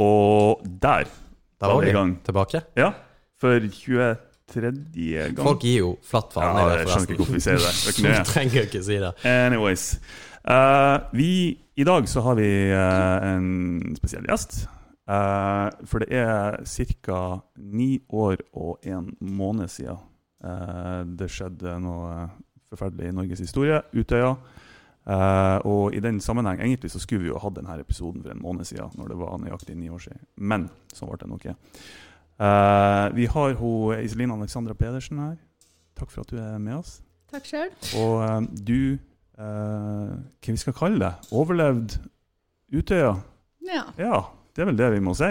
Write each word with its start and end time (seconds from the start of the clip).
Og 0.00 0.64
der 0.64 1.08
Da 1.60 1.68
var 1.68 1.82
vi 1.84 1.90
i 1.90 1.92
gang. 1.92 2.14
tilbake. 2.24 2.62
Ja, 2.76 2.92
for 3.40 3.60
23. 3.60 4.72
gang. 5.34 5.36
Folk 5.44 5.62
gir 5.62 5.78
jo 5.78 5.90
flatt 6.02 6.32
faen 6.32 6.56
ja, 6.56 6.66
jeg 6.78 6.88
skjønner 6.88 7.06
ikke 7.10 7.20
hvorfor 7.20 7.36
vi 7.36 7.44
sier 7.44 7.60
det. 7.60 7.72
det. 7.86 8.18
Du 8.18 8.32
trenger 8.32 8.68
ikke 8.68 8.82
si 8.82 8.98
det. 9.02 9.12
Anyways. 9.28 9.86
Uh, 10.40 10.98
vi, 11.12 11.58
I 11.76 11.84
dag 11.84 12.08
så 12.08 12.22
har 12.24 12.38
vi 12.40 12.48
uh, 12.72 13.34
en 13.34 13.96
spesiell 13.98 14.24
gjest. 14.28 14.62
Uh, 15.10 15.68
for 15.84 16.00
det 16.00 16.08
er 16.16 16.56
ca. 16.64 17.20
ni 17.56 18.00
år 18.08 18.40
og 18.54 18.78
en 18.86 19.12
måned 19.20 19.68
siden 19.68 20.06
det 21.20 21.26
skjedde 21.28 21.74
noe 21.84 22.30
forferdelig 22.70 23.10
i 23.10 23.12
Norges 23.12 23.42
historie. 23.44 23.82
Utøya. 23.92 24.30
Eh, 25.10 25.58
og 25.66 25.94
i 25.94 26.00
den 26.02 26.20
sammenheng 26.22 26.60
egentlig 26.60 26.92
så 26.92 27.00
skulle 27.02 27.24
vi 27.24 27.32
jo 27.32 27.40
hatt 27.42 27.56
denne 27.56 27.80
episoden 27.82 28.22
for 28.22 28.30
en 28.30 28.42
måned 28.42 28.68
siden, 28.68 28.92
når 28.98 29.10
det 29.10 29.18
var 29.18 29.40
nøyaktig 29.42 29.76
ni 29.76 29.90
år 29.90 30.02
siden. 30.04 30.22
Men 30.36 30.68
sånn 30.94 31.10
ble 31.10 31.18
det 31.22 31.30
nok 31.30 31.46
ikke. 31.46 31.56
Uh, 32.40 33.10
vi 33.12 33.26
har 33.28 33.56
hun 33.58 33.98
Iselin 34.00 34.32
Alexandra 34.32 34.74
Pedersen 34.74 35.18
her. 35.20 35.36
Takk 35.98 36.12
for 36.12 36.22
at 36.22 36.30
du 36.32 36.38
er 36.40 36.60
med 36.62 36.78
oss. 36.78 37.00
Takk 37.32 37.48
sjøl. 37.48 37.72
Og 38.00 38.14
uh, 38.22 38.38
du, 38.54 38.96
hva 39.40 40.52
vi 40.52 40.60
skal 40.60 40.76
kalle 40.76 41.00
det, 41.00 41.32
overlevd 41.34 41.98
Utøya? 42.76 43.14
Ja. 43.66 43.84
Ja, 43.98 44.20
det 44.54 44.62
er 44.62 44.70
vel 44.70 44.78
det 44.78 44.92
vi 44.94 45.04
må 45.04 45.14
si. 45.18 45.30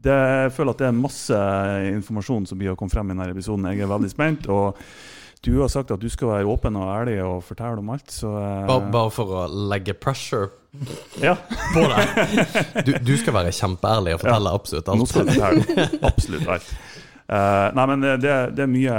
Det, 0.00 0.14
jeg 0.14 0.52
føler 0.56 0.76
at 0.76 0.80
det 0.80 0.88
er 0.88 0.96
masse 0.96 1.38
informasjon 1.90 2.46
som 2.48 2.60
blir 2.60 2.72
å 2.72 2.78
komme 2.78 2.92
frem 2.92 3.10
i 3.10 3.14
denne 3.14 3.32
episoden. 3.34 3.68
Jeg 3.72 3.84
er 3.84 3.90
veldig 3.90 4.12
spent. 4.12 4.48
og 4.52 4.78
du 5.44 5.54
har 5.62 5.70
sagt 5.72 5.90
at 5.94 6.00
du 6.02 6.08
skal 6.12 6.28
være 6.34 6.48
åpen 6.52 6.76
og 6.76 6.88
ærlig 6.92 7.16
og 7.24 7.38
fortelle 7.46 7.80
om 7.80 7.90
alt, 7.94 8.10
så 8.12 8.28
eh, 8.36 8.64
Bare, 8.68 8.90
bare 8.92 9.12
for 9.14 9.36
å 9.40 9.44
legge 9.72 9.94
pressure 9.96 10.50
Ja, 11.22 11.32
på 11.74 11.82
deg. 11.90 12.84
Du, 12.86 12.92
du 13.08 13.14
skal 13.18 13.34
være 13.38 13.54
kjempeærlig 13.56 14.14
og 14.18 14.20
fortelle 14.22 14.52
absolutt 14.54 14.90
alt? 14.92 15.00
nå 15.00 15.08
skal 15.10 15.26
du 15.26 15.32
fortelle 15.34 15.88
absolutt 16.10 16.50
alt. 16.56 16.68
Uh, 17.30 17.66
nei, 17.78 17.84
men 17.86 18.04
det, 18.22 18.30
det 18.58 18.62
er 18.64 18.70
mye 18.70 18.94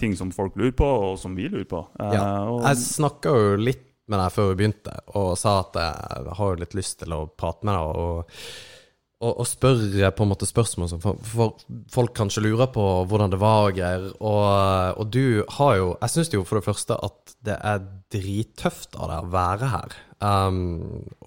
ting 0.00 0.14
som 0.18 0.30
folk 0.34 0.56
lurer 0.58 0.72
på, 0.78 0.86
og 1.08 1.18
som 1.22 1.34
vi 1.38 1.46
lurer 1.50 1.66
på. 1.70 1.84
Uh, 2.00 2.08
Ja. 2.14 2.24
Jeg 2.68 2.80
snakka 2.84 3.34
jo 3.34 3.52
litt 3.62 3.84
med 4.10 4.18
deg 4.22 4.32
før 4.34 4.48
vi 4.50 4.56
begynte, 4.62 4.94
og 5.20 5.34
sa 5.38 5.58
at 5.62 5.76
jeg 5.78 6.34
har 6.40 6.58
litt 6.62 6.74
lyst 6.78 6.98
til 7.04 7.12
å 7.14 7.20
prate 7.38 7.66
med 7.68 7.76
deg. 7.76 8.02
og 8.02 8.77
og, 9.18 9.40
å 9.42 9.44
spørre 9.46 10.12
på 10.14 10.24
en 10.24 10.30
måte 10.30 10.46
spørsmål 10.46 10.90
som 10.92 11.02
for, 11.02 11.54
folk 11.90 12.14
kanskje 12.16 12.44
lurer 12.44 12.70
på 12.70 12.84
hvordan 13.10 13.32
det 13.32 13.40
var 13.42 13.66
og 13.66 13.78
greier. 13.78 14.10
Og, 14.22 14.98
og 15.02 15.14
du 15.14 15.44
har 15.58 15.78
jo 15.78 15.88
Jeg 15.96 16.14
syns 16.14 16.34
jo 16.34 16.44
for 16.46 16.60
det 16.60 16.68
første 16.68 16.98
at 17.08 17.38
det 17.46 17.56
er 17.58 17.86
drittøft 18.14 18.98
av 18.98 19.10
deg 19.10 19.24
å 19.24 19.32
være 19.32 19.70
her. 19.72 19.96
Um, 20.22 20.60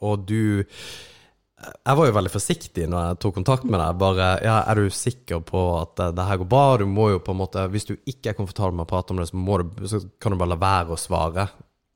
og 0.03 0.23
du 0.27 0.61
Jeg 0.61 1.95
var 1.95 2.07
jo 2.07 2.15
veldig 2.15 2.31
forsiktig 2.33 2.87
når 2.91 3.09
jeg 3.09 3.19
tok 3.25 3.35
kontakt 3.41 3.67
med 3.67 3.79
deg. 3.83 3.99
Bare 3.99 4.29
ja, 4.45 4.61
er 4.63 4.79
du 4.79 4.87
sikker 4.95 5.43
på 5.43 5.65
at 5.81 5.99
det, 6.15 6.29
her 6.29 6.39
går 6.41 6.51
bra? 6.55 6.63
Du 6.79 6.87
må 6.87 7.09
jo 7.11 7.19
på 7.19 7.35
en 7.35 7.41
måte 7.43 7.67
Hvis 7.75 7.89
du 7.91 7.97
ikke 7.99 8.31
er 8.31 8.39
komfortabel 8.39 8.79
med 8.79 8.87
å 8.87 8.93
prate 8.93 9.11
om 9.11 9.19
det, 9.19 9.27
så, 9.33 9.35
du, 9.35 9.83
så 9.91 10.01
kan 10.15 10.31
du 10.31 10.39
bare 10.39 10.53
la 10.55 10.61
være 10.63 10.95
å 10.95 11.01
svare. 11.01 11.49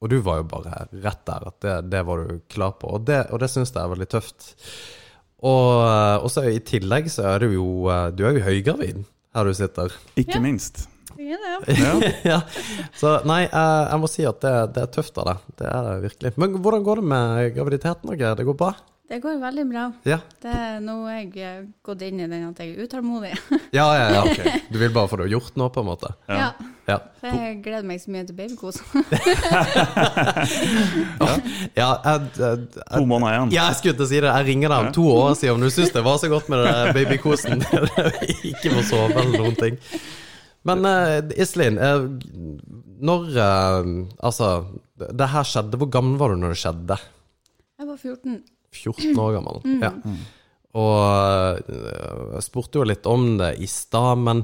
Og 0.04 0.12
du 0.12 0.20
var 0.20 0.44
jo 0.44 0.52
bare 0.52 0.86
rett 0.92 1.24
der, 1.26 1.48
at 1.48 1.58
det, 1.64 1.80
det 1.96 2.04
var 2.06 2.20
du 2.20 2.44
klar 2.52 2.76
på. 2.84 2.92
Og 3.00 3.08
det, 3.08 3.24
og 3.32 3.40
det 3.40 3.48
syns 3.50 3.72
jeg 3.72 3.80
er 3.80 3.96
veldig 3.96 4.12
tøft. 4.12 4.52
Og, 5.44 6.24
og 6.24 6.30
så 6.32 6.46
i 6.50 6.60
tillegg 6.64 7.10
så 7.12 7.26
er 7.36 7.44
du 7.44 7.52
jo 7.58 7.66
Du 8.16 8.24
er 8.26 8.38
jo 8.38 8.46
høygravid 8.46 9.04
her 9.36 9.44
du 9.50 9.54
sitter. 9.54 9.92
ikke 10.16 10.38
Ja. 10.38 10.42
minst. 10.42 10.88
Ja, 11.20 11.36
ja. 11.40 11.60
Ja. 11.76 11.94
ja. 12.32 12.40
Så 12.96 13.18
nei, 13.28 13.42
jeg, 13.48 13.52
jeg 13.92 14.00
må 14.00 14.08
si 14.12 14.26
at 14.28 14.40
det, 14.44 14.54
det 14.76 14.82
er 14.84 14.92
tøft 14.96 15.18
av 15.20 15.26
deg. 15.30 15.46
Det 15.60 15.68
er 15.72 15.88
det 15.88 15.96
virkelig. 16.10 16.32
Men 16.40 16.58
hvordan 16.64 16.84
går 16.84 17.02
det 17.02 17.08
med 17.12 17.54
graviditeten? 17.56 18.10
og 18.12 18.18
greier? 18.20 18.36
Det 18.36 18.46
går 18.48 18.58
bra? 18.60 18.74
Det 19.08 19.20
går 19.22 19.38
veldig 19.44 19.66
bra. 19.70 19.84
Ja. 20.08 20.18
Det 20.42 20.52
er 20.56 20.80
nå 20.84 20.96
jeg 21.12 21.30
har 21.38 21.66
gått 21.86 22.02
inn 22.08 22.20
i 22.24 22.28
den 22.32 22.48
at 22.50 22.60
jeg 22.64 22.74
er 22.74 22.88
utålmodig. 22.88 23.32
Ja, 23.76 23.86
ja, 23.96 24.08
ja. 24.16 24.24
ok. 24.24 24.40
Du 24.72 24.80
vil 24.82 24.92
bare 24.96 25.12
få 25.12 25.20
det 25.22 25.30
gjort 25.32 25.56
nå, 25.60 25.68
på 25.76 25.84
en 25.84 25.90
måte? 25.92 26.12
Ja. 26.32 26.40
Ja. 26.40 26.50
Ja. 26.86 27.00
Jeg 27.26 27.62
gleder 27.66 27.86
meg 27.88 27.98
så 28.02 28.12
mye 28.14 28.26
til 28.28 28.36
babykos. 28.38 28.78
Ja, 31.76 31.90
jeg, 32.06 32.20
jeg, 32.38 32.60
To 32.92 33.06
måneder 33.10 33.34
igjen. 33.34 33.54
jeg 33.56 33.78
skulle 33.80 33.96
til 33.98 34.06
å 34.06 34.10
si 34.10 34.20
det. 34.22 34.30
Jeg 34.30 34.48
ringer 34.50 34.72
deg 34.72 34.86
om 34.86 34.92
to 34.96 35.06
år 35.12 35.32
og 35.32 35.40
sier 35.40 35.56
om 35.56 35.64
du 35.64 35.68
syns 35.74 35.92
det 35.96 36.04
var 36.06 36.20
så 36.22 36.30
godt 36.32 36.52
med 36.54 36.62
den 36.64 36.92
babykosen. 36.96 37.66
ikke 38.52 38.72
må 38.76 38.86
sove 38.86 39.18
eller 39.18 39.34
noen 39.42 39.58
ting. 39.60 39.80
Men 40.66 40.86
uh, 40.86 41.20
Iselin, 41.42 41.78
uh, 41.82 42.06
når 43.06 43.28
uh, 43.34 43.92
Altså, 44.24 44.52
det 44.96 45.30
her 45.34 45.50
skjedde. 45.50 45.82
Hvor 45.82 45.92
gammel 45.98 46.22
var 46.22 46.34
du 46.34 46.42
når 46.42 46.56
det 46.56 46.62
skjedde? 46.62 47.00
Jeg 47.76 47.90
var 47.90 47.98
14. 47.98 48.42
14 48.76 49.22
år 49.26 49.38
gammel. 49.40 49.62
Ja. 49.82 49.92
Og 50.76 50.96
eh, 51.00 51.76
jeg 52.36 52.44
spurte 52.44 52.82
jo 52.82 52.88
litt 52.88 53.06
om 53.08 53.38
det 53.40 53.54
i 53.64 53.68
stad, 53.72 54.20
men 54.20 54.44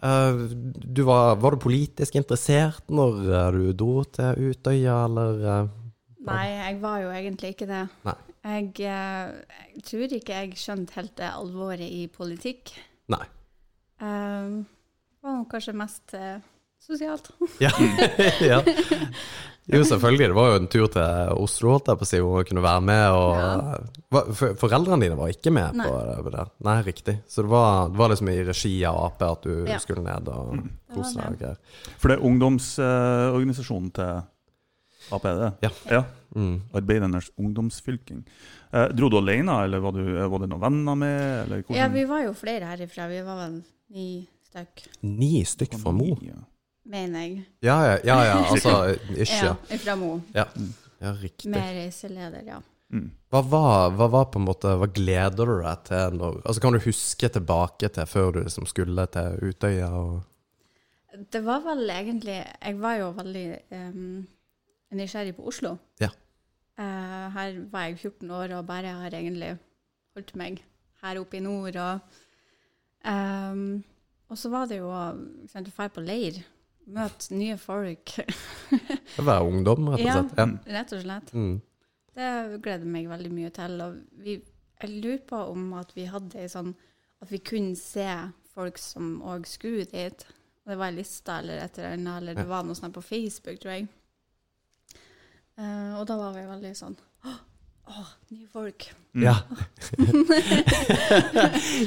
du 0.00 1.02
var, 1.04 1.36
var 1.42 1.54
du 1.54 1.60
politisk 1.60 2.16
interessert 2.16 2.86
når 2.88 3.20
eh, 3.28 3.56
du 3.56 3.72
dro 3.76 4.04
til 4.08 4.50
Utøya, 4.50 5.04
eller 5.04 5.44
eh, 5.44 5.76
Nei, 6.24 6.46
jeg 6.52 6.78
var 6.82 6.98
jo 7.00 7.12
egentlig 7.16 7.54
ikke 7.54 7.68
det. 7.68 7.84
Jeg, 8.04 8.66
eh, 8.84 9.30
jeg 9.74 9.84
tror 9.88 10.14
ikke 10.16 10.40
jeg 10.42 10.58
skjønte 10.60 10.96
helt 10.98 11.14
det 11.20 11.28
alvoret 11.28 11.84
i 11.84 12.06
politikk. 12.12 12.74
Nei. 13.12 13.24
Um, 14.00 14.62
var 15.20 15.42
kanskje 15.50 15.76
mest 15.76 16.14
eh, 16.16 16.40
sosialt. 16.80 17.32
Ja. 17.60 17.72
ja. 18.50 18.60
Jo, 19.72 19.82
selvfølgelig. 19.86 20.26
Det 20.30 20.34
var 20.36 20.48
jo 20.50 20.58
en 20.60 20.66
tur 20.72 20.86
til 20.90 21.32
Oslo, 21.38 21.70
holdt 21.76 21.86
jeg 21.92 21.98
på 22.00 22.06
å 22.06 22.08
si, 22.10 22.18
hvor 22.24 22.36
hun 22.40 22.44
kunne 22.48 22.62
være 22.64 22.82
med. 22.82 23.04
Og, 23.14 23.36
Ja. 23.40 24.24
For, 24.34 24.54
foreldrene 24.58 25.00
dine 25.04 25.16
var 25.16 25.28
ikke 25.30 25.52
med 25.54 25.76
Nei. 25.78 25.86
på 25.86 26.24
det? 26.24 26.32
det? 26.34 26.46
Nei, 26.66 26.76
riktig. 26.82 27.14
Så 27.30 27.42
det 27.46 27.50
var, 27.52 27.88
det 27.92 27.96
var 28.00 28.08
liksom 28.10 28.28
i 28.32 28.38
regi 28.48 28.72
av 28.84 28.98
Ap 29.04 29.22
at 29.22 29.42
du 29.46 29.64
Ja. 29.68 29.78
skulle 29.78 30.02
ned 30.02 30.28
og 30.28 30.54
Mm. 30.56 30.70
kose 30.94 31.14
deg? 31.14 31.26
og 31.32 31.38
greier. 31.38 31.56
For 31.98 32.08
det 32.08 32.18
er 32.18 32.26
ungdomsorganisasjonen 32.26 33.92
til 33.94 34.22
Ap, 35.12 35.24
er 35.24 35.34
det? 35.40 35.52
Ja. 35.62 35.70
ja. 35.90 36.02
Mm. 36.36 36.60
Arbeidernes 36.74 37.30
ungdomsfylking. 37.40 38.24
Eh, 38.72 38.88
dro 38.94 39.08
du 39.10 39.16
alene, 39.18 39.64
eller 39.64 39.80
var, 39.82 39.92
du, 39.96 40.04
var 40.30 40.38
det 40.44 40.48
noen 40.52 40.60
venner 40.62 40.94
med? 41.00 41.22
Eller? 41.46 41.64
Ja, 41.74 41.88
vi 41.90 42.04
var 42.06 42.22
jo 42.22 42.34
flere 42.38 42.68
herifra. 42.70 43.08
Vi 43.10 43.22
var 43.26 43.40
vel 43.48 43.56
ni 43.90 44.28
stykk, 44.50 44.84
Ni 45.02 45.42
stykk 45.44 45.74
fra 45.80 45.90
Mo? 45.94 46.16
Ja. 46.22 46.38
Mener 46.90 47.24
jeg. 47.24 47.44
Ja, 47.64 47.78
ja, 47.86 47.96
ja, 48.04 48.18
ja 48.28 48.36
altså 48.42 48.74
Ikke. 49.24 49.40
Ja, 49.46 49.78
fra 49.84 49.96
Mo. 49.98 50.16
Ja. 50.34 50.46
ja, 51.00 51.14
riktig. 51.22 51.50
Med 51.52 51.74
reiseleder, 51.78 52.42
ja. 52.46 52.60
Mm. 52.90 53.06
Hva 53.30 53.40
var, 53.46 53.92
hva 53.94 54.08
var 54.10 54.24
på 54.34 54.40
en 54.40 54.48
måte 54.48 54.72
Hva 54.74 54.88
gleder 54.90 55.46
du 55.46 55.60
deg 55.62 55.82
til 55.86 56.16
når 56.18 56.40
Altså, 56.40 56.62
kan 56.64 56.74
du 56.74 56.80
huske 56.82 57.28
tilbake 57.30 57.90
til 57.94 58.08
før 58.10 58.32
du 58.34 58.40
liksom 58.42 58.66
skulle 58.66 59.04
til 59.14 59.36
Utøya 59.46 59.90
og 59.94 61.20
Det 61.30 61.44
var 61.46 61.62
vel 61.68 61.84
egentlig 61.94 62.40
Jeg 62.40 62.80
var 62.82 62.96
jo 62.98 63.12
veldig 63.14 63.44
um, 63.78 64.26
nysgjerrig 64.98 65.36
på 65.36 65.46
Oslo. 65.46 65.76
Ja. 66.02 66.10
Uh, 66.74 67.30
her 67.36 67.60
var 67.70 67.86
jeg 67.86 68.00
14 68.00 68.30
år 68.34 68.56
og 68.58 68.66
bare 68.66 68.96
har 69.04 69.14
egentlig 69.14 69.52
holdt 70.16 70.34
meg 70.40 70.58
her 71.04 71.20
oppe 71.20 71.38
i 71.38 71.42
nord. 71.44 71.76
Og, 71.76 72.00
um, 73.06 73.84
og 74.30 74.38
så 74.38 74.50
var 74.50 74.66
det 74.70 74.80
jo 74.80 74.90
å 74.90 75.04
dra 75.54 75.88
på 75.88 76.04
leir, 76.04 76.40
møte 76.90 77.34
nye 77.36 77.56
folk. 77.60 78.14
Være 79.28 79.42
ungdom, 79.46 79.90
rett 79.92 80.06
og 80.06 80.12
slett? 80.12 80.38
Ja. 80.38 80.46
Rett 80.78 80.94
og 80.96 81.04
slett. 81.04 81.34
Mm. 81.34 81.54
Det 82.16 82.30
gleder 82.64 82.86
jeg 82.86 82.94
meg 82.94 83.10
veldig 83.10 83.32
mye 83.34 83.52
til. 83.54 83.76
Og 83.84 83.98
vi, 84.24 84.36
jeg 84.82 84.92
lurer 84.96 85.22
på 85.28 85.42
om 85.52 85.72
at 85.80 85.94
vi 85.96 86.08
hadde 86.10 86.40
ei 86.40 86.50
sånn 86.50 86.74
At 87.20 87.28
vi 87.28 87.42
kunne 87.44 87.76
se 87.76 88.08
folk 88.54 88.78
som 88.80 89.18
òg 89.28 89.44
skulle 89.48 89.84
dit. 89.90 90.22
Det 90.64 90.76
var 90.78 90.88
ei 90.88 90.96
liste 90.96 91.34
eller 91.42 91.60
et 91.60 91.78
eller 91.78 91.98
annet, 91.98 92.14
eller 92.16 92.38
det 92.38 92.46
var 92.48 92.64
noe 92.64 92.78
sånt 92.78 92.94
på 92.96 93.02
Facebook, 93.04 93.58
tror 93.60 93.74
jeg. 93.74 93.88
Uh, 95.60 95.98
og 95.98 96.06
da 96.08 96.16
var 96.16 96.32
vi 96.32 96.46
veldig 96.48 96.72
sånn 96.78 96.96
Å, 97.90 97.92
å, 97.92 98.04
nye 98.30 98.46
folk. 98.52 98.84
Mm. 99.18 99.24
Ja. 99.24 99.32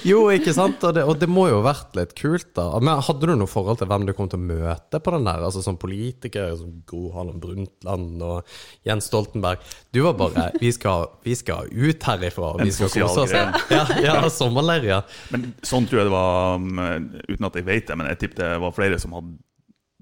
jo, 0.09 0.25
ikke 0.33 0.51
sant? 0.55 0.81
Og 0.83 0.95
det, 0.97 1.05
og 1.07 1.15
det 1.21 1.29
må 1.31 1.45
jo 1.47 1.61
ha 1.61 1.69
vært 1.69 1.95
litt 1.95 2.11
kult, 2.19 2.49
da. 2.57 2.65
Men 2.83 2.99
hadde 3.07 3.29
du 3.29 3.33
noe 3.39 3.47
forhold 3.47 3.79
til 3.79 3.87
hvem 3.87 4.03
du 4.09 4.11
kom 4.17 4.27
til 4.31 4.41
å 4.41 4.47
møte 4.49 4.99
på 4.99 5.13
den 5.15 5.29
der? 5.29 5.45
Altså 5.47 5.63
som 5.63 5.79
politiker, 5.79 6.51
som 6.59 6.81
Gro 6.89 7.13
Harlem 7.15 7.39
Brundtland 7.43 8.25
og 8.27 8.57
Jens 8.87 9.07
Stoltenberg. 9.07 9.63
Du 9.95 10.01
var 10.09 10.19
bare 10.19 10.49
Vi 10.63 10.73
skal, 10.75 11.07
vi 11.23 11.37
skal 11.39 11.71
ut 11.71 12.09
herifra, 12.09 12.51
En 12.57 12.67
vi 12.67 12.75
skal 12.75 12.91
kose 12.91 13.23
oss. 13.23 13.37
Ja, 13.71 13.87
ja, 14.03 14.19
sommerleir, 14.33 14.89
ja. 14.91 14.99
Men 15.31 15.53
sånn 15.63 15.87
tror 15.87 16.03
jeg 16.03 16.11
det 16.11 16.17
var, 16.17 16.59
um, 16.59 17.09
uten 17.29 17.47
at 17.47 17.59
jeg 17.61 17.69
vet 17.71 17.87
det, 17.87 17.99
men 17.99 18.11
jeg 18.11 18.25
tipper 18.25 18.43
det 18.43 18.53
var 18.65 18.75
flere 18.75 18.99
som 18.99 19.15
hadde 19.15 19.37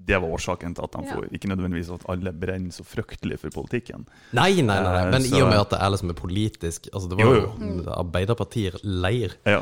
det 0.07 0.18
var 0.21 0.27
årsaken 0.33 0.75
til 0.75 0.83
at 0.83 0.92
de 0.95 1.01
Ja. 1.06 1.13
får 1.15 1.27
Ikke 1.33 1.48
nødvendigvis 1.51 1.89
at 1.94 2.06
alle 2.09 2.31
brenner 2.33 2.71
så 2.71 2.83
fryktelig 2.83 3.39
for 3.39 3.50
politikken. 3.50 4.07
Nei, 4.33 4.62
nei, 4.62 4.63
nei, 4.63 4.81
nei. 4.83 5.06
Eh, 5.06 5.12
men 5.12 5.21
så- 5.21 5.38
i 5.38 5.42
og 5.42 5.50
med 5.50 5.59
at 5.59 5.69
det 5.69 5.80
er 5.81 5.89
liksom 5.89 6.13
politisk 6.15 6.88
Altså, 6.94 7.09
det 7.09 7.18
var 7.18 7.24
Jo, 7.25 7.33
jo, 7.59 7.83
jo. 7.83 7.92
Arbeiderpartier 7.92 8.80
leir. 8.83 9.31
Ja, 9.45 9.62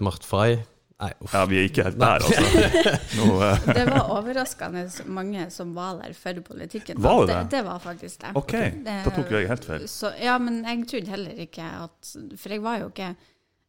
macht 0.00 0.24
frei. 0.24 0.64
Nei, 1.02 1.10
uff. 1.20 1.32
ja 1.34 1.44
vi 1.46 1.56
er 1.58 1.64
ikke 1.68 1.82
helt 1.82 1.98
der, 1.98 2.20
altså. 2.22 2.42
Nå, 3.18 3.24
uh. 3.40 3.64
Det 3.74 3.86
var 3.88 4.10
overraskende 4.14 4.84
mange 5.10 5.48
som 5.50 5.74
var 5.74 5.96
der 5.98 6.12
for 6.14 6.38
politikken. 6.46 7.00
Var 7.02 7.26
det 7.26 7.34
det? 7.34 7.50
det? 7.50 7.64
Var 7.66 7.78
faktisk 7.82 8.20
det. 8.22 8.30
OK, 8.38 8.52
Det- 8.52 8.84
da 9.04 9.10
tok 9.10 9.30
jeg 9.34 9.48
helt 9.48 9.64
feil. 9.64 9.88
Så, 9.90 10.12
ja, 10.22 10.36
men 10.38 10.62
jeg 10.64 10.86
trodde 10.86 11.10
heller 11.10 11.30
ikke 11.46 11.64
at 11.82 12.12
For 12.38 12.48
jeg 12.54 12.62
var 12.62 12.78
jo 12.78 12.90
ikke 12.92 13.16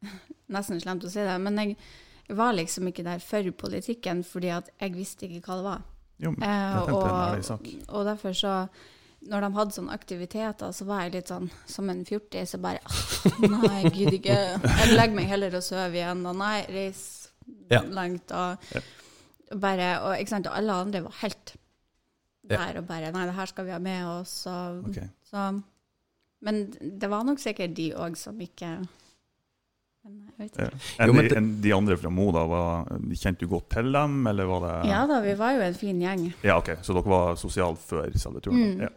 nesten 0.54 0.82
slemt 0.84 1.04
å 1.08 1.10
si 1.10 1.24
det, 1.26 1.40
men 1.42 1.58
jeg 1.58 1.76
var 2.38 2.54
liksom 2.54 2.88
ikke 2.92 3.04
der 3.04 3.20
for 3.24 3.50
politikken 3.66 4.22
fordi 4.28 4.52
at 4.54 4.70
jeg 4.80 4.94
visste 4.96 5.26
ikke 5.28 5.42
hva 5.48 5.58
det 5.58 5.64
var. 5.72 5.82
Jo, 6.20 6.32
men 6.32 6.44
jeg 6.46 6.84
tenkte 6.88 7.08
en 7.10 7.22
ærlig 7.24 7.46
sak. 7.46 7.70
og, 7.90 8.06
derfor 8.06 8.34
så 8.38 8.68
Når 9.24 9.40
de 9.42 9.50
hadde 9.56 9.72
sånne 9.72 9.94
aktiviteter, 9.96 10.72
så 10.76 10.84
var 10.86 11.04
jeg 11.06 11.14
litt 11.14 11.30
sånn 11.32 11.46
som 11.66 11.90
en 11.90 12.02
fjortis. 12.06 12.50
Så 12.52 12.58
bare 12.60 12.80
«Ah, 12.84 13.46
Nei, 13.48 13.84
gidder 13.96 14.18
ikke. 14.18 14.34
Jeg 14.60 14.98
legger 14.98 15.16
meg 15.16 15.30
heller 15.32 15.56
og 15.56 15.64
sover 15.64 15.96
igjen. 15.96 16.26
Og 16.28 16.36
nei, 16.36 16.66
reis 16.68 17.30
Ja. 17.72 17.80
langt. 17.88 18.32
Og 18.32 18.58
Ja. 18.76 18.82
bare 19.56 20.02
Og 20.04 20.18
ikke 20.20 20.30
sant, 20.30 20.48
og 20.48 20.58
alle 20.58 20.74
andre 20.74 21.02
var 21.04 21.16
helt 21.22 21.56
Ja. 22.50 22.58
der 22.58 22.80
og 22.82 22.88
bare 22.88 23.12
Nei, 23.14 23.26
det 23.26 23.34
her 23.36 23.46
skal 23.46 23.66
vi 23.66 23.72
ha 23.72 23.80
med 23.80 24.06
oss. 24.06 24.46
Og, 24.46 24.84
okay. 24.90 25.08
så, 25.32 25.62
men 26.42 26.72
det 27.00 27.10
var 27.10 27.24
nok 27.24 27.40
sikkert 27.40 27.74
de 27.76 27.94
òg 27.96 28.18
som 28.18 28.38
ikke 28.42 28.86
Men 30.04 30.18
jeg 30.28 30.34
vet 30.38 30.58
ikke. 30.58 30.66
Ja. 30.68 31.06
Jo, 31.08 31.14
Enn 31.14 31.20
de, 31.30 31.36
enn 31.40 31.52
de 31.64 31.72
andre 31.76 31.96
fra 32.00 32.10
Mo, 32.12 32.26
da, 32.36 32.44
var, 32.50 32.90
kjente 33.16 33.46
du 33.46 33.52
godt 33.54 33.70
til 33.72 33.92
dem, 33.96 34.18
eller 34.28 34.50
var 34.50 34.66
det 34.66 34.74
Ja 34.92 35.06
da, 35.08 35.22
vi 35.24 35.36
var 35.40 35.56
jo 35.56 35.64
en 35.64 35.78
fin 35.80 36.02
gjeng. 36.04 36.26
Ja, 36.44 36.58
ok, 36.60 36.74
Så 36.84 36.96
dere 36.98 37.14
var 37.14 37.40
sosiale 37.40 37.80
før 37.80 38.12
selve 38.20 38.44
turen? 38.44 38.60
Mm. 38.60 38.84
Ja. 38.88 38.92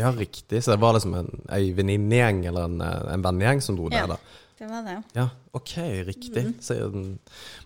Ja, 0.00 0.08
riktig. 0.16 0.62
Så 0.64 0.72
det 0.72 0.80
var 0.80 0.94
liksom 0.96 1.12
en, 1.18 1.26
ei 1.52 1.72
venninnegjeng 1.76 2.46
eller 2.48 2.70
en, 2.70 2.78
eh, 2.80 3.10
en 3.12 3.24
vennegjeng 3.26 3.60
som 3.60 3.76
dro 3.76 3.90
Ja. 3.92 4.06
der, 4.06 4.14
da? 4.14 4.38
Det 4.62 4.68
var 4.70 4.82
det. 4.86 4.94
Ja, 5.18 5.24
OK, 5.58 5.72
riktig. 6.06 6.44
Så, 6.62 6.74
mm, 6.86 7.18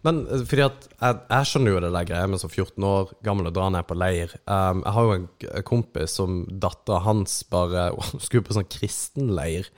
men 0.02 0.20
eh, 0.32 0.42
fordi 0.48 0.64
at 0.64 0.88
jeg, 0.96 1.20
jeg 1.28 1.48
skjønner 1.50 1.74
jo 1.74 1.80
det 1.84 1.92
der 1.92 2.08
greia 2.08 2.26
med 2.32 2.40
som 2.40 2.50
14 2.50 2.86
år 2.88 3.12
gammel 3.26 3.50
å 3.50 3.52
dra 3.54 3.68
ned 3.74 3.86
på 3.86 3.98
leir. 4.00 4.32
Um, 4.48 4.80
jeg 4.86 4.94
har 4.96 5.04
jo 5.04 5.16
en 5.18 5.28
kompis 5.68 6.16
som 6.16 6.38
dattera 6.48 7.02
hans 7.04 7.42
bare 7.52 7.90
skulle 8.24 8.46
på 8.48 8.56
sånn 8.56 8.70
kristenleir. 8.72 9.68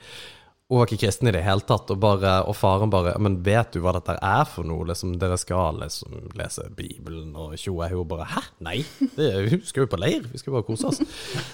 Hun 0.69 0.77
var 0.77 0.85
ikke 0.85 0.99
kristen 1.01 1.25
i 1.25 1.31
det 1.33 1.39
hele 1.41 1.63
tatt, 1.65 1.89
og, 1.89 1.97
bare, 1.97 2.31
og 2.45 2.53
faren 2.53 2.91
bare 2.93 3.15
Men 3.17 3.39
vet 3.41 3.71
du 3.73 3.79
hva 3.81 3.89
dette 3.95 4.13
er 4.21 4.43
for 4.45 4.67
noe? 4.69 4.85
Liksom, 4.85 5.15
dere 5.17 5.39
skal 5.41 5.79
liksom 5.81 6.27
lese 6.37 6.67
Bibelen 6.77 7.31
og 7.33 7.55
tjoe. 7.57 7.87
Hun 7.89 8.05
bare 8.11 8.27
Hæ? 8.29 8.43
Nei, 8.67 8.75
det, 9.17 9.29
vi 9.47 9.57
skal 9.65 9.87
jo 9.87 9.89
på 9.89 9.97
leir. 9.97 10.27
Vi 10.29 10.37
skal 10.37 10.53
bare 10.53 10.67
kose 10.67 10.91
oss. 10.91 10.99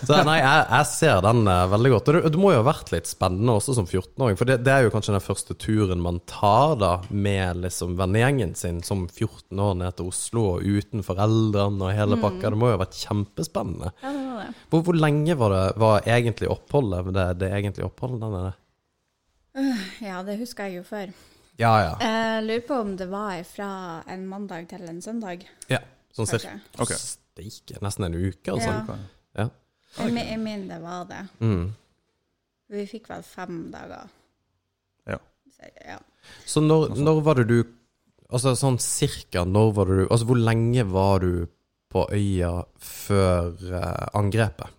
Så 0.03 0.17
nei, 0.27 0.35
jeg, 0.41 0.65
jeg 0.67 0.89
ser 0.91 1.21
den 1.23 1.47
uh, 1.47 1.62
veldig 1.71 1.94
godt. 1.94 2.12
Og 2.12 2.17
det, 2.17 2.33
det 2.35 2.41
må 2.41 2.51
jo 2.51 2.59
ha 2.59 2.65
vært 2.67 2.91
litt 2.91 3.07
spennende 3.07 3.56
også 3.56 3.77
som 3.77 3.88
14-åring, 3.88 4.35
for 4.41 4.51
det, 4.51 4.59
det 4.67 4.73
er 4.73 4.83
jo 4.83 4.91
kanskje 4.97 5.15
den 5.15 5.23
første 5.23 5.57
turen 5.63 6.03
man 6.03 6.19
tar 6.27 6.75
da 6.83 6.91
med 7.07 7.63
liksom 7.63 7.95
vennegjengen 8.01 8.51
sin 8.59 8.83
som 8.83 9.07
14 9.07 9.63
år 9.63 9.79
ned 9.79 9.95
til 9.95 10.12
Oslo 10.12 10.45
og 10.57 10.67
uten 10.67 11.07
foreldrene 11.07 11.88
og 11.88 11.95
hele 11.95 12.19
pakka. 12.19 12.51
Det 12.51 12.59
må 12.59 12.73
jo 12.73 12.75
ha 12.75 12.83
vært 12.83 13.00
kjempespennende. 13.00 13.95
Ja, 14.03 14.12
det 14.12 14.27
var 14.27 14.44
det. 14.44 14.51
Hvor, 14.75 14.85
hvor 14.89 15.01
lenge 15.07 15.39
var 15.39 15.56
det 15.56 15.65
var 15.88 16.13
egentlig 16.19 16.51
oppholdet? 16.51 17.15
Det, 17.15 17.27
det 17.39 17.53
egentlige 17.56 17.88
oppholdet 17.88 18.19
Denne? 18.25 18.56
Ja, 20.04 20.22
det 20.28 20.38
husker 20.42 20.69
jeg 20.69 20.81
jo 20.81 20.86
før. 20.88 21.12
Ja, 21.60 21.72
ja. 21.80 21.92
Jeg 22.04 22.44
lurer 22.44 22.66
på 22.68 22.80
om 22.84 22.96
det 23.00 23.07
var 23.12 23.44
fra 23.48 23.69
en 24.12 24.25
mandag 24.28 24.68
til 24.72 24.84
en 24.90 25.02
søndag, 25.02 25.46
ja. 25.72 25.80
Sånn 26.16 26.28
cirka. 26.30 26.57
Okay. 26.75 26.96
Ok. 26.96 27.00
Steike. 27.00 27.80
Nesten 27.84 28.07
en 28.07 28.16
uke, 28.16 28.54
altså. 28.54 28.72
Ja. 28.72 28.98
Ja. 29.36 29.48
Jeg, 29.96 30.16
jeg 30.19 30.40
mener 30.40 30.68
det 30.74 30.81
var 30.84 31.07
det. 31.10 31.22
Mm. 31.44 31.66
Vi 32.75 32.86
fikk 32.90 33.10
vel 33.12 33.24
fem 33.28 33.57
dager. 33.72 34.12
Ja. 35.07 35.19
Så, 35.52 35.72
ja. 35.86 35.98
Så 36.48 36.63
når, 36.63 36.96
når 37.00 37.22
var 37.25 37.42
det 37.42 37.50
du 37.51 37.58
Altså 38.34 38.56
sånn 38.58 38.80
cirka 38.81 39.44
når 39.46 39.68
var 39.78 39.92
det 39.92 39.98
du 40.00 40.08
Altså 40.08 40.25
hvor 40.25 40.40
lenge 40.40 40.81
var 40.90 41.22
du 41.22 41.46
på 41.94 42.08
øya 42.10 42.50
før 42.81 43.54
eh, 43.69 44.08
angrepet? 44.18 44.74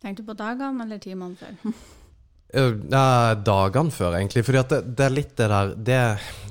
Tenkte 0.00 0.24
du 0.24 0.30
på 0.30 0.38
dagene 0.38 0.86
eller 0.86 1.02
timene 1.02 1.36
før? 1.36 1.76
Eh, 2.48 2.72
dagene 3.44 3.92
før, 3.92 4.16
egentlig. 4.16 4.44
Fordi 4.46 4.62
at 4.62 4.72
det, 4.72 4.80
det 4.96 5.04
er 5.04 5.14
litt 5.14 5.34
det 5.36 5.50
der 5.52 5.74
Det, 5.76 6.00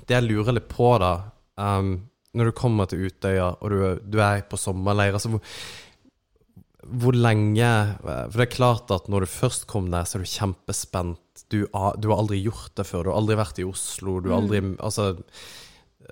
det 0.05 0.17
jeg 0.19 0.27
lurer 0.27 0.57
litt 0.57 0.69
på, 0.69 0.91
da 1.01 1.13
um, 1.57 1.95
Når 2.37 2.49
du 2.49 2.57
kommer 2.57 2.89
til 2.89 3.07
Utøya, 3.07 3.49
og 3.57 3.73
du, 3.73 3.77
du 4.05 4.21
er 4.21 4.45
på 4.49 4.59
sommerleir 4.61 5.17
altså 5.17 5.33
hvor, 5.33 5.53
hvor 6.87 7.17
lenge 7.17 7.71
For 8.03 8.37
det 8.37 8.45
er 8.45 8.53
klart 8.53 8.93
at 8.93 9.09
når 9.09 9.25
du 9.25 9.33
først 9.33 9.65
kom 9.67 9.89
der, 9.91 10.05
så 10.05 10.19
er 10.19 10.25
du 10.25 10.35
kjempespent. 10.35 11.45
Du, 11.49 11.63
du 11.65 12.09
har 12.11 12.17
aldri 12.17 12.43
gjort 12.43 12.75
det 12.77 12.85
før. 12.87 13.07
Du 13.07 13.11
har 13.11 13.21
aldri 13.21 13.39
vært 13.39 13.61
i 13.61 13.65
Oslo. 13.67 14.19
Du 14.21 14.29
har 14.31 14.41
aldri 14.41 14.61
altså, 14.77 15.15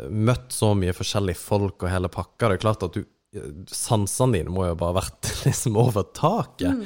møtt 0.09 0.49
så 0.51 0.73
mye 0.77 0.95
forskjellige 0.97 1.39
folk 1.39 1.85
og 1.85 1.93
hele 1.93 2.11
pakka. 2.11 2.49
Det 2.49 2.57
er 2.57 2.65
klart 2.65 2.87
at 2.87 2.97
du 2.97 3.05
Sansene 3.67 4.37
dine 4.37 4.51
må 4.53 4.63
jo 4.63 4.77
bare 4.79 4.93
ha 4.93 5.01
vært 5.01 5.29
liksom 5.47 5.75
over 5.81 6.05
taket. 6.15 6.85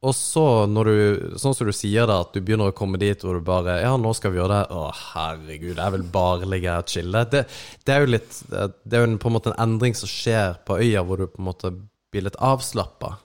Og 0.00 0.14
så, 0.16 0.64
når 0.64 0.88
du, 0.88 0.98
sånn 1.36 1.52
som 1.52 1.68
du 1.68 1.74
sier 1.76 2.06
da, 2.08 2.22
at 2.24 2.32
du 2.32 2.40
begynner 2.40 2.70
å 2.70 2.76
komme 2.76 2.96
dit 3.00 3.20
hvor 3.20 3.36
du 3.36 3.44
bare 3.44 3.82
Ja, 3.82 3.92
nå 4.00 4.14
skal 4.16 4.32
vi 4.32 4.40
gjøre 4.40 4.62
det. 4.62 4.72
Å, 4.72 4.84
herregud, 5.12 5.74
jeg 5.76 5.94
vil 5.96 6.04
bare 6.14 6.48
ligge 6.48 6.72
her 6.72 6.86
og 6.86 6.92
chille. 6.92 7.20
Det, 7.28 7.42
det 7.84 7.94
er 7.94 8.06
jo 8.06 8.12
litt 8.14 8.38
Det 8.48 8.96
er 8.96 9.04
jo 9.04 9.18
på 9.20 9.28
en 9.28 9.36
måte 9.36 9.52
en 9.52 9.60
endring 9.66 9.96
som 9.98 10.08
skjer 10.08 10.56
på 10.64 10.78
øya, 10.80 11.02
hvor 11.04 11.20
du 11.20 11.26
på 11.28 11.42
en 11.42 11.48
måte 11.50 11.72
blir 12.10 12.24
litt 12.26 12.38
avslappa. 12.40 13.18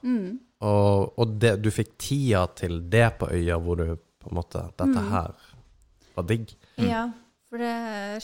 Og, 0.65 1.15
og 1.15 1.37
det, 1.39 1.55
du 1.63 1.71
fikk 1.71 1.95
tida 2.01 2.43
til 2.59 2.81
det 2.91 3.07
på 3.21 3.29
øya, 3.31 3.55
hvor 3.61 3.79
du 3.79 3.95
på 3.95 4.31
en 4.31 4.39
måte 4.41 4.65
Dette 4.75 5.05
her 5.13 5.31
var 6.15 6.27
digg. 6.27 6.51
Ja, 6.81 7.05
for 7.47 7.63
det 7.63 7.75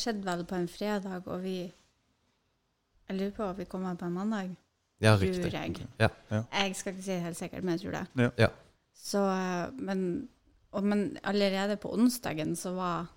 skjedde 0.02 0.28
vel 0.28 0.44
på 0.50 0.60
en 0.60 0.68
fredag, 0.72 1.24
og 1.24 1.40
vi 1.46 1.60
Jeg 3.08 3.18
lurer 3.18 3.32
på 3.36 3.48
om 3.48 3.56
vi 3.58 3.66
kom 3.68 3.88
her 3.88 3.96
på 4.00 4.08
en 4.08 4.20
mandag. 4.20 4.52
Ja, 5.02 5.16
Tror 5.18 5.26
riktig. 5.26 5.54
jeg. 5.54 5.88
Ja. 6.00 6.10
Jeg 6.30 6.76
skal 6.78 6.94
ikke 6.94 7.04
si 7.04 7.12
det 7.16 7.22
helt 7.26 7.38
sikkert, 7.40 7.64
men 7.66 7.78
jeg 7.78 7.82
tror 7.88 7.96
det. 7.98 8.32
Ja. 8.38 8.48
Så, 9.02 9.24
eh, 9.34 9.72
men, 9.82 10.28
og, 10.72 10.84
men 10.86 11.18
allerede 11.24 11.78
på 11.82 11.90
onsdagen 11.96 12.56
så 12.56 12.76
var, 12.78 13.08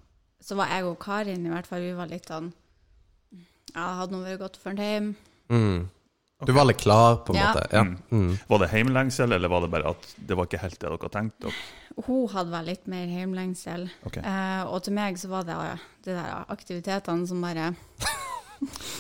så 0.41 0.57
var 0.57 0.73
jeg 0.73 0.85
og 0.89 0.97
Karin 1.03 1.45
i 1.45 1.53
hvert 1.53 1.67
fall, 1.69 1.85
vi 1.85 1.93
var 1.97 2.09
litt 2.09 2.29
sånn 2.31 2.53
Ja, 3.75 3.89
hadde 4.01 4.15
nå 4.15 4.23
vært 4.25 4.39
godt 4.41 4.57
for 4.63 4.71
en 4.71 4.81
hjem. 4.81 5.13
Mm. 5.51 5.85
Du 6.45 6.53
var 6.53 6.67
litt 6.69 6.81
klar, 6.83 7.17
på 7.27 7.33
en 7.35 7.39
Ja. 7.41 7.53
måte? 7.53 7.69
Ja. 7.73 7.83
Mm. 7.85 7.95
Mm. 8.11 8.39
Var 8.49 8.59
det 8.65 8.69
heimlengsel, 8.71 9.33
eller 9.33 9.49
var 9.49 9.61
det 9.65 9.71
bare 9.73 9.91
at 9.95 10.15
det 10.19 10.37
var 10.39 10.47
ikke 10.49 10.61
helt 10.63 10.79
det 10.81 10.91
dere 10.93 11.11
tenkte? 11.11 11.53
Hun 12.07 12.29
hadde 12.33 12.51
vel 12.51 12.65
litt 12.73 12.87
mer 12.91 13.07
heimlengsel. 13.07 13.89
Okay. 14.07 14.23
Eh, 14.23 14.63
og 14.67 14.83
til 14.85 14.95
meg 14.97 15.19
så 15.21 15.29
var 15.31 15.45
det 15.49 15.55
eh, 15.57 15.85
de 16.05 16.17
der 16.17 16.45
aktivitetene 16.49 17.27
som 17.29 17.41
bare 17.45 17.73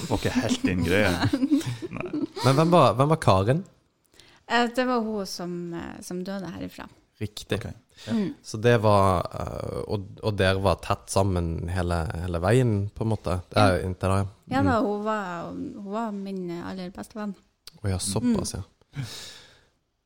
var 0.08 0.18
ikke 0.18 0.34
helt 0.36 0.62
din 0.66 0.84
greie? 0.84 1.12
Men 2.44 2.56
hvem 2.58 2.70
var, 2.74 2.94
hvem 2.98 3.08
var 3.14 3.20
Karin? 3.22 3.64
eh, 4.48 4.66
Det 4.76 4.84
var 4.88 5.00
hun 5.06 5.26
som, 5.26 5.54
eh, 5.74 6.00
som 6.00 6.22
døde 6.24 6.50
herifra. 6.54 6.88
Riktig. 7.20 7.58
Ok. 7.60 7.66
Mm. 8.10 8.34
Så 8.42 8.58
det 8.58 8.74
var 8.82 9.22
eh, 9.38 9.82
og, 9.86 10.08
og 10.26 10.34
dere 10.36 10.58
var 10.64 10.80
tett 10.82 11.06
sammen 11.12 11.68
hele, 11.70 12.00
hele 12.24 12.40
veien, 12.42 12.72
på 12.90 13.04
en 13.06 13.12
måte? 13.12 13.36
Det 13.52 13.60
er 13.62 13.76
jo 13.78 13.86
inntil 13.88 14.10
da, 14.10 14.16
ja. 14.18 14.26
Ja 14.56 14.62
da, 14.66 14.80
hun 14.82 15.04
var, 15.06 15.44
hun 15.52 15.92
var 15.94 16.10
min 16.12 16.42
aller 16.64 16.90
beste 16.90 17.14
venn. 17.20 17.36
Å 17.84 17.88
ja, 17.92 17.98
såpass, 18.02 18.56
ja. 18.58 18.64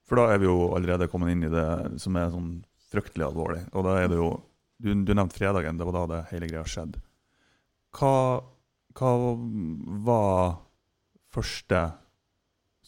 For 0.09 0.17
da 0.21 0.29
er 0.35 0.39
vi 0.43 0.47
jo 0.49 0.71
allerede 0.77 1.09
kommet 1.12 1.33
inn 1.33 1.45
i 1.49 1.53
det 1.53 1.65
som 2.01 2.17
er 2.17 2.31
sånn 2.33 2.53
fryktelig 2.93 3.27
alvorlig. 3.27 3.65
Og 3.77 3.85
da 3.89 3.99
er 4.03 4.09
det 4.12 4.21
jo 4.21 4.29
Du, 4.79 4.93
du 4.95 5.11
nevnte 5.11 5.35
fredagen, 5.35 5.75
det 5.81 5.87
var 5.89 5.97
da 5.97 6.03
det 6.12 6.19
hele 6.31 6.47
greia 6.47 6.62
skjedde. 6.62 7.01
Hva, 7.99 8.12
hva 8.95 9.09
var 10.07 10.53
første 11.35 11.83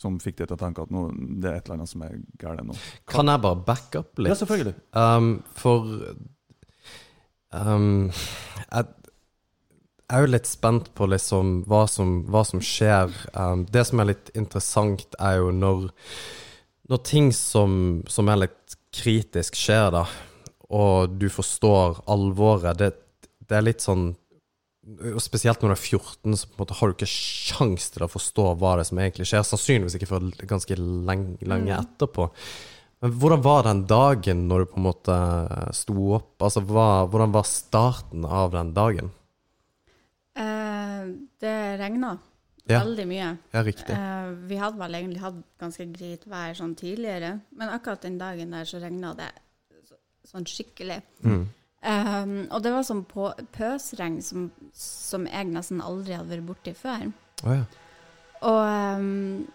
som 0.01 0.17
fikk 0.23 0.39
deg 0.41 0.49
til 0.49 0.57
å 0.57 0.61
tenke 0.61 0.85
at 0.87 0.93
nå, 0.95 1.09
det 1.43 1.51
er 1.51 1.59
et 1.59 1.67
eller 1.67 1.81
annet 1.81 1.91
som 1.91 2.05
er 2.07 2.15
galt 2.41 2.65
nå? 2.65 2.77
Kan 3.11 3.29
jeg 3.29 3.43
bare 3.45 3.65
backe 3.67 4.01
opp 4.01 4.23
litt? 4.23 4.33
Ja, 4.33 4.39
selvfølgelig. 4.41 4.77
Um, 4.97 5.29
for 5.61 5.91
um, 7.53 8.09
jeg, 8.09 8.89
jeg 10.11 10.17
er 10.17 10.25
jo 10.25 10.33
litt 10.33 10.49
spent 10.49 10.89
på 10.97 11.11
liksom 11.11 11.53
hva 11.71 11.85
som, 11.91 12.23
hva 12.33 12.43
som 12.49 12.65
skjer. 12.65 13.13
Um, 13.35 13.67
det 13.69 13.85
som 13.91 14.01
er 14.01 14.13
litt 14.15 14.33
interessant, 14.33 15.19
er 15.21 15.37
jo 15.43 15.53
når, 15.55 15.91
når 16.91 17.05
ting 17.07 17.29
som, 17.37 18.01
som 18.09 18.33
er 18.33 18.47
litt 18.47 18.79
kritisk 18.97 19.59
skjer, 19.59 19.93
da, 19.95 20.07
og 20.73 21.21
du 21.21 21.29
forstår 21.31 22.01
alvoret. 22.11 22.81
Det, 22.81 23.29
det 23.51 23.59
er 23.59 23.69
litt 23.69 23.85
sånn 23.85 24.15
og 24.81 25.21
Spesielt 25.21 25.61
når 25.61 25.75
du 25.75 25.77
er 25.77 25.83
14, 25.85 26.37
så 26.41 26.49
måte 26.57 26.77
har 26.79 26.89
du 26.89 26.95
ikke 26.97 27.09
sjans 27.11 27.91
til 27.93 28.05
å 28.07 28.09
forstå 28.11 28.47
hva 28.57 28.75
det 28.79 28.87
er 28.87 28.89
som 28.89 29.01
egentlig 29.03 29.27
skjer. 29.29 29.45
Sannsynligvis 29.45 29.97
ikke 29.99 30.09
før 30.09 30.29
ganske 30.49 30.77
lenge, 30.81 31.37
lenge 31.45 31.75
etterpå. 31.77 32.31
Men 33.01 33.13
hvordan 33.21 33.43
var 33.45 33.65
den 33.69 33.83
dagen 33.89 34.47
når 34.49 34.65
du 34.65 34.71
på 34.73 34.81
en 34.81 34.87
måte 34.89 35.19
sto 35.77 35.97
opp? 36.17 36.33
Altså, 36.45 36.63
hva, 36.69 36.89
hvordan 37.13 37.33
var 37.37 37.47
starten 37.49 38.25
av 38.29 38.51
den 38.57 38.73
dagen? 38.77 39.13
Eh, 40.37 41.05
det 41.41 41.55
regna 41.81 42.19
Ja. 42.71 42.81
veldig 42.85 43.07
mye. 43.09 43.31
Ja, 43.53 43.63
riktig. 43.67 43.91
Eh, 43.97 44.33
vi 44.47 44.59
hadde 44.61 44.79
vel 44.79 44.95
egentlig 44.95 45.21
hatt 45.25 45.39
ganske 45.59 45.87
greit 45.93 46.27
vær 46.29 46.53
sånn 46.55 46.77
tidligere, 46.77 47.41
men 47.57 47.69
akkurat 47.73 48.03
den 48.05 48.19
dagen 48.21 48.51
der 48.55 48.65
så 48.69 48.81
regna 48.81 49.15
det 49.17 49.31
så, 49.89 49.97
sånn 50.31 50.45
skikkelig. 50.47 51.01
Mm. 51.25 51.49
Um, 51.81 52.43
og 52.53 52.61
det 52.61 52.75
var 52.75 52.85
sånn 52.85 53.07
på, 53.09 53.31
pøsregn 53.57 54.19
som, 54.25 54.51
som 54.77 55.25
jeg 55.25 55.49
nesten 55.49 55.81
aldri 55.81 56.13
hadde 56.19 56.29
vært 56.35 56.49
borti 56.51 56.75
før. 56.77 57.07
Oh, 57.47 57.55
ja. 57.57 57.63
Og, 58.45 58.61
um, 59.01 59.47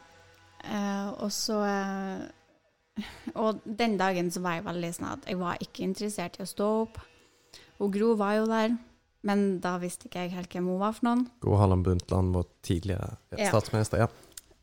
uh, 0.65 1.11
og 1.25 1.29
så 1.33 1.55
uh, 1.61 3.05
Og 3.37 3.61
den 3.65 3.95
dagen 3.97 4.29
så 4.33 4.41
var 4.45 4.59
jeg 4.59 4.65
veldig 4.65 4.91
sånn 4.97 5.07
at 5.11 5.25
jeg 5.29 5.37
var 5.41 5.61
ikke 5.61 5.85
interessert 5.85 6.37
i 6.39 6.43
å 6.45 6.49
stå 6.49 6.67
opp. 6.83 6.99
Og 7.81 7.93
Gro 7.93 8.13
var 8.17 8.37
jo 8.39 8.45
der, 8.49 8.75
Men 9.25 9.59
da 9.61 9.75
visste 9.81 10.05
ikke 10.05 10.21
jeg 10.27 10.35
helt 10.35 10.53
hvem 10.53 10.67
hun 10.69 10.77
var 10.81 10.93
for 10.93 11.07
noen. 11.09 11.23
Gro 11.41 11.57
Harlem 11.57 11.81
Brundtland, 11.85 12.33
vår 12.37 12.45
tidligere 12.65 13.15
Ja. 13.37 13.49
statsminister. 13.49 14.05
Ja. 14.05 14.09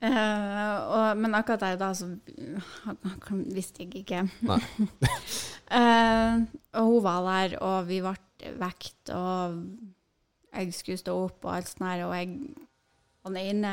Uh, 0.03 0.79
og, 0.91 1.19
men 1.23 1.35
akkurat 1.39 1.61
der 1.63 1.77
da 1.79 1.93
så 1.95 2.09
visste 3.55 3.83
jeg 3.85 4.03
ikke. 4.03 4.25
Eh, 5.73 6.43
og 6.77 6.91
hun 6.91 7.05
var 7.05 7.25
der, 7.29 7.57
og 7.65 7.89
vi 7.89 8.03
ble 8.05 8.15
vekt, 8.61 9.13
og 9.15 9.61
jeg 10.53 10.73
skulle 10.77 11.01
stå 11.01 11.15
opp 11.27 11.47
og 11.47 11.55
alt 11.57 11.71
sånt 11.71 11.87
her, 11.89 12.05
og 12.09 12.17
jeg 12.17 12.35
Han 13.23 13.37
ene 13.39 13.71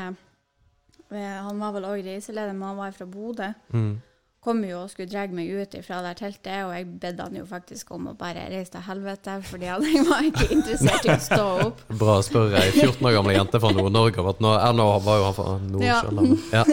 eh, 1.10 1.40
Han 1.42 1.58
var 1.60 1.74
vel 1.74 1.88
òg 1.88 2.04
reiseleder, 2.06 2.54
men 2.54 2.70
han 2.70 2.78
var 2.78 2.94
fra 2.96 3.06
Bodø. 3.10 3.50
Mm. 3.74 3.98
Kom 4.40 4.62
jo 4.64 4.78
og 4.86 4.88
skulle 4.88 5.10
dra 5.10 5.26
meg 5.36 5.50
ut 5.52 5.74
fra 5.84 5.98
det 6.06 6.14
teltet, 6.16 6.62
og 6.64 6.72
jeg 6.72 6.86
bedde 7.02 7.26
han 7.26 7.36
jo 7.36 7.44
faktisk 7.44 7.90
om 7.92 8.06
å 8.08 8.14
bare 8.16 8.46
reise 8.48 8.72
til 8.72 8.86
helvete, 8.86 9.34
fordi 9.44 9.68
han 9.68 9.84
jeg 9.84 10.06
var 10.08 10.24
ikke 10.30 10.48
interessert 10.54 11.04
i 11.04 11.12
å 11.12 11.20
stå 11.26 11.48
opp. 11.66 11.82
Bra 12.00 12.16
å 12.16 12.24
spørre 12.24 12.62
ei 12.62 12.72
14 12.72 13.04
år 13.10 13.18
gamle 13.18 13.36
jente 13.36 13.60
fra 13.60 13.74
Nord-Norge 13.76 14.22
om 14.24 14.30
at 14.32 14.40
nå, 14.40 14.54
nå 14.80 14.88
var 15.04 15.20
jo 15.20 15.28
han 15.28 15.36
fra 15.36 15.84
Ja. 15.84 16.00
Ja. 16.60 16.64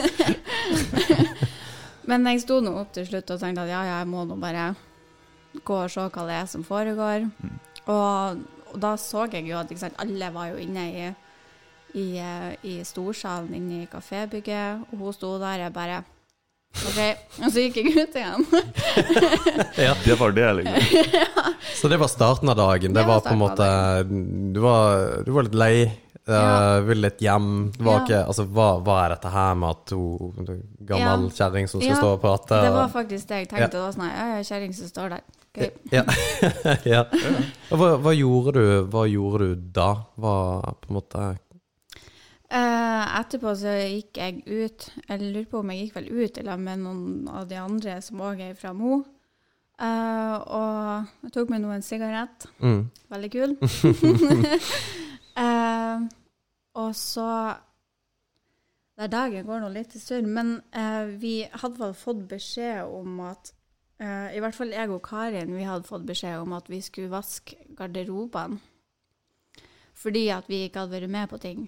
Men 2.08 2.24
jeg 2.32 2.46
sto 2.46 2.62
nå 2.64 2.72
opp 2.80 2.94
til 2.96 3.04
slutt 3.10 3.36
og 3.36 3.42
tenkte 3.42 3.66
at 3.66 3.72
ja, 3.74 3.82
ja, 3.84 3.98
jeg 4.00 4.08
må 4.08 4.24
nå 4.24 4.38
bare 4.40 4.70
gå 5.66 5.78
og 5.84 5.92
se 5.92 6.02
hva 6.10 6.26
det 6.28 6.36
er 6.42 6.46
som 6.52 6.64
foregår. 6.68 7.30
Og, 7.88 8.44
og 8.74 8.80
da 8.84 8.96
så 9.00 9.26
jeg 9.32 9.48
jo 9.48 9.58
at 9.60 9.70
ikke 9.72 9.80
sant, 9.86 9.98
alle 10.02 10.30
var 10.34 10.52
jo 10.52 10.58
inne 10.62 10.86
i, 10.92 11.08
i, 11.98 12.08
eh, 12.20 12.52
i 12.68 12.84
storsalen 12.84 13.54
inne 13.56 13.84
i 13.84 13.90
kafébygget, 13.92 14.84
og 14.92 14.98
hun 15.00 15.14
sto 15.16 15.38
der 15.40 15.66
jeg 15.68 15.74
bare 15.74 16.04
OK. 16.78 16.98
Og 17.42 17.52
så 17.54 17.62
gikk 17.64 17.78
jeg 17.80 17.94
ut 17.96 18.18
igjen. 18.20 18.44
Ja. 19.88 19.94
Det 20.04 20.18
var 20.20 20.32
det, 20.36 20.48
liksom. 20.60 21.14
Så 21.82 21.88
det 21.88 21.98
var 22.02 22.10
starten 22.12 22.50
av 22.50 22.58
dagen. 22.58 22.94
Det 22.94 23.00
Det 23.02 23.08
var 23.08 23.22
var 23.22 23.22
på 23.30 23.34
en 23.34 23.40
måte 23.40 23.68
Du 24.54 24.60
var, 24.60 25.24
du 25.26 25.32
var 25.32 25.48
litt 25.48 25.58
lei. 25.58 25.74
Uh, 26.28 26.82
Ville 26.84 27.08
litt 27.08 27.22
hjem. 27.24 27.72
Det 27.72 27.84
var 27.86 28.00
Ja. 28.02 28.04
ikke, 28.04 28.20
altså, 28.28 28.44
hva, 28.52 28.68
hva 28.84 28.98
er 29.06 29.14
dette 29.16 29.30
her 29.32 29.54
med 29.56 29.70
at 29.70 29.94
hun 29.96 30.50
gammel 30.90 31.28
Ja. 31.30 31.36
kjerring 31.40 31.70
som 31.72 31.80
skal 31.80 31.94
Ja, 31.94 32.00
stå 32.02 32.10
og 32.18 32.22
prate? 32.22 32.60
Det 32.66 32.74
var 32.76 32.90
faktisk 32.92 33.28
det 33.30 33.38
jeg 33.40 33.50
tenkte. 33.54 33.78
Ja. 33.78 33.92
sånn 33.96 34.10
Ja, 34.10 34.28
ja, 34.36 34.44
kjerring 34.44 34.74
som 34.76 34.88
står 34.92 35.10
der. 35.16 35.22
Ok. 35.58 35.92
Ja. 35.92 36.04
ja. 36.94 37.04
Hva, 37.74 37.92
hva, 37.98 38.14
gjorde 38.14 38.54
du, 38.60 38.66
hva 38.94 39.08
gjorde 39.10 39.50
du 39.50 39.68
da? 39.74 39.90
Hva 40.22 40.38
på 40.78 40.92
en 40.92 40.98
måte 41.00 41.28
uh, 42.54 43.04
etterpå 43.20 43.54
så 43.60 43.74
gikk 43.76 44.20
jeg 44.22 44.44
ut. 44.46 44.88
Jeg 45.08 45.22
lurer 45.22 45.48
på 45.52 45.62
om 45.62 45.72
jeg 45.74 45.86
gikk 45.86 46.00
vel 46.00 46.10
ut 46.14 46.42
eller 46.42 46.62
med 46.62 46.84
noen 46.84 47.30
av 47.32 47.48
de 47.50 47.60
andre 47.62 48.00
som 48.06 48.24
òg 48.24 48.44
er 48.50 48.58
fra 48.60 48.74
Mo. 48.78 49.02
Uh, 49.78 50.36
og 50.42 51.28
jeg 51.28 51.34
tok 51.36 51.52
meg 51.54 51.62
nå 51.62 51.74
en 51.76 51.86
sigarett. 51.86 52.48
mm. 52.64 52.82
Veldig 53.14 53.32
kul. 53.34 53.58
uh, 55.38 56.06
og 56.82 56.96
så 56.98 57.30
Der 58.98 59.12
dagen 59.14 59.46
går 59.46 59.62
nå 59.62 59.68
litt 59.70 59.94
i 59.94 60.00
surr, 60.02 60.26
men 60.26 60.56
uh, 60.74 61.06
vi 61.22 61.44
hadde 61.46 61.78
vel 61.78 61.94
fått 61.94 62.24
beskjed 62.32 62.90
om 62.90 63.20
at 63.28 63.54
eh, 64.00 64.36
I 64.38 64.42
hvert 64.44 64.56
fall 64.58 64.74
jeg 64.76 64.90
og 64.94 65.02
Karin 65.06 65.54
vi 65.56 65.64
hadde 65.68 65.88
fått 65.88 66.06
beskjed 66.08 66.40
om 66.42 66.54
at 66.58 66.70
vi 66.70 66.82
skulle 66.86 67.12
vaske 67.14 67.58
garderobene. 67.78 68.60
Fordi 69.98 70.28
at 70.30 70.46
vi 70.50 70.64
ikke 70.68 70.84
hadde 70.84 70.94
vært 70.94 71.10
med 71.10 71.30
på 71.32 71.40
ting. 71.42 71.64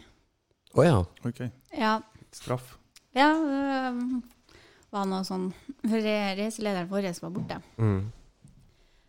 Å 0.78 0.84
ja. 0.86 0.98
Ok. 1.26 1.40
Ja, 1.74 1.96
Straff. 2.32 2.76
ja 3.18 3.32
det 3.42 4.22
var 4.94 5.08
noe 5.10 5.24
sånn 5.26 5.48
For 5.82 5.98
re- 5.98 6.36
reiselederen 6.38 6.90
vår 6.92 7.08
var 7.24 7.34
borte. 7.34 7.58
Mm. 7.82 8.12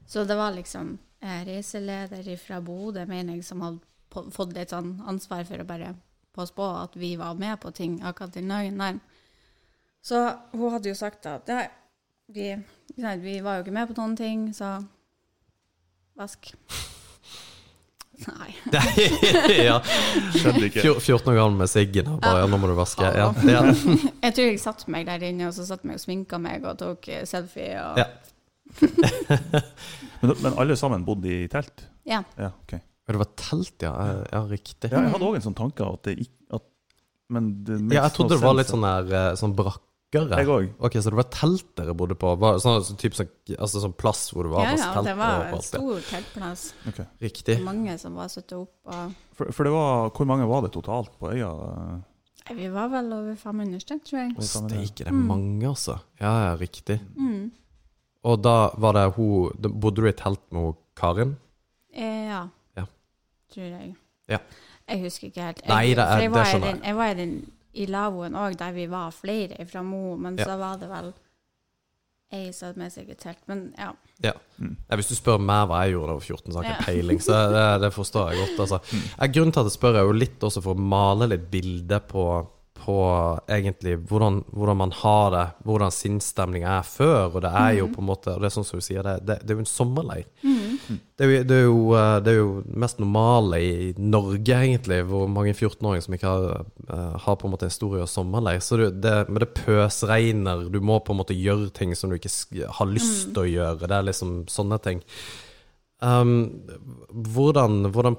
Så 0.08 0.24
det 0.24 0.36
var 0.40 0.52
liksom 0.56 0.94
eh, 1.20 1.42
reiseleder 1.46 2.24
fra 2.40 2.60
Bodø, 2.64 3.04
mener 3.06 3.36
jeg, 3.36 3.44
som 3.44 3.60
hadde 3.60 4.30
fått 4.34 4.54
litt 4.56 4.72
sånn 4.72 4.96
ansvar 5.06 5.44
for 5.46 5.60
å 5.62 5.66
bare 5.68 5.92
passe 6.34 6.54
på 6.56 6.64
at 6.64 6.96
vi 6.98 7.12
var 7.20 7.36
med 7.38 7.60
på 7.60 7.70
ting 7.76 8.00
akkurat 8.02 8.32
den 8.34 8.48
dagen 8.50 8.80
der. 8.80 8.98
Så 10.02 10.16
hun 10.54 10.72
hadde 10.72 10.88
jo 10.88 10.96
sagt 10.96 11.26
at 11.28 11.48
ja, 11.50 11.66
vi, 12.34 12.54
vi 13.24 13.36
var 13.44 13.58
jo 13.58 13.66
ikke 13.66 13.74
med 13.74 13.90
på 13.90 13.96
noen 13.98 14.16
ting, 14.18 14.48
så 14.56 14.78
vask. 16.18 16.52
Nei. 18.20 18.50
ja. 19.68 19.78
Skjønner 20.34 20.66
ikke. 20.68 20.84
14 21.00 21.30
år 21.32 21.38
gammel 21.38 21.62
med 21.62 21.70
siggen 21.72 22.10
og 22.12 22.18
bare 22.20 22.42
ja, 22.42 22.50
nå 22.50 22.58
må 22.60 22.68
du 22.68 22.74
vaske. 22.76 23.06
Ja. 23.16 23.30
Ja. 23.48 23.62
Jeg 24.26 24.36
tror 24.36 24.50
jeg 24.50 24.60
satte 24.60 24.92
meg 24.92 25.08
der 25.08 25.24
inne, 25.30 25.48
og 25.48 25.56
så 25.56 25.64
satt 25.68 25.86
meg 25.88 25.96
og 25.96 26.02
sminka 26.02 26.40
meg 26.42 26.66
og 26.68 26.76
tok 26.82 27.08
eh, 27.12 27.24
selfie. 27.28 27.72
Og, 27.80 28.02
Ja. 28.02 28.10
Men, 30.20 30.34
men 30.44 30.54
alle 30.60 30.76
sammen 30.78 31.02
bodde 31.02 31.30
i 31.32 31.48
telt? 31.50 31.86
Ja. 32.06 32.20
Ja, 32.36 32.52
okay. 32.62 32.82
Det 33.08 33.18
var 33.18 33.30
telt, 33.40 33.74
ja. 33.82 33.90
Ja, 34.30 34.44
riktig. 34.46 34.92
Ja, 34.92 35.00
jeg 35.00 35.10
hadde 35.14 35.26
òg 35.26 35.38
en 35.38 35.46
sånn 35.48 35.56
tanke 35.58 35.86
at 35.88 36.04
det 36.06 36.18
ikke 36.22 36.60
at, 36.60 36.66
Men 37.32 37.48
det 37.66 37.80
Ja, 37.94 38.04
jeg 38.04 38.14
trodde 38.14 38.36
det 38.36 38.44
var 38.44 38.54
litt 38.58 38.70
sånn 38.70 38.84
eh, 38.86 39.32
sånn 39.40 39.56
brakkere. 39.58 39.89
Jeg 40.12 40.46
òg. 40.50 40.68
Ok, 40.82 40.92
så 40.98 41.10
det 41.12 41.18
var 41.20 41.28
telt 41.30 41.68
dere 41.78 41.94
bodde 41.94 42.16
på? 42.18 42.32
Var, 42.40 42.56
sånn, 42.58 42.80
så, 42.82 42.96
typ, 42.98 43.14
så, 43.14 43.26
altså, 43.56 43.78
sånn 43.84 43.92
plass 43.94 44.24
hvor 44.34 44.42
det 44.42 44.50
var 44.50 44.64
Ja, 44.66 44.70
masse 44.74 44.86
ja, 44.88 44.94
telt? 44.96 45.06
det 45.06 45.16
var 45.20 45.44
en 45.52 45.62
stor 45.62 46.00
teltplass. 46.08 46.64
Okay. 46.90 47.06
Riktig. 47.22 47.56
Mange 47.62 47.94
som 48.02 48.14
var 48.18 48.26
satt 48.28 48.52
opp. 48.56 48.72
Og, 48.90 49.12
For, 49.38 49.52
for 49.52 49.64
det 49.64 49.72
var 49.72 50.10
Hvor 50.10 50.26
mange 50.26 50.48
var 50.50 50.62
det 50.66 50.72
totalt 50.74 51.12
på 51.20 51.30
øya? 51.30 51.50
Nei, 52.48 52.56
vi 52.58 52.68
var 52.74 52.88
vel 52.90 53.12
over 53.12 53.36
500 53.38 53.80
stykk, 53.84 54.02
tror 54.08 54.18
jeg. 54.24 54.34
Steike, 54.42 55.04
det 55.04 55.06
er 55.06 55.12
Mm. 55.14 55.26
mange, 55.28 55.66
altså. 55.68 56.00
Ja, 56.20 56.32
ja, 56.48 56.56
riktig. 56.58 56.98
Mm. 57.16 57.52
Og 58.24 58.42
da 58.42 58.70
var 58.76 58.92
det 58.98 59.14
hun 59.14 59.52
Bodde 59.80 60.02
du 60.02 60.08
i 60.08 60.12
telt 60.12 60.40
med 60.50 60.60
hun 60.62 60.74
Karin? 60.96 61.36
Eh, 61.94 62.26
ja. 62.26 62.48
Ja. 62.76 62.84
Tror 63.54 63.62
jeg. 63.64 63.94
Ja. 64.28 64.38
Jeg 64.88 65.00
husker 65.04 65.28
ikke 65.30 65.42
helt. 65.46 65.62
Jeg, 65.62 65.68
Nei, 65.68 65.86
det 65.94 65.98
er- 65.98 66.18
jeg 66.18 66.30
det 66.30 66.30
var 66.34 66.44
skjønner 66.44 66.66
jeg. 66.74 66.80
jeg 66.84 66.96
var 66.96 67.06
i 67.06 67.14
den 67.14 67.52
i 67.74 67.86
lavvoen 67.86 68.34
òg, 68.34 68.56
der 68.58 68.72
vi 68.74 68.86
var 68.90 69.10
flere 69.14 69.64
fra 69.66 69.82
Mo, 69.82 70.16
men 70.16 70.36
Ja. 70.38 70.44
så 70.44 70.56
var 70.58 70.78
det 70.80 70.88
vel 70.90 71.12
ei 72.32 72.52
som 72.54 72.68
hadde 72.68 72.78
med 72.78 72.92
seg 72.94 73.08
et 73.10 73.18
telt. 73.18 73.40
Men 73.50 73.72
ja. 73.78 73.90
Ja. 74.22 74.32
Mm. 74.60 74.76
Ja, 74.88 74.96
hvis 74.96 75.08
du 75.10 75.16
spør 75.18 75.40
meg 75.42 75.66
hva 75.70 75.80
jeg 75.84 75.96
gjorde 75.96 76.06
da 76.06 76.14
jeg 76.14 76.20
var 76.20 76.28
14, 76.28 76.52
så 76.52 76.56
har 76.60 76.64
jeg 76.68 76.76
ikke 76.76 76.86
peiling. 76.92 77.20
Så 77.26 77.38
det, 77.54 77.66
det 77.82 77.90
forstår 77.96 78.30
jeg 78.30 78.40
godt. 78.44 78.60
Altså. 78.66 78.80
Eh, 79.18 79.28
Grunnen 79.34 79.52
til 79.56 79.60
at 79.64 79.70
jeg 79.70 79.76
spør, 79.78 79.98
er 79.98 80.06
jo 80.06 80.12
litt 80.18 80.46
også 80.46 80.62
for 80.62 80.74
å 80.78 80.84
male 80.94 81.26
litt 81.32 81.48
bilde 81.50 81.98
på, 82.06 82.24
på 82.80 82.98
egentlig 83.50 83.96
hvordan, 84.08 84.44
hvordan 84.54 84.78
man 84.78 84.92
har 85.02 85.30
det, 85.34 85.44
hvordan 85.66 85.90
sinnsstemninga 85.90 86.76
er 86.78 86.86
før. 86.86 87.34
Og 87.34 87.42
det 87.42 87.50
er 87.64 87.72
jo 87.80 87.88
på 87.90 87.98
en 88.04 88.10
måte 88.12 88.36
Og 88.36 88.40
det 88.44 88.50
er 88.52 88.56
sånn 88.60 88.68
som 88.68 88.78
du 88.78 88.86
sier, 88.86 89.02
det, 89.02 89.16
det, 89.26 89.40
det 89.42 89.50
er 89.50 89.58
jo 89.58 89.64
en 89.66 89.72
sommerleir. 89.74 90.26
Det, 91.16 91.26
er 91.26 91.30
jo, 91.30 91.42
det, 91.44 91.56
er 91.56 91.66
jo, 91.66 91.82
eh, 91.98 92.14
det 92.24 92.32
er 92.32 92.38
jo 92.38 92.78
mest 92.84 93.02
normale 93.02 93.60
i 93.60 93.90
Norge, 93.98 94.56
egentlig, 94.56 95.02
hvor 95.10 95.28
mange 95.30 95.52
14-åringer 95.56 96.06
som 96.06 96.16
ikke 96.16 96.32
har, 96.32 96.64
eh, 96.86 97.18
har 97.26 97.38
på 97.40 97.48
en 97.48 97.54
måte 97.54 97.68
en 97.68 98.00
av 98.00 98.08
sommerleir. 98.10 98.62
Så 98.64 98.80
det, 98.80 99.14
men 99.28 99.42
det 99.42 99.52
pøsregner, 99.58 100.66
du 100.72 100.80
må 100.80 101.00
på 101.04 101.14
en 101.14 101.20
måte 101.22 101.36
gjøre 101.36 101.70
ting 101.76 101.94
som 101.98 102.10
du 102.10 102.18
ikke 102.18 102.70
har 102.80 102.90
lyst 102.90 103.32
til 103.34 103.44
å 103.44 103.50
gjøre. 103.50 103.86
Det 103.86 103.96
er 103.98 104.10
liksom 104.10 104.42
sånne 104.50 104.80
ting. 104.84 105.04
Um, 106.00 106.64
hvordan, 107.12 107.90
hvordan, 107.92 108.14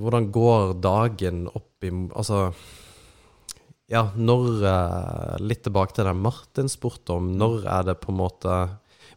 hvordan 0.00 0.30
går 0.32 0.70
dagen 0.80 1.42
opp 1.52 1.84
i 1.84 1.90
Altså 1.92 2.54
Ja, 3.92 4.06
når 4.16 4.62
eh, 4.64 5.34
Litt 5.44 5.60
tilbake 5.66 5.92
til 5.92 6.08
det 6.08 6.14
Martin 6.16 6.72
spurte 6.72 7.18
om. 7.18 7.34
Når 7.36 7.66
er 7.68 7.84
det 7.90 7.98
på 8.00 8.14
en 8.14 8.20
måte 8.22 8.56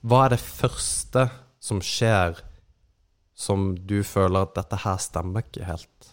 Hva 0.04 0.26
er 0.26 0.36
det 0.36 0.42
første 0.44 1.30
som 1.64 1.80
skjer 1.80 2.42
som 3.36 3.74
du 3.76 4.00
føler 4.08 4.48
at 4.48 4.56
dette 4.56 4.80
her 4.86 4.98
stemmer 5.04 5.44
ikke 5.46 5.68
helt? 5.68 6.12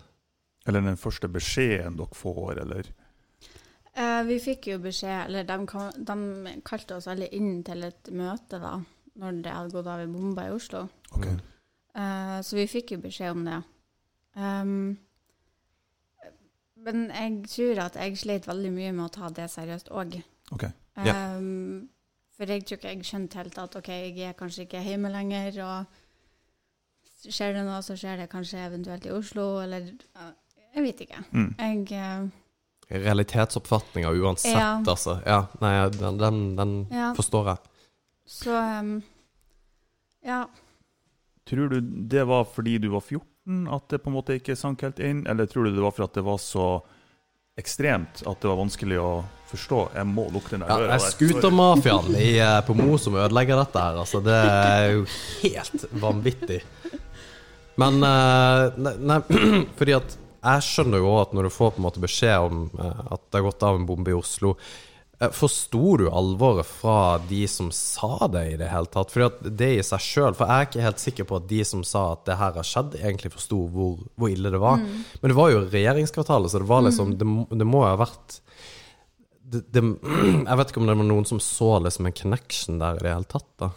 Eller 0.66 0.84
den 0.84 0.98
første 0.98 1.30
beskjeden 1.30 1.96
dere 1.98 2.18
får, 2.18 2.60
eller 2.64 2.90
Eh, 3.92 4.22
vi 4.24 4.38
fikk 4.40 4.70
jo 4.70 4.78
beskjed, 4.80 5.26
eller 5.26 5.44
de, 5.44 5.56
kom, 5.68 5.90
de 5.92 6.52
kalte 6.64 6.96
oss 6.96 7.10
alle 7.12 7.28
inn 7.36 7.60
til 7.66 7.84
et 7.84 8.08
møte 8.16 8.60
da, 8.62 8.78
når 9.20 9.40
det 9.44 9.52
hadde 9.52 9.74
gått 9.76 9.90
av 9.92 10.00
en 10.00 10.14
bombe 10.16 10.46
i 10.48 10.52
Oslo. 10.54 10.86
Ok. 11.12 11.26
Eh, 11.28 12.38
så 12.40 12.56
vi 12.56 12.68
fikk 12.72 12.94
jo 12.94 13.02
beskjed 13.02 13.36
om 13.36 13.42
det. 13.44 13.58
Um, 14.32 14.76
men 16.82 17.02
jeg 17.12 17.42
tror 17.52 17.82
at 17.84 17.98
jeg 18.00 18.16
slet 18.22 18.48
veldig 18.48 18.70
mye 18.72 18.94
med 18.96 19.10
å 19.10 19.12
ta 19.12 19.28
det 19.28 19.50
seriøst 19.52 19.92
òg. 19.92 20.16
Ok. 20.56 20.64
Ja. 21.04 21.36
Um, 21.36 21.90
for 22.32 22.48
jeg 22.48 22.64
tror 22.64 22.80
ikke 22.80 22.94
jeg 22.94 23.04
skjønte 23.06 23.42
helt 23.42 23.60
at 23.60 23.76
OK, 23.76 23.92
jeg 23.92 24.24
er 24.24 24.38
kanskje 24.38 24.64
ikke 24.64 24.80
hjemme 24.86 25.12
lenger, 25.12 25.60
og 25.66 26.00
skjer 27.30 27.52
det 27.54 27.64
noe, 27.66 27.80
så 27.84 27.94
skjer 27.98 28.16
det 28.22 28.30
kanskje 28.32 28.64
eventuelt 28.66 29.06
i 29.06 29.12
Oslo, 29.14 29.60
eller 29.62 29.92
Jeg 30.74 30.82
vet 30.86 31.00
ikke. 31.04 31.20
Mm. 31.32 31.50
Jeg 31.58 31.92
uh, 31.92 32.30
Realitetsoppfatninga 32.92 34.10
uansett, 34.10 34.52
Ja. 34.56 34.82
altså. 34.86 35.18
Ja, 35.26 35.46
nei, 35.60 35.88
den, 35.90 36.18
den, 36.18 36.40
den 36.56 36.72
Ja. 36.90 37.12
forstår 37.14 37.46
jeg. 37.52 37.58
Så 38.26 38.56
um, 38.80 39.02
Ja. 40.24 40.46
Tror 41.48 41.68
du 41.68 41.80
det 41.80 42.24
var 42.28 42.44
fordi 42.44 42.78
du 42.78 42.88
var 42.88 43.00
14 43.00 43.66
at 43.74 43.88
det 43.90 43.98
på 44.04 44.10
en 44.10 44.14
måte 44.16 44.36
ikke 44.38 44.54
sank 44.56 44.82
helt 44.86 45.00
inn, 45.02 45.24
eller 45.26 45.46
tror 45.50 45.64
du 45.66 45.72
det 45.74 45.82
var 45.82 45.90
for 45.90 46.04
at 46.04 46.14
det 46.14 46.22
var 46.24 46.38
så 46.38 46.66
ekstremt 47.58 48.22
at 48.26 48.40
det 48.40 48.48
var 48.48 48.56
vanskelig 48.60 49.00
å 49.02 49.24
forstå? 49.50 49.80
Jeg 49.96 50.06
må 50.08 50.28
lukke 50.32 50.54
den 50.54 50.62
der 50.64 50.70
Ja, 50.86 50.94
er. 50.94 51.02
Scootermafiaen 51.02 52.14
eh, 52.16 52.60
på 52.64 52.76
Mo 52.78 52.96
som 52.98 53.16
ødelegger 53.18 53.58
dette 53.64 53.82
her. 53.82 53.98
Altså, 54.04 54.22
det 54.24 54.38
er 54.38 54.86
jo 54.94 55.02
helt 55.42 55.84
vanvittig. 56.00 56.60
Men 57.80 58.02
eh, 58.04 58.78
nei, 58.84 58.94
nei, 59.00 59.20
fordi 59.78 59.94
at 59.96 60.16
jeg 60.42 60.64
skjønner 60.66 60.98
jo 61.04 61.12
at 61.20 61.32
når 61.36 61.46
du 61.46 61.52
får 61.54 61.70
på 61.76 61.78
en 61.80 61.84
måte 61.86 62.00
beskjed 62.02 62.48
om 62.48 62.64
eh, 62.78 63.04
at 63.14 63.22
det 63.30 63.38
har 63.38 63.46
gått 63.46 63.62
av 63.68 63.76
en 63.78 63.84
bombe 63.86 64.10
i 64.10 64.16
Oslo 64.18 64.56
eh, 65.20 65.30
Forsto 65.32 65.92
du 66.00 66.08
alvoret 66.10 66.66
fra 66.66 66.96
de 67.30 67.44
som 67.48 67.68
sa 67.72 68.26
det 68.32 68.42
i 68.50 68.56
det 68.58 68.68
hele 68.72 68.90
tatt? 68.90 69.12
Fordi 69.14 69.28
at 69.28 69.38
det 69.62 69.68
i 69.78 69.84
seg 69.86 70.02
sjøl 70.02 70.34
For 70.34 70.50
jeg 70.50 70.56
er 70.64 70.68
ikke 70.68 70.86
helt 70.88 71.04
sikker 71.04 71.28
på 71.30 71.38
at 71.38 71.46
de 71.52 71.60
som 71.68 71.84
sa 71.86 72.02
at 72.16 72.24
det 72.26 72.36
her 72.40 72.58
har 72.58 72.66
skjedd, 72.66 72.98
egentlig 72.98 73.30
forsto 73.36 73.60
hvor, 73.70 73.94
hvor 74.18 74.34
ille 74.34 74.50
det 74.52 74.60
var. 74.62 74.82
Men 74.82 75.30
det 75.32 75.38
var 75.38 75.54
jo 75.54 75.62
regjeringskvartalet, 75.70 76.50
så 76.52 76.60
det 76.64 76.70
var 76.74 76.82
liksom 76.88 77.14
Det, 77.22 77.28
må- 77.36 77.46
det 77.54 77.68
må 77.70 77.84
jo 77.86 77.92
ha 77.94 78.00
vært 78.02 78.40
det, 79.52 79.62
det, 79.70 79.84
Jeg 80.50 80.58
vet 80.58 80.74
ikke 80.74 80.82
om 80.82 80.90
det 80.90 80.98
var 80.98 81.08
noen 81.14 81.26
som 81.30 81.40
så 81.44 81.76
liksom 81.86 82.10
en 82.10 82.18
connection 82.18 82.82
der 82.82 82.98
i 82.98 83.06
det 83.06 83.14
hele 83.14 83.30
tatt, 83.30 83.48
da. 83.62 83.70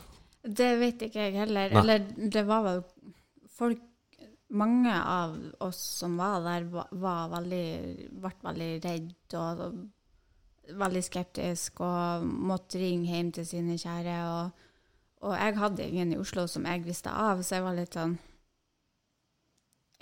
Det 0.45 0.73
vet 0.81 1.01
ikke 1.07 1.23
jeg 1.29 1.33
heller. 1.41 1.71
Nei. 1.73 1.81
Eller 1.81 2.29
det 2.33 2.43
var 2.49 2.61
vel 2.65 2.83
folk 3.57 3.81
Mange 4.55 4.91
av 4.93 5.31
oss 5.65 5.79
som 5.99 6.19
var 6.21 6.43
der, 6.45 6.67
var, 6.69 7.31
veldig, 7.31 8.09
ble 8.21 8.29
veldig 8.45 8.67
redd 8.83 9.33
og 9.41 9.63
veldig 10.81 11.01
skeptisk 11.03 11.81
og 11.83 12.27
måtte 12.45 12.77
ringe 12.79 13.09
hjem 13.09 13.31
til 13.33 13.47
sine 13.49 13.73
kjære. 13.81 14.13
Og, 14.29 14.67
og 15.25 15.33
jeg 15.33 15.57
hadde 15.57 15.87
ingen 15.89 16.13
i 16.13 16.19
Oslo 16.21 16.45
som 16.47 16.67
jeg 16.69 16.83
visste 16.85 17.09
av, 17.09 17.41
så 17.41 17.57
jeg 17.57 17.65
var 17.65 17.77
litt 17.79 17.97
sånn 17.97 18.13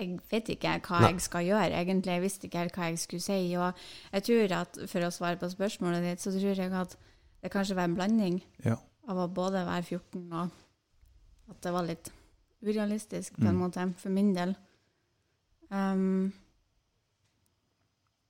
Jeg 0.02 0.18
vet 0.32 0.50
ikke 0.58 0.74
hva 0.90 1.00
Nei. 1.06 1.12
jeg 1.14 1.24
skal 1.24 1.46
gjøre, 1.48 1.78
egentlig. 1.80 2.14
Jeg 2.18 2.24
visste 2.26 2.48
ikke 2.50 2.64
helt 2.66 2.78
hva 2.80 2.90
jeg 2.90 3.00
skulle 3.00 3.24
si. 3.24 3.38
Og 3.56 3.86
jeg 4.18 4.26
tror 4.28 4.56
at, 4.60 4.80
for 4.92 5.06
å 5.08 5.12
svare 5.14 5.40
på 5.40 5.50
spørsmålet 5.54 6.04
ditt, 6.08 6.24
så 6.26 6.34
tror 6.36 6.60
jeg 6.60 6.74
at 6.84 6.98
det 7.44 7.52
kanskje 7.54 7.78
var 7.80 7.88
en 7.88 7.96
blanding 7.96 8.42
Ja. 8.66 8.76
av 9.08 9.24
å 9.24 9.30
både 9.32 9.64
være 9.68 9.88
14 9.88 10.28
og 10.34 10.52
at 11.54 11.64
det 11.64 11.74
var 11.76 11.88
litt 11.88 12.12
urealistisk 12.64 13.36
på 13.38 13.46
en 13.48 13.56
Mm. 13.58 13.62
måte, 13.64 13.94
for 14.00 14.10
min 14.10 14.34
del. 14.36 14.56
Um, 15.70 16.32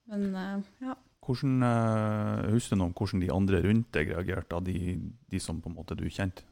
men 0.09 0.23
uh, 0.35 0.61
ja. 0.83 0.95
Hvordan, 1.23 1.63
uh, 1.63 2.49
Husker 2.51 2.75
du 2.75 2.81
noe 2.81 2.89
om 2.91 2.95
hvordan 2.97 3.21
de 3.23 3.29
andre 3.31 3.61
rundt 3.63 3.91
deg 3.95 4.09
reagerte, 4.11 4.55
av 4.57 4.65
de, 4.67 4.97
de 5.31 5.39
som 5.39 5.61
på 5.63 5.69
en 5.71 5.77
måte 5.77 5.95
du 5.95 6.03
kjente? 6.11 6.43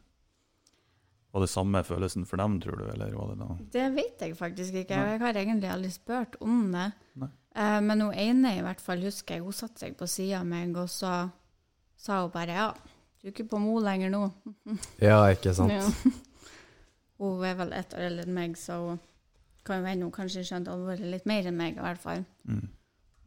Var 1.32 1.44
det 1.46 1.50
samme 1.52 1.80
følelsen 1.88 2.26
for 2.28 2.40
dem, 2.42 2.58
tror 2.64 2.76
du? 2.80 2.86
Eller 2.92 3.14
var 3.16 3.30
det 3.32 3.38
noe? 3.40 3.58
Det 3.72 3.86
vet 3.96 4.20
jeg 4.20 4.36
faktisk 4.36 4.76
ikke. 4.82 4.96
Nei. 5.00 5.12
Jeg 5.14 5.22
har 5.24 5.38
egentlig 5.40 5.70
aldri 5.72 5.92
spurt 5.94 6.36
om 6.44 6.66
det. 6.74 6.90
Nei. 7.22 7.30
Eh, 7.56 7.78
men 7.88 8.02
hun 8.04 8.14
ene 8.20 8.52
i 8.58 8.64
hvert 8.66 8.82
fall 8.84 9.00
husker 9.06 9.38
jeg, 9.38 9.44
hun 9.46 9.56
satte 9.56 9.80
seg 9.86 9.96
på 10.00 10.08
sida 10.12 10.42
av 10.42 10.50
meg, 10.52 10.76
og 10.76 10.90
så 10.92 11.30
sa 12.00 12.22
hun 12.26 12.34
bare 12.34 12.58
ja, 12.58 12.66
du 13.22 13.30
er 13.30 13.32
ikke 13.32 13.48
på 13.48 13.60
Mo 13.64 13.78
lenger 13.84 14.12
nå. 14.12 14.26
Ja, 15.00 15.22
ikke 15.32 15.54
sant? 15.56 15.72
Ja. 15.80 16.12
Hun 17.22 17.46
er 17.48 17.56
vel 17.60 17.72
ett 17.78 17.94
år 17.94 18.08
eldre 18.10 18.26
enn 18.28 18.36
meg, 18.36 18.58
så 18.60 18.80
hun 18.82 19.00
kan 19.68 19.82
jo 19.82 19.90
hende 19.92 20.08
hun 20.08 20.16
kanskje 20.16 20.44
skjønte 20.48 20.74
alvoret 20.74 21.06
litt 21.06 21.28
mer 21.30 21.46
enn 21.48 21.58
meg, 21.60 21.78
i 21.78 21.86
hvert 21.86 22.02
fall. 22.02 22.24
Mm. 22.50 22.68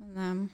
Men 0.05 0.23
um, 0.31 0.45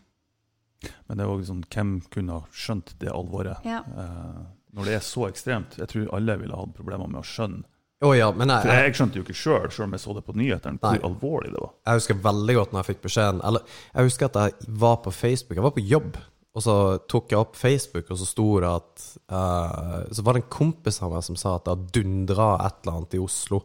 Men 1.09 1.17
det 1.19 1.25
er 1.25 1.33
òg 1.33 1.43
sånn, 1.49 1.65
hvem 1.73 1.95
kunne 2.13 2.39
ha 2.39 2.47
skjønt 2.53 2.95
det 3.01 3.13
alvoret? 3.13 3.61
ja. 3.69 3.83
Eh, 3.97 4.41
når 4.71 4.87
det 4.87 4.93
er 4.95 5.01
så 5.03 5.25
ekstremt. 5.27 5.73
Jeg 5.81 5.89
tror 5.91 6.13
alle 6.15 6.37
ville 6.39 6.55
hatt 6.55 6.75
problemer 6.77 7.09
med 7.11 7.19
å 7.19 7.27
skjønne. 7.27 7.65
Oh, 8.07 8.13
ja, 8.15 8.29
men 8.33 8.49
jeg, 8.49 8.63
For 8.63 8.71
jeg, 8.71 8.85
jeg 8.87 8.95
skjønte 8.97 9.19
jo 9.19 9.25
ikke 9.25 9.35
sjøl, 9.37 9.65
sjøl 9.75 9.87
om 9.89 9.97
jeg 9.97 10.01
så 10.05 10.15
det 10.15 10.23
på 10.29 10.35
nyhetene, 10.39 10.79
hvor 10.79 11.03
alvorlig 11.09 11.51
det 11.53 11.59
var. 11.61 11.73
jeg 11.89 11.99
husker 11.99 12.21
veldig 12.29 12.55
godt 12.57 12.71
når 12.73 12.79
jeg 12.81 12.89
fikk 12.95 13.01
beskjeden 13.09 13.41
Eller 13.45 13.75
jeg 13.91 14.07
husker 14.07 14.31
at 14.31 14.39
jeg 14.41 14.77
var 14.85 14.95
på 15.05 15.11
Facebook. 15.13 15.57
Jeg 15.59 15.67
var 15.67 15.75
på 15.75 15.85
jobb, 15.85 16.21
og 16.51 16.65
så 16.65 16.75
tok 17.07 17.31
jeg 17.31 17.39
opp 17.39 17.55
Facebook, 17.59 18.09
og 18.11 18.19
så 18.19 18.27
sto 18.27 18.49
det 18.59 18.67
at 18.67 19.05
uh, 19.31 20.03
Så 20.11 20.25
var 20.27 20.35
det 20.35 20.43
en 20.43 20.51
kompis 20.51 20.99
av 21.05 21.13
meg 21.15 21.23
som 21.23 21.39
sa 21.39 21.55
at 21.57 21.67
det 21.67 21.75
har 21.77 21.89
dundra 22.01 22.51
et 22.67 22.81
eller 22.83 22.97
annet 22.99 23.15
i 23.15 23.23
Oslo. 23.23 23.61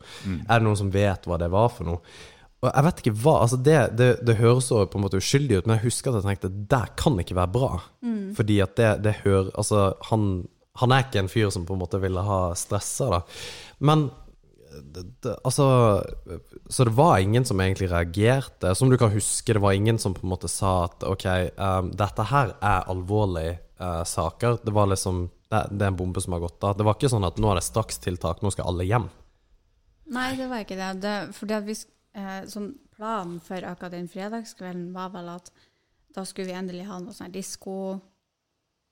Er 0.46 0.60
det 0.60 0.68
noen 0.68 0.80
som 0.84 0.92
vet 0.94 1.26
hva 1.26 1.40
det 1.42 1.50
var 1.54 1.72
for 1.74 1.90
noe? 1.90 2.18
Og 2.62 2.70
jeg 2.70 2.86
vet 2.86 3.02
ikke 3.02 3.16
hva, 3.22 3.34
altså 3.44 3.58
det, 3.62 3.80
det, 4.00 4.10
det 4.26 4.38
høres 4.40 4.70
så 4.72 4.84
på 4.90 4.98
en 4.98 5.06
måte 5.06 5.20
uskyldig 5.22 5.60
ut, 5.60 5.68
men 5.68 5.78
jeg 5.78 5.90
husker 5.90 6.14
at 6.14 6.22
jeg 6.24 6.30
tenkte 6.30 6.68
det 6.72 6.84
kan 6.98 7.18
ikke 7.22 7.38
være 7.38 7.54
bra. 7.54 7.72
Fordi 8.38 8.60
at 8.64 8.78
det, 8.80 8.92
det 9.06 9.18
hører 9.24 9.50
Altså, 9.54 9.88
han, 10.10 10.30
han 10.82 10.94
er 10.94 11.06
ikke 11.06 11.24
en 11.26 11.32
fyr 11.32 11.50
som 11.54 11.66
på 11.66 11.76
en 11.76 11.82
måte 11.82 12.02
ville 12.02 12.22
ha 12.26 12.40
stressa, 12.58 13.10
da. 13.18 13.22
Men 13.86 14.08
det, 14.82 15.04
det, 15.24 15.36
altså 15.44 15.66
Så 16.70 16.86
det 16.88 16.94
var 16.98 17.20
ingen 17.20 17.46
som 17.46 17.60
egentlig 17.62 17.92
reagerte. 17.92 18.76
Som 18.76 18.90
du 18.90 18.98
kan 18.98 19.14
huske, 19.14 19.54
det 19.54 19.62
var 19.64 19.74
ingen 19.74 20.00
som 20.00 20.14
på 20.14 20.26
en 20.26 20.34
måte 20.34 20.52
sa 20.52 20.86
at 20.86 21.04
OK, 21.04 21.26
um, 21.58 21.92
dette 21.96 22.28
her 22.32 22.56
er 22.62 22.90
alvorlige 22.92 23.60
uh, 23.82 24.04
saker. 24.04 24.60
Det 24.64 24.74
var 24.76 24.90
liksom 24.92 25.28
det, 25.50 25.62
det 25.72 25.86
er 25.86 25.94
en 25.94 26.00
bombe 26.00 26.22
som 26.22 26.34
har 26.36 26.46
gått 26.46 26.64
av. 26.64 26.78
Det 26.78 26.88
var 26.88 26.98
ikke 26.98 27.12
sånn 27.12 27.28
at 27.28 27.38
nå 27.42 27.52
er 27.52 27.60
det 27.60 27.68
strakstiltak, 27.68 28.42
nå 28.42 28.52
skal 28.54 28.72
alle 28.72 28.88
hjem. 28.88 29.08
Nei, 30.16 30.32
det 30.38 30.50
var 30.50 30.66
ikke 30.66 30.78
det. 30.80 30.90
det 31.02 31.16
fordi 31.38 31.56
at 31.58 31.70
vi, 31.70 31.78
eh, 32.18 32.42
sånn 32.50 32.74
Planen 32.96 33.42
for 33.44 33.60
akkurat 33.68 33.92
den 33.92 34.06
fredagskvelden 34.08 34.94
var 34.96 35.10
vel 35.12 35.28
at 35.34 35.50
da 36.16 36.24
skulle 36.24 36.48
vi 36.48 36.56
endelig 36.56 36.86
ha 36.88 37.02
noe 37.04 37.12
sånn 37.12 37.34
disko. 37.34 37.98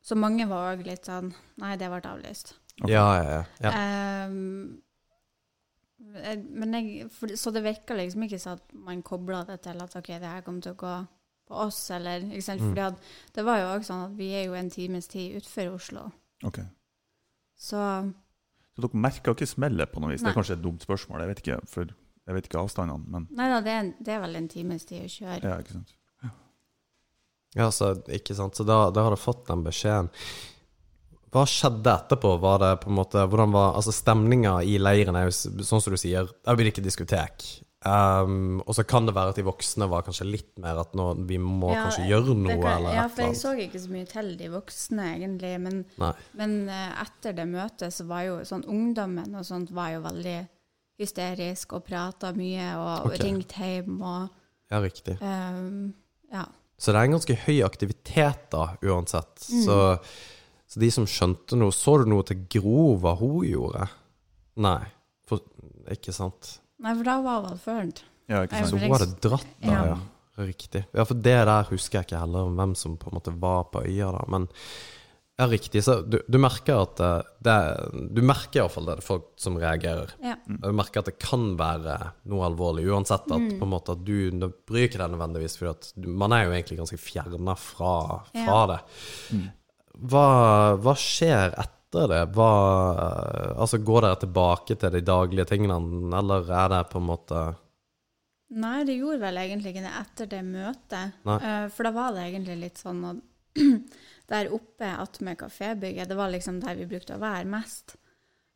Så 0.04 0.18
mange 0.20 0.44
var 0.50 0.74
òg 0.74 0.84
litt 0.84 1.08
sånn 1.08 1.30
Nei, 1.64 1.78
det 1.80 1.88
ble 1.88 2.02
avlyst. 2.04 2.52
Okay. 2.82 2.92
Ja, 2.92 3.06
ja, 3.16 3.24
ja. 3.30 3.44
ja. 3.64 3.72
Eh, 6.22 6.38
men 6.38 6.78
jeg, 6.78 7.10
for, 7.14 7.34
så 7.40 7.52
det 7.56 7.64
virker 7.66 7.98
liksom 7.98 8.26
ikke 8.28 8.40
så 8.42 8.56
at 8.58 8.74
man 8.74 9.02
kobler 9.06 9.48
det 9.50 9.62
til 9.66 9.82
at 9.82 9.96
OK, 10.00 10.12
det 10.14 10.30
her 10.30 10.44
kommer 10.46 10.64
til 10.66 10.76
å 10.76 10.82
gå 10.84 10.96
på 11.50 11.62
oss, 11.66 11.80
eller 11.96 12.24
ikke 12.30 12.46
sant? 12.46 12.64
Mm. 12.64 12.70
Fordi 12.72 12.86
at 12.86 13.36
det 13.36 13.46
var 13.48 13.62
jo 13.62 13.72
også 13.72 13.90
sånn 13.92 14.06
at 14.08 14.14
vi 14.20 14.30
er 14.38 14.46
jo 14.48 14.58
en 14.60 14.72
times 14.74 15.10
tid 15.12 15.40
utenfor 15.40 15.74
Oslo. 15.74 16.06
Ok. 16.48 16.62
Så 17.60 17.82
Så 18.74 18.86
dere 18.86 19.02
merka 19.06 19.34
ikke 19.36 19.48
smellet 19.48 19.92
på 19.92 20.02
noe 20.02 20.14
vis? 20.14 20.24
Det 20.24 20.32
er 20.32 20.38
kanskje 20.38 20.58
et 20.58 20.64
dumt 20.64 20.84
spørsmål, 20.84 21.22
jeg 21.24 21.34
vet 21.34 21.44
ikke, 21.44 21.60
for 21.70 21.92
jeg 22.24 22.38
vet 22.38 22.48
ikke 22.48 22.62
avstandene, 22.64 23.12
men 23.12 23.28
Nei 23.36 23.50
da, 23.52 23.60
det, 23.62 23.74
er 23.76 23.92
det 24.00 24.16
er 24.16 24.24
vel 24.24 24.40
en 24.40 24.48
times 24.50 24.88
tid 24.88 25.04
å 25.04 25.12
kjøre. 25.12 25.42
ja, 25.44 25.60
ikke 25.60 25.78
sant. 25.78 26.00
Ja, 27.54 27.68
så, 27.70 27.92
ikke 28.10 28.34
sant? 28.34 28.58
så 28.58 28.66
da, 28.66 28.88
da 28.90 29.04
har 29.06 29.14
du 29.14 29.20
fått 29.22 29.46
den 29.46 29.62
beskjeden. 29.62 30.08
Hva 31.34 31.44
skjedde 31.50 31.90
etterpå? 31.98 32.36
Var 32.44 32.60
det 32.62 32.72
på 32.84 32.92
en 32.92 32.98
måte, 33.00 33.26
hvordan 33.30 33.54
var 33.56 33.76
altså 33.80 33.94
Stemninga 33.96 34.60
i 34.70 34.78
leiren 34.82 35.18
er 35.18 35.30
jo 35.30 35.34
sånn 35.66 35.82
som 35.82 35.94
du 35.94 35.98
sier, 36.00 36.30
det 36.30 36.58
blir 36.60 36.70
ikke 36.70 36.84
diskotek. 36.86 37.46
Um, 37.84 38.62
og 38.64 38.78
så 38.78 38.86
kan 38.88 39.04
det 39.10 39.12
være 39.12 39.34
at 39.34 39.40
de 39.42 39.44
voksne 39.44 39.90
var 39.92 40.06
kanskje 40.06 40.24
litt 40.30 40.54
mer 40.64 40.78
at 40.80 40.94
nå, 40.96 41.10
vi 41.28 41.36
må 41.42 41.74
Ja, 41.74 41.82
kanskje 41.90 42.06
gjøre 42.08 42.36
noe, 42.38 42.54
Det 42.54 42.62
kan- 42.62 42.78
eller 42.78 42.96
ja, 42.96 43.08
for 43.12 43.24
jeg 43.26 43.36
så 43.36 43.52
ikke 43.60 43.82
så 43.84 43.92
mye 43.92 44.08
til 44.08 44.30
de 44.40 44.48
voksne, 44.54 45.08
egentlig. 45.18 45.52
Men, 45.60 45.84
men 46.40 46.70
eh, 46.70 47.02
etter 47.04 47.36
det 47.36 47.48
møtet 47.52 47.92
så 47.92 48.06
var 48.08 48.24
jo 48.30 48.38
sånn 48.48 48.64
ungdommen 48.72 49.36
og 49.36 49.44
sånt 49.44 49.74
var 49.76 49.92
jo 49.98 50.06
veldig 50.06 50.38
hysterisk 51.02 51.74
og 51.76 51.84
prata 51.90 52.32
mye 52.38 52.70
og 52.80 53.10
okay. 53.10 53.26
ringte 53.26 53.60
hjem 53.60 54.00
og 54.00 54.30
Ja, 54.72 54.80
riktig. 54.80 55.18
Um, 55.22 55.94
Ja. 56.32 56.46
Så 56.80 56.92
det 56.92 57.00
er 57.00 57.06
en 57.06 57.16
ganske 57.16 57.36
høy 57.46 57.60
aktivitet, 57.64 58.48
da, 58.52 58.64
uansett. 58.82 59.44
Mm. 59.52 59.62
Så, 59.64 59.76
så 60.74 60.82
de 60.82 60.90
som 60.94 61.06
skjønte 61.10 61.58
noe 61.60 61.72
Så 61.76 62.00
du 62.02 62.08
noe 62.10 62.26
til 62.28 62.42
Gro, 62.50 62.96
hva 63.02 63.14
hun 63.20 63.44
gjorde? 63.46 63.86
Nei. 64.64 64.80
For, 65.30 65.40
ikke 65.94 66.14
sant? 66.16 66.56
Nei, 66.84 66.96
for 66.98 67.08
da 67.08 67.20
var 67.24 67.46
hun 67.52 67.62
ført. 67.62 68.02
Ja, 68.32 68.42
ikke 68.48 68.64
sant. 68.64 68.74
Så 68.74 68.82
hun 68.82 68.96
hadde 68.96 69.14
dratt 69.24 69.54
da, 69.62 69.70
Ja. 69.70 69.86
ja. 69.94 70.00
Riktig. 70.44 70.80
Ja, 70.98 71.04
for 71.06 71.14
det 71.14 71.36
der 71.46 71.68
husker 71.70 72.00
jeg 72.00 72.08
ikke 72.08 72.20
heller, 72.24 72.48
om 72.50 72.56
hvem 72.58 72.72
som 72.76 72.96
på 72.98 73.12
en 73.12 73.20
måte 73.20 73.34
var 73.38 73.68
på 73.70 73.84
øya 73.86 74.08
da. 74.16 74.24
Men 74.34 74.48
ja, 75.38 75.46
riktig. 75.50 75.84
Så 75.86 76.00
du, 76.10 76.18
du 76.30 76.38
merker 76.42 76.80
at 76.82 77.00
eh, 77.06 77.22
det 77.46 77.58
Du 78.18 78.22
merker 78.26 78.64
iallfall 78.64 78.86
det, 78.90 78.96
det 78.98 79.04
er 79.04 79.08
folk 79.12 79.28
som 79.42 79.60
reagerer. 79.62 80.12
Ja. 80.26 80.34
Du 80.50 80.72
merker 80.74 81.04
at 81.04 81.12
det 81.12 81.20
kan 81.22 81.52
være 81.60 82.00
noe 82.34 82.48
alvorlig, 82.50 82.88
uansett 82.90 83.30
at 83.30 83.38
Mm. 83.44 83.60
på 83.60 83.66
en 83.68 83.72
måte 83.76 83.94
at 83.94 84.02
du 84.06 84.32
du 84.32 84.48
bryr 84.70 84.88
ikke 84.90 85.02
deg 85.04 85.14
nødvendigvis, 85.14 85.58
for 85.62 85.70
at 85.76 85.92
du, 85.96 86.10
man 86.10 86.34
er 86.34 86.46
jo 86.48 86.52
egentlig 86.58 86.80
ganske 86.82 86.98
fjerna 87.02 87.56
fra, 87.58 87.94
fra 88.34 88.58
Ja. 88.58 88.66
det. 88.74 88.80
Mm. 89.38 89.48
Hva, 89.94 90.28
hva 90.82 90.94
skjer 90.98 91.54
etter 91.54 92.08
det? 92.10 92.22
Hva, 92.34 92.52
altså 93.54 93.78
Går 93.78 94.08
dere 94.08 94.22
tilbake 94.24 94.78
til 94.80 94.96
de 94.96 95.04
daglige 95.06 95.46
tingene, 95.52 95.78
eller 96.18 96.50
er 96.50 96.72
det 96.74 96.88
på 96.94 97.02
en 97.02 97.12
måte 97.12 97.44
Nei, 98.54 98.84
det 98.86 99.00
gjorde 99.00 99.24
vel 99.24 99.40
egentlig 99.42 99.72
ikke 99.72 99.82
det 99.82 99.92
etter 99.98 100.28
det 100.30 100.40
møtet. 100.46 101.16
Eh, 101.26 101.64
for 101.74 101.88
da 101.88 101.92
var 101.96 102.12
det 102.14 102.28
egentlig 102.28 102.58
litt 102.62 102.78
sånn 102.78 103.00
at 103.10 103.22
der 104.30 104.52
oppe 104.54 104.92
attmed 104.94 105.40
kafébygget, 105.40 106.10
det 106.10 106.18
var 106.20 106.30
liksom 106.30 106.60
der 106.62 106.78
vi 106.78 106.86
brukte 106.92 107.18
å 107.18 107.22
være 107.24 107.50
mest. 107.50 107.96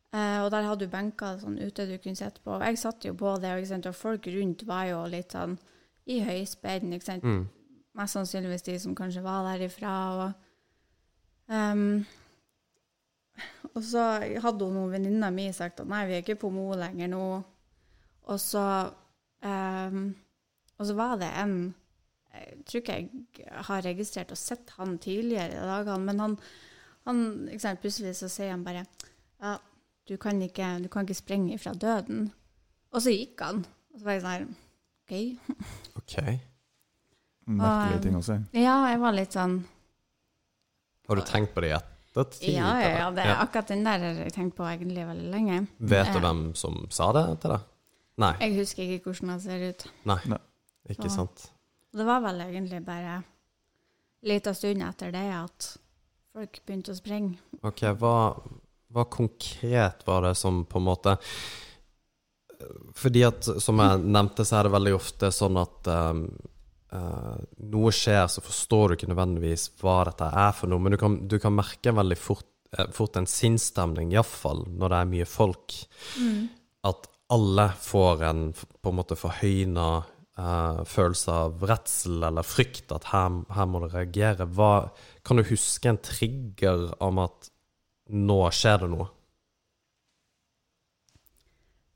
Uh, 0.08 0.40
og 0.40 0.52
der 0.54 0.64
hadde 0.64 0.86
du 0.86 0.92
benker 0.92 1.36
sånn 1.36 1.58
ute 1.60 1.84
du 1.84 1.98
kunne 2.00 2.16
sitte 2.16 2.40
på. 2.40 2.56
Jeg 2.62 2.80
satt 2.80 3.04
jo 3.04 3.12
på 3.18 3.34
det, 3.42 3.50
og, 3.52 3.88
og 3.90 3.96
folk 3.96 4.28
rundt 4.32 4.64
var 4.68 4.86
jo 4.88 5.02
litt 5.12 5.34
sånn 5.36 5.58
i 6.08 6.22
høyspenn, 6.24 6.94
ikke 6.96 7.08
sant. 7.10 7.26
mm. 7.26 7.42
Mest 7.98 8.16
sannsynligvis 8.16 8.64
de 8.64 8.76
som 8.80 8.94
kanskje 8.96 9.24
var 9.24 9.44
derifra. 9.50 9.96
Og, 10.14 10.47
ehm, 11.50 12.04
og 13.74 13.82
så 13.86 14.04
hadde 14.42 14.66
hun 14.66 14.74
noen 14.74 14.94
venninner 14.96 15.34
mi 15.34 15.48
sagt 15.54 15.80
at 15.82 15.90
nei, 15.90 16.04
vi 16.08 16.16
er 16.16 16.24
ikke 16.24 16.40
på 16.42 16.50
Mo 16.54 16.72
lenger 16.78 17.10
nå. 17.12 17.24
Og 18.28 18.40
så 18.42 18.62
um, 19.40 20.00
Og 20.76 20.86
så 20.86 20.94
var 20.98 21.14
det 21.20 21.28
en 21.40 21.54
Jeg 22.34 22.58
tror 22.66 22.82
ikke 22.82 22.96
jeg 23.38 23.62
har 23.68 23.86
registrert 23.86 24.34
og 24.34 24.38
sett 24.40 24.74
han 24.76 24.98
tidligere 24.98 25.54
i 25.56 25.68
dagene, 25.70 26.04
men 26.04 26.20
han, 26.20 26.34
han 27.08 27.22
sant, 27.58 27.80
plutselig 27.80 28.16
så 28.18 28.28
sier 28.28 28.52
han 28.52 28.66
bare 28.66 28.84
Ja, 29.40 29.56
du 30.08 30.16
kan 30.20 30.42
ikke, 30.42 30.74
du 30.82 30.88
kan 30.92 31.06
ikke 31.06 31.14
sprenge 31.14 31.54
ifra 31.54 31.72
døden. 31.74 32.32
Og 32.92 33.02
så 33.02 33.12
gikk 33.12 33.40
han. 33.44 33.64
Og 33.92 34.00
så 34.00 34.04
var 34.08 34.16
jeg 34.18 34.24
sånn 34.26 34.54
OK. 35.08 35.16
Ok. 36.02 36.14
Merkelige 37.48 37.96
Um, 37.96 38.02
ting 38.04 38.16
å 38.18 38.22
si. 38.24 38.36
Ja, 38.60 38.76
jeg 38.90 39.00
var 39.00 39.14
litt 39.16 39.36
sånn 39.36 39.60
Har 41.08 41.16
du 41.16 41.24
tenkt 41.24 41.54
på 41.54 41.64
det 41.64 41.70
i 41.72 41.76
ettertid? 41.78 42.52
Ja, 42.52 42.74
ja, 42.82 42.90
ja. 42.98 43.10
Det, 43.16 43.24
er 43.24 43.40
akkurat 43.40 43.70
den 43.72 43.84
der 43.86 44.02
har 44.04 44.20
jeg 44.24 44.34
tenkt 44.34 44.56
på 44.58 44.66
egentlig 44.68 45.06
veldig 45.08 45.30
lenge. 45.32 45.60
Vet 45.78 46.12
du 46.12 46.20
hvem 46.20 46.42
som 46.58 46.82
sa 46.92 47.10
det 47.16 47.24
til 47.42 47.54
deg? 47.54 47.66
Nei. 48.18 48.32
Jeg 48.42 48.56
husker 48.58 48.82
ikke 48.84 49.12
hvordan 49.12 49.32
han 49.32 49.40
ser 49.40 49.64
ut. 49.70 49.86
Nei. 50.10 50.18
Nei. 50.34 50.40
Ikke 50.90 51.08
Så- 51.08 51.16
sant. 51.16 51.50
Det 51.94 52.04
var 52.04 52.20
vel 52.20 52.40
egentlig 52.44 52.84
bare 52.84 53.22
lita 54.22 54.52
stund 54.54 54.82
etter 54.82 55.12
det 55.14 55.26
at 55.32 55.78
folk 56.34 56.60
begynte 56.66 56.92
å 56.92 56.98
springe. 56.98 57.38
Ok, 57.62 57.80
hva, 57.96 58.36
hva 58.92 59.04
konkret 59.08 60.04
var 60.06 60.22
det 60.26 60.36
som 60.36 60.64
på 60.64 60.78
en 60.78 60.84
måte 60.84 61.16
Fordi 62.98 63.22
at, 63.22 63.44
som 63.62 63.78
jeg 63.78 64.00
nevnte, 64.02 64.44
så 64.44 64.58
er 64.58 64.66
det 64.66 64.72
veldig 64.74 64.94
ofte 64.96 65.28
sånn 65.30 65.56
at 65.60 65.86
um, 65.86 66.24
eh, 66.92 67.34
noe 67.72 67.92
skjer, 67.94 68.26
så 68.30 68.44
forstår 68.44 68.88
du 68.88 68.98
ikke 68.98 69.10
nødvendigvis 69.12 69.68
hva 69.82 70.00
dette 70.08 70.28
er 70.28 70.54
for 70.56 70.70
noe, 70.70 70.82
men 70.82 70.94
du 70.94 71.00
kan, 71.00 71.18
du 71.28 71.38
kan 71.42 71.56
merke 71.56 71.94
veldig 71.94 72.18
fort, 72.20 72.48
eh, 72.76 72.88
fort 72.94 73.18
en 73.20 73.28
sinnsstemning, 73.28 74.12
iallfall 74.14 74.64
når 74.70 74.94
det 74.94 75.00
er 75.00 75.12
mye 75.14 75.28
folk, 75.28 75.78
at 76.88 77.10
alle 77.28 77.66
får 77.76 78.22
en 78.24 78.46
på 78.56 78.88
en 78.88 78.96
måte 78.96 79.18
forhøyna 79.18 79.88
uh, 80.38 80.80
følelse 80.88 81.34
av 81.34 81.64
redsel 81.68 82.22
eller 82.24 82.46
frykt, 82.46 82.92
at 82.94 83.10
her, 83.12 83.42
her 83.52 83.68
må 83.68 83.82
du 83.82 83.88
reagere. 83.92 84.46
Hva, 84.48 84.88
kan 85.26 85.40
du 85.40 85.44
huske 85.48 85.90
en 85.90 86.00
trigger 86.00 86.88
om 87.04 87.20
at 87.24 87.50
nå 88.08 88.40
skjer 88.54 88.84
det 88.84 88.90
noe? 88.94 89.10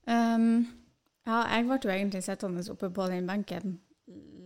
Um, 0.03 0.67
ja, 1.25 1.45
jeg 1.55 1.65
ble 1.69 1.79
jo 1.79 1.95
egentlig 1.95 2.25
sittende 2.27 2.65
oppe 2.75 2.91
på 2.93 3.07
den 3.09 3.29
benken 3.31 3.79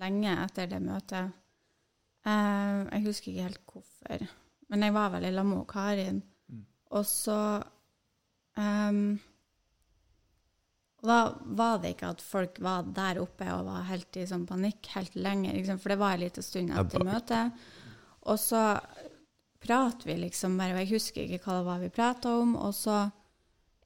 lenge 0.00 0.32
etter 0.44 0.70
det 0.70 0.80
møtet. 0.84 1.36
Eh, 2.26 2.80
jeg 2.90 3.06
husker 3.06 3.32
ikke 3.32 3.46
helt 3.48 3.62
hvorfor, 3.70 4.26
men 4.72 4.84
jeg 4.86 4.94
var 4.96 5.14
vel 5.14 5.28
i 5.28 5.32
lag 5.34 5.46
med 5.48 5.64
Karin. 5.70 6.20
Og 6.96 7.02
så 7.06 7.38
um, 8.54 9.18
Og 11.00 11.08
da 11.10 11.16
var 11.58 11.80
det 11.82 11.90
ikke 11.96 12.12
at 12.14 12.22
folk 12.22 12.60
var 12.62 12.86
der 12.94 13.18
oppe 13.20 13.48
og 13.52 13.66
var 13.66 13.88
helt 13.90 14.16
i 14.16 14.26
sånn 14.26 14.46
panikk 14.48 14.92
helt 14.94 15.18
lenge, 15.18 15.52
liksom, 15.52 15.80
for 15.82 15.92
det 15.92 15.98
var 16.00 16.14
en 16.14 16.24
liten 16.24 16.46
stund 16.46 16.72
etter 16.72 17.04
møtet. 17.04 17.66
Og 18.26 18.38
så 18.42 18.62
prater 19.62 20.12
vi 20.12 20.16
liksom 20.22 20.56
bare, 20.58 20.74
og 20.76 20.82
jeg 20.82 20.92
husker 20.94 21.26
ikke 21.26 21.44
hva 21.44 21.58
det 21.58 21.66
var 21.68 21.82
vi 21.82 21.92
prata 21.94 22.32
om, 22.40 22.54
og 22.58 22.74
så 22.74 23.04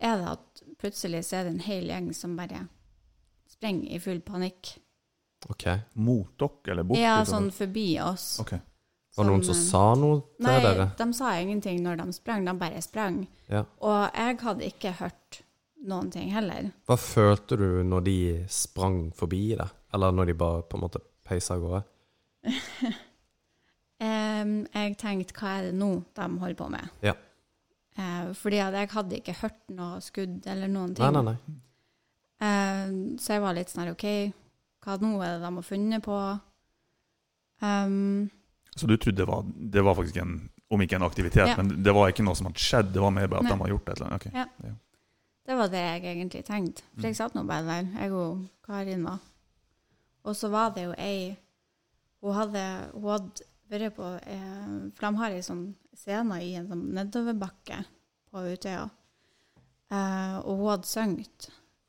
er 0.01 0.21
det 0.21 0.29
at 0.37 0.63
plutselig 0.81 1.25
så 1.29 1.41
er 1.41 1.49
det 1.49 1.57
en 1.57 1.67
hel 1.67 1.91
gjeng 1.91 2.13
som 2.17 2.37
bare 2.39 2.65
sprenger 3.51 3.91
i 3.93 4.01
full 4.01 4.23
panikk. 4.25 4.77
Ok. 5.49 5.67
Mot 5.95 6.35
dere, 6.39 6.73
eller 6.75 6.85
bort? 6.85 7.01
Ja, 7.01 7.21
liksom? 7.21 7.47
sånn 7.49 7.55
forbi 7.55 7.87
oss. 8.05 8.27
Ok. 8.43 8.53
Var 9.17 9.27
det 9.27 9.33
noen 9.33 9.45
som 9.45 9.57
sa 9.59 9.85
noe 9.99 10.21
til 10.39 10.47
Nei, 10.47 10.59
dere? 10.63 10.87
de 10.97 11.07
sa 11.19 11.33
ingenting 11.41 11.81
når 11.83 11.99
de 11.99 12.13
sprang, 12.15 12.45
de 12.47 12.55
bare 12.61 12.83
sprang. 12.85 13.25
Ja. 13.51 13.65
Og 13.83 14.03
jeg 14.15 14.37
hadde 14.45 14.69
ikke 14.69 14.93
hørt 15.01 15.41
noen 15.91 16.11
ting 16.15 16.31
heller. 16.35 16.71
Hva 16.87 16.97
følte 17.01 17.59
du 17.59 17.69
når 17.87 18.05
de 18.07 18.19
sprang 18.53 19.09
forbi 19.17 19.57
deg? 19.59 19.73
Eller 19.95 20.15
når 20.15 20.31
de 20.31 20.37
bare 20.39 20.63
på 20.63 20.79
en 20.79 20.85
måte 20.85 21.03
peisa 21.27 21.57
av 21.57 21.65
gårde? 21.65 21.83
um, 24.07 24.55
jeg 24.71 24.95
tenkte, 25.01 25.37
hva 25.41 25.57
er 25.59 25.71
det 25.71 25.75
nå 25.81 25.91
de 26.17 26.29
holder 26.45 26.59
på 26.61 26.71
med? 26.77 26.95
Ja. 27.05 27.17
Uh, 27.99 28.31
fordi 28.39 28.61
at 28.63 28.77
jeg 28.79 28.93
hadde 28.95 29.19
ikke 29.19 29.39
hørt 29.43 29.61
noe 29.75 29.99
skudd 30.05 30.47
eller 30.47 30.71
noen 30.71 30.95
ting. 30.95 31.05
Nei, 31.05 31.19
nei, 31.19 31.35
nei. 31.35 31.59
Uh, 32.41 33.19
så 33.21 33.35
jeg 33.37 33.45
var 33.45 33.59
litt 33.59 33.73
sånn 33.73 33.85
her, 33.85 33.97
OK, 33.97 34.07
hva 34.85 34.97
nå 35.01 35.15
er 35.23 35.37
det 35.39 35.45
de 35.45 35.55
har 35.55 35.67
funnet 35.67 36.03
på? 36.05 36.19
Um, 37.61 38.31
Så 38.77 38.87
du 38.87 38.97
trodde 38.97 39.17
det 39.21 39.27
var, 39.29 39.45
det 39.45 39.83
var 39.85 39.95
faktisk 39.99 40.17
en 40.23 40.51
om 40.71 40.81
ikke 40.81 40.97
en 41.01 41.03
aktivitet, 41.03 41.49
Ja. 41.49 41.57
men 41.57 41.83
det 41.83 41.93
var 41.93 42.09
ikke 42.09 42.23
noe 42.23 42.37
som 42.39 42.47
hadde 42.47 42.63
skjedd, 42.63 42.93
det 42.95 43.01
var 43.03 43.11
mer 43.11 43.27
bare 43.27 43.41
at 43.41 43.49
Nei. 43.49 43.51
de 43.51 43.59
hadde 43.59 43.73
gjort 43.73 43.89
et 43.89 43.97
eller 43.97 44.07
annet. 44.07 44.27
Ok. 44.27 44.35
Ja. 44.35 44.75
Det 45.47 45.57
var 45.59 45.69
det 45.69 45.81
jeg 45.83 46.03
egentlig 46.05 46.45
tenkte. 46.47 46.83
For 46.95 47.09
jeg 47.09 47.17
satt 47.19 47.35
nå 47.35 47.43
bare 47.49 47.65
der, 47.67 47.89
jeg 47.99 48.13
og 48.13 48.45
Karin 48.63 49.03
var. 49.05 49.19
Og 50.23 50.37
så 50.37 50.51
var 50.53 50.71
det 50.71 50.85
jo 50.85 50.95
ei 50.99 51.37
Hun 52.23 52.35
hadde, 52.37 52.63
hun 52.93 53.11
hadde 53.11 53.45
vært 53.71 53.95
på 53.97 54.05
eh, 54.29 54.91
For 54.95 55.07
de 55.07 55.17
har 55.17 55.31
ei 55.31 55.41
sånn 55.41 55.75
scene 55.97 56.37
i 56.45 56.51
en 56.55 56.69
sånn 56.69 56.83
nedoverbakke 56.95 57.79
på 58.31 58.43
Utøya. 58.53 58.91
Eh, 59.91 60.37
og 60.45 60.57
hun 60.61 60.69
hadde 60.69 60.87
sunget 60.87 61.49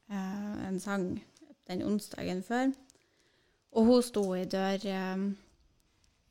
eh, 0.09 0.67
en 0.69 0.79
sang 0.79 1.21
den 1.71 1.85
onsdagen 1.87 2.43
før. 2.43 2.73
Og 3.71 3.87
hun 3.87 4.03
sto 4.03 4.25
i 4.35 4.45
dør 4.45 4.85
eh, 4.91 5.29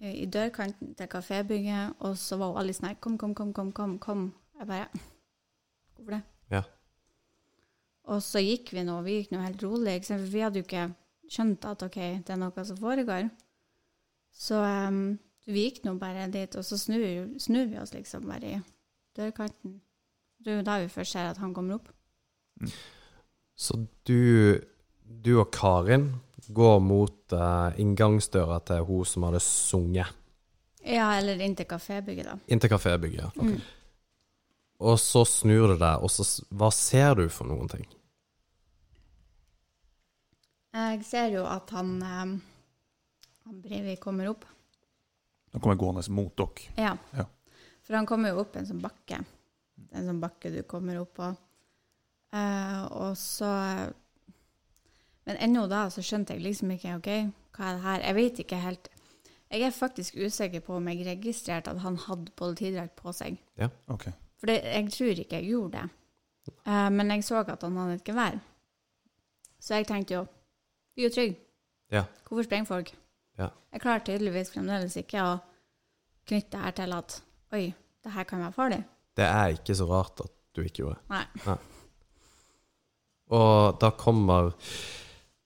i 0.01 0.27
dørkanten 0.27 0.95
til 0.97 1.09
kafébygget, 1.13 1.97
og 1.99 2.19
så 2.19 2.37
var 2.41 2.53
hun 2.53 2.61
alle 2.63 2.75
sånn 2.77 2.89
her 2.89 3.01
Kom, 3.01 3.19
kom, 3.19 3.35
kom, 3.35 3.53
kom, 3.53 3.73
kom. 3.73 3.99
kom. 3.99 4.29
Jeg 4.59 4.69
bare 4.69 4.87
Hvorfor 5.97 6.17
det? 6.17 6.23
Ja. 6.51 6.63
Og 8.11 8.23
så 8.25 8.41
gikk 8.41 8.73
vi 8.73 8.85
nå, 8.85 8.97
vi 9.05 9.19
gikk 9.19 9.35
nå 9.35 9.43
helt 9.45 9.63
rolig, 9.63 10.01
for 10.07 10.31
vi 10.33 10.41
hadde 10.45 10.63
jo 10.63 10.67
ikke 10.67 10.87
skjønt 11.31 11.67
at 11.69 11.85
ok, 11.87 11.99
det 12.25 12.35
er 12.35 12.41
noe 12.41 12.65
som 12.67 12.79
foregår. 12.81 13.29
Så 14.33 14.57
um, 14.57 15.19
vi 15.47 15.67
gikk 15.67 15.85
nå 15.85 15.95
bare 16.01 16.31
dit, 16.33 16.57
og 16.57 16.65
så 16.65 16.79
snur, 16.81 17.05
snur 17.39 17.69
vi 17.71 17.79
oss 17.81 17.95
liksom 17.95 18.27
bare 18.29 18.57
i 18.57 18.61
dørkanten. 19.17 19.79
Det 20.41 20.53
er 20.53 20.61
jo 20.61 20.67
da 20.67 20.79
vi 20.81 20.89
først 20.89 21.13
ser 21.13 21.29
at 21.29 21.41
han 21.43 21.55
kommer 21.55 21.77
opp. 21.77 21.93
Så 23.61 23.77
du, 24.09 24.57
du 25.11 25.35
og 25.41 25.51
Karin 25.55 26.13
går 26.51 26.79
mot 26.83 27.35
uh, 27.35 27.75
inngangsdøra 27.81 28.61
til 28.67 28.87
hun 28.87 29.07
som 29.07 29.27
hadde 29.29 29.43
sunget. 29.45 30.17
Ja, 30.81 31.11
eller 31.19 31.41
inn 31.45 31.55
til 31.59 31.69
kafébygget, 31.69 32.31
da. 32.31 32.39
Inntil 32.49 32.73
kafébygget. 32.73 33.27
ja. 33.27 33.31
Mm. 33.37 33.61
Og 34.81 34.97
så 34.97 35.27
snur 35.29 35.75
du 35.75 35.77
deg, 35.77 36.01
og 36.01 36.09
så 36.09 36.25
Hva 36.57 36.71
ser 36.73 37.19
du 37.19 37.27
for 37.29 37.45
noen 37.45 37.69
ting? 37.69 37.85
Jeg 40.73 41.03
ser 41.05 41.35
jo 41.35 41.43
at 41.45 41.69
han, 41.75 41.99
han 42.01 42.39
Breivik 43.61 44.01
kommer 44.01 44.31
opp. 44.31 44.47
Han 45.53 45.61
kommer 45.61 45.77
gående 45.77 46.05
mot 46.15 46.33
dere. 46.39 46.73
Ja. 46.79 46.95
Ja. 47.13 47.27
For 47.85 47.99
han 47.99 48.07
kommer 48.09 48.33
jo 48.33 48.45
opp 48.45 48.57
en 48.57 48.69
sånn 48.69 48.81
bakke. 48.81 49.19
En 49.91 50.07
sånn 50.07 50.21
bakke 50.23 50.53
du 50.55 50.63
kommer 50.71 51.01
opp 51.03 51.17
på. 51.19 51.29
Eh, 52.31 52.83
og 53.03 53.19
så 53.19 53.51
Men 55.29 55.37
ennå 55.45 55.67
da 55.71 55.85
så 55.93 56.03
skjønte 56.05 56.35
jeg 56.35 56.45
liksom 56.45 56.73
ikke 56.75 56.97
OK, 56.97 57.11
hva 57.57 57.69
er 57.69 57.77
det 57.77 57.85
her? 57.85 58.05
Jeg 58.07 58.17
vet 58.17 58.43
ikke 58.45 58.61
helt. 58.65 58.91
Jeg 59.51 59.67
er 59.67 59.75
faktisk 59.75 60.17
usikker 60.17 60.63
på 60.65 60.77
om 60.79 60.89
jeg 60.89 61.07
registrerte 61.07 61.73
at 61.73 61.81
han 61.83 61.97
hadde 61.99 62.33
politidrakt 62.39 62.95
på 62.97 63.13
seg. 63.13 63.41
Ok. 63.91 64.09
For 64.41 64.49
det, 64.49 64.61
jeg 64.65 64.93
tror 64.95 65.23
ikke 65.25 65.41
jeg 65.41 65.51
gjorde 65.51 65.79
det. 65.79 65.89
Uh, 66.67 66.89
men 66.93 67.11
jeg 67.11 67.25
så 67.25 67.43
at 67.43 67.63
han 67.63 67.77
hadde 67.77 67.99
et 67.99 68.05
gevær. 68.05 68.39
Så 69.61 69.75
jeg 69.75 69.87
tenkte 69.87 70.15
jo 70.15 70.27
Vi 70.97 71.05
er 71.05 71.09
jo 71.09 71.15
trygge. 71.15 71.37
Ja. 71.93 72.05
Hvorfor 72.29 72.43
sprenger 72.47 72.67
folk? 72.67 72.95
Ja. 73.39 73.49
Jeg 73.73 73.81
klarer 73.81 74.05
tydeligvis 74.05 74.51
fremdeles 74.53 74.97
ikke 74.97 75.23
å 75.23 75.37
knytte 76.29 76.57
det 76.57 76.65
her 76.65 76.75
til 76.79 76.95
at 76.97 77.23
Oi, 77.53 77.65
det 78.05 78.13
her 78.15 78.25
kan 78.25 78.43
være 78.45 78.55
farlig. 78.55 78.81
Det 79.17 79.27
er 79.27 79.57
ikke 79.57 79.75
så 79.75 79.87
rart 79.91 80.21
at 80.23 80.33
du 80.55 80.63
ikke 80.63 80.85
gjorde 80.85 81.01
det. 81.01 81.47
Nei. 81.47 81.57
Og 83.35 83.79
da 83.83 83.91
kommer 83.99 84.53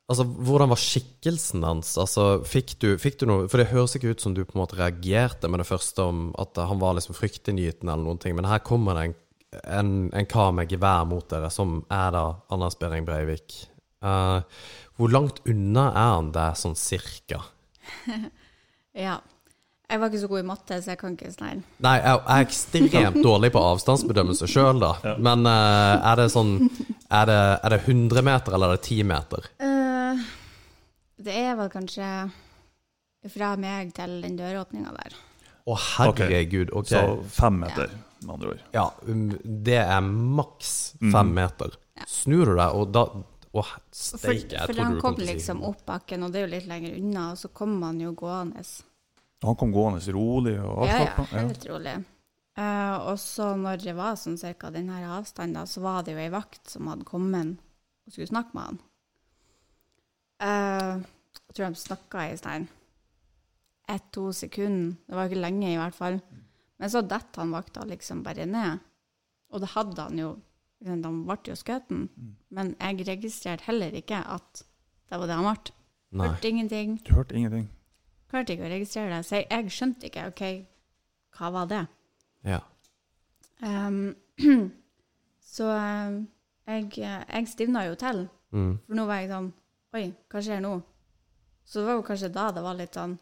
Altså, 0.05 0.27
hvordan 0.29 0.69
var 0.69 0.81
skikkelsen 0.81 1.65
hans? 1.65 1.95
Altså, 2.01 2.43
fikk 2.45 2.75
du, 2.83 2.91
fikk 3.01 3.23
du 3.23 3.29
noe 3.31 3.47
For 3.49 3.57
det 3.57 3.71
høres 3.71 3.95
ikke 3.97 4.13
ut 4.13 4.21
som 4.21 4.35
du 4.37 4.43
på 4.45 4.53
en 4.53 4.61
måte 4.61 4.77
reagerte 4.77 5.49
med 5.49 5.63
det 5.63 5.69
første 5.69 6.05
om 6.05 6.27
at 6.41 6.61
han 6.61 6.83
var 6.83 6.99
liksom 6.99 7.17
fryktinngytende 7.17 7.95
eller 7.95 8.05
noen 8.05 8.21
ting, 8.21 8.37
men 8.37 8.49
her 8.49 8.61
kommer 8.67 8.99
det 8.99 9.07
en, 9.09 9.15
en, 9.65 9.93
en 10.13 10.29
kar 10.29 10.53
med 10.57 10.73
gevær 10.73 11.07
mot 11.09 11.25
dere, 11.31 11.49
som 11.53 11.79
er 11.89 12.13
da 12.13 12.27
Anders 12.53 12.77
Behring 12.81 13.09
Breivik. 13.09 13.63
Uh, 14.05 14.45
hvor 15.01 15.09
langt 15.09 15.41
unna 15.49 15.89
er 15.95 16.11
han 16.19 16.33
det 16.37 16.51
sånn 16.61 16.79
cirka? 16.79 17.45
Ja. 18.95 19.17
Jeg 19.91 19.99
var 20.01 20.07
ikke 20.07 20.21
så 20.23 20.29
god 20.31 20.41
i 20.41 20.47
matte, 20.47 20.77
så 20.81 20.93
jeg 20.93 20.99
kan 21.01 21.17
ikke 21.17 21.29
sånn. 21.35 21.65
Nei, 21.83 21.97
jeg 21.99 22.21
er 22.21 22.45
ekstremt 22.45 23.19
dårlig 23.25 23.51
på 23.53 23.63
avstandsbedømmelse 23.73 24.47
sjøl, 24.49 24.79
da. 24.81 24.93
Ja. 25.03 25.15
Men 25.27 25.43
uh, 25.45 25.99
er 26.13 26.23
det 26.23 26.29
sånn 26.33 26.55
er 27.15 27.29
det, 27.29 27.41
er 27.59 27.75
det 27.75 27.81
100 27.83 28.25
meter, 28.25 28.57
eller 28.57 28.73
er 28.73 28.79
det 28.79 28.87
10 28.87 29.09
meter? 29.11 29.51
Eh, 29.59 29.74
det 31.25 31.35
er 31.41 31.55
vel 31.59 31.71
kanskje 31.73 32.09
fra 33.33 33.55
meg 33.57 33.93
til 33.97 34.19
den 34.25 34.37
døråpninga 34.39 34.93
der. 34.99 35.15
Å, 35.65 35.77
herregud. 35.81 36.73
Ok. 36.77 36.91
Så 36.93 37.05
fem 37.33 37.57
meter, 37.63 37.93
med 38.25 38.35
andre 38.35 38.51
ord. 38.53 38.65
Ja, 38.75 38.83
um, 39.09 39.31
det 39.45 39.79
er 39.81 40.01
maks 40.05 40.75
fem 41.01 41.31
Mhm. 41.31 41.35
meter. 41.39 41.79
Ja. 41.97 42.05
Snur 42.11 42.45
du 42.51 42.55
deg, 42.59 42.75
og 42.75 42.91
da 42.93 43.07
Å, 43.55 43.63
steike, 43.95 44.51
jeg 44.51 44.59
for 44.67 44.73
trodde 44.75 44.83
han 44.85 44.95
du 44.97 45.01
kom 45.01 45.13
kom 45.15 45.15
til 45.21 45.25
å 45.25 45.29
si 45.29 45.35
liksom 45.39 45.61
opp 45.63 45.85
bakken, 45.87 46.25
og 46.27 46.33
det 46.35 46.41
er 46.41 46.47
jo 46.49 46.53
litt 46.57 46.67
lenger 46.67 46.97
unna, 46.99 47.31
og 47.31 47.37
så 47.39 47.49
kom 47.55 47.77
han 47.87 48.01
jo 48.03 48.11
gående. 48.19 48.65
Han 49.45 49.55
kom 49.61 49.71
gående 49.73 50.01
rolig 50.17 50.57
og 50.59 50.89
Ja, 50.89 50.97
ja, 51.05 51.25
helt 51.39 51.67
rolig. 51.71 51.93
Uh, 52.59 52.97
og 53.13 53.19
så 53.23 53.53
når 53.57 53.81
det 53.85 53.95
var 53.95 54.17
sånn 54.19 54.37
cirka 54.39 54.73
den 54.75 54.89
her 54.91 55.07
avstanden, 55.21 55.55
da, 55.55 55.63
så 55.71 55.81
var 55.87 56.03
det 56.03 56.13
jo 56.17 56.19
ei 56.25 56.29
vakt 56.35 56.69
som 56.69 56.87
hadde 56.91 57.05
kommet 57.07 57.55
og 58.07 58.13
skulle 58.13 58.27
snakke 58.31 58.53
med 58.59 58.65
han. 58.65 58.81
Eh, 60.45 60.99
jeg 61.55 61.61
tror 61.61 61.71
de 61.71 61.79
snakka 61.79 62.25
i 62.27 62.39
sånn 62.41 62.67
ett-to 63.95 64.33
sekunder. 64.33 64.97
Det 65.07 65.15
var 65.15 65.29
ikke 65.29 65.43
lenge, 65.45 65.69
i 65.71 65.79
hvert 65.79 65.95
fall. 65.95 66.19
Men 66.81 66.91
så 66.91 67.03
detter 67.05 67.43
han 67.43 67.55
vakta 67.55 67.85
liksom 67.87 68.25
bare 68.25 68.47
ned. 68.49 68.83
Og 69.53 69.63
det 69.63 69.71
hadde 69.75 70.09
han 70.09 70.19
jo. 70.19 70.31
liksom, 70.81 71.03
De 71.05 71.13
ble 71.29 71.39
jo 71.53 71.57
skutt, 71.59 71.93
men 72.51 72.75
jeg 72.81 73.07
registrerte 73.07 73.69
heller 73.69 73.95
ikke 73.95 74.19
at 74.25 74.65
det 75.11 75.21
var 75.21 75.31
det 75.31 75.39
han 75.39 75.47
ble. 75.47 75.75
Nei. 76.15 76.29
Hørte 76.29 76.49
ingenting. 76.49 76.97
Du 77.05 77.13
hørte 77.15 77.37
ingenting? 77.37 77.69
Klarte 78.31 78.55
ikke 78.55 78.67
å 78.67 78.71
registrere 78.73 79.11
det. 79.15 79.27
Så 79.27 79.41
jeg, 79.41 79.47
jeg 79.51 79.75
skjønte 79.75 80.09
ikke. 80.09 80.27
OK, 80.31 80.43
hva 81.39 81.51
var 81.55 81.69
det? 81.71 81.83
Ja. 82.47 82.61
Um, 83.63 84.15
så 85.55 85.69
eh, 85.75 86.17
jeg, 86.67 86.89
jeg 86.99 87.51
stivna 87.51 87.85
jo 87.89 87.95
til. 87.99 88.25
Mm. 88.55 88.73
For 88.87 88.99
nå 88.99 89.07
var 89.11 89.23
jeg 89.23 89.31
sånn 89.35 89.53
Oi, 89.95 90.09
hva 90.31 90.41
skjer 90.43 90.59
nå? 90.63 90.73
Så 91.65 91.81
det 91.81 91.87
var 91.89 91.95
jo 91.99 92.03
kanskje 92.07 92.33
da 92.35 92.51
det 92.53 92.63
var 92.65 92.75
litt 92.79 92.95
sånn 92.99 93.19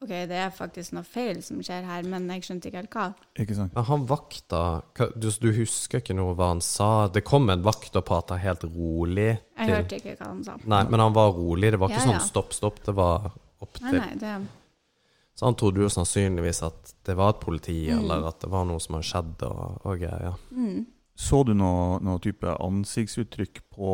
OK, 0.00 0.08
det 0.30 0.32
er 0.40 0.48
faktisk 0.56 0.94
noe 0.96 1.04
feil 1.04 1.42
som 1.44 1.58
skjer 1.60 1.84
her, 1.84 2.06
men 2.08 2.24
jeg 2.32 2.40
skjønte 2.46 2.70
ikke 2.70 2.78
helt 2.80 2.94
hva. 2.96 3.02
Ikke 3.42 3.56
sant? 3.58 3.74
Men 3.76 3.84
han 3.84 4.06
vakta 4.08 4.60
du, 4.96 5.26
du 5.28 5.48
husker 5.58 6.00
ikke 6.00 6.14
noe 6.16 6.32
hva 6.38 6.46
han 6.54 6.62
sa? 6.64 7.08
Det 7.12 7.20
kom 7.28 7.50
en 7.52 7.60
vakt 7.66 7.98
og 8.00 8.06
prata 8.08 8.38
helt 8.40 8.64
rolig. 8.64 9.34
Jeg 9.58 9.68
hørte 9.74 9.98
ikke 10.00 10.14
hva 10.16 10.30
han 10.30 10.40
sa. 10.46 10.54
Nei, 10.64 10.80
men 10.88 11.04
han 11.04 11.12
var 11.12 11.34
rolig. 11.36 11.74
Det 11.74 11.82
var 11.82 11.92
ikke 11.92 12.00
Ja, 12.00 12.06
ja. 12.06 12.16
sånn 12.16 12.30
stopp, 12.30 12.56
stopp. 12.56 12.80
Det 12.86 12.94
var 12.96 13.28
opp 13.60 13.76
Nei, 13.82 13.90
til 13.90 14.00
nei, 14.00 14.14
det 14.22 14.32
Så 15.36 15.44
han 15.50 15.54
trodde 15.60 15.84
jo 15.84 15.92
sannsynligvis 15.92 16.62
at 16.70 16.94
det 17.04 17.16
var 17.20 17.34
et 17.34 17.40
politi, 17.44 17.76
Mm. 17.92 17.98
eller 18.00 18.26
at 18.32 18.40
det 18.40 18.48
var 18.56 18.64
noe 18.64 18.80
som 18.80 18.94
hadde 18.96 19.08
skjedd 19.10 19.42
og, 19.50 19.80
og 19.84 19.98
greier. 20.00 20.40
mm. 20.50 20.86
Så 21.20 21.44
du 21.44 21.52
noe, 21.52 21.98
noe 22.00 22.18
type 22.24 22.48
ansiktsuttrykk 22.56 23.60
på 23.76 23.92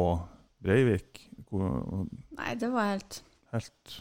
Breivik? 0.63 1.25
Hvor, 1.51 2.07
Nei, 2.39 2.55
det 2.55 2.71
var 2.71 2.93
helt 2.95 3.23
helt 3.57 3.97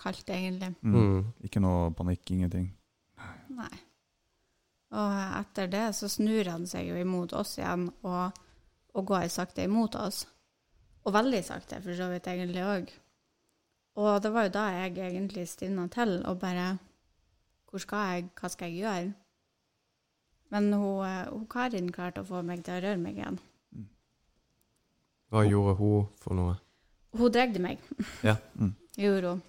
kaldt, 0.00 0.30
egentlig. 0.30 0.74
mm. 0.80 0.94
Mm. 0.96 1.32
Ikke 1.44 1.60
noe 1.62 1.90
panikk, 1.96 2.30
ingenting? 2.30 2.70
Nei. 3.52 3.72
Og 4.90 5.16
etter 5.38 5.70
det 5.70 5.84
så 5.94 6.08
snur 6.10 6.48
han 6.50 6.66
seg 6.66 6.88
jo 6.88 6.98
imot 6.98 7.34
oss 7.36 7.58
igjen 7.60 7.86
og, 8.02 8.38
og 8.94 9.06
går 9.06 9.28
sakte 9.30 9.66
imot 9.68 9.94
oss. 10.00 10.24
Og 11.06 11.14
veldig 11.14 11.40
sakte, 11.46 11.78
for 11.84 11.96
så 11.96 12.10
vidt 12.10 12.26
egentlig 12.28 12.64
òg. 12.66 12.90
Og 14.00 14.22
det 14.22 14.32
var 14.34 14.48
jo 14.48 14.54
da 14.54 14.64
jeg 14.74 14.98
egentlig 14.98 15.46
stivna 15.50 15.88
til 15.90 16.20
og 16.24 16.38
bare 16.40 16.78
Hvor 17.70 17.78
skal 17.78 18.06
jeg? 18.10 18.30
Hva 18.40 18.48
skal 18.50 18.70
jeg 18.70 18.82
gjøre? 18.82 19.12
Men 20.50 20.72
hun, 20.72 21.06
hun 21.30 21.46
Karin 21.46 21.92
klarte 21.94 22.24
å 22.24 22.26
få 22.26 22.42
meg 22.42 22.64
til 22.66 22.74
å 22.74 22.82
røre 22.82 22.98
meg 22.98 23.18
igjen. 23.20 23.38
Hva 25.30 25.44
gjorde 25.46 25.76
hun 25.78 26.08
for 26.18 26.34
noe? 26.34 26.56
Hun 27.16 27.32
dregde 27.34 27.62
meg. 27.62 27.82
Ja. 28.26 28.36
Mm. 28.54 28.74
Gjorde 29.04 29.34
hun. 29.34 29.42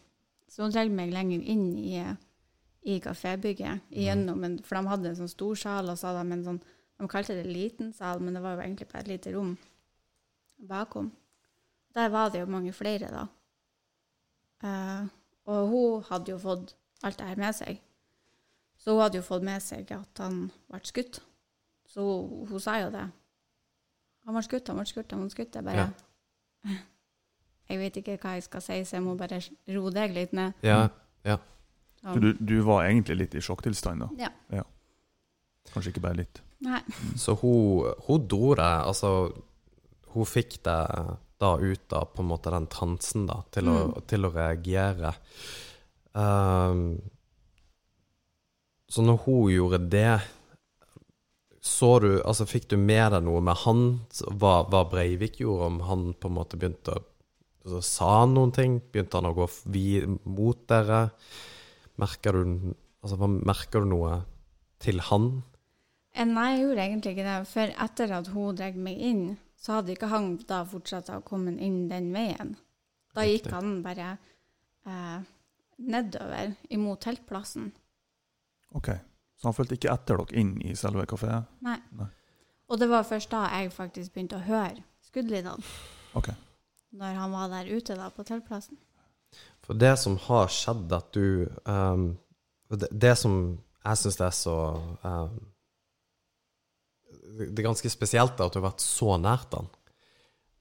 Så 0.51 0.65
hun 0.65 0.73
dregde 0.73 0.95
meg 0.97 1.13
lenger 1.13 1.43
inn 1.53 1.65
i, 1.79 2.01
i 2.87 2.99
kafébygget. 3.03 3.87
Igjennom 3.93 4.43
en, 4.47 4.59
for 4.65 4.77
de 4.77 4.91
hadde 4.91 5.11
en 5.11 5.19
sånn 5.21 5.31
stor 5.31 5.59
sal, 5.59 5.91
og 5.91 5.99
så 5.99 6.11
hadde 6.11 6.25
de 6.25 6.39
en 6.39 6.47
sånn 6.51 6.63
De 7.01 7.07
kalte 7.09 7.33
det 7.33 7.47
liten 7.49 7.93
sal, 7.97 8.19
men 8.21 8.35
det 8.37 8.43
var 8.43 8.53
jo 8.53 8.61
egentlig 8.61 8.85
bare 8.91 9.01
et 9.01 9.07
lite 9.09 9.31
rom 9.33 9.55
bakom. 10.69 11.07
Der 11.97 12.11
var 12.13 12.29
det 12.29 12.43
jo 12.43 12.45
mange 12.45 12.73
flere, 12.77 13.09
da. 13.09 13.23
Uh, 14.61 15.07
og 15.49 15.71
hun 15.71 16.03
hadde 16.11 16.31
jo 16.31 16.37
fått 16.37 16.75
alt 17.01 17.17
det 17.17 17.31
her 17.31 17.41
med 17.41 17.57
seg. 17.57 17.81
Så 18.77 18.93
hun 18.93 19.01
hadde 19.01 19.17
jo 19.17 19.25
fått 19.25 19.45
med 19.45 19.65
seg 19.65 19.89
at 19.95 20.21
han 20.21 20.43
ble 20.69 20.83
skutt. 20.85 21.23
Så 21.89 22.05
hun, 22.05 22.45
hun 22.51 22.61
sa 22.61 22.77
jo 22.83 22.93
det. 22.93 23.07
Han 24.25 24.37
ble 24.37 24.45
skutt, 24.45 24.69
han 24.69 24.77
ble 24.77 24.85
skutt, 24.85 25.11
han 25.11 25.25
ble 25.25 25.33
skutt. 25.33 25.57
Jeg 25.57 25.65
bare 25.65 25.89
Jeg 27.71 27.79
vet 27.79 27.97
ikke 28.01 28.17
hva 28.19 28.35
jeg 28.35 28.43
skal 28.49 28.63
si, 28.65 28.77
så 28.85 28.97
jeg 28.99 29.05
må 29.05 29.15
bare 29.19 29.39
roe 29.71 29.93
deg 29.95 30.13
litt 30.15 30.35
ned. 30.35 30.53
Ja, 30.67 30.83
ja. 31.27 31.37
Så, 32.01 32.17
du, 32.19 32.31
du 32.39 32.55
var 32.65 32.87
egentlig 32.89 33.15
litt 33.19 33.35
i 33.37 33.41
sjokktilstand, 33.45 34.03
da? 34.03 34.29
Ja. 34.51 34.63
Kanskje 35.71 35.93
ikke 35.93 36.03
bare 36.03 36.17
litt? 36.23 36.41
Nei. 36.65 36.81
Så 37.17 37.35
hun, 37.41 37.87
hun 38.07 38.23
dro 38.29 38.55
det 38.57 38.65
Altså, 38.65 39.11
hun 40.13 40.27
fikk 40.29 40.57
det 40.65 40.79
da 41.41 41.51
ut 41.61 41.93
av 41.97 42.09
på 42.13 42.21
en 42.21 42.29
måte 42.29 42.51
den 42.53 42.67
transen, 42.69 43.23
da, 43.29 43.39
til, 43.53 43.69
å, 43.71 43.77
Mm. 43.87 43.95
til 44.09 44.27
å 44.27 44.33
reagere. 44.33 45.13
Um, 46.13 46.83
så 48.91 49.05
når 49.07 49.21
hun 49.25 49.47
gjorde 49.53 49.79
det 49.93 50.19
så 51.61 51.99
du, 52.01 52.09
altså 52.25 52.47
Fikk 52.49 52.65
du 52.73 52.75
med 52.81 53.11
deg 53.13 53.23
noe 53.23 53.39
med 53.45 53.59
han, 53.63 53.81
hva, 54.41 54.63
hva 54.65 54.81
Breivik 54.89 55.37
gjorde, 55.43 55.67
om 55.69 55.79
han 55.85 56.07
på 56.17 56.29
en 56.31 56.35
måte 56.39 56.57
begynte 56.57 56.95
å 56.97 57.03
altså, 57.63 57.81
Sa 57.85 58.09
han 58.21 58.35
noen 58.35 58.53
ting? 58.55 58.79
Begynte 58.91 59.19
han 59.19 59.29
å 59.29 59.35
gå 59.37 59.47
vi, 59.73 59.85
mot 60.25 60.65
dere? 60.69 61.07
Merker 62.01 62.37
du, 62.37 62.73
altså, 63.03 63.29
merker 63.31 63.85
du 63.85 63.91
noe 63.93 64.21
til 64.81 65.01
han? 65.11 65.31
Eh, 66.13 66.25
Nei, 66.27 66.47
jeg 66.55 66.65
gjorde 66.65 66.87
egentlig 66.87 67.15
ikke 67.15 67.27
det. 67.27 67.37
For 67.51 67.75
etter 67.85 68.15
at 68.17 68.31
hun 68.33 68.57
dro 68.59 68.71
meg 68.87 69.05
inn, 69.11 69.23
så 69.61 69.77
hadde 69.77 69.93
ikke 69.95 70.09
han 70.11 70.33
da 70.49 70.63
fortsatt 70.67 71.11
å 71.13 71.21
komme 71.25 71.53
inn 71.61 71.85
den 71.91 72.09
veien. 72.15 72.55
Da 73.15 73.25
gikk 73.27 73.45
Riktig. 73.45 73.53
han 73.53 73.77
bare 73.85 74.09
eh, 74.87 75.29
nedover 75.77 76.55
imot 76.73 77.03
teltplassen. 77.05 77.71
Ok. 78.77 78.89
Så 79.37 79.49
han 79.49 79.57
fulgte 79.57 79.77
ikke 79.77 79.91
etter 79.93 80.21
dere 80.21 80.39
inn 80.41 80.55
i 80.65 80.75
selve 80.77 81.05
kafeen? 81.09 81.47
Nei. 81.65 81.77
Nei. 81.97 82.09
Og 82.71 82.79
det 82.79 82.87
var 82.87 83.03
først 83.03 83.31
da 83.33 83.47
jeg 83.51 83.73
faktisk 83.75 84.13
begynte 84.13 84.37
å 84.39 84.45
høre 84.45 84.83
skuddlydene. 85.09 85.73
Ok. 86.15 86.29
Når 86.91 87.19
han 87.19 87.31
var 87.31 87.51
der 87.51 87.69
ute 87.71 87.95
da 87.95 88.09
på 88.11 88.25
teltplassen. 88.27 88.79
For 89.63 89.77
det 89.79 89.93
som 90.01 90.17
har 90.25 90.49
skjedd, 90.51 90.91
at 90.91 91.11
du 91.15 91.47
um, 91.63 92.09
det, 92.71 92.89
det 92.91 93.15
som 93.19 93.35
jeg 93.81 93.99
syns 93.99 94.19
er 94.21 94.33
så 94.35 94.55
um, 95.03 95.37
Det 97.39 97.59
er 97.59 97.69
ganske 97.69 97.91
spesielt 97.91 98.39
at 98.39 98.53
du 98.53 98.59
har 98.59 98.69
vært 98.69 98.83
så 98.83 99.15
nært 99.21 99.55
han. 99.55 99.69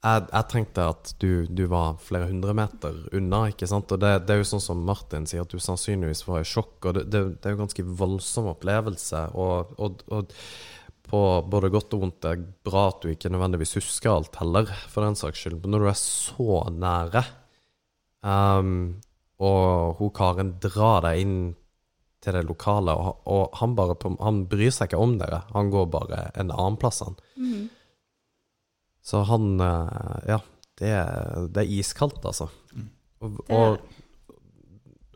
Jeg, 0.00 0.28
jeg 0.30 0.48
tenkte 0.48 0.84
at 0.94 1.10
du, 1.20 1.44
du 1.44 1.66
var 1.68 1.98
flere 2.00 2.30
hundre 2.30 2.54
meter 2.56 3.02
unna, 3.16 3.42
ikke 3.50 3.68
sant. 3.68 3.90
Og 3.92 4.00
det, 4.00 4.14
det 4.24 4.32
er 4.32 4.40
jo 4.40 4.48
sånn 4.48 4.62
som 4.64 4.84
Martin 4.86 5.26
sier, 5.28 5.44
at 5.44 5.52
du 5.52 5.60
sannsynligvis 5.60 6.22
var 6.28 6.40
i 6.40 6.48
sjokk. 6.48 6.78
Og 6.88 6.94
det, 6.96 7.02
det, 7.12 7.24
det 7.36 7.50
er 7.50 7.52
jo 7.52 7.58
en 7.58 7.66
ganske 7.66 7.84
voldsom 8.00 8.48
opplevelse. 8.54 9.26
Og, 9.36 9.74
og, 9.76 10.06
og 10.08 10.32
på 11.10 11.20
både 11.50 11.72
godt 11.74 11.96
og 11.96 12.04
vondt 12.04 12.20
det 12.22 12.32
er 12.32 12.46
bra 12.64 12.86
at 12.92 13.02
du 13.02 13.10
ikke 13.10 13.32
nødvendigvis 13.32 13.76
husker 13.80 14.12
alt 14.14 14.38
heller, 14.38 14.70
for 14.88 15.04
den 15.04 15.18
saks 15.18 15.42
skyld. 15.42 15.58
Men 15.60 15.74
når 15.74 15.84
du 15.84 15.90
er 15.90 16.00
så 16.00 16.62
nære 16.70 17.24
Um, 18.20 19.00
og 19.40 19.96
hun 19.96 20.12
Karen 20.12 20.54
drar 20.60 21.04
deg 21.06 21.22
inn 21.22 21.36
til 22.20 22.36
det 22.36 22.42
lokale, 22.44 22.92
og, 22.92 23.22
og 23.32 23.54
han 23.62 23.74
bare 23.78 23.96
Han 24.20 24.42
bryr 24.50 24.72
seg 24.74 24.90
ikke 24.90 25.00
om 25.00 25.16
dere. 25.20 25.42
Han 25.54 25.70
går 25.72 25.86
bare 25.88 26.18
en 26.34 26.52
annen 26.52 26.76
plass, 26.80 27.00
han. 27.00 27.16
Mm. 27.36 27.70
Så 29.00 29.22
han 29.24 29.54
eh, 29.64 30.18
Ja, 30.28 30.40
det 30.80 30.90
er, 30.92 31.48
det 31.48 31.64
er 31.64 31.72
iskaldt, 31.80 32.20
altså. 32.28 32.50
Mm. 32.76 32.90
Og, 33.20 33.40
og, 33.48 34.36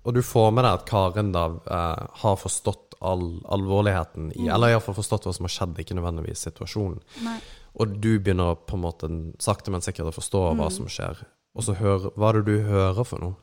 og 0.04 0.16
du 0.16 0.22
får 0.24 0.50
med 0.57 0.64
deg 0.64 0.78
at 0.78 0.88
Karen 0.88 1.35
da 1.37 1.44
eh, 1.52 2.07
har 2.24 2.40
forstått 2.40 2.84
all 3.04 3.26
alvorligheten 3.52 4.32
i 4.32 4.46
Mm. 4.48 4.54
Eller 4.54 4.72
iallfall 4.74 4.96
forstått 4.96 5.26
hva 5.28 5.34
som 5.36 5.44
har 5.48 5.52
skjedd, 5.54 5.78
ikke 5.78 5.96
nødvendigvis 5.98 6.44
situasjonen. 6.48 7.00
Nei. 7.24 7.38
Og 7.76 7.96
du 8.00 8.18
begynner 8.18 8.54
på 8.56 8.76
en 8.78 8.84
måte 8.84 9.08
sakte, 9.42 9.70
men 9.70 9.80
sikkert 9.84 10.10
å 10.12 10.16
forstå 10.18 10.42
hva 10.56 10.68
Mm. 10.68 10.76
som 10.76 10.86
skjer. 10.86 11.24
Og 11.54 11.62
så 11.66 11.74
hør, 11.78 12.10
hva 12.16 12.28
er 12.30 12.40
det 12.40 12.44
du 12.46 12.62
hører 12.68 13.04
for 13.04 13.18
noe? 13.22 13.36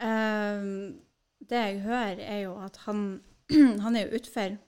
Uh, 0.00 0.94
det 1.50 1.58
jeg 1.58 1.80
hører, 1.84 2.20
er 2.20 2.42
jo 2.44 2.54
at 2.62 2.76
han, 2.86 3.20
han 3.84 3.96
er 3.96 4.06
jo 4.06 4.18
utfor 4.20 4.58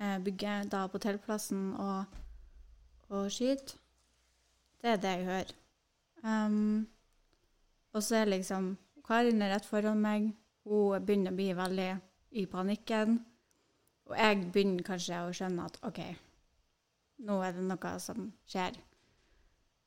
eh, 0.00 0.18
bygget 0.24 0.70
da 0.72 0.86
på 0.88 0.98
teltplassen 1.00 1.74
og, 1.80 2.04
og 3.10 3.30
skyter. 3.30 3.76
Det 4.82 4.90
er 4.92 4.96
det 5.02 5.12
jeg 5.18 5.26
hører. 5.26 5.52
Um, 6.24 6.86
og 7.94 8.02
så 8.02 8.16
er 8.22 8.26
liksom 8.32 8.76
Karin 9.06 9.40
er 9.42 9.54
rett 9.54 9.64
foran 9.68 10.00
meg. 10.02 10.32
Hun 10.66 11.04
begynner 11.06 11.30
å 11.32 11.36
bli 11.38 11.52
veldig 11.54 11.90
i 12.36 12.44
panikken. 12.50 13.20
Og 14.06 14.16
jeg 14.18 14.42
begynner 14.54 14.86
kanskje 14.86 15.22
å 15.26 15.32
skjønne 15.34 15.64
at 15.66 15.78
OK, 15.86 16.02
nå 17.26 17.38
er 17.42 17.56
det 17.56 17.64
noe 17.66 17.94
som 18.02 18.28
skjer. 18.46 18.76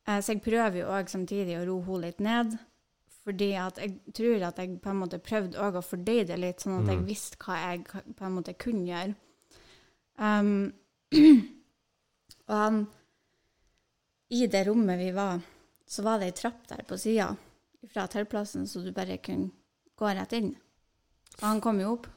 Eh, 0.10 0.20
så 0.20 0.34
jeg 0.34 0.42
prøver 0.44 0.82
jo 0.82 0.90
òg 0.92 1.12
samtidig 1.12 1.56
å 1.60 1.66
roe 1.70 1.86
henne 1.86 2.02
litt 2.08 2.20
ned. 2.26 2.58
Fordi 3.28 3.50
at 3.62 3.78
jeg 3.78 4.14
tror 4.16 4.44
at 4.48 4.60
jeg 4.62 4.78
på 4.82 4.90
en 4.90 5.02
måte 5.04 5.20
prøvde 5.22 5.60
òg 5.62 5.78
å 5.78 5.86
fordøye 5.86 6.26
det 6.26 6.38
litt, 6.40 6.64
sånn 6.64 6.80
at 6.82 6.88
jeg 6.90 7.00
Mm. 7.02 7.06
visste 7.06 7.38
hva 7.38 7.58
jeg 7.62 7.84
på 8.16 8.26
en 8.26 8.36
måte 8.36 8.56
kunne 8.58 8.88
gjøre. 8.88 9.16
Um, 10.18 10.74
og 12.50 12.56
han 12.56 12.88
I 14.32 14.46
det 14.48 14.68
rommet 14.68 15.00
vi 15.00 15.12
var, 15.12 15.40
så 15.88 16.04
var 16.04 16.20
det 16.20 16.28
ei 16.30 16.36
trapp 16.38 16.68
der 16.70 16.84
på 16.86 16.98
sida 17.00 17.32
fra 17.90 18.08
teltplassen, 18.08 18.68
så 18.68 18.84
du 18.84 18.92
bare 18.92 19.18
kunne 19.18 19.52
gå 19.98 20.06
rett 20.14 20.34
inn. 20.38 20.52
Og 21.40 21.46
han 21.48 21.62
kom 21.62 21.80
jo 21.82 21.94
opp 21.96 22.08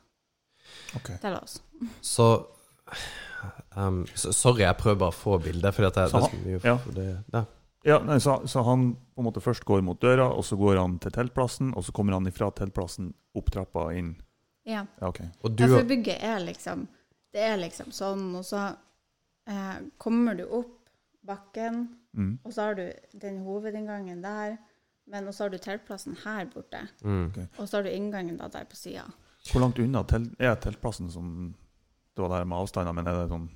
Ok. 0.96 1.11
la 1.22 1.38
oss. 1.40 1.62
Så 2.00 2.28
um, 3.74 4.04
Sorry, 4.14 4.62
jeg 4.62 4.78
prøver 4.80 4.98
bare 5.00 5.14
å 5.14 5.16
få 5.16 5.38
bildet, 5.42 5.74
fordi 5.74 5.88
at 5.88 6.00
jeg, 6.02 6.12
det 6.12 6.22
så 6.22 6.40
mye 6.44 6.61
ja. 6.64 6.76
det, 6.98 7.06
ja. 7.32 7.44
Ja, 7.82 7.96
nei, 8.06 8.20
så, 8.22 8.37
så 8.46 8.62
han 8.62 8.92
på 8.94 9.22
en 9.22 9.26
måte 9.26 9.42
først 9.42 9.64
går 9.66 9.80
mot 9.82 9.98
døra, 9.98 10.28
og 10.30 10.44
så 10.46 10.54
går 10.56 10.78
han 10.78 11.00
til 11.02 11.14
teltplassen, 11.16 11.72
og 11.74 11.82
så 11.82 11.94
kommer 11.96 12.14
han 12.14 12.28
ifra 12.30 12.52
teltplassen 12.54 13.08
opp 13.35 13.50
trappa 13.50 13.88
og 13.88 13.96
inn. 13.98 14.12
Ja. 14.68 14.85
Ja, 15.00 15.08
OK. 15.08 15.24
Og 15.42 15.56
du 15.56 15.64
Ja, 15.64 15.72
for 15.72 15.88
bygget 15.90 16.22
er 16.22 16.38
liksom 16.44 16.85
Det 17.35 17.40
er 17.42 17.56
liksom 17.58 17.88
sånn, 17.96 18.28
og 18.37 18.44
så 18.46 18.61
eh, 19.48 19.78
kommer 19.98 20.37
du 20.38 20.44
opp 20.46 20.78
bakken, 21.26 21.88
Mm. 22.12 22.38
og 22.44 22.52
så 22.52 22.66
har 22.66 22.74
du 22.76 22.92
den 23.16 23.38
hovedinngangen 23.40 24.18
der, 24.20 24.58
men 25.08 25.28
og 25.28 25.35
så 25.35 25.46
har 25.46 25.52
du 25.54 25.58
teltplassen 25.58 26.18
her 26.24 26.44
borte, 26.44 26.82
mm. 27.00 27.30
og 27.56 27.68
så 27.68 27.78
har 27.78 27.87
du 27.87 27.88
inngangen 27.88 28.37
da 28.37 28.50
der 28.52 28.66
på 28.68 28.76
sida. 28.76 29.06
Hvor 29.50 29.64
langt 29.64 29.81
unna 29.83 30.05
telt, 30.07 30.35
er 30.38 30.55
teltplassen 30.62 31.11
som 31.11 31.26
Det 32.14 32.22
var 32.22 32.37
der 32.37 32.46
med 32.46 32.62
avstander, 32.62 32.94
men 32.94 33.09
er 33.11 33.18
det 33.18 33.33
sånn 33.33 33.48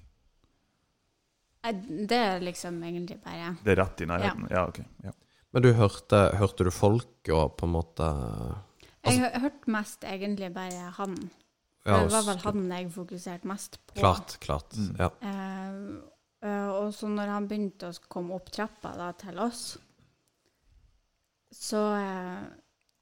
Det 2.10 2.18
er 2.18 2.42
liksom 2.42 2.80
egentlig 2.82 3.20
bare 3.22 3.54
Det 3.62 3.74
er 3.74 3.80
rett 3.84 4.02
i 4.02 4.08
nærheten? 4.10 4.48
Ja, 4.50 4.66
OK. 4.66 4.82
Ja. 5.04 5.14
Men 5.54 5.64
du 5.64 5.72
hørte, 5.78 6.18
hørte 6.36 6.66
du 6.66 6.72
folk 6.74 7.30
og 7.32 7.56
på 7.56 7.68
en 7.68 7.74
måte 7.76 8.10
Jeg 9.06 9.30
hørte 9.40 9.70
mest 9.70 10.04
egentlig 10.04 10.50
bare 10.54 10.90
han. 10.98 11.14
Ja, 11.86 12.00
det 12.02 12.10
var 12.10 12.24
vel 12.26 12.40
han 12.42 12.64
jeg 12.74 12.90
fokuserte 12.90 13.46
mest 13.46 13.78
på. 13.86 13.94
Klart, 14.00 14.34
klart. 14.42 14.74
Mm. 14.74 14.96
Ja. 14.98 15.08
Eh, 15.22 16.48
eh, 16.50 16.70
og 16.74 16.90
så 16.94 17.06
når 17.08 17.30
han 17.30 17.46
begynte 17.46 17.92
å 17.92 18.08
komme 18.10 18.34
opp 18.34 18.50
trappa 18.50 18.90
da, 18.98 19.12
til 19.14 19.38
oss, 19.38 19.62
så, 21.54 21.82
eh, 21.94 22.42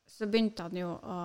så 0.05 0.29
begynte 0.29 0.68
han 0.68 0.77
jo 0.77 0.92
å 0.92 1.18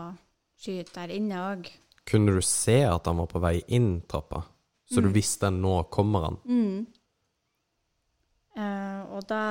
skyte 0.59 0.95
der 0.95 1.15
inne 1.15 1.39
òg. 1.39 1.69
Kunne 2.09 2.35
du 2.35 2.41
se 2.43 2.81
at 2.87 3.07
han 3.07 3.21
var 3.21 3.29
på 3.31 3.41
vei 3.43 3.59
inn 3.67 4.01
trappa? 4.09 4.43
Så 4.89 5.01
du 5.01 5.07
visste 5.07 5.13
visste 5.13 5.51
nå 5.53 5.83
kommer 5.93 6.25
han? 6.25 6.37
Mm. 6.49 6.85
Eh, 8.57 9.01
og 9.13 9.27
da 9.29 9.43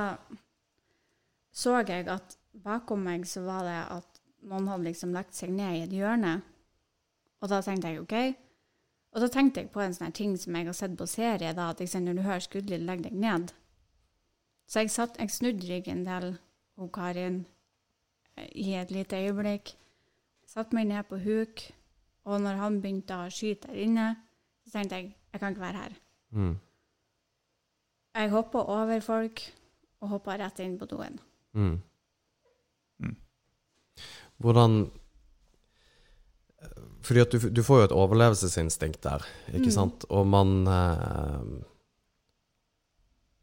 så 1.55 1.79
jeg 1.83 2.09
at 2.11 2.37
bakom 2.53 3.05
meg 3.07 3.27
så 3.27 3.42
var 3.47 3.64
det 3.66 3.79
at 3.94 4.21
noen 4.49 4.68
hadde 4.71 4.88
liksom 4.88 5.14
lagt 5.14 5.35
seg 5.35 5.51
ned 5.55 5.77
i 5.77 5.85
et 5.87 5.94
hjørne. 5.94 6.40
Og 7.42 7.51
da 7.51 7.61
tenkte 7.62 7.92
jeg 7.92 8.03
OK. 8.03 8.16
Og 9.14 9.23
da 9.25 9.29
tenkte 9.33 9.62
jeg 9.62 9.73
på 9.75 9.83
en 9.83 9.94
sånn 9.94 10.14
ting 10.14 10.37
som 10.38 10.55
jeg 10.55 10.68
har 10.68 10.77
sett 10.77 10.94
på 10.99 11.07
serie, 11.09 11.55
da, 11.57 11.71
at 11.73 11.81
liksom, 11.83 12.05
når 12.05 12.18
du 12.18 12.23
hører 12.27 12.44
skuddlyd, 12.44 12.85
legg 12.87 13.03
deg 13.07 13.16
ned. 13.18 13.53
Så 14.68 14.85
jeg, 14.85 14.92
satt, 14.92 15.16
jeg 15.18 15.33
snudde 15.33 15.66
ryggen 15.66 16.05
til 16.07 16.35
hun 16.79 16.90
Karin 16.92 17.38
eh, 18.37 18.51
i 18.53 18.75
et 18.79 18.92
lite 18.94 19.23
øyeblikk. 19.23 19.73
Satte 20.49 20.75
meg 20.77 20.87
ned 20.89 21.05
på 21.11 21.19
huk, 21.21 21.63
og 22.29 22.41
når 22.45 22.57
han 22.61 22.79
begynte 22.83 23.17
å 23.21 23.29
skyte 23.33 23.69
der 23.69 23.83
inne, 23.85 24.07
så 24.65 24.79
tenkte 24.79 24.97
jeg 25.03 25.11
jeg 25.33 25.41
kan 25.43 25.53
ikke 25.53 25.61
være 25.67 25.83
her. 25.83 25.97
Mm. 26.33 26.55
Jeg 28.17 28.31
hoppa 28.33 28.63
over 28.73 29.01
folk 29.05 29.43
og 30.01 30.09
hoppa 30.15 30.39
rett 30.41 30.61
inn 30.65 30.79
på 30.81 30.89
doen. 30.89 31.19
Mm. 31.53 31.75
Mm. 33.05 33.17
Hvordan 34.41 34.79
Fordi 37.07 37.21
at 37.23 37.33
du, 37.33 37.39
du 37.55 37.61
får 37.65 37.79
jo 37.79 37.87
et 37.89 37.93
overlevelsesinstinkt 37.97 39.03
der, 39.05 39.23
ikke 39.53 39.69
Mm. 39.71 39.77
sant? 39.77 40.05
Og 40.11 40.27
man 40.27 40.67
eh, 40.67 41.45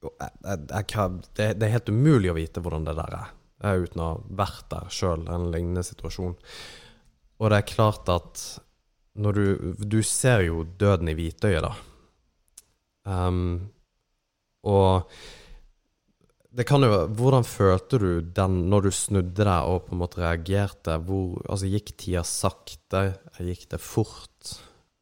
jeg, 0.03 0.31
jeg, 0.43 0.59
jeg, 0.69 0.87
kan- 0.91 1.21
det, 1.37 1.47
det 1.59 1.63
er 1.69 1.73
helt 1.77 1.89
umulig 1.89 2.29
å 2.33 2.35
vite 2.37 2.61
hvordan 2.61 2.85
det 2.85 2.95
der 2.99 3.15
er, 3.21 3.31
eh, 3.63 3.79
uten 3.85 4.01
å 4.03 4.09
ha 4.11 4.17
vært 4.43 4.67
der 4.73 4.89
sjøl, 4.93 5.23
en 5.31 5.47
lignende 5.53 5.83
situasjon. 5.87 6.35
Og 7.39 7.51
det 7.51 7.57
er 7.59 7.73
klart 7.73 8.09
at 8.11 8.43
når 9.15 9.31
du 9.31 9.73
Du 9.79 10.01
ser 10.03 10.43
jo 10.47 10.63
døden 10.63 11.07
i 11.07 11.15
hvitøyet, 11.15 11.63
da. 11.63 11.73
Um, 13.05 13.71
og 14.65 15.05
det 16.55 16.65
kan 16.67 16.83
jo 16.83 17.05
Hvordan 17.11 17.45
følte 17.47 17.99
du 18.01 18.09
den 18.21 18.65
når 18.71 18.87
du 18.87 18.91
snudde 18.95 19.43
deg 19.43 19.69
og 19.69 19.85
på 19.87 19.95
en 19.95 20.01
måte 20.01 20.21
reagerte? 20.23 20.97
Hvor, 21.03 21.41
altså 21.49 21.69
Gikk 21.69 21.95
tida 21.99 22.23
sakte? 22.27 23.05
Gikk 23.39 23.67
det 23.71 23.81
fort? 23.83 24.55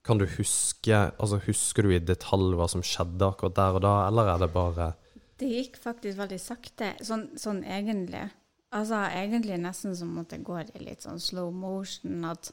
Kan 0.03 0.19
du 0.19 0.27
huske 0.27 0.97
altså 1.13 1.39
Husker 1.45 1.85
du 1.85 1.93
i 1.93 2.01
detalj 2.03 2.57
hva 2.59 2.67
som 2.71 2.83
skjedde 2.83 3.29
akkurat 3.29 3.57
der 3.59 3.79
og 3.79 3.85
da, 3.85 3.95
eller 4.09 4.33
er 4.33 4.43
det 4.43 4.51
bare 4.53 4.89
Det 5.39 5.49
gikk 5.49 5.77
faktisk 5.81 6.19
veldig 6.19 6.39
sakte, 6.41 6.93
sånn, 7.03 7.29
sånn 7.39 7.63
egentlig. 7.63 8.27
Altså 8.73 9.03
egentlig 9.05 9.59
nesten 9.61 9.95
som 9.95 10.15
at 10.21 10.31
det 10.33 10.43
går 10.45 10.71
i 10.73 10.81
litt 10.81 11.05
sånn 11.05 11.21
slow 11.21 11.51
motion. 11.53 12.23
At, 12.25 12.49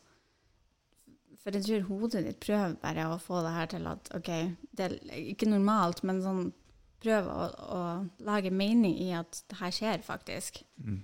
for 1.40 1.56
jeg 1.56 1.64
tror 1.64 1.86
hodet 1.88 2.24
ditt 2.26 2.40
prøver 2.44 2.76
bare 2.82 3.06
å 3.08 3.20
få 3.22 3.40
det 3.46 3.54
her 3.56 3.70
til 3.72 3.88
at 3.88 4.10
OK, 4.18 4.30
det 4.76 4.88
er 4.90 4.98
ikke 5.32 5.48
normalt, 5.48 6.02
men 6.04 6.20
sånn 6.24 6.50
prøve 7.00 7.32
å, 7.32 7.48
å 7.48 7.80
lage 8.28 8.52
mening 8.52 8.98
i 9.00 9.10
at 9.16 9.42
det 9.48 9.58
her 9.62 9.72
skjer 9.72 10.04
faktisk. 10.04 10.60
Mm. 10.84 11.00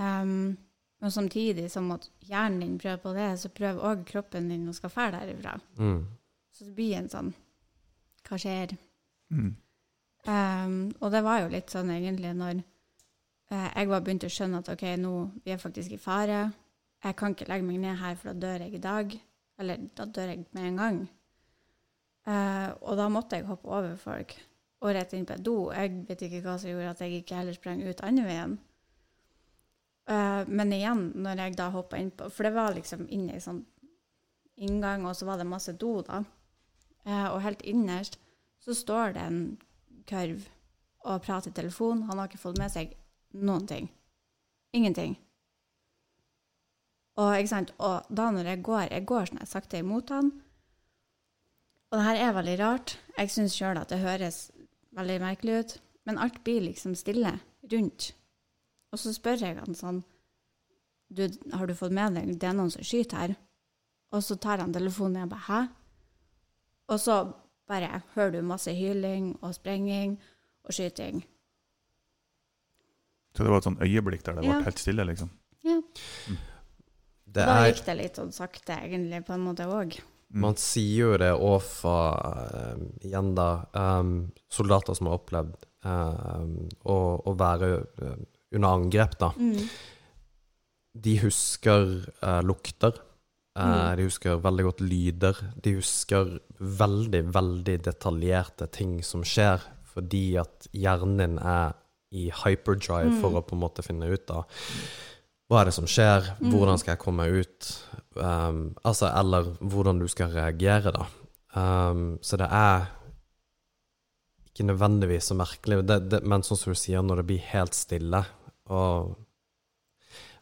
Um, 0.00 0.56
og 1.04 1.12
samtidig 1.12 1.66
som 1.72 1.90
at 1.92 2.08
hjernen 2.28 2.62
din 2.64 2.78
prøver 2.80 3.02
på 3.04 3.12
det, 3.16 3.28
så 3.40 3.52
prøver 3.52 3.84
òg 3.90 4.04
kroppen 4.08 4.48
din 4.48 4.68
å 4.68 4.76
skal 4.76 4.92
fære 4.92 5.20
derifra. 5.20 5.58
mm, 5.76 6.00
Så 6.56 6.68
det 6.68 6.74
blir 6.76 6.96
en 6.98 7.12
sånn 7.12 7.34
Hva 8.28 8.36
skjer? 8.40 8.76
Mm. 9.32 9.54
Um, 10.28 10.74
og 11.00 11.12
det 11.12 11.22
var 11.24 11.40
jo 11.40 11.52
litt 11.52 11.72
sånn 11.72 11.88
egentlig 11.92 12.34
når 12.36 12.60
jeg 13.50 13.88
var 13.90 14.02
begynt 14.06 14.24
å 14.24 14.30
skjønne 14.30 14.60
at 14.62 14.68
OK, 14.70 14.84
nå 15.00 15.14
vi 15.44 15.50
er 15.50 15.58
faktisk 15.58 15.96
i 15.96 15.98
fare. 15.98 16.44
Jeg 17.02 17.16
kan 17.18 17.34
ikke 17.34 17.48
legge 17.48 17.66
meg 17.66 17.80
ned 17.82 17.96
her, 17.98 18.14
for 18.18 18.30
da 18.30 18.46
dør 18.46 18.66
jeg 18.66 18.76
i 18.76 18.82
dag. 18.84 19.16
Eller 19.60 19.88
da 19.96 20.06
dør 20.06 20.32
jeg 20.32 20.44
med 20.56 20.68
en 20.68 20.80
gang. 20.80 21.00
Uh, 22.28 22.68
og 22.84 22.98
da 23.00 23.08
måtte 23.08 23.38
jeg 23.38 23.48
hoppe 23.48 23.68
over 23.72 23.96
folk 23.96 24.34
og 24.80 24.94
rett 24.96 25.12
inn 25.16 25.26
på 25.28 25.36
et 25.36 25.44
do. 25.44 25.70
Jeg 25.72 26.02
vet 26.08 26.22
ikke 26.24 26.42
hva 26.44 26.56
som 26.60 26.70
gjorde 26.70 26.92
at 26.92 27.00
jeg 27.04 27.20
ikke 27.20 27.38
heller 27.40 27.56
sprang 27.56 27.80
ut 27.84 28.02
andre 28.04 28.26
veien. 28.28 28.54
Uh, 30.10 30.44
men 30.48 30.72
igjen, 30.76 31.02
når 31.20 31.44
jeg 31.44 31.56
da 31.58 31.68
hoppa 31.72 32.00
inn 32.00 32.10
på 32.10 32.26
For 32.32 32.48
det 32.48 32.54
var 32.56 32.72
liksom 32.74 33.04
inne 33.12 33.36
i 33.36 33.42
sånn 33.42 33.60
inngang, 34.60 35.04
og 35.08 35.16
så 35.16 35.28
var 35.28 35.40
det 35.40 35.48
masse 35.48 35.72
do, 35.80 35.98
da. 36.04 36.22
Uh, 37.08 37.28
og 37.32 37.42
helt 37.44 37.62
innerst 37.64 38.18
så 38.60 38.76
står 38.76 39.14
det 39.16 39.24
en 39.24 39.42
kurv 40.08 40.48
og 41.08 41.22
prater 41.24 41.52
i 41.52 41.56
telefon. 41.56 42.04
Han 42.08 42.20
har 42.20 42.28
ikke 42.28 42.42
fått 42.42 42.60
med 42.60 42.72
seg 42.72 42.92
noen 43.32 43.66
ting. 43.66 43.90
Ingenting. 44.76 45.16
Og, 47.20 47.34
ikke 47.36 47.52
sant? 47.52 47.74
og 47.78 48.06
da 48.08 48.30
når 48.32 48.52
jeg 48.52 48.62
går, 48.64 48.86
jeg 48.90 49.06
går 49.06 49.28
sånn 49.28 49.42
jeg 49.42 49.50
sakte 49.50 49.82
imot 49.82 50.12
han. 50.14 50.30
Og 51.90 51.98
det 51.98 52.06
her 52.06 52.20
er 52.22 52.36
veldig 52.36 52.56
rart. 52.60 52.94
Jeg 53.18 53.32
syns 53.34 53.56
sjøl 53.58 53.80
at 53.80 53.90
det 53.90 54.00
høres 54.00 54.50
veldig 54.96 55.18
merkelig 55.22 55.58
ut. 55.58 55.76
Men 56.06 56.20
alt 56.22 56.38
blir 56.46 56.62
liksom 56.64 56.94
stille 56.96 57.34
rundt. 57.72 58.12
Og 58.90 58.98
så 58.98 59.12
spør 59.14 59.42
jeg 59.44 59.58
han 59.58 59.76
sånn 59.76 60.00
du, 61.10 61.26
Har 61.52 61.66
du 61.66 61.74
fått 61.74 61.94
med 61.94 62.16
deg 62.16 62.32
det 62.38 62.48
er 62.48 62.56
noen 62.56 62.70
som 62.72 62.86
skyter 62.86 63.18
her? 63.18 63.34
Og 64.14 64.22
så 64.26 64.36
tar 64.38 64.62
han 64.62 64.72
telefonen 64.74 65.18
og 65.18 65.24
jeg 65.24 65.32
bare 65.34 65.46
Hæ? 65.46 65.60
Og 66.90 67.00
så 67.00 67.16
bare 67.70 68.02
hører 68.14 68.32
du 68.34 68.42
masse 68.42 68.72
hyling 68.74 69.36
og 69.42 69.54
sprenging 69.54 70.16
og 70.64 70.74
skyting. 70.74 71.22
Så 73.36 73.44
det 73.44 73.50
var 73.52 73.60
et 73.62 73.68
sånn 73.68 73.80
øyeblikk 73.82 74.24
der 74.26 74.38
det 74.38 74.44
ble 74.44 74.54
Ja. 74.56 74.62
helt 74.66 74.78
stille, 74.82 75.04
liksom? 75.06 75.30
Ja. 75.64 75.80
Det 77.30 77.44
da 77.46 77.58
er 77.60 77.72
gikk 77.72 77.84
det 77.86 77.96
litt 77.96 78.16
sånn 78.18 78.32
sakte, 78.34 78.74
egentlig, 78.74 79.24
på 79.26 79.34
en 79.36 79.44
måte 79.44 79.66
òg. 79.70 80.00
Mm. 80.30 80.40
Man 80.40 80.56
sier 80.56 80.96
jo 81.10 81.16
det 81.18 81.30
òg 81.34 81.62
fra 81.62 81.98
eh, 82.54 82.82
igjen 83.08 83.34
da 83.34 83.66
um, 83.74 84.30
soldater 84.50 84.94
som 84.94 85.06
har 85.10 85.18
opplevd 85.18 85.56
em, 85.86 86.68
å, 86.86 86.96
å 87.26 87.34
være 87.38 87.70
under 88.52 88.68
angrep, 88.68 89.16
da. 89.18 89.30
Mm. 89.38 89.68
De 91.00 91.14
husker 91.22 91.86
uh, 92.22 92.40
lukter. 92.42 92.92
Uh, 92.94 93.06
Mm. 93.60 93.96
De 93.98 94.04
husker 94.06 94.38
veldig 94.40 94.64
godt 94.64 94.80
lyder. 94.80 95.38
De 95.60 95.72
husker 95.74 96.36
veldig, 96.58 97.24
veldig 97.34 97.74
detaljerte 97.82 98.68
ting 98.72 99.00
som 99.04 99.24
skjer, 99.26 99.60
fordi 99.90 100.38
at 100.38 100.68
hjernen 100.72 101.18
din 101.18 101.38
er 101.42 101.74
i 102.12 102.28
hyperdrive 102.30 103.10
Mm. 103.12 103.20
for 103.20 103.30
å 103.38 103.42
på 103.46 103.54
en 103.54 103.60
måte 103.62 103.82
finne 103.86 104.08
ut 104.10 104.30
av 104.30 104.44
hva 105.50 105.60
er 105.60 105.64
det 105.70 105.74
som 105.74 105.84
skjer, 105.86 106.36
Mm. 106.40 106.50
hvordan 106.52 106.78
skal 106.78 106.92
jeg 106.96 107.02
komme 107.02 107.26
ut, 107.26 107.70
um, 108.16 108.74
altså, 108.84 109.10
eller 109.18 109.42
hvordan 109.60 109.98
du 109.98 110.06
skal 110.08 110.30
reagere, 110.30 110.92
da. 110.92 111.06
Um, 111.54 112.18
så 112.22 112.36
det 112.38 112.46
er 112.50 112.86
ikke 114.50 114.66
nødvendigvis 114.66 115.30
så 115.30 115.34
merkelig, 115.34 115.86
det, 115.86 116.08
det, 116.10 116.22
men 116.24 116.42
sånn 116.42 116.58
som 116.58 116.72
du 116.72 116.78
sier, 116.78 117.02
når 117.02 117.16
det 117.22 117.26
blir 117.26 117.38
helt 117.54 117.74
stille, 117.74 118.24
og 118.68 119.16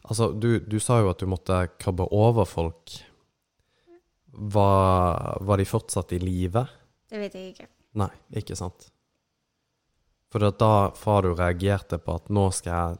Altså, 0.08 0.30
du, 0.32 0.58
du 0.60 0.78
sa 0.80 1.00
jo 1.02 1.10
at 1.10 1.18
du 1.20 1.26
måtte 1.26 1.68
krabbe 1.78 2.06
over 2.16 2.46
folk. 2.48 2.94
Var, 4.32 5.38
var 5.44 5.56
de 5.60 5.64
fortsatt 5.68 6.12
i 6.16 6.18
live? 6.22 6.62
Det 7.10 7.18
vet 7.20 7.34
jeg 7.36 7.50
ikke. 7.52 7.66
Nei, 8.00 8.08
ikke 8.40 8.56
sant. 8.56 8.86
For 10.30 10.50
da 10.50 10.90
fra 10.92 11.20
du 11.24 11.30
reagerte 11.34 11.98
på 12.04 12.14
at 12.20 12.28
nå 12.28 12.48
skal 12.52 12.72
jeg 12.74 12.98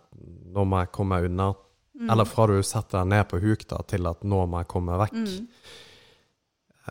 Nå 0.55 0.65
må 0.65 0.79
jeg 0.81 0.93
komme 0.93 1.19
meg 1.21 1.31
unna, 1.31 1.55
Mm. 1.99 2.11
eller 2.11 2.25
fra 2.31 2.47
du 2.47 2.63
setter 2.63 3.01
deg 3.01 3.09
ned 3.11 3.25
på 3.29 3.39
huk 3.43 3.65
da, 3.69 3.79
til 3.83 4.07
at 4.07 4.21
nå 4.23 4.47
må 4.47 4.59
jeg 4.61 4.69
komme 4.71 4.95
vekk. 5.01 5.13
mm. 5.13 5.49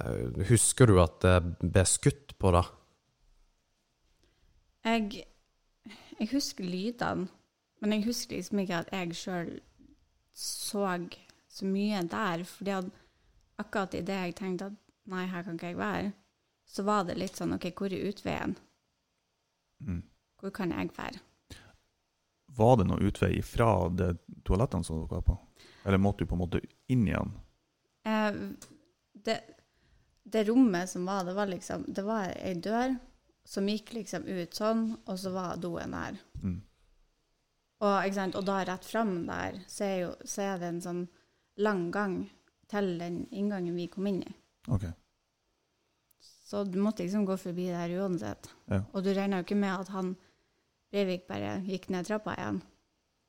Eh, 0.02 0.44
Husker 0.50 0.86
du 0.88 0.98
at 1.02 1.20
det 1.24 1.36
ble 1.72 1.84
skutt 1.88 2.34
på 2.38 2.52
deg? 2.52 2.66
jeg, 4.86 5.24
jeg 6.20 6.30
husker 6.32 6.64
lydene, 6.64 7.28
Men 7.80 7.92
jeg 7.94 8.06
husker 8.08 8.36
liksom 8.36 8.60
ikke 8.64 8.80
at 8.82 8.92
jeg 8.92 9.14
sjøl 9.16 9.50
så 10.34 11.10
så 11.48 11.66
mye 11.66 12.02
der. 12.10 12.44
fordi 12.44 12.72
at 12.72 12.86
akkurat 13.60 13.94
idet 13.94 14.10
jeg 14.26 14.36
tenkte 14.36 14.66
at 14.66 14.74
nei, 15.06 15.26
her 15.26 15.44
kan 15.44 15.56
ikke 15.56 15.68
jeg 15.68 15.78
være, 15.78 16.14
så 16.68 16.84
var 16.84 17.04
det 17.06 17.18
litt 17.18 17.36
sånn 17.38 17.54
OK, 17.54 17.72
hvor 17.78 17.94
er 17.94 18.10
utveien? 18.12 18.56
Mm. 19.80 20.04
Hvor 20.48 20.54
kan 20.56 20.72
jeg 20.72 20.94
være? 20.96 21.20
Var 22.56 22.78
det 22.80 22.86
noen 22.88 23.10
utvei 23.10 23.42
fra 23.44 23.90
de 23.92 24.14
toalettene 24.48 24.88
som 24.88 25.02
dere 25.02 25.18
var 25.18 25.26
på? 25.28 25.34
Eller 25.84 26.00
måtte 26.00 26.24
du 26.24 26.30
på 26.32 26.38
en 26.38 26.40
måte 26.40 26.62
inn 26.88 27.02
igjen? 27.04 27.34
Eh, 28.08 28.38
det, 29.28 29.36
det 30.24 30.46
rommet 30.48 30.88
som 30.88 31.04
var, 31.06 31.26
det 31.28 31.34
var 31.36 31.52
liksom 31.52 31.84
Det 31.92 32.06
var 32.08 32.32
ei 32.32 32.54
dør 32.64 32.96
som 33.48 33.68
gikk 33.68 33.92
liksom 33.98 34.24
ut 34.24 34.56
sånn, 34.56 34.86
og 35.04 35.20
så 35.20 35.34
var 35.36 35.60
doen 35.60 35.96
der. 35.96 36.16
Mm. 36.44 36.56
Og, 37.84 38.20
og 38.28 38.46
da 38.48 38.58
rett 38.68 38.88
fram 38.88 39.14
der, 39.28 39.60
så 39.68 39.84
er, 39.84 39.98
jo, 40.06 40.14
så 40.24 40.46
er 40.46 40.64
det 40.64 40.70
en 40.72 40.82
sånn 40.84 41.02
lang 41.64 41.90
gang 41.92 42.16
til 42.72 42.94
den 43.00 43.26
inngangen 43.32 43.76
vi 43.76 43.90
kom 43.92 44.08
inn 44.08 44.24
i. 44.24 44.32
Okay. 44.68 44.92
Så 46.48 46.64
du 46.64 46.80
måtte 46.80 47.04
liksom 47.04 47.28
gå 47.28 47.36
forbi 47.40 47.68
der 47.72 47.96
uansett. 48.00 48.48
Ja. 48.72 48.82
Og 48.92 49.04
du 49.04 49.12
regna 49.12 49.42
jo 49.42 49.48
ikke 49.48 49.60
med 49.60 49.74
at 49.76 49.92
han 49.92 50.16
Breivik 50.92 51.28
bare 51.28 51.58
gikk 51.68 51.90
ned 51.92 52.08
trappa 52.08 52.36
igjen 52.38 52.62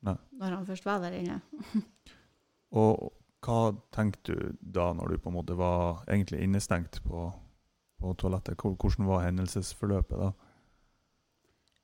Nei. 0.07 0.15
når 0.39 0.55
han 0.55 0.67
først 0.67 0.85
var 0.87 1.01
der 1.03 1.17
inne. 1.17 1.39
Og 2.79 3.09
hva 3.43 3.59
tenkte 3.95 4.35
du 4.35 4.57
da, 4.61 4.91
når 4.93 5.13
du 5.13 5.21
på 5.23 5.31
en 5.31 5.37
måte 5.39 5.57
var 5.59 6.03
egentlig 6.07 6.41
innestengt 6.43 7.01
på, 7.03 7.29
på 7.99 8.13
toalettet? 8.19 8.59
Hvordan 8.59 9.07
var 9.09 9.25
hendelsesforløpet 9.25 10.23
da? 10.23 10.31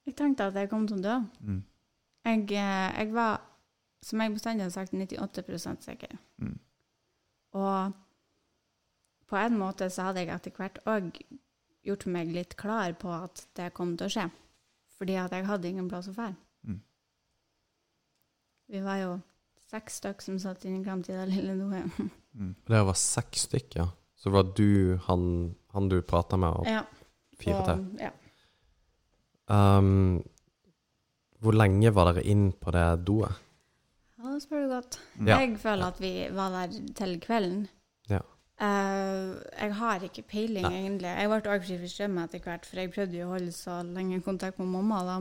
Jeg 0.05 0.15
tenkte 0.19 0.49
at 0.51 0.59
jeg 0.59 0.69
kom 0.69 0.85
til 0.87 0.99
å 0.99 1.05
dø. 1.05 1.15
Mm. 1.41 1.61
Jeg, 2.25 2.41
eh, 2.53 2.89
jeg 2.99 3.13
var, 3.15 3.41
som 4.05 4.21
jeg 4.21 4.35
bestandig 4.35 4.67
har 4.67 4.73
sagt, 4.75 4.93
98 4.93 5.85
sikker. 5.87 6.17
Mm. 6.37 6.59
Og 7.55 7.95
på 9.25 9.39
en 9.39 9.57
måte 9.57 9.89
så 9.89 10.09
hadde 10.09 10.25
jeg 10.25 10.33
etter 10.35 10.53
hvert 10.53 10.79
òg 10.85 11.15
gjort 11.85 12.05
meg 12.11 12.33
litt 12.33 12.55
klar 12.59 12.93
på 12.99 13.11
at 13.13 13.47
det 13.57 13.71
kom 13.77 13.95
til 13.97 14.09
å 14.09 14.13
skje. 14.13 14.25
Fordi 14.99 15.15
at 15.19 15.33
jeg 15.35 15.45
hadde 15.49 15.69
ingen 15.69 15.87
plass 15.91 16.07
å 16.07 16.13
dra. 16.15 16.35
Mm. 16.63 16.79
Vi 18.71 18.81
var 18.85 18.99
jo 19.01 19.13
seks 19.69 19.99
stykk 20.01 20.21
som 20.23 20.37
satt 20.39 20.63
inne 20.65 20.79
i 20.83 21.15
det 21.17 21.25
lille 21.33 21.55
Noe. 21.59 21.83
Mm. 22.35 22.53
Det 22.67 22.83
var 22.87 22.97
seks 22.99 23.47
stykker. 23.49 23.91
Så 24.15 24.29
det 24.29 24.33
var 24.35 24.47
du, 24.57 24.97
han, 25.07 25.55
han 25.75 25.89
du 25.91 26.01
prata 26.01 26.37
med, 26.39 26.49
og 26.61 26.67
Ja. 26.67 26.81
fire 27.39 27.61
til. 27.67 27.83
ja. 27.99 28.11
Um, 29.47 30.23
hvor 31.39 31.53
lenge 31.53 31.91
var 31.93 32.09
dere 32.09 32.23
inn 32.25 32.47
på 32.57 32.71
det 32.73 33.05
doet? 33.05 33.35
ja, 34.17 34.31
det 34.33 34.41
spør 34.41 34.63
du 34.63 34.69
godt. 34.73 34.99
Mm. 35.19 35.27
Ja. 35.27 35.37
Jeg 35.43 35.59
føler 35.61 35.85
at 35.85 35.99
vi 36.01 36.13
var 36.33 36.49
der 36.55 36.79
til 36.97 37.19
kvelden. 37.21 37.67
Ja. 38.59 38.67
Eh, 38.67 39.41
jeg 39.59 39.75
har 39.75 40.03
ikke 40.03 40.21
peiling, 40.21 40.63
Nei. 40.63 40.81
egentlig. 40.81 41.11
Jeg 41.11 41.29
ble 41.29 41.39
også 41.41 41.67
fri 41.67 41.77
for 41.81 41.91
strøm 41.91 42.17
etter 42.23 42.39
hvert, 42.39 42.65
for 42.65 42.79
jeg 42.79 42.93
prøvde 42.93 43.17
jo 43.19 43.27
å 43.27 43.33
holde 43.33 43.51
så 43.55 43.81
lenge 43.83 44.21
kontakt 44.23 44.59
med 44.59 44.71
mamma 44.71 45.01
da, 45.07 45.17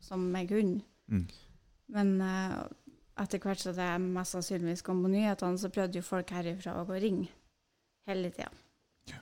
som 0.00 0.24
jeg 0.36 0.48
kunne. 0.48 0.80
Mm. 1.08 1.26
Men 1.96 2.14
uh, 2.20 2.62
etter 3.18 3.42
hvert 3.42 3.60
så 3.60 3.74
det 3.76 3.88
mest 4.04 4.36
sannsynligvis 4.36 4.84
kom 4.86 5.02
på 5.04 5.10
nyhetene, 5.12 5.58
så 5.58 5.72
prøvde 5.72 6.00
jo 6.00 6.06
folk 6.06 6.32
herifra 6.32 6.78
å 6.78 6.86
gå 6.88 6.96
og 6.96 7.04
ringe 7.04 7.28
hele 8.08 8.30
tida. 8.32 8.48
Ja. 9.10 9.20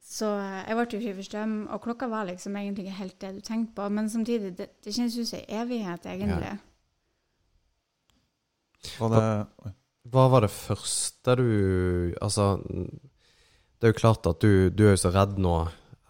Så 0.00 0.30
eh, 0.38 0.62
jeg 0.68 0.78
ble 0.78 0.86
fri 1.02 1.14
for 1.18 1.28
strøm, 1.28 1.56
og 1.68 1.82
klokka 1.84 2.08
var 2.08 2.28
liksom 2.30 2.56
egentlig 2.56 2.86
ikke 2.86 3.00
helt 3.00 3.18
det 3.20 3.34
du 3.36 3.40
tenkte 3.44 3.76
på. 3.76 3.88
Men 3.92 4.08
samtidig, 4.12 4.54
det, 4.58 4.70
det 4.84 4.94
kjennes 4.96 5.18
ut 5.18 5.28
som 5.28 5.44
evighet, 5.60 6.08
egentlig. 6.08 6.54
Var 8.96 9.12
det 9.12 9.24
Oi. 9.66 9.74
Hva 10.08 10.28
var 10.32 10.46
det 10.46 10.52
første 10.52 11.34
du 11.36 11.50
Altså, 12.20 12.54
det 13.80 13.88
er 13.88 13.92
jo 13.92 14.00
klart 14.00 14.26
at 14.28 14.40
du, 14.40 14.70
du 14.72 14.86
er 14.86 14.94
jo 14.94 15.02
så 15.02 15.12
redd 15.14 15.38
nå. 15.40 15.54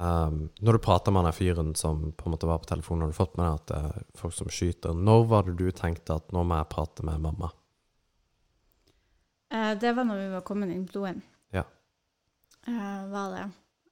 Um, 0.00 0.46
når 0.64 0.78
du 0.78 0.84
prater 0.86 1.12
med 1.12 1.26
den 1.28 1.36
fyren 1.36 1.74
som 1.76 2.06
på 2.16 2.26
en 2.26 2.32
måte 2.32 2.48
var 2.48 2.62
på 2.62 2.70
telefonen, 2.70 3.04
har 3.04 3.10
du 3.12 3.18
fått 3.18 3.36
med 3.36 3.44
deg 3.44 3.58
at 3.58 3.66
det 3.68 3.80
er 3.80 4.06
folk 4.16 4.34
som 4.34 4.48
skyter. 4.48 4.96
Når 4.96 5.26
var 5.28 5.44
det 5.44 5.58
du 5.58 5.66
tenkte 5.76 6.16
at 6.16 6.32
nå 6.32 6.44
må 6.46 6.56
jeg 6.56 6.70
prate 6.72 7.04
med 7.04 7.20
mamma? 7.20 7.50
Uh, 9.52 9.74
det 9.78 9.92
var 9.92 10.08
når 10.08 10.22
vi 10.22 10.30
var 10.32 10.46
kommet 10.46 10.72
inn 10.72 10.86
på 10.88 11.02
doen. 11.02 11.20
Ja. 11.52 11.66
Uh, 12.64 13.04
var 13.12 13.36
det. 13.36 13.44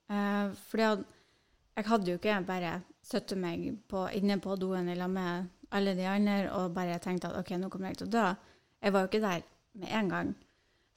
Uh, 0.08 0.56
fordi 0.70 0.88
at 0.88 1.04
jeg 1.78 1.88
hadde 1.90 2.10
jo 2.10 2.18
ikke 2.18 2.40
bare 2.48 2.72
sittet 3.04 3.38
meg 3.38 3.68
på, 3.90 4.06
inne 4.16 4.38
på 4.42 4.56
doen 4.58 4.88
i 4.88 4.96
lag 4.98 5.12
med 5.12 5.52
alle 5.76 5.92
de 5.94 6.08
andre 6.08 6.40
og 6.56 6.72
bare 6.74 6.96
tenkte 7.04 7.28
at 7.28 7.38
OK, 7.42 7.52
nå 7.60 7.68
kommer 7.70 7.92
jeg 7.92 8.00
til 8.00 8.08
å 8.08 8.14
dø. 8.16 8.26
Jeg 8.80 8.94
var 8.94 9.04
jo 9.04 9.10
ikke 9.12 9.22
der 9.22 9.44
med 9.74 9.92
en 9.92 10.08
gang. 10.08 10.34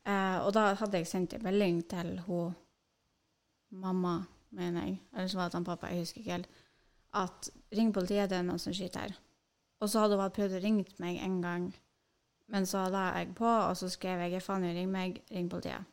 Eh, 0.07 0.37
og 0.41 0.53
da 0.55 0.71
hadde 0.79 0.97
jeg 1.01 1.09
sendt 1.09 1.33
en 1.33 1.43
melding 1.45 1.83
til 1.89 2.15
hun 2.25 2.55
mamma, 3.71 4.21
mener 4.49 4.87
jeg, 4.87 4.97
eller 5.13 5.27
så 5.31 5.37
var 5.37 5.49
det 5.49 5.59
han 5.59 5.67
pappa, 5.67 5.87
jeg 5.87 6.03
husker 6.03 6.19
ikke 6.19 6.31
helt, 6.31 6.49
at 7.13 7.49
ring 7.77 7.93
politiet, 7.93 8.29
det 8.29 8.37
er 8.39 8.43
noen 8.43 8.59
som 8.59 8.73
skyter 8.75 9.05
her. 9.05 9.13
Og 9.79 9.89
så 9.89 10.01
hadde 10.01 10.17
hun 10.17 10.21
bare 10.23 10.35
prøvd 10.35 10.57
å 10.57 10.63
ringe 10.63 10.97
meg 10.99 11.21
en 11.23 11.37
gang, 11.43 11.69
men 12.51 12.67
så 12.67 12.83
la 12.91 13.05
jeg 13.15 13.31
på, 13.37 13.47
og 13.47 13.77
så 13.79 13.87
skrev 13.89 14.25
jeg 14.25 14.43
Fanny, 14.43 14.73
ring 14.75 14.91
meg, 14.91 15.21
ring 15.31 15.47
politiet. 15.51 15.87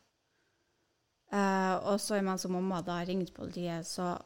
Eh, 1.30 1.74
og 1.76 2.00
så 2.00 2.18
imens 2.18 2.48
mamma 2.50 2.80
da 2.82 2.98
ringte 3.06 3.36
politiet, 3.36 3.86
så 3.86 4.16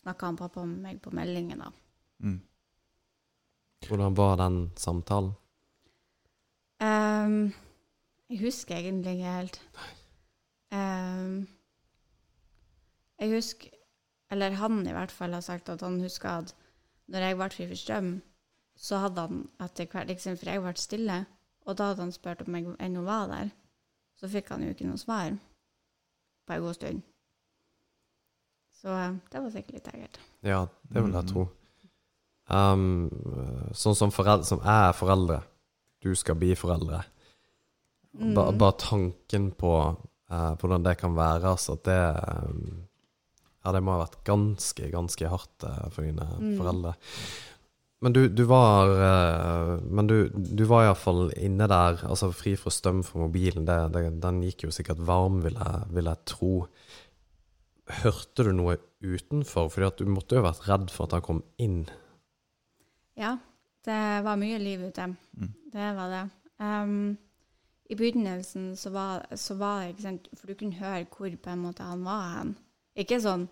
snakka 0.00 0.32
han 0.32 0.40
pappa 0.40 0.64
med 0.66 0.82
meg 0.82 1.00
på 1.04 1.12
meldingen, 1.14 1.62
da. 1.62 1.70
Mm. 2.24 2.40
Hvordan 3.86 4.16
var 4.16 4.36
den 4.40 4.58
samtalen? 4.80 5.34
Ehm, 6.84 7.52
jeg 8.30 8.40
husker 8.40 8.76
egentlig 8.76 9.16
ikke 9.16 9.36
helt. 9.36 9.60
Um, 10.74 11.48
jeg 13.20 13.30
husker 13.30 13.68
Eller 14.30 14.56
han 14.58 14.86
i 14.88 14.92
hvert 14.92 15.12
fall 15.12 15.32
har 15.32 15.40
sagt 15.40 15.68
at 15.68 15.80
han 15.84 16.00
husker 16.00 16.28
at 16.28 16.54
når 17.06 17.18
jeg 17.18 17.36
ble 17.36 17.48
fri 17.52 17.66
for 17.68 17.78
strøm, 17.78 18.08
så 18.76 18.98
hadde 18.98 19.20
han 19.20 19.42
etter 19.60 19.86
hvert 19.86 20.08
liksom, 20.08 20.38
For 20.40 20.50
jeg 20.50 20.62
ble 20.64 20.72
stille, 20.80 21.18
og 21.66 21.76
da 21.78 21.90
hadde 21.90 22.02
han 22.02 22.12
spurt 22.12 22.42
om 22.42 22.56
jeg 22.56 22.76
ennå 22.80 23.04
var 23.04 23.28
der. 23.30 23.52
Så 24.16 24.30
fikk 24.32 24.48
han 24.48 24.64
jo 24.64 24.72
ikke 24.72 24.88
noe 24.88 24.98
svar 24.98 25.36
på 26.46 26.56
en 26.56 26.64
god 26.64 26.74
stund. 26.74 27.02
Så 28.80 28.88
eh, 28.88 29.14
det 29.32 29.42
var 29.42 29.52
sikkert 29.52 29.76
litt 29.76 29.92
ekkelt. 29.92 30.20
Ja, 30.42 30.66
det 30.90 31.04
vil 31.04 31.14
jeg 31.14 31.30
tro. 31.30 31.46
Um, 32.48 33.08
sånn 33.72 33.96
som, 33.96 34.12
foreldre, 34.12 34.48
som 34.48 34.64
jeg 34.64 34.88
er 34.88 34.96
foreldre, 34.96 35.38
du 36.04 36.12
skal 36.16 36.36
bli 36.40 36.52
foreldre. 36.58 37.02
Mm. 38.14 38.36
bare 38.36 38.76
tanken 38.78 39.48
på 39.58 39.70
eh, 40.30 40.52
hvordan 40.60 40.84
det 40.86 40.92
kan 41.00 41.16
være, 41.18 41.50
altså 41.56 41.74
det 41.82 41.96
um, 42.46 42.84
Ja, 43.64 43.72
det 43.72 43.80
må 43.82 43.94
ha 43.96 44.04
vært 44.04 44.20
ganske, 44.28 44.86
ganske 44.92 45.26
hardt 45.32 45.64
eh, 45.66 45.88
for 45.90 46.04
dine 46.06 46.26
Mm. 46.38 46.52
foreldre. 46.60 46.92
Men 48.04 48.12
du, 48.12 48.28
du 48.28 48.42
var 48.44 48.90
eh, 48.92 49.80
Men 49.88 50.06
du, 50.06 50.28
du 50.28 50.62
var 50.68 50.84
iallfall 50.84 51.32
inne 51.40 51.66
der, 51.72 51.98
altså 52.06 52.28
fri 52.36 52.52
fra 52.60 52.70
støm 52.70 53.02
fra 53.02 53.22
mobilen. 53.24 53.64
Det, 53.66 53.78
det, 53.96 54.04
den 54.22 54.42
gikk 54.44 54.66
jo 54.68 54.70
sikkert 54.76 55.00
varm, 55.08 55.40
vil 55.42 55.56
jeg, 55.58 55.82
vil 55.96 56.10
jeg 56.12 56.22
tro. 56.28 56.52
Hørte 58.04 58.44
du 58.46 58.52
noe 58.56 58.76
utenfor? 59.04 59.70
Fordi 59.72 59.86
at 59.88 59.98
du 60.00 60.06
måtte 60.12 60.36
jo 60.36 60.44
ha 60.44 60.50
vært 60.52 60.68
redd 60.68 60.92
for 60.92 61.08
at 61.08 61.16
han 61.18 61.24
kom 61.26 61.42
inn. 61.60 61.82
Ja, 63.18 63.38
det 63.84 64.24
var 64.24 64.40
mye 64.40 64.58
liv 64.58 64.86
ute. 64.88 65.06
Mm. 65.36 65.52
Det 65.72 65.90
var 65.96 66.08
det. 66.12 66.24
Um, 66.56 67.16
I 67.90 67.94
begynnelsen 67.94 68.76
så 68.76 68.90
var, 68.90 69.26
så 69.36 69.54
var 69.54 69.80
det 69.80 69.88
ikke 69.88 70.02
sant, 70.02 70.28
For 70.34 70.46
du 70.46 70.54
kunne 70.54 70.78
høre 70.78 71.06
hvor 71.16 71.36
på 71.36 71.50
en 71.50 71.58
måte 71.66 71.82
han 71.82 72.04
var 72.04 72.38
hen. 72.38 72.54
Ikke 72.96 73.20
sånn 73.20 73.48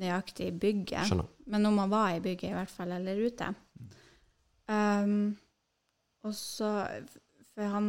nøyaktig 0.00 0.48
i 0.50 0.58
bygget, 0.58 1.06
Skjønner. 1.06 1.28
men 1.46 1.66
om 1.66 1.78
han 1.78 1.90
var 1.90 2.16
i 2.16 2.20
bygget 2.20 2.50
i 2.50 2.56
hvert 2.56 2.70
fall, 2.70 2.92
eller 2.92 3.20
ute. 3.26 3.54
Um, 4.68 5.36
og 6.24 6.34
så 6.34 6.86
For 7.54 7.68
han 7.68 7.88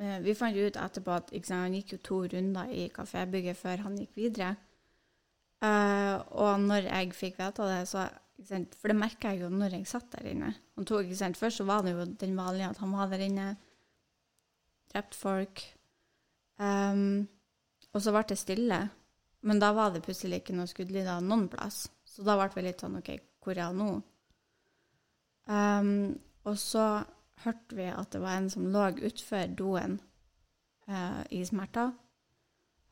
eh, 0.00 0.20
Vi 0.24 0.34
fant 0.34 0.56
ut 0.56 0.76
etterpå 0.80 1.12
at 1.12 1.28
sant, 1.44 1.60
han 1.60 1.74
gikk 1.76 1.92
jo 1.92 1.98
to 1.98 2.20
runder 2.32 2.72
i 2.72 2.88
kafébygget 2.88 3.56
før 3.56 3.84
han 3.84 3.98
gikk 4.00 4.16
videre. 4.16 4.54
Uh, 5.64 6.18
og 6.40 6.60
når 6.60 6.88
jeg 6.90 7.12
fikk 7.14 7.38
vite 7.38 7.68
det, 7.70 7.88
så 7.88 8.08
For 8.42 8.90
det 8.90 8.96
merka 8.98 9.30
jeg 9.32 9.44
jo 9.44 9.50
når 9.52 9.76
jeg 9.78 9.86
satt 9.88 10.10
der 10.16 10.32
inne. 10.32 10.50
Han 10.74 10.88
tok, 10.88 11.12
Først 11.38 11.60
så 11.60 11.64
var 11.64 11.84
det 11.84 11.94
jo 11.94 12.04
den 12.04 12.36
vanlige 12.36 12.72
at 12.72 12.80
han 12.82 12.92
var 12.92 13.08
der 13.08 13.22
inne, 13.22 13.56
drept 14.92 15.14
folk. 15.14 15.62
Um, 16.58 17.28
og 17.94 18.02
så 18.02 18.12
ble 18.14 18.24
det 18.28 18.38
stille. 18.38 18.80
Men 19.44 19.60
da 19.60 19.72
var 19.76 19.92
det 19.92 20.02
plutselig 20.02 20.42
ikke 20.42 20.56
noe 20.56 20.70
skuddlyder 20.70 21.22
noen 21.22 21.48
plass. 21.52 21.86
Så 22.04 22.24
da 22.26 22.36
ble 22.38 22.50
vi 22.54 22.66
litt 22.66 22.82
sånn 22.82 22.98
OK, 22.98 23.10
hvor 23.44 23.58
er 23.58 23.68
han 23.68 23.80
nå? 23.80 23.90
Um, 25.44 26.14
og 26.48 26.56
så 26.58 27.04
hørte 27.44 27.76
vi 27.76 27.86
at 27.90 28.14
det 28.14 28.22
var 28.22 28.38
en 28.38 28.48
som 28.52 28.70
lå 28.72 28.86
utfor 29.04 29.50
doen 29.58 29.98
uh, 30.88 31.22
i 31.30 31.42
smerter. 31.44 31.92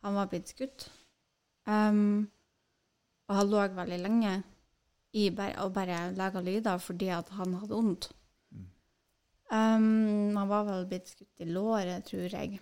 Han 0.03 0.19
var 0.19 0.31
blitt 0.31 0.53
skutt. 0.53 0.89
Um, 1.65 2.29
og 3.31 3.39
han 3.39 3.53
lå 3.53 3.67
veldig 3.79 4.01
lenge. 4.03 4.35
I 5.13 5.29
bare, 5.31 5.57
og 5.65 5.73
bare 5.77 6.13
laga 6.17 6.41
lyder 6.41 6.79
fordi 6.81 7.09
at 7.13 7.29
han 7.37 7.55
hadde 7.61 7.75
vondt. 7.77 8.09
Mm. 8.53 8.67
Um, 9.53 10.37
han 10.37 10.49
var 10.49 10.65
vel 10.69 10.87
blitt 10.89 11.13
skutt 11.13 11.45
i 11.45 11.49
låret, 11.49 12.07
tror 12.09 12.33
jeg. 12.33 12.61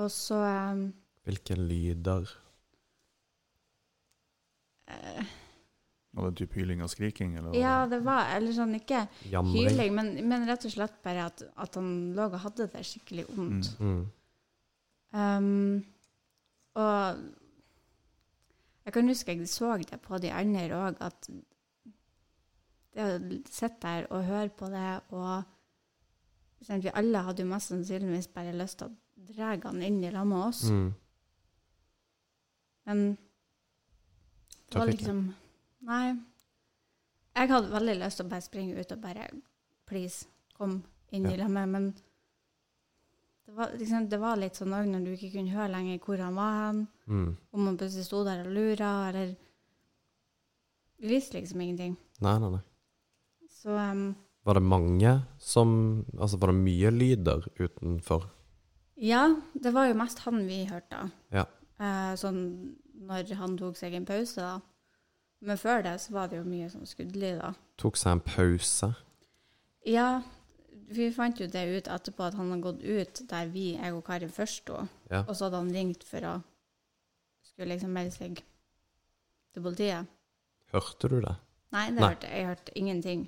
Og 0.00 0.10
så 0.10 0.38
um, 0.72 0.88
Hvilke 1.26 1.54
lyder? 1.58 2.30
Uh, 4.90 5.24
Var 6.16 6.30
det 6.30 6.36
typ 6.40 6.54
hyling 6.58 6.82
og 6.82 6.90
skriking? 6.90 7.36
Eller? 7.38 7.54
Ja, 7.54 7.84
det 7.86 8.00
var 8.02 8.32
Eller 8.34 8.54
sånn 8.56 8.74
ikke 8.74 9.04
Jamring? 9.30 9.68
hyling, 9.68 9.92
men, 9.94 10.08
men 10.26 10.46
rett 10.48 10.64
og 10.66 10.72
slett 10.74 10.96
bare 11.04 11.28
at, 11.30 11.44
at 11.54 11.78
han 11.78 11.90
lå 12.16 12.26
og 12.32 12.40
hadde 12.42 12.66
det 12.72 12.82
skikkelig 12.88 13.28
vondt. 13.30 13.70
Mm. 13.78 14.00
Um, 15.10 15.84
og 16.80 17.22
jeg 18.90 18.96
kan 18.96 19.08
huske 19.12 19.34
jeg 19.38 19.48
så 19.48 19.76
det 19.78 20.00
på 20.02 20.18
de 20.18 20.32
andre 20.34 20.74
òg, 20.74 20.96
at 21.00 21.28
det 22.90 23.04
å 23.06 23.18
sitte 23.46 23.78
der 23.84 24.08
og 24.10 24.24
høre 24.26 24.48
på 24.50 24.66
det 24.72 24.86
og 25.14 25.44
sant, 26.66 26.82
Vi 26.82 26.90
alle 26.90 27.22
hadde 27.22 27.44
jo 27.44 27.48
mest 27.52 27.70
sannsynligvis 27.70 28.26
bare 28.34 28.52
lyst 28.56 28.80
til 28.80 28.90
å 28.90 28.96
dra 29.30 29.52
han 29.62 29.82
inn 29.86 30.02
i 30.02 30.10
lag 30.10 30.26
med 30.26 30.42
oss. 30.48 30.64
Mm. 30.66 30.88
Men 32.90 33.04
det 34.72 34.78
var 34.80 34.90
liksom 34.90 35.22
Nei. 35.86 36.16
Jeg 37.36 37.48
hadde 37.48 37.70
veldig 37.72 37.94
lyst 38.02 38.18
til 38.18 38.26
å 38.26 38.32
bare 38.34 38.44
springe 38.44 38.80
ut 38.80 38.92
og 38.92 39.00
bare 39.06 39.28
Please, 39.86 40.26
kom 40.58 40.80
inn 41.12 41.30
Ja. 41.30 41.36
i 41.36 41.36
lag 41.44 41.50
med 41.50 41.68
Men 41.68 41.94
det 43.50 43.56
var, 43.56 43.70
liksom, 43.78 44.08
det 44.08 44.18
var 44.22 44.36
litt 44.38 44.58
sånn 44.58 44.74
òg 44.76 44.86
når 44.86 45.04
du 45.04 45.12
ikke 45.16 45.32
kunne 45.34 45.50
høre 45.50 45.72
lenger 45.72 45.96
hvor 46.04 46.20
han 46.22 46.36
var 46.38 46.58
hen. 46.60 46.80
Mm. 47.10 47.30
Om 47.50 47.64
han 47.66 47.78
plutselig 47.80 48.06
sto 48.06 48.20
der 48.26 48.44
og 48.44 48.52
lura, 48.54 48.90
eller 49.08 49.32
Vi 51.00 51.08
visste 51.08 51.40
liksom 51.40 51.60
ingenting. 51.64 51.96
Nei, 52.20 52.34
nei, 52.38 52.50
nei. 52.52 52.60
Så 53.50 53.74
um, 53.74 54.14
Var 54.44 54.54
det 54.54 54.62
mange 54.62 55.14
som 55.40 55.70
Altså, 56.18 56.36
var 56.36 56.52
det 56.52 56.60
mye 56.60 56.90
lyder 56.94 57.48
utenfor? 57.58 58.28
ja, 59.00 59.24
det 59.54 59.72
var 59.72 59.86
jo 59.88 59.96
mest 59.96 60.18
han 60.26 60.42
vi 60.44 60.66
hørte. 60.68 61.06
Ja. 61.32 61.46
Eh, 61.80 62.12
sånn 62.20 62.40
når 63.00 63.30
han 63.38 63.54
tok 63.56 63.78
seg 63.78 63.94
en 63.96 64.04
pause, 64.04 64.44
da. 64.44 64.58
Men 65.40 65.56
før 65.56 65.80
det 65.86 65.94
så 66.02 66.12
var 66.12 66.28
det 66.28 66.36
jo 66.36 66.44
mye 66.44 66.68
sånn 66.68 66.84
skuddlyder. 66.84 67.56
Tok 67.80 67.96
seg 67.96 68.18
en 68.18 68.20
pause? 68.20 68.90
Ja, 69.88 70.20
vi 70.90 71.10
fant 71.14 71.38
jo 71.40 71.46
det 71.50 71.62
ut 71.70 71.88
etterpå 71.90 72.26
at 72.26 72.36
han 72.38 72.50
hadde 72.50 72.64
gått 72.64 72.82
ut 72.82 73.22
der 73.30 73.50
vi, 73.52 73.72
jeg 73.76 73.94
og 73.94 74.04
Karin 74.06 74.32
først 74.34 74.64
sto. 74.64 74.80
Ja. 75.10 75.22
Og 75.26 75.36
så 75.36 75.46
hadde 75.46 75.60
han 75.62 75.74
ringt 75.74 76.06
for 76.06 76.26
å 76.26 76.38
skulle 77.46 77.74
liksom 77.74 77.92
melde 77.94 78.14
seg 78.14 78.40
til 79.54 79.64
politiet. 79.64 80.08
Hørte 80.72 81.10
du 81.10 81.18
det? 81.20 81.34
Nei, 81.74 81.84
det 81.90 82.00
Nei. 82.00 82.08
hørte 82.08 82.30
jeg. 82.30 82.38
Jeg 82.38 82.50
hørte 82.50 82.78
ingenting. 82.78 83.26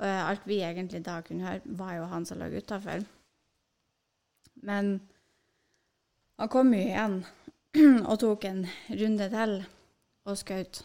Og 0.00 0.06
eh, 0.08 0.22
alt 0.28 0.46
vi 0.50 0.60
egentlig 0.66 1.02
da 1.06 1.20
kunne 1.22 1.46
høre, 1.46 1.74
var 1.78 1.94
jo 1.98 2.08
han 2.10 2.26
som 2.26 2.40
lå 2.40 2.50
utafor. 2.54 3.04
Men 4.64 4.96
han 6.40 6.50
kom 6.50 6.74
jo 6.74 6.82
igjen 6.82 7.20
og 8.10 8.18
tok 8.22 8.48
en 8.50 8.64
runde 8.90 9.30
til 9.30 9.56
og 10.24 10.38
skjøt. 10.40 10.82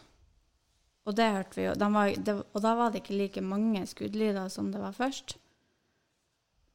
Og 1.09 1.15
det 1.17 1.29
hørte 1.33 1.57
vi 1.57 1.65
jo. 1.65 1.75
De 1.79 1.93
var, 1.93 2.11
det, 2.13 2.35
og 2.53 2.61
da 2.61 2.73
var 2.77 2.91
det 2.91 3.01
ikke 3.01 3.17
like 3.17 3.41
mange 3.41 3.85
skuddlyder 3.89 4.49
som 4.53 4.73
det 4.73 4.81
var 4.83 4.93
først. 4.93 5.39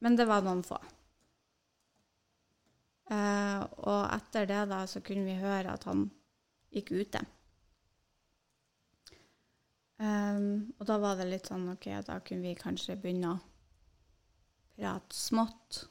Men 0.03 0.17
det 0.19 0.27
var 0.29 0.43
noen 0.45 0.63
få. 0.65 0.79
Eh, 3.13 3.61
og 3.85 4.01
etter 4.09 4.47
det 4.49 4.61
da 4.71 4.81
så 4.89 5.01
kunne 5.05 5.27
vi 5.27 5.37
høre 5.39 5.75
at 5.77 5.85
han 5.89 6.07
gikk 6.73 6.91
ute. 6.95 7.21
Um, 9.95 10.73
og 10.75 10.87
da 10.89 10.97
var 10.99 11.15
det 11.15 11.29
litt 11.29 11.47
sånn 11.47 11.69
OK, 11.71 11.85
da 12.03 12.17
kunne 12.19 12.49
vi 12.49 12.57
kanskje 12.59 12.97
begynne 12.99 13.29
å 13.31 13.43
prate 14.75 15.15
smått. 15.15 15.85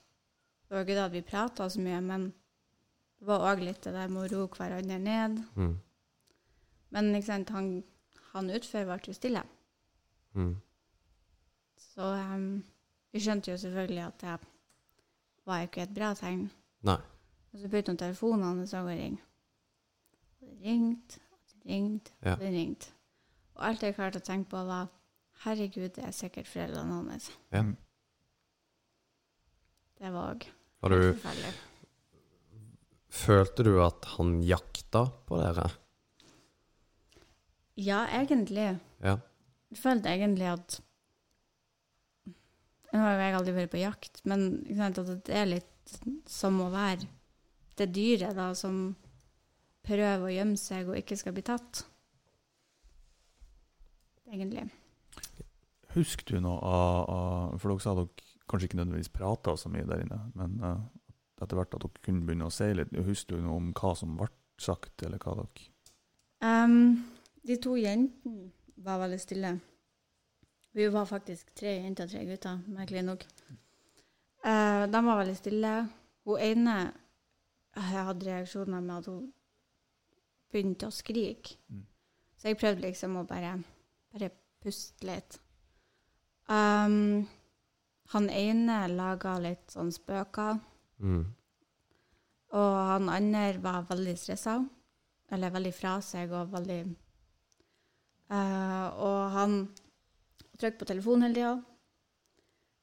Det 0.66 0.76
var 0.76 0.84
ikke 0.84 0.98
da 0.98 1.06
vi 1.12 1.22
prata 1.24 1.68
så 1.72 1.80
mye, 1.80 2.02
men 2.04 2.26
det 3.16 3.28
var 3.30 3.46
òg 3.48 3.62
litt 3.64 3.80
det 3.86 3.94
der 3.96 4.12
med 4.12 4.26
å 4.26 4.28
roe 4.34 4.50
hverandre 4.52 4.98
ned. 5.00 5.40
Mm. 5.56 5.72
Men 6.92 7.10
ikke 7.16 7.30
sant, 7.30 7.54
han, 7.54 7.70
han 8.34 8.52
utfor 8.52 8.84
ble 8.90 9.00
jo 9.08 9.16
stille. 9.16 9.44
Mm. 10.36 10.52
Så 11.80 12.10
um, 12.12 12.48
vi 13.14 13.20
skjønte 13.22 13.52
jo 13.52 13.58
selvfølgelig 13.62 14.02
at 14.02 14.22
det 14.24 14.32
var 15.46 15.60
jo 15.60 15.68
ikke 15.68 15.84
et 15.84 15.94
bra 15.94 16.10
tegn. 16.18 16.48
Nei. 16.88 16.96
Og 17.54 17.60
så 17.62 17.68
begynte 17.70 17.94
telefonen 18.00 18.42
hans 18.48 18.72
å 18.74 18.80
ringe. 18.88 19.20
Og 20.42 20.48
det 20.48 20.56
ringte, 20.64 21.20
og 21.30 21.52
det 21.52 21.60
ringte, 21.70 22.14
og 22.24 22.40
det 22.40 22.48
ringte. 22.50 22.88
Og 23.54 23.66
alt 23.68 23.84
jeg 23.86 23.94
klarte 23.94 24.18
å 24.18 24.26
tenke 24.26 24.50
på, 24.50 24.62
var 24.66 24.88
herregud, 25.44 25.92
det 25.94 26.08
er 26.08 26.16
sikkert 26.16 26.50
foreldrene 26.50 26.96
hans. 27.04 27.28
Ja. 27.54 27.62
Mm. 27.62 27.76
Det 29.94 30.10
var 30.10 30.34
òg 30.34 30.48
forferdelig. 30.82 31.52
følte 33.14 33.64
du 33.64 33.76
at 33.84 34.08
han 34.16 34.40
jakta 34.42 35.04
på 35.28 35.38
dere? 35.38 35.68
Ja, 37.78 38.02
egentlig. 38.10 38.72
Ja. 38.98 39.14
Jeg 39.70 39.78
følte 39.78 40.10
egentlig 40.10 40.50
at 40.50 40.80
Nå 42.94 43.00
har 43.02 43.16
jo 43.16 43.24
jeg 43.24 43.34
aldri 43.38 43.54
vært 43.56 43.72
på 43.72 43.82
jakt, 43.82 44.20
men 44.30 44.44
ikke 44.62 44.78
sant, 44.78 45.00
at 45.02 45.24
det 45.26 45.34
er 45.34 45.50
litt 45.50 45.96
som 46.30 46.60
å 46.62 46.70
være 46.72 47.08
det 47.78 47.88
dyret 47.90 48.36
da, 48.38 48.52
som 48.54 48.94
prøver 49.84 50.22
å 50.22 50.32
gjemme 50.32 50.60
seg 50.60 50.88
og 50.88 50.98
ikke 51.00 51.18
skal 51.18 51.34
bli 51.34 51.44
tatt. 51.44 51.82
Egentlig. 54.30 54.68
Husker 55.94 56.36
du 56.36 56.42
noe 56.42 56.58
av 56.66 57.58
For 57.60 57.70
dere 57.70 57.82
sa 57.82 57.92
dere 57.98 58.30
kanskje 58.50 58.70
ikke 58.70 58.78
nødvendigvis 58.80 59.12
prata 59.14 59.54
så 59.58 59.70
mye 59.72 59.86
der 59.88 60.04
inne, 60.04 60.20
men 60.38 60.56
uh, 60.62 60.80
etter 61.42 61.58
hvert 61.58 61.76
at 61.76 61.84
dere 61.84 62.04
kunne 62.04 62.24
begynne 62.26 62.48
å 62.48 62.54
si 62.54 62.70
litt. 62.76 62.94
Husker 63.06 63.38
du 63.38 63.44
noe 63.44 63.58
om 63.60 63.70
hva 63.76 63.94
som 63.98 64.16
ble 64.18 64.30
sagt, 64.60 65.02
eller 65.02 65.18
hva 65.22 65.36
dere 65.42 65.70
um, 66.44 67.04
de 67.42 67.56
to 67.60 67.74
jentene 67.80 68.50
var 68.84 69.00
veldig 69.02 69.20
stille. 69.22 69.54
Vi 70.74 70.88
var 70.90 71.06
faktisk 71.06 71.52
tre 71.54 71.76
jenter 71.76 72.08
og 72.08 72.10
tre 72.10 72.24
gutter, 72.26 72.58
merkelig 72.66 73.04
nok. 73.06 73.24
Uh, 74.44 74.84
de 74.90 75.00
var 75.06 75.20
veldig 75.20 75.36
stille. 75.38 75.74
Hun 76.24 76.40
ene 76.40 76.74
eh, 77.76 77.94
hadde 78.08 78.26
reaksjoner 78.26 78.80
med 78.82 78.96
at 78.96 79.06
hun 79.12 79.28
begynte 80.50 80.88
å 80.88 80.94
skrike. 80.94 81.58
Mm. 81.68 81.84
Så 82.36 82.50
jeg 82.50 82.58
prøvde 82.58 82.86
liksom 82.88 83.20
å 83.20 83.24
bare, 83.28 83.54
bare 84.12 84.30
puste 84.64 85.06
litt. 85.06 85.38
Um, 86.50 87.24
han 88.12 88.28
ene 88.30 88.82
laga 88.92 89.36
litt 89.40 89.72
sånn 89.72 89.92
spøker. 89.94 90.58
Mm. 90.98 91.22
Og 92.54 92.74
han 92.90 93.08
andre 93.10 93.62
var 93.62 93.86
veldig 93.88 94.16
stressa, 94.18 94.58
eller 95.30 95.54
veldig 95.54 95.72
fra 95.74 95.96
seg 96.04 96.34
og 96.36 96.52
veldig 96.52 96.82
uh, 98.30 98.86
Og 99.02 99.20
han 99.34 99.56
trykte 100.60 100.80
på 100.82 100.88
telefonen 100.90 101.28
hele 101.28 101.34
tida, 101.34 101.54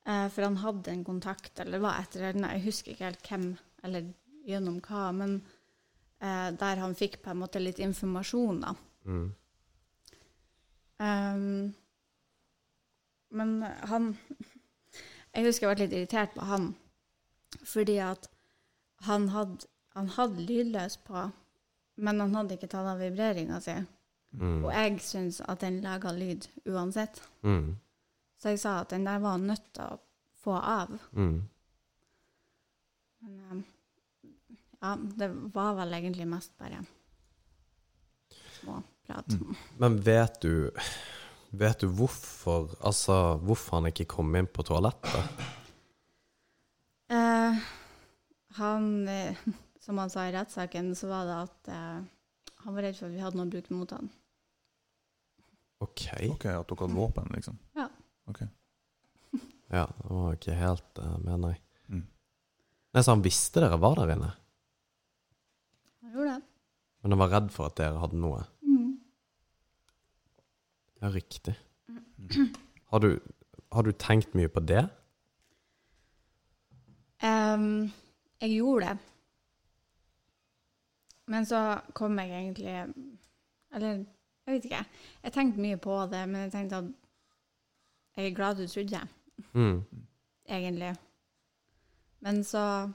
eh, 0.05 0.27
for 0.33 0.47
han 0.47 0.59
hadde 0.63 0.91
en 0.91 1.03
kontakt, 1.07 1.59
eller 1.59 1.77
det 1.77 1.83
var 1.85 1.99
et 1.99 2.15
eller 2.15 2.33
annet, 2.35 2.55
jeg 2.57 2.65
husker 2.67 2.93
ikke 2.93 3.09
helt 3.09 3.29
hvem 3.29 3.51
eller 3.83 4.09
gjennom 4.45 4.79
hva, 4.85 5.09
men 5.15 5.37
eh, 6.21 6.49
der 6.57 6.81
han 6.81 6.97
fikk 6.97 7.21
på 7.23 7.33
en 7.33 7.41
måte 7.41 7.61
litt 7.61 7.81
informasjon, 7.81 8.65
da. 8.65 8.75
Mm. 9.05 9.29
Um, 11.01 11.73
men 13.33 13.63
han 13.89 14.11
Jeg 15.33 15.47
husker 15.47 15.65
jeg 15.65 15.77
ble 15.77 15.85
litt 15.85 15.93
irritert 15.95 16.33
på 16.35 16.45
han, 16.45 16.65
fordi 17.63 17.95
at 18.03 18.27
han 19.07 19.29
hadde, 19.31 19.65
han 19.95 20.09
hadde 20.17 20.43
lydløs 20.43 20.97
på, 21.07 21.23
men 21.95 22.19
han 22.19 22.35
hadde 22.35 22.57
ikke 22.57 22.69
tatt 22.69 22.89
av 22.91 22.99
vibreringa 22.99 23.61
si. 23.63 23.77
Mm. 24.31 24.63
Og 24.63 24.71
jeg 24.71 24.99
syns 25.03 25.41
at 25.43 25.63
den 25.63 25.81
laga 25.83 26.13
lyd 26.15 26.47
uansett. 26.65 27.21
Mm. 27.43 27.75
Så 28.39 28.53
jeg 28.53 28.61
sa 28.61 28.79
at 28.81 28.93
den 28.93 29.05
der 29.05 29.19
var 29.21 29.41
nødt 29.41 29.67
til 29.75 29.83
å 29.85 29.99
få 30.41 30.55
av. 30.57 30.93
Mm. 31.11 31.41
Men 33.21 33.39
um, 33.51 33.63
ja, 34.81 34.95
det 35.19 35.29
var 35.53 35.75
vel 35.77 35.93
egentlig 35.99 36.27
mest 36.29 36.55
bare 36.57 36.81
småprat. 38.61 39.35
Mm. 39.37 39.55
Men 39.77 40.01
vet 40.05 40.41
du 40.41 40.71
Vet 41.51 41.81
du 41.83 41.89
hvorfor 41.91 42.69
Altså, 42.79 43.35
hvorfor 43.43 43.81
han 43.81 43.89
ikke 43.89 44.07
kom 44.13 44.35
inn 44.39 44.47
på 44.47 44.63
toalettet? 44.63 45.49
Eh, 47.11 47.57
han, 48.55 49.07
eh, 49.07 49.35
som 49.83 49.99
han 49.99 50.09
sa 50.09 50.29
i 50.29 50.31
rettssaken, 50.31 50.93
så 50.95 51.09
var 51.11 51.27
det 51.27 51.37
at 51.41 51.71
eh, 51.75 51.97
han 52.63 52.77
var 52.77 52.87
redd 52.87 52.95
for 52.95 53.09
at 53.09 53.15
vi 53.17 53.23
hadde 53.25 53.39
noe 53.39 53.49
å 53.49 53.51
bruke 53.51 53.75
mot 53.75 53.91
han. 53.91 54.07
OK. 55.81 56.05
Ok, 56.29 56.45
at 56.45 56.69
dere 56.69 56.79
hadde 56.83 56.95
våpen, 56.97 57.29
liksom? 57.35 57.57
Ja. 57.77 57.87
Ok. 58.31 58.41
Ja, 59.71 59.85
det 59.87 60.09
var 60.11 60.33
ikke 60.35 60.55
helt 60.59 60.99
uh, 60.99 61.13
med, 61.23 61.37
nei. 61.45 61.53
Mm. 61.87 62.01
Nei, 62.91 63.01
Så 63.05 63.13
han 63.13 63.21
visste 63.23 63.61
dere 63.63 63.77
var 63.79 63.95
der 64.01 64.09
inne, 64.17 64.33
Han 66.01 66.11
gjorde 66.11 66.33
det. 66.33 66.41
men 67.01 67.13
han 67.15 67.21
var 67.21 67.31
redd 67.31 67.47
for 67.55 67.69
at 67.71 67.77
dere 67.79 68.01
hadde 68.01 68.19
noe? 68.19 68.41
Mm. 68.67 68.89
Ja, 71.01 71.11
riktig. 71.15 71.55
Har 72.91 72.99
du, 72.99 73.13
har 73.71 73.87
du 73.87 73.93
tenkt 73.95 74.35
mye 74.35 74.51
på 74.51 74.59
det? 74.67 74.83
Um, 77.23 77.87
jeg 78.43 78.57
gjorde 78.57 78.89
det. 78.91 78.97
Men 81.31 81.45
så 81.47 81.61
kom 81.95 82.19
jeg 82.19 82.31
egentlig 82.33 82.73
Eller, 83.71 84.03
jeg 84.45 84.53
vet 84.55 84.65
ikke. 84.65 84.85
Jeg 85.23 85.33
tenkte 85.33 85.61
mye 85.61 85.77
på 85.77 85.95
det, 86.11 86.21
men 86.29 86.41
jeg 86.45 86.51
tenkte 86.51 86.77
at 86.81 86.91
jeg 88.17 88.31
er 88.31 88.35
glad 88.35 88.55
du 88.57 88.67
trodde 88.67 88.89
det, 88.89 89.07
Mm. 89.53 89.83
egentlig. 90.49 90.95
Men 92.21 92.43
så 92.43 92.91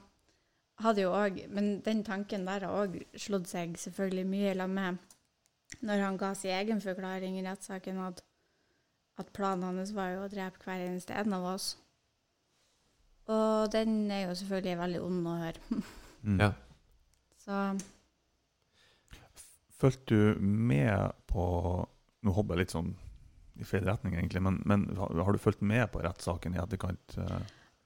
hadde 0.79 1.01
jo 1.01 1.09
òg 1.11 1.49
Men 1.49 1.81
den 1.81 2.03
tanken 2.03 2.45
der 2.45 2.59
har 2.65 2.85
òg 2.87 3.03
slått 3.17 3.47
seg 3.47 3.75
selvfølgelig 3.77 4.25
mye 4.27 4.51
i 4.51 4.53
lag 4.53 4.69
med 4.69 4.97
når 5.81 5.99
han 6.03 6.17
ga 6.17 6.33
sin 6.33 6.51
egen 6.51 6.79
forklaring 6.81 7.35
i 7.39 7.43
rettssaken, 7.43 7.97
at, 7.99 8.21
at 9.17 9.33
planen 9.33 9.63
hans 9.63 9.91
var 9.93 10.09
jo 10.13 10.21
å 10.23 10.29
drepe 10.31 10.63
hver 10.63 10.85
eneste 10.85 11.13
en 11.13 11.33
av 11.33 11.43
oss. 11.55 11.77
Og 13.27 13.71
den 13.73 14.09
er 14.11 14.27
jo 14.29 14.35
selvfølgelig 14.39 14.77
veldig 14.79 15.01
ond 15.03 15.27
å 15.27 15.35
høre. 15.41 15.83
Mm. 16.23 16.39
Ja. 16.39 16.51
Så 17.43 17.57
Fulgte 19.77 20.15
du 20.15 20.39
med 20.41 21.11
på 21.29 21.43
Nå 22.25 22.33
hopper 22.33 22.55
jeg 22.57 22.65
litt 22.65 22.73
sånn 22.73 22.95
i 23.57 23.65
feil 23.65 23.85
retning, 23.85 24.13
egentlig, 24.17 24.41
men, 24.41 24.57
men 24.69 24.83
har, 24.97 25.31
du 25.33 25.39
fulgt 25.41 25.61
med 25.65 25.87
på 25.93 26.01
rettssaken 26.03 26.53
i 26.53 26.59
etterkant? 26.61 27.15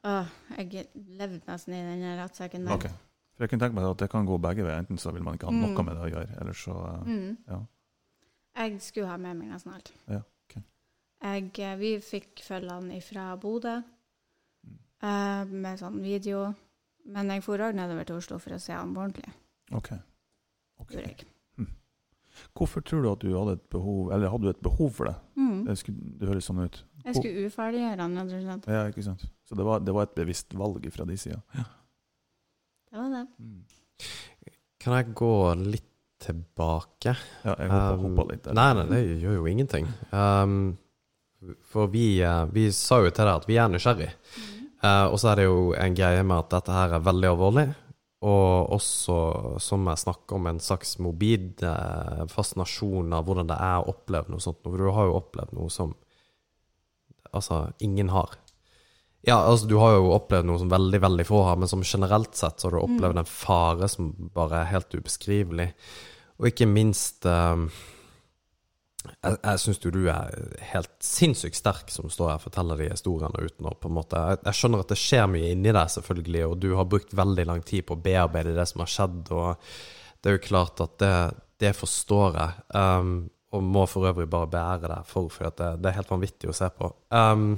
Uh? 0.04 0.28
Jeg 0.58 0.88
levde 0.96 1.40
nesten 1.48 1.76
i 1.78 1.82
den 1.86 2.04
rettssaken 2.20 2.66
der. 2.68 2.74
Okay. 2.76 2.92
For 3.36 3.46
jeg 3.46 3.52
kunne 3.54 3.64
tenke 3.64 3.78
meg 3.78 3.88
at 3.88 4.02
det 4.04 4.10
kan 4.12 4.28
gå 4.28 4.36
begge 4.42 4.66
veier. 4.66 4.82
Enten 4.82 5.00
så 5.00 5.14
vil 5.16 5.24
man 5.24 5.38
ikke 5.38 5.48
ha 5.48 5.54
Mm. 5.56 5.62
noe 5.62 5.84
med 5.88 5.96
det 5.96 6.04
å 6.04 6.10
gjøre, 6.12 6.36
eller 6.42 6.58
så 6.58 6.76
eh, 6.90 7.06
Mm. 7.08 7.38
Ja. 7.48 7.60
Jeg 8.62 8.82
skulle 8.82 9.08
ha 9.08 9.18
med 9.18 9.38
meg 9.38 9.48
nesten 9.50 9.74
alt. 9.74 9.94
Ja, 10.08 10.22
okay. 10.50 10.64
Jeg, 11.24 11.60
eh, 11.60 11.76
vi 11.80 11.92
fikk 12.00 12.44
følge 12.44 13.02
fra 13.02 13.36
Bodø 13.38 13.78
Mm. 14.64 14.78
uh, 15.04 15.46
med 15.46 15.80
sånn 15.80 16.02
video. 16.02 16.54
Men 17.06 17.30
jeg 17.30 17.44
for 17.44 17.58
òg 17.58 17.76
nedover 17.76 18.04
til 18.06 18.16
Oslo 18.16 18.38
for 18.40 18.52
å 18.52 18.60
se 18.60 18.74
ham 18.74 18.96
ordentlig. 18.98 19.32
Ok. 19.72 19.92
Okay. 20.80 20.98
Gjorde 20.98 21.08
jeg. 21.08 21.26
Hvorfor 22.58 22.84
tror 22.86 23.04
du 23.04 23.10
at 23.12 23.22
du 23.24 23.32
hadde 23.36 23.58
et 23.58 23.64
behov 23.74 24.12
Eller 24.12 24.32
hadde 24.34 24.48
du 24.48 24.50
et 24.52 24.64
behov 24.64 24.90
for 24.98 25.10
det? 25.10 25.16
Mm. 25.40 25.60
Det, 25.68 25.78
skulle, 25.82 26.14
det 26.22 26.30
høres 26.30 26.50
sånn 26.50 26.64
ut. 26.64 26.82
Jeg 27.06 27.18
skulle 27.18 27.46
uferdiggjøre 27.50 28.02
han, 28.02 28.18
rett 28.20 28.34
og 28.36 28.44
slett. 28.46 28.68
Ja, 28.70 28.82
ikke 28.92 29.06
sant? 29.06 29.24
Så 29.48 29.58
det 29.58 29.66
var, 29.68 29.82
det 29.86 29.96
var 29.96 30.10
et 30.10 30.18
bevisst 30.18 30.54
valg 30.58 30.86
fra 30.94 31.08
de 31.10 31.18
sida. 31.18 31.40
Det 32.92 33.00
var 33.00 33.10
det. 33.16 33.24
Mm. 33.40 34.12
Kan 34.82 34.98
jeg 34.98 35.14
gå 35.18 35.34
litt 35.62 35.88
tilbake? 36.22 37.16
Ja, 37.46 37.56
jeg 37.58 37.72
hoppa, 37.72 37.94
Um, 37.96 38.06
hoppa 38.06 38.28
litt 38.32 38.44
der. 38.46 38.56
Nei, 38.58 38.70
nei, 38.78 38.86
det 38.92 39.02
gjør 39.24 39.40
jo 39.40 39.48
ingenting. 39.50 39.88
Um, 40.14 40.58
for 41.66 41.90
vi, 41.90 42.22
eh, 42.22 42.46
vi 42.54 42.68
sa 42.76 43.00
jo 43.02 43.10
til 43.10 43.26
deg 43.26 43.34
at 43.40 43.48
vi 43.50 43.58
er 43.58 43.72
nysgjerrig. 43.74 44.12
Eh, 44.82 45.06
og 45.10 45.18
så 45.22 45.32
er 45.32 45.42
det 45.42 45.48
jo 45.48 45.72
en 45.78 45.96
greie 45.98 46.22
med 46.26 46.38
at 46.38 46.52
dette 46.54 46.76
her 46.76 46.94
er 46.98 47.06
veldig 47.06 47.30
alvorlig. 47.32 47.66
Og 48.22 48.76
også, 48.76 49.16
som 49.64 49.88
jeg 49.90 50.02
snakker 50.04 50.38
om, 50.38 50.48
en 50.48 50.62
slags 50.62 51.00
morbid 51.02 51.64
eh, 51.66 52.22
fascinasjon 52.30 53.16
av 53.18 53.26
hvordan 53.26 53.50
det 53.50 53.58
er 53.58 53.80
å 53.82 53.96
oppleve 53.96 54.30
noe 54.30 54.44
sånt. 54.44 54.62
For 54.62 54.78
du 54.78 54.92
har 54.94 55.10
jo 55.10 55.18
opplevd 55.18 55.56
noe 55.58 55.74
som 55.74 55.96
altså 57.32 57.64
ingen 57.82 58.12
har. 58.14 58.36
Ja, 59.26 59.40
altså 59.40 59.68
du 59.70 59.76
har 59.82 59.96
jo 59.96 60.14
opplevd 60.14 60.50
noe 60.50 60.62
som 60.62 60.70
veldig, 60.70 61.02
veldig 61.02 61.26
få 61.26 61.44
har, 61.46 61.58
men 61.62 61.70
som 61.70 61.86
generelt 61.86 62.38
sett 62.38 62.62
så 62.62 62.70
har 62.70 62.78
du 62.78 62.84
opplevd 62.84 63.22
en 63.22 63.30
fare 63.30 63.90
som 63.90 64.14
bare 64.36 64.64
er 64.64 64.72
helt 64.76 64.94
ubeskrivelig. 64.94 65.72
Og 66.42 66.50
ikke 66.50 66.70
minst 66.70 67.26
eh, 67.30 67.66
Jeg, 69.02 69.38
jeg 69.42 69.62
syns 69.64 69.80
jo 69.82 69.92
du 69.94 70.04
er 70.12 70.36
helt 70.72 70.92
sinnssykt 71.02 71.58
sterk 71.58 71.90
som 71.94 72.12
står 72.12 72.34
her 72.34 72.42
og 72.42 72.44
forteller 72.44 72.82
de 72.82 72.92
historiene 72.92 73.42
uten 73.42 73.70
å 73.70 73.74
på 73.74 73.90
en 73.90 73.96
måte 73.98 74.20
jeg, 74.30 74.42
jeg 74.46 74.60
skjønner 74.60 74.84
at 74.84 74.94
det 74.94 75.00
skjer 75.02 75.30
mye 75.32 75.52
inni 75.56 75.74
deg, 75.74 75.94
selvfølgelig, 75.96 76.44
og 76.48 76.56
du 76.62 76.70
har 76.78 76.90
brukt 76.90 77.16
veldig 77.18 77.48
lang 77.50 77.64
tid 77.66 77.88
på 77.88 77.98
å 77.98 78.04
bearbeide 78.04 78.54
det 78.58 78.68
som 78.70 78.84
har 78.84 78.92
skjedd, 78.94 79.32
og 79.34 79.72
det 80.22 80.30
er 80.30 80.38
jo 80.38 80.44
klart 80.46 80.84
at 80.86 80.98
det, 81.02 81.16
det 81.64 81.74
forstår 81.78 82.38
jeg. 82.38 82.66
Um, 82.78 83.14
og 83.52 83.64
må 83.68 83.84
for 83.90 84.08
øvrig 84.08 84.30
bare 84.32 84.50
beære 84.52 84.90
deg 84.94 85.08
for, 85.10 85.32
for 85.34 85.52
det, 85.58 85.70
det 85.84 85.90
er 85.90 85.98
helt 85.98 86.12
vanvittig 86.12 86.52
å 86.52 86.56
se 86.56 86.70
på. 86.72 86.92
Um, 87.12 87.56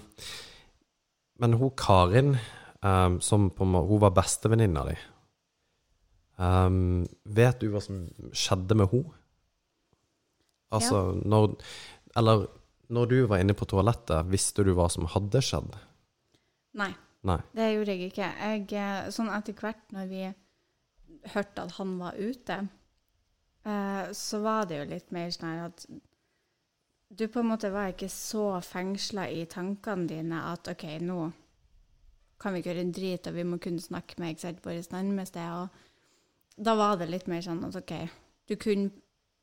men 1.44 1.58
hun 1.60 1.74
Karin, 1.78 2.38
um, 2.82 3.20
som 3.22 3.50
på 3.54 3.68
hun 3.68 4.02
var 4.02 4.16
bestevenninna 4.16 4.86
di 4.88 4.96
um, 6.38 7.04
Vet 7.24 7.62
du 7.62 7.70
hva 7.74 7.82
som 7.84 8.08
skjedde 8.32 8.80
med 8.80 8.90
henne? 8.94 9.20
Altså, 10.74 11.00
når 11.24 11.56
Eller 12.16 12.46
når 12.94 13.10
du 13.10 13.18
var 13.26 13.42
inne 13.42 13.56
på 13.58 13.66
toalettet, 13.66 14.28
visste 14.30 14.64
du 14.66 14.74
hva 14.78 14.86
som 14.92 15.08
hadde 15.10 15.42
skjedd? 15.42 15.74
Nei, 16.78 16.92
Nei. 17.26 17.40
det 17.56 17.70
gjorde 17.72 17.96
jeg 17.96 18.12
ikke. 18.12 18.30
Jeg, 18.38 18.66
eh, 18.78 19.10
sånn 19.14 19.32
etter 19.34 19.58
hvert 19.58 19.94
når 19.96 20.10
vi 20.12 20.24
hørte 21.34 21.66
at 21.66 21.76
han 21.80 21.96
var 21.98 22.18
ute, 22.20 22.58
eh, 23.66 24.12
så 24.14 24.42
var 24.44 24.68
det 24.70 24.82
jo 24.82 24.90
litt 24.92 25.14
mer 25.16 25.32
sånn 25.34 25.64
at 25.64 25.86
du 27.14 27.28
på 27.30 27.44
en 27.44 27.52
måte 27.52 27.70
var 27.74 27.92
ikke 27.92 28.10
så 28.10 28.58
fengsla 28.66 29.28
i 29.30 29.46
tankene 29.50 30.10
dine 30.10 30.44
at 30.50 30.70
OK, 30.72 30.86
nå 31.06 31.20
kan 32.42 32.54
vi 32.54 32.60
ikke 32.60 32.74
gjøre 32.74 32.84
en 32.84 32.96
drit, 32.96 33.28
og 33.30 33.38
vi 33.38 33.46
må 33.48 33.60
kunne 33.62 33.82
snakke 33.82 34.20
med 34.20 34.42
våre 34.66 34.82
nærmeste. 34.92 35.44
Og 35.56 36.64
da 36.66 36.74
var 36.76 36.98
det 37.00 37.12
litt 37.12 37.30
mer 37.32 37.44
sånn 37.46 37.62
at 37.64 37.78
OK, 37.80 37.94
du 38.50 38.58
kunne 38.60 38.92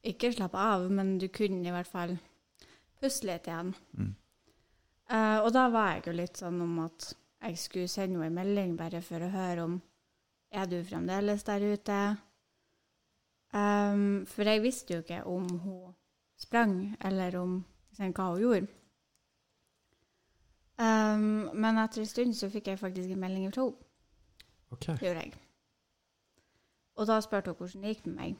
ikke 0.06 0.32
slappe 0.32 0.58
av, 0.58 0.86
men 0.90 1.18
du 1.20 1.28
kunne 1.28 1.66
i 1.68 1.74
hvert 1.74 1.88
fall 1.90 2.16
puste 3.00 3.28
litt 3.28 3.48
igjen. 3.48 3.74
Mm. 3.96 4.14
Uh, 5.10 5.38
og 5.42 5.50
da 5.52 5.66
var 5.72 5.94
jeg 5.94 6.06
jo 6.06 6.16
litt 6.20 6.40
sånn 6.40 6.60
om 6.62 6.76
at 6.84 7.10
jeg 7.40 7.56
skulle 7.58 7.90
sende 7.90 8.20
henne 8.20 8.28
en 8.30 8.36
melding 8.36 8.74
bare 8.78 9.00
for 9.02 9.24
å 9.24 9.32
høre 9.32 9.64
om 9.66 9.78
er 10.50 10.66
du 10.70 10.80
fremdeles 10.84 11.44
der 11.46 11.64
ute. 11.72 12.00
Um, 13.54 14.26
for 14.30 14.46
jeg 14.46 14.62
visste 14.62 14.94
jo 14.94 15.02
ikke 15.02 15.22
om 15.26 15.48
hun 15.62 15.94
sprang, 16.38 16.96
eller 17.00 17.36
om 17.40 17.56
liksom, 17.90 18.12
hva 18.14 18.28
hun 18.32 18.42
gjorde. 18.44 18.76
Um, 20.80 21.50
men 21.60 21.78
etter 21.82 22.02
en 22.02 22.08
stund 22.08 22.36
så 22.36 22.48
fikk 22.50 22.70
jeg 22.70 22.80
faktisk 22.80 23.10
en 23.10 23.20
melding 23.20 23.50
fra 23.52 23.66
henne. 23.68 23.88
Okay. 24.70 24.94
Det 24.94 25.08
gjorde 25.08 25.24
jeg. 25.24 25.32
Og 27.00 27.06
da 27.10 27.18
spurte 27.20 27.50
hun 27.50 27.58
hvordan 27.58 27.82
det 27.82 27.94
gikk 27.94 28.06
med 28.06 28.14
meg. 28.14 28.38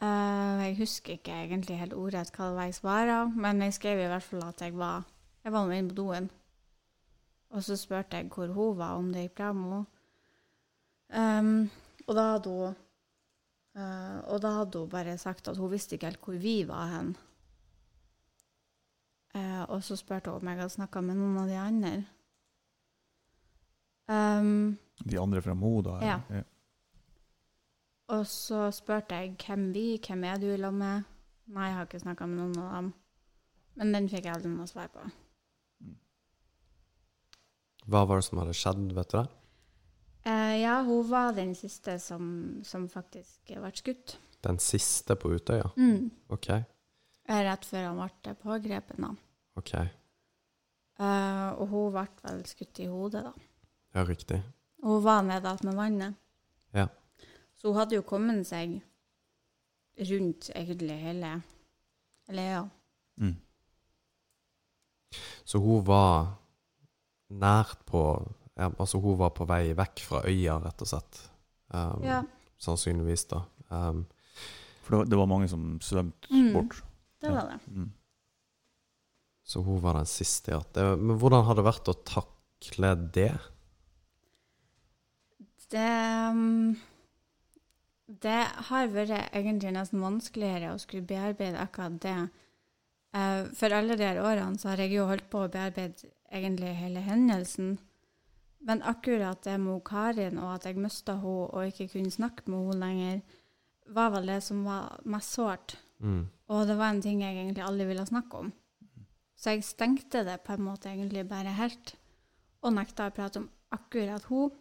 Eh, 0.00 0.60
jeg 0.64 0.76
husker 0.78 1.18
ikke 1.18 1.34
egentlig 1.42 1.76
helt 1.76 1.92
ordrett 1.92 2.30
hva 2.32 2.46
det 2.48 2.56
var 2.56 2.68
jeg 2.70 2.76
svarte, 2.78 3.16
men 3.36 3.58
jeg 3.66 3.76
skrev 3.76 3.98
i 4.00 4.08
hvert 4.08 4.24
fall 4.24 4.44
at 4.48 4.62
jeg 4.64 4.76
var 4.76 5.04
Jeg 5.44 5.52
var 5.52 5.64
nå 5.64 5.72
inne 5.72 5.88
på 5.88 5.94
doen. 5.96 6.26
Og 7.50 7.62
så 7.64 7.76
spurte 7.76 8.16
jeg 8.16 8.28
hvor 8.28 8.46
hun 8.52 8.76
var, 8.76 8.98
om 9.00 9.12
det 9.12 9.22
gikk 9.22 9.38
bra 9.38 9.52
med 9.52 9.70
henne. 9.72 9.86
Um, 11.10 11.70
og 12.06 12.14
da 12.14 12.24
hadde 12.32 12.50
hun 12.50 12.74
uh, 13.74 14.18
Og 14.30 14.42
da 14.42 14.50
hadde 14.58 14.78
hun 14.78 14.90
bare 14.92 15.16
sagt 15.18 15.48
at 15.48 15.56
hun 15.56 15.72
visste 15.72 15.96
ikke 15.96 16.06
helt 16.06 16.20
hvor 16.24 16.36
vi 16.38 16.68
var 16.68 16.92
hen. 16.92 17.16
Uh, 19.34 19.64
og 19.70 19.82
så 19.82 19.96
spurte 19.96 20.30
hun 20.30 20.42
om 20.42 20.48
jeg 20.48 20.60
hadde 20.60 20.76
snakka 20.76 21.00
med 21.00 21.16
noen 21.16 21.40
av 21.40 21.48
de 21.48 21.58
andre. 21.58 21.94
Um, 24.10 24.78
De 25.04 25.20
andre 25.20 25.42
fra 25.42 25.54
Mo, 25.54 25.80
da? 25.82 25.98
Ja. 26.04 26.20
eller? 26.28 26.49
Og 28.10 28.26
så 28.26 28.66
spurte 28.74 29.14
jeg 29.14 29.36
hvem 29.38 29.68
vi, 29.74 29.84
hvem 30.02 30.24
er 30.26 30.40
du 30.42 30.48
i 30.50 30.58
lag 30.58 30.74
med? 30.74 31.06
Nei, 31.50 31.68
jeg 31.68 31.76
har 31.76 31.86
ikke 31.86 32.02
snakka 32.02 32.26
med 32.26 32.40
noen 32.40 32.56
av 32.62 32.72
dem. 32.76 32.88
Men 33.78 33.92
den 33.94 34.08
fikk 34.10 34.26
jeg 34.26 34.34
aldri 34.34 34.50
noe 34.52 34.66
svar 34.70 34.90
på. 34.92 35.04
Hva 37.90 38.02
var 38.06 38.20
det 38.20 38.26
som 38.26 38.40
hadde 38.42 38.54
skjedd, 38.54 38.90
vet 38.94 39.12
du 39.12 39.16
det? 39.18 39.28
Eh, 40.30 40.56
ja, 40.60 40.80
hun 40.84 41.06
var 41.08 41.32
den 41.34 41.54
siste 41.58 41.96
som, 42.02 42.60
som 42.66 42.88
faktisk 42.92 43.54
ble 43.54 43.70
skutt. 43.78 44.18
Den 44.44 44.60
siste 44.62 45.16
på 45.16 45.32
Utøya? 45.32 45.70
Mm. 45.80 46.10
Ok. 46.32 46.50
Rett 47.30 47.66
før 47.66 47.88
han 47.88 48.00
ble 48.02 48.34
pågrepet. 48.42 49.00
da. 49.00 49.10
Ok. 49.58 49.74
Eh, 49.80 51.48
og 51.56 51.66
hun 51.72 51.94
ble 51.94 52.06
vel 52.26 52.42
skutt 52.48 52.82
i 52.82 52.88
hodet, 52.90 53.24
da. 53.30 53.32
Ja, 53.96 54.04
riktig. 54.06 54.42
Og 54.84 54.98
hun 54.98 55.04
var 55.06 55.22
nede 55.26 55.56
med 55.66 55.78
vannet. 55.78 56.18
Ja. 56.76 56.86
Så 57.60 57.68
hun 57.68 57.76
hadde 57.76 57.98
jo 57.98 58.04
kommet 58.08 58.46
seg 58.48 58.78
rundt 60.00 60.48
egentlig 60.56 60.96
hele 61.02 61.34
Eller 62.30 62.46
ja. 62.54 62.60
Mm. 63.20 63.34
Så 65.44 65.58
hun 65.60 65.82
var 65.84 66.30
nært 67.28 67.82
på 67.90 68.02
ja, 68.56 68.70
Altså, 68.78 69.00
hun 69.02 69.18
var 69.20 69.34
på 69.36 69.44
vei 69.48 69.72
vekk 69.76 70.02
fra 70.04 70.22
øya, 70.28 70.58
rett 70.60 70.82
og 70.84 70.88
slett. 70.90 71.20
Um, 71.72 72.02
ja. 72.04 72.18
Sannsynligvis, 72.60 73.24
da. 73.30 73.42
Um, 73.72 74.02
For 74.84 75.04
det 75.08 75.16
var, 75.16 75.28
mange 75.30 75.48
som 75.48 75.78
svømte 75.80 76.28
Mm. 76.30 76.52
bort. 76.52 76.82
Det 77.20 77.30
var 77.32 77.48
det. 77.52 77.60
Mm. 77.68 77.92
så 79.44 79.62
hun 79.66 79.80
var 79.82 79.94
den 79.98 80.06
siste, 80.06 80.52
ja. 80.52 80.60
Det, 80.74 80.84
men 80.98 81.18
hvordan 81.18 81.44
har 81.44 81.54
det 81.58 81.64
vært 81.64 81.88
å 81.90 81.96
takle 82.06 82.94
det? 83.14 83.32
Det 85.70 85.88
um, 86.30 86.76
Det 88.10 88.42
har 88.70 88.90
vært 88.90 89.30
egentlig 89.30 89.70
nesten 89.76 90.02
vanskeligere 90.02 90.72
å 90.74 90.80
skulle 90.82 91.06
bearbeide 91.06 91.60
akkurat 91.62 92.00
det 92.02 92.16
Eh, 93.12 93.44
for 93.54 93.74
alle 93.74 93.96
de 93.98 94.06
her 94.06 94.20
årene 94.22 94.58
så 94.58 94.70
har 94.70 94.84
jeg 94.84 94.94
jo 94.94 95.08
holdt 95.10 95.26
på 95.32 95.44
å 95.44 95.50
bearbeide 95.50 96.10
egentlig 96.30 96.76
hele 96.78 97.02
hendelsen. 97.02 97.78
Men 98.66 98.84
akkurat 98.86 99.42
det 99.42 99.56
med 99.58 99.82
Karin, 99.88 100.38
og 100.38 100.54
at 100.54 100.68
jeg 100.68 100.78
mista 100.78 101.16
henne 101.18 101.48
og 101.48 101.70
ikke 101.72 101.88
kunne 101.96 102.12
snakke 102.14 102.46
med 102.46 102.68
henne 102.68 102.80
lenger, 102.84 103.20
var 103.90 104.12
vel 104.14 104.30
det 104.30 104.40
som 104.46 104.62
var 104.64 105.00
mest 105.10 105.34
sårt. 105.34 105.78
Mm. 105.98 106.28
Og 106.52 106.66
det 106.68 106.76
var 106.78 106.92
en 106.92 107.02
ting 107.02 107.22
jeg 107.24 107.34
egentlig 107.34 107.64
aldri 107.66 107.88
ville 107.88 108.06
snakke 108.06 108.44
om. 108.44 108.52
Så 109.40 109.56
jeg 109.56 109.64
stengte 109.64 110.22
det 110.26 110.42
på 110.44 110.54
en 110.54 110.66
måte 110.68 110.90
egentlig 110.92 111.24
bare 111.28 111.56
helt, 111.56 111.94
og 112.60 112.76
nekta 112.76 113.08
å 113.08 113.14
prate 113.16 113.40
om 113.40 113.48
akkurat 113.74 114.28
henne. 114.28 114.58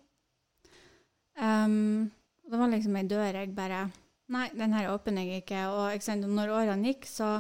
Um, 1.40 2.10
det 2.50 2.60
var 2.60 2.72
liksom 2.72 2.98
ei 2.98 3.08
dør 3.08 3.42
jeg 3.42 3.56
bare 3.56 3.88
Nei, 4.30 4.46
den 4.54 4.76
her 4.78 4.92
åpner 4.92 5.26
jeg 5.26 5.42
ikke. 5.42 5.64
Og 5.74 5.96
ikke 5.96 6.06
sant, 6.06 6.28
når 6.30 6.52
årene 6.54 6.92
gikk, 6.92 7.08
så 7.10 7.40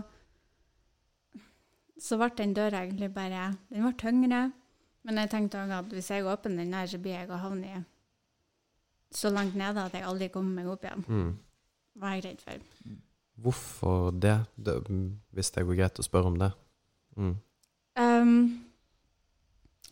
så 2.01 2.17
ble 2.17 2.31
den 2.37 2.55
døra 2.55 2.83
egentlig 2.85 3.11
bare 3.13 3.51
Den 3.69 3.85
ble 3.85 3.93
tyngre. 3.99 4.41
Men 5.03 5.21
jeg 5.21 5.31
tenkte 5.31 5.61
også 5.61 5.79
at 5.79 5.93
hvis 5.95 6.09
jeg 6.11 6.25
åpner 6.27 6.63
den 6.63 6.73
der, 6.73 6.87
så 6.89 6.99
blir 7.01 7.15
jeg 7.15 7.29
å 7.31 7.39
havne 7.39 7.69
i 7.69 7.83
så 9.15 9.31
langt 9.33 9.55
nede 9.57 9.81
at 9.81 9.93
jeg 9.95 10.05
aldri 10.05 10.27
kommer 10.29 10.59
meg 10.59 10.67
opp 10.69 10.83
igjen. 10.85 11.05
Mm. 11.07 11.29
Var 12.01 12.15
jeg 12.15 12.25
redd 12.27 12.41
for. 12.43 12.65
Hvorfor 13.39 14.09
det? 14.11 14.35
det? 14.55 14.75
Hvis 15.33 15.53
det 15.55 15.63
går 15.65 15.79
greit 15.79 16.01
å 16.01 16.05
spørre 16.05 16.29
om 16.29 16.37
det. 16.37 16.49
Mm. 17.17 17.31
Um, 17.99 18.35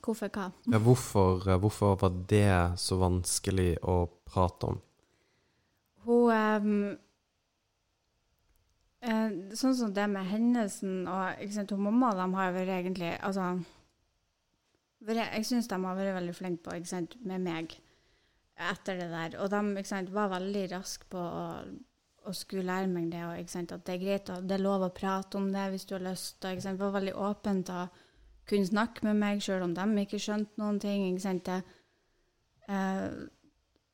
hvorfor 0.05 0.30
hva? 0.30 0.51
Ja, 0.70 0.82
hvorfor, 0.84 1.47
eh, 1.47 1.57
hvorfor 1.59 1.97
var 2.03 2.20
det 2.30 2.80
så 2.84 2.99
vanskelig 3.01 3.72
å 3.82 4.03
prate 4.28 4.74
om? 4.74 4.82
Um, 6.34 6.97
Sånn 9.57 9.75
som 9.78 9.91
det 9.93 10.07
med 10.09 10.25
hendelsen 10.25 11.05
og 11.07 11.41
ikke 11.43 11.53
sant, 11.53 11.71
hun 11.71 11.84
mamma 11.86 12.09
de 12.17 12.25
har 12.34 12.55
vært 12.55 12.71
egentlig 12.80 13.11
altså, 13.23 13.59
Jeg 15.05 15.45
syns 15.45 15.69
de 15.69 15.78
har 15.84 15.99
vært 15.99 16.15
veldig 16.17 16.34
flinke 16.36 16.65
på 16.65 16.80
ikke 16.80 16.89
sant, 16.89 17.13
med 17.21 17.45
meg 17.45 17.75
etter 18.57 18.97
det 18.97 19.09
der. 19.11 19.38
Og 19.43 19.51
de 19.53 19.84
sant, 19.86 20.09
var 20.13 20.32
veldig 20.34 20.65
raske 20.73 21.05
på 21.11 21.21
å, 21.21 21.45
å 22.25 22.34
skulle 22.34 22.65
lære 22.67 22.89
meg 22.91 23.11
det. 23.13 23.23
Og, 23.28 23.51
sant, 23.53 23.71
at 23.71 23.86
det 23.86 23.95
er 23.95 24.03
greit, 24.03 24.32
og 24.34 24.49
det 24.49 24.57
er 24.57 24.65
lov 24.65 24.88
å 24.88 24.93
prate 24.95 25.38
om 25.39 25.51
det 25.53 25.69
hvis 25.73 25.86
du 25.86 25.95
har 25.95 26.05
lyst. 26.09 26.41
Og, 26.41 26.61
sant, 26.63 26.82
var 26.82 26.95
veldig 26.97 27.13
åpent 27.13 27.71
og 27.75 28.03
kunne 28.49 28.69
snakke 28.69 29.05
med 29.05 29.19
meg, 29.21 29.43
sjøl 29.43 29.67
om 29.67 29.75
de 29.78 29.88
ikke 30.03 30.21
skjønte 30.23 30.61
noen 30.61 30.82
ting. 30.82 31.05
ikke 31.11 31.25
sant, 31.28 31.45
det, 31.45 31.61
eh, 32.67 33.07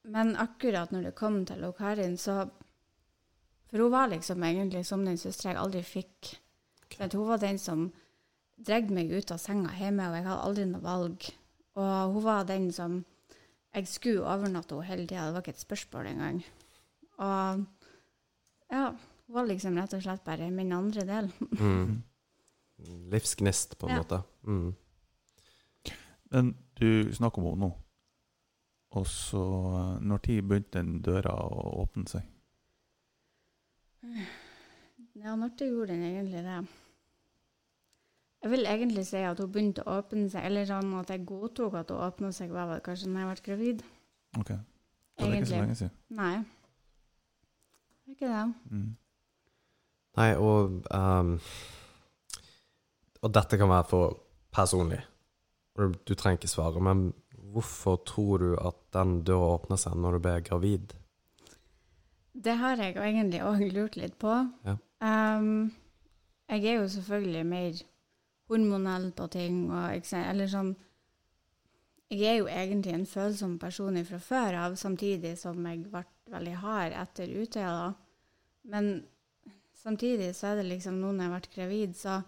men 0.03 0.35
akkurat 0.35 0.91
når 0.91 1.03
det 1.09 1.15
kom 1.15 1.45
til 1.45 1.63
hun 1.63 1.73
Karin, 1.77 2.17
så 2.17 2.49
For 3.71 3.81
hun 3.81 3.91
var 3.91 4.07
liksom 4.11 4.43
egentlig 4.43 4.85
som 4.85 5.01
den 5.05 5.17
søstera 5.17 5.53
jeg 5.55 5.57
aldri 5.63 5.81
fikk. 5.83 6.35
For 6.93 7.03
at 7.07 7.13
hun 7.17 7.25
var 7.27 7.37
den 7.41 7.57
som 7.57 7.87
dreg 8.61 8.91
meg 8.93 9.09
ut 9.11 9.31
av 9.33 9.39
senga 9.41 9.71
hjemme, 9.73 10.05
og 10.11 10.13
jeg 10.15 10.25
hadde 10.27 10.43
aldri 10.45 10.65
noe 10.69 10.81
valg. 10.83 11.25
Og 11.75 12.13
hun 12.13 12.23
var 12.23 12.43
den 12.45 12.71
som 12.71 12.99
Jeg 13.73 13.87
skulle 13.89 14.21
overnatte 14.29 14.75
henne 14.75 14.85
hele 14.85 15.07
tida, 15.07 15.25
det 15.25 15.33
var 15.33 15.41
ikke 15.41 15.55
et 15.55 15.63
spørsmål 15.65 16.05
engang. 16.11 16.43
Og 17.17 17.63
ja, 18.69 18.91
hun 19.25 19.33
var 19.33 19.47
liksom 19.49 19.77
rett 19.81 19.93
og 19.97 20.03
slett 20.05 20.23
bare 20.23 20.51
min 20.51 20.71
andre 20.71 21.01
del. 21.09 21.31
Mm. 21.57 22.03
Livsgnist, 23.09 23.77
på 23.79 23.87
en 23.89 23.95
Ja. 23.95 24.03
måte. 24.03 24.21
Mm. 24.43 24.75
Men 26.31 26.55
du 26.75 27.09
snakker 27.13 27.39
om 27.41 27.45
henne 27.49 27.65
nå. 27.65 27.71
Og 28.93 29.07
så, 29.09 29.41
eh, 29.79 30.01
når 30.05 30.17
tid 30.27 30.41
begynte 30.45 30.79
den 30.79 31.01
døra 31.05 31.33
å 31.33 31.65
åpne 31.83 32.05
seg? 32.09 32.29
Ja, 35.15 35.35
når 35.35 35.53
det 35.57 35.69
gjorde 35.69 35.93
den 35.93 36.03
egentlig 36.03 36.43
det? 36.45 36.61
Jeg 38.43 38.51
vil 38.51 38.65
egentlig 38.67 39.05
si 39.07 39.21
at 39.23 39.39
hun 39.39 39.51
begynte 39.51 39.85
å 39.87 39.99
åpne 40.01 40.27
seg, 40.29 40.43
eller 40.49 40.67
sånn 40.67 40.91
at 40.99 41.13
jeg 41.13 41.23
godtok 41.25 41.77
at 41.79 41.93
hun 41.93 42.03
åpna 42.03 42.31
seg, 42.35 42.51
var 42.51 42.67
vel 42.67 42.81
kanskje 42.83 43.09
når 43.09 43.23
jeg 43.23 43.29
ble 43.29 43.45
gravid. 43.45 43.85
Ok. 44.41 44.51
Så 45.13 45.23
det 45.23 45.29
er 45.29 45.37
ikke 45.37 45.47
så 45.47 45.61
lenge 45.61 45.77
siden. 45.79 45.95
Nei. 46.17 46.33
Det 48.03 48.11
er 48.11 48.17
ikke 48.17 48.33
det. 48.33 48.43
Mm. 48.73 48.91
Nei, 50.17 50.29
og 50.37 50.83
um, 50.93 51.39
Og 53.23 53.33
dette 53.33 53.57
kan 53.57 53.69
være 53.69 53.87
for 53.87 54.17
personlig. 54.51 54.99
Du, 55.77 55.93
du 56.07 56.13
trenger 56.13 56.41
ikke 56.41 56.51
svare, 56.51 56.81
men 56.83 57.13
hvorfor 57.53 58.01
tror 58.07 58.43
du 58.43 58.51
at 58.57 58.79
den 58.95 59.21
døra 59.27 59.53
åpner 59.57 59.79
seg 59.79 59.95
når 59.99 60.17
du 60.17 60.25
blir 60.25 60.43
gravid? 60.49 60.93
Det 62.33 62.55
har 62.57 62.81
jeg 62.81 62.97
egentlig 62.97 63.43
òg 63.45 63.63
lurt 63.73 63.97
litt 63.99 64.15
på. 64.21 64.33
Ja. 64.65 64.77
Um, 65.03 65.73
jeg 66.49 66.65
er 66.65 66.79
jo 66.81 66.89
selvfølgelig 66.89 67.45
mer 67.45 67.83
hormonell 68.49 69.11
på 69.15 69.27
ting, 69.33 69.67
og 69.71 70.13
eller 70.13 70.49
sånn 70.51 70.73
Jeg 72.13 72.27
er 72.29 72.35
jo 72.37 72.49
egentlig 72.51 72.93
en 72.93 73.07
følsom 73.09 73.55
person 73.57 73.97
fra 74.05 74.19
før 74.21 74.57
av, 74.65 74.75
samtidig 74.77 75.33
som 75.39 75.65
jeg 75.65 75.87
ble 75.87 76.03
veldig 76.29 76.53
hard 76.61 76.93
etter 76.93 77.31
Utøya. 77.41 77.93
Men 78.69 79.05
samtidig 79.73 80.35
så 80.37 80.51
er 80.51 80.61
det 80.61 80.67
liksom 80.67 80.99
nå 81.01 81.09
når 81.11 81.23
jeg 81.23 81.33
ble 81.33 81.53
gravid, 81.55 81.95
så 81.97 82.19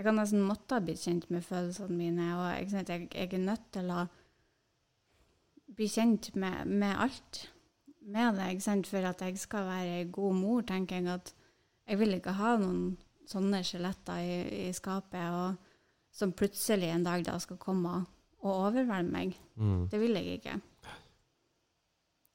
jeg 0.00 0.06
kan 0.06 0.16
nesten 0.16 0.40
måtte 0.48 0.78
ha 0.78 0.80
blitt 0.80 1.02
kjent 1.04 1.26
med 1.28 1.44
følelsene 1.44 1.92
mine, 1.92 2.26
og 2.38 2.46
jeg, 2.56 3.08
jeg 3.12 3.32
er 3.34 3.42
nødt 3.42 3.66
til 3.74 3.90
å 3.92 4.06
bli 5.76 5.88
kjent 5.92 6.30
med, 6.40 6.70
med 6.72 6.94
alt 7.04 7.42
med 8.10 8.38
det, 8.38 8.46
ikke 8.54 8.64
sant? 8.64 8.88
for 8.88 9.04
at 9.10 9.20
jeg 9.26 9.36
skal 9.42 9.66
være 9.68 9.98
ei 10.00 10.06
god 10.12 10.38
mor, 10.38 10.62
tenker 10.66 10.96
jeg 11.02 11.10
at 11.12 11.34
jeg 11.90 12.00
vil 12.00 12.16
ikke 12.16 12.32
ha 12.38 12.54
noen 12.62 12.94
sånne 13.28 13.60
skjeletter 13.66 14.22
i, 14.24 14.38
i 14.64 14.72
skapet 14.74 15.36
og, 15.36 15.60
som 16.16 16.32
plutselig 16.34 16.88
en 16.94 17.04
dag 17.04 17.22
da 17.28 17.36
skal 17.42 17.60
komme 17.60 17.92
og 18.40 18.50
overvelde 18.54 19.12
meg. 19.12 19.36
Mm. 19.60 19.84
Det 19.92 20.00
vil 20.00 20.16
jeg 20.16 20.40
ikke. 20.40 20.56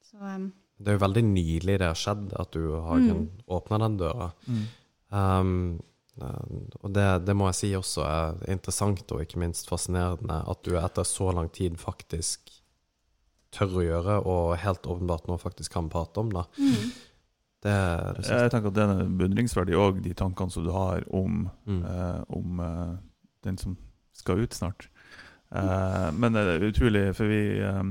Så 0.06 0.22
um, 0.22 0.52
Det 0.78 0.94
er 0.94 1.00
jo 1.00 1.04
veldig 1.08 1.26
nylig 1.34 1.80
det 1.82 1.90
har 1.90 1.98
skjedd, 1.98 2.30
at 2.40 2.54
du 2.54 2.76
har 2.78 3.02
Mm. 3.02 3.26
åpna 3.58 3.82
den 3.88 3.98
døra. 3.98 4.30
Mm. 4.46 4.64
Um, 5.10 5.82
og 6.20 6.92
det, 6.96 7.06
det 7.28 7.34
må 7.36 7.50
jeg 7.50 7.56
si 7.60 7.70
også 7.76 8.04
er 8.08 8.38
interessant 8.54 9.12
og 9.12 9.22
ikke 9.26 9.40
minst 9.42 9.68
fascinerende, 9.68 10.38
at 10.48 10.62
du 10.64 10.78
etter 10.80 11.04
så 11.04 11.32
lang 11.36 11.50
tid 11.52 11.76
faktisk 11.82 12.52
tør 13.56 13.76
å 13.80 13.84
gjøre, 13.86 14.16
og 14.28 14.56
helt 14.60 14.88
åpenbart 14.88 15.28
nå 15.28 15.38
faktisk 15.40 15.74
kan 15.76 15.90
prate 15.92 16.20
om 16.24 16.32
det. 16.32 16.46
mm. 16.60 16.94
Det, 17.66 17.74
det 18.20 18.26
Jeg 18.30 18.52
tenker 18.54 18.70
at 18.70 18.76
det 18.78 18.84
er 18.86 19.08
beundringsverdig 19.18 19.78
òg, 19.82 20.02
de 20.06 20.12
tankene 20.14 20.52
som 20.54 20.64
du 20.68 20.70
har 20.76 21.02
om, 21.10 21.50
Mm. 21.66 21.80
eh, 21.84 22.20
om 22.30 22.60
eh, 22.62 22.92
den 23.44 23.58
som 23.58 23.78
skal 24.14 24.44
ut 24.44 24.54
snart. 24.54 24.86
Eh, 25.56 26.12
men 26.14 26.34
det 26.36 26.44
er 26.46 26.68
utrolig, 26.68 27.16
for 27.18 27.26
vi, 27.32 27.40
eh, 27.60 27.84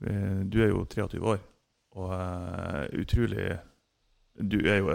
vi 0.00 0.16
Du 0.50 0.58
er 0.62 0.68
jo 0.72 0.84
23 0.90 1.20
år, 1.22 1.38
og 1.94 2.12
eh, 2.16 3.00
utrolig 3.00 3.58
du 4.38 4.58
er, 4.68 4.78
jo, 4.82 4.94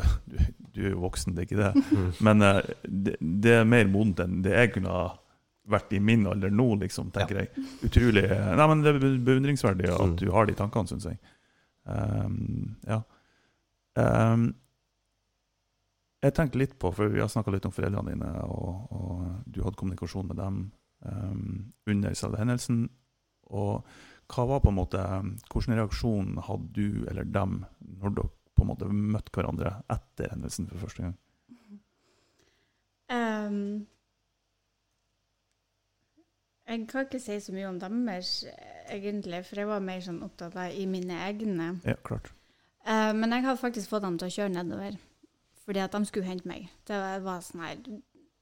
du, 0.75 0.81
er 0.85 0.93
jo 0.93 1.01
voksen, 1.01 1.33
det 1.35 1.43
er 1.43 1.49
ikke 1.49 1.63
det. 1.63 1.83
Mm. 1.91 2.11
Men 2.27 2.41
eh, 2.47 2.61
det, 2.87 3.15
det 3.19 3.53
er 3.59 3.67
mer 3.67 3.87
modent 3.91 4.19
enn 4.23 4.41
det 4.45 4.53
jeg 4.55 4.73
kunne 4.75 4.93
ha 4.93 5.07
vært 5.71 5.91
i 5.93 5.99
min 6.03 6.25
alder 6.27 6.51
nå, 6.51 6.65
liksom, 6.81 7.11
tenker 7.15 7.37
jeg. 7.43 7.65
Utrolig 7.85 8.23
Nei, 8.27 8.65
men 8.71 8.81
det 8.83 8.91
er 8.95 8.99
beundringsverdig 9.23 9.89
at 9.93 10.01
Mm. 10.01 10.15
du 10.19 10.31
har 10.33 10.49
de 10.49 10.55
tankene, 10.57 10.89
syns 10.89 11.05
jeg. 11.07 11.19
Um, 11.85 12.75
ja. 12.87 12.97
Um, 13.95 14.47
jeg 16.21 16.35
tenkte 16.37 16.59
litt 16.61 16.73
på, 16.81 16.91
for 16.93 17.09
vi 17.13 17.21
har 17.21 17.29
snakka 17.31 17.53
litt 17.53 17.65
om 17.65 17.73
foreldrene 17.73 18.13
dine, 18.13 18.31
og, 18.45 18.91
og 18.93 19.21
du 19.49 19.61
hadde 19.65 19.77
kommunikasjon 19.79 20.27
med 20.29 20.37
dem 20.41 20.59
um, 21.05 21.71
under 21.89 22.13
selve 22.17 22.37
hendelsen. 22.41 22.83
Og 23.49 23.81
hva 24.31 24.45
var 24.47 24.61
på 24.63 24.69
en 24.71 24.77
måte 24.77 25.01
Hvilken 25.51 25.75
reaksjon 25.75 26.37
hadde 26.45 26.69
du 26.77 27.01
eller 27.11 27.25
dem 27.27 27.63
når 27.99 28.13
dere 28.15 28.29
på 28.61 28.67
en 28.67 28.71
måte 28.71 28.89
møtte 28.93 29.33
hverandre 29.35 29.73
etter 29.91 30.31
hendelsen 30.35 30.69
for 30.69 30.85
første 30.85 31.07
gang? 31.07 31.17
Um, 33.11 33.87
jeg 36.67 36.85
kan 36.87 37.07
ikke 37.07 37.19
si 37.19 37.39
så 37.43 37.51
mye 37.51 37.67
om 37.67 37.79
deres, 37.81 38.45
egentlig, 38.87 39.41
for 39.47 39.59
jeg 39.59 39.67
var 39.67 39.83
mer 39.83 40.03
sånn 40.05 40.21
opptatt 40.23 40.55
av 40.55 40.77
i 40.77 40.85
mine 40.87 41.17
egne. 41.25 41.73
Ja, 41.83 41.97
klart. 42.07 42.31
Uh, 42.85 43.11
men 43.17 43.33
jeg 43.35 43.43
hadde 43.45 43.61
faktisk 43.61 43.91
fått 43.91 44.05
dem 44.05 44.15
til 44.21 44.29
å 44.29 44.35
kjøre 44.37 44.53
nedover, 44.55 44.95
fordi 45.65 45.83
at 45.83 45.97
de 45.97 46.07
skulle 46.07 46.29
hente 46.29 46.47
meg. 46.49 46.69
Det 46.87 46.95
var, 47.01 47.25
var 47.25 47.43
sånn 47.45 47.65
her, 47.65 47.83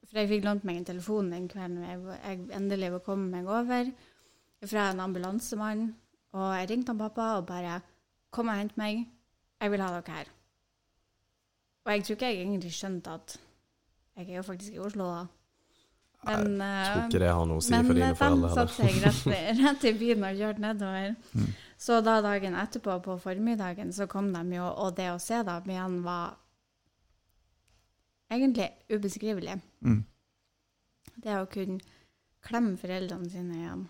For 0.09 0.21
jeg 0.21 0.29
fikk 0.29 0.45
lånt 0.45 0.63
meg 0.65 0.79
en 0.79 0.87
telefon 0.87 1.33
den 1.33 1.49
kvelden 1.49 1.83
jeg, 1.85 1.99
jeg 2.17 2.45
endelig 2.57 2.93
var 2.95 3.03
kommet 3.05 3.33
meg 3.33 3.49
over, 3.49 3.89
fra 4.65 4.85
en 4.91 5.01
ambulansemann. 5.03 5.83
Og 6.37 6.47
jeg 6.59 6.69
ringte 6.69 6.93
han 6.93 7.01
pappa 7.01 7.31
og 7.39 7.47
bare 7.49 7.81
'Kom 8.29 8.49
og 8.49 8.55
hent 8.55 8.77
meg. 8.77 9.07
Jeg 9.59 9.71
vil 9.71 9.81
ha 9.81 9.89
dere 9.95 10.15
her'. 10.15 10.31
Og 11.85 11.91
jeg 11.93 12.03
tror 12.03 12.15
ikke 12.15 12.25
jeg 12.29 12.41
egentlig 12.45 12.71
skjønte 12.73 13.11
at 13.17 13.39
jeg 14.17 14.29
er 14.29 14.35
jo 14.35 14.41
faktisk 14.43 14.73
i 14.73 14.79
Oslo, 14.79 15.03
da. 15.05 15.25
Men, 16.25 16.57
Jeg 16.59 16.85
tror 16.91 17.01
eh, 17.01 17.07
ikke 17.07 17.19
det 17.19 17.29
har 17.31 17.45
noe 17.47 17.57
å 17.57 17.63
si 17.63 17.71
men 17.71 17.85
for 17.85 17.93
foreldre. 17.93 18.05
dine 18.05 18.09
de 18.09 18.15
foreldre. 18.19 18.49
satte 18.55 18.83
heller. 18.83 19.11
seg 19.11 19.31
rett, 19.31 19.59
rett 19.63 19.83
i 19.87 19.93
bilen 19.99 20.23
og 20.27 20.35
kjørte 20.41 20.59
nedover. 20.65 21.15
Mm. 21.33 21.53
Så 21.77 22.01
da 22.03 22.15
dagen 22.21 22.55
etterpå, 22.59 22.97
på 23.03 23.15
formiddagen, 23.23 23.93
så 23.93 24.07
kom 24.07 24.33
de 24.33 24.55
jo, 24.57 24.65
og 24.67 24.95
det 24.97 25.07
å 25.13 25.19
se 25.23 25.39
dem 25.47 25.69
igjen 25.71 26.03
var 26.03 26.35
egentlig 28.29 28.67
ubeskrivelig. 28.91 29.55
Mm. 29.81 30.03
Det 31.23 31.37
å 31.39 31.47
kunne 31.51 31.79
klemme 32.43 32.75
foreldrene 32.77 33.29
sine 33.31 33.55
igjen. 33.55 33.87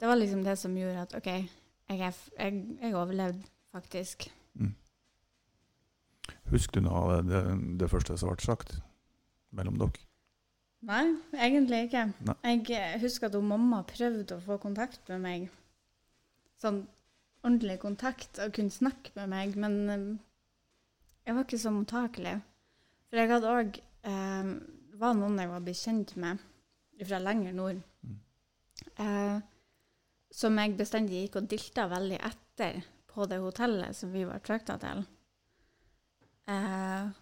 Det 0.00 0.10
var 0.10 0.18
liksom 0.18 0.42
det 0.44 0.58
som 0.58 0.74
gjorde 0.76 1.06
at 1.06 1.14
OK, 1.14 1.26
jeg, 1.88 1.98
jeg, 1.98 2.64
jeg 2.82 2.94
overlevde 2.94 3.46
faktisk. 3.74 4.28
Mm. 4.54 4.72
Husker 6.52 6.80
du 6.80 6.86
noe 6.86 7.18
av 7.18 7.28
det, 7.28 7.42
det 7.80 7.90
første 7.92 8.16
som 8.20 8.30
ble 8.32 8.44
sagt 8.44 8.76
mellom 9.54 9.78
dere? 9.80 10.02
Nei, 10.84 11.04
egentlig 11.32 11.86
ikke. 11.86 12.04
Nei. 12.28 12.34
Jeg 12.44 12.64
eh, 12.76 12.96
husker 13.00 13.30
at 13.30 13.36
mamma 13.40 13.80
prøvde 13.88 14.36
å 14.36 14.42
få 14.44 14.58
kontakt 14.60 15.08
med 15.08 15.22
meg. 15.24 15.46
Sånn 16.60 16.82
ordentlig 17.44 17.78
kontakt, 17.82 18.38
og 18.40 18.52
kunne 18.56 18.72
snakke 18.72 19.14
med 19.16 19.32
meg, 19.32 19.56
men 19.60 19.78
eh, 19.92 20.04
jeg 21.24 21.36
var 21.38 21.46
ikke 21.46 21.60
så 21.62 21.72
mottakelig. 21.72 22.34
For 23.08 23.20
jeg 23.20 23.32
hadde 23.32 23.54
òg 23.56 23.80
eh, 23.80 24.52
var 25.00 25.16
noen 25.18 25.40
jeg 25.40 25.50
var 25.54 25.64
blitt 25.64 25.80
kjent 25.80 26.14
med 26.20 26.44
fra 27.04 27.18
lenger 27.22 27.56
nord, 27.56 27.82
Mm. 28.04 28.18
eh, 29.00 29.38
som 30.34 30.58
jeg 30.60 30.74
bestandig 30.76 31.22
gikk 31.22 31.38
og 31.40 31.46
dilta 31.48 31.86
veldig 31.88 32.18
etter 32.28 32.82
på 33.14 33.26
det 33.30 33.38
hotellet 33.42 33.96
som 33.96 34.10
vi 34.12 34.24
var 34.26 34.42
frakta 34.44 34.76
til. 34.82 35.04
Eh, 36.50 37.12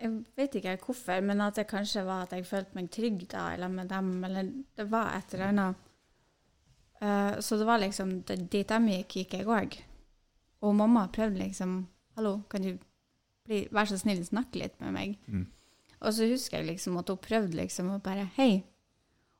jeg 0.00 0.12
vet 0.36 0.56
ikke 0.56 0.78
hvorfor, 0.80 1.20
men 1.20 1.42
at 1.44 1.60
det 1.60 1.68
kanskje 1.68 2.06
var 2.06 2.24
at 2.24 2.32
jeg 2.32 2.48
følte 2.48 2.76
meg 2.78 2.88
trygg 2.92 3.26
da, 3.30 3.50
eller 3.54 3.68
med 3.68 3.90
dem, 3.92 4.12
eller 4.24 4.50
det 4.76 4.86
var 4.90 5.12
et 5.18 5.34
eller 5.36 5.52
annet. 5.52 5.86
Eh, 7.00 7.40
så 7.40 7.56
det 7.60 7.68
var 7.68 7.82
liksom 7.82 8.20
dit 8.24 8.68
de 8.68 8.80
gikk, 8.94 9.16
gikk 9.16 9.36
jeg 9.38 9.48
òg. 9.48 9.76
Og 10.60 10.76
mamma 10.76 11.08
prøvde 11.12 11.40
liksom 11.40 11.82
Hallo, 12.18 12.40
kan 12.50 12.64
du 12.64 12.74
bli, 13.46 13.62
være 13.70 13.92
så 13.92 14.00
snill 14.00 14.20
snakke 14.26 14.58
litt 14.60 14.80
med 14.82 14.92
meg? 14.92 15.14
Mm. 15.30 15.46
Og 16.00 16.12
så 16.16 16.26
husker 16.28 16.58
jeg 16.58 16.72
liksom 16.72 16.98
at 17.00 17.08
hun 17.08 17.20
prøvde 17.22 17.56
liksom 17.56 17.92
å 17.94 18.00
bare 18.02 18.26
Hei. 18.36 18.64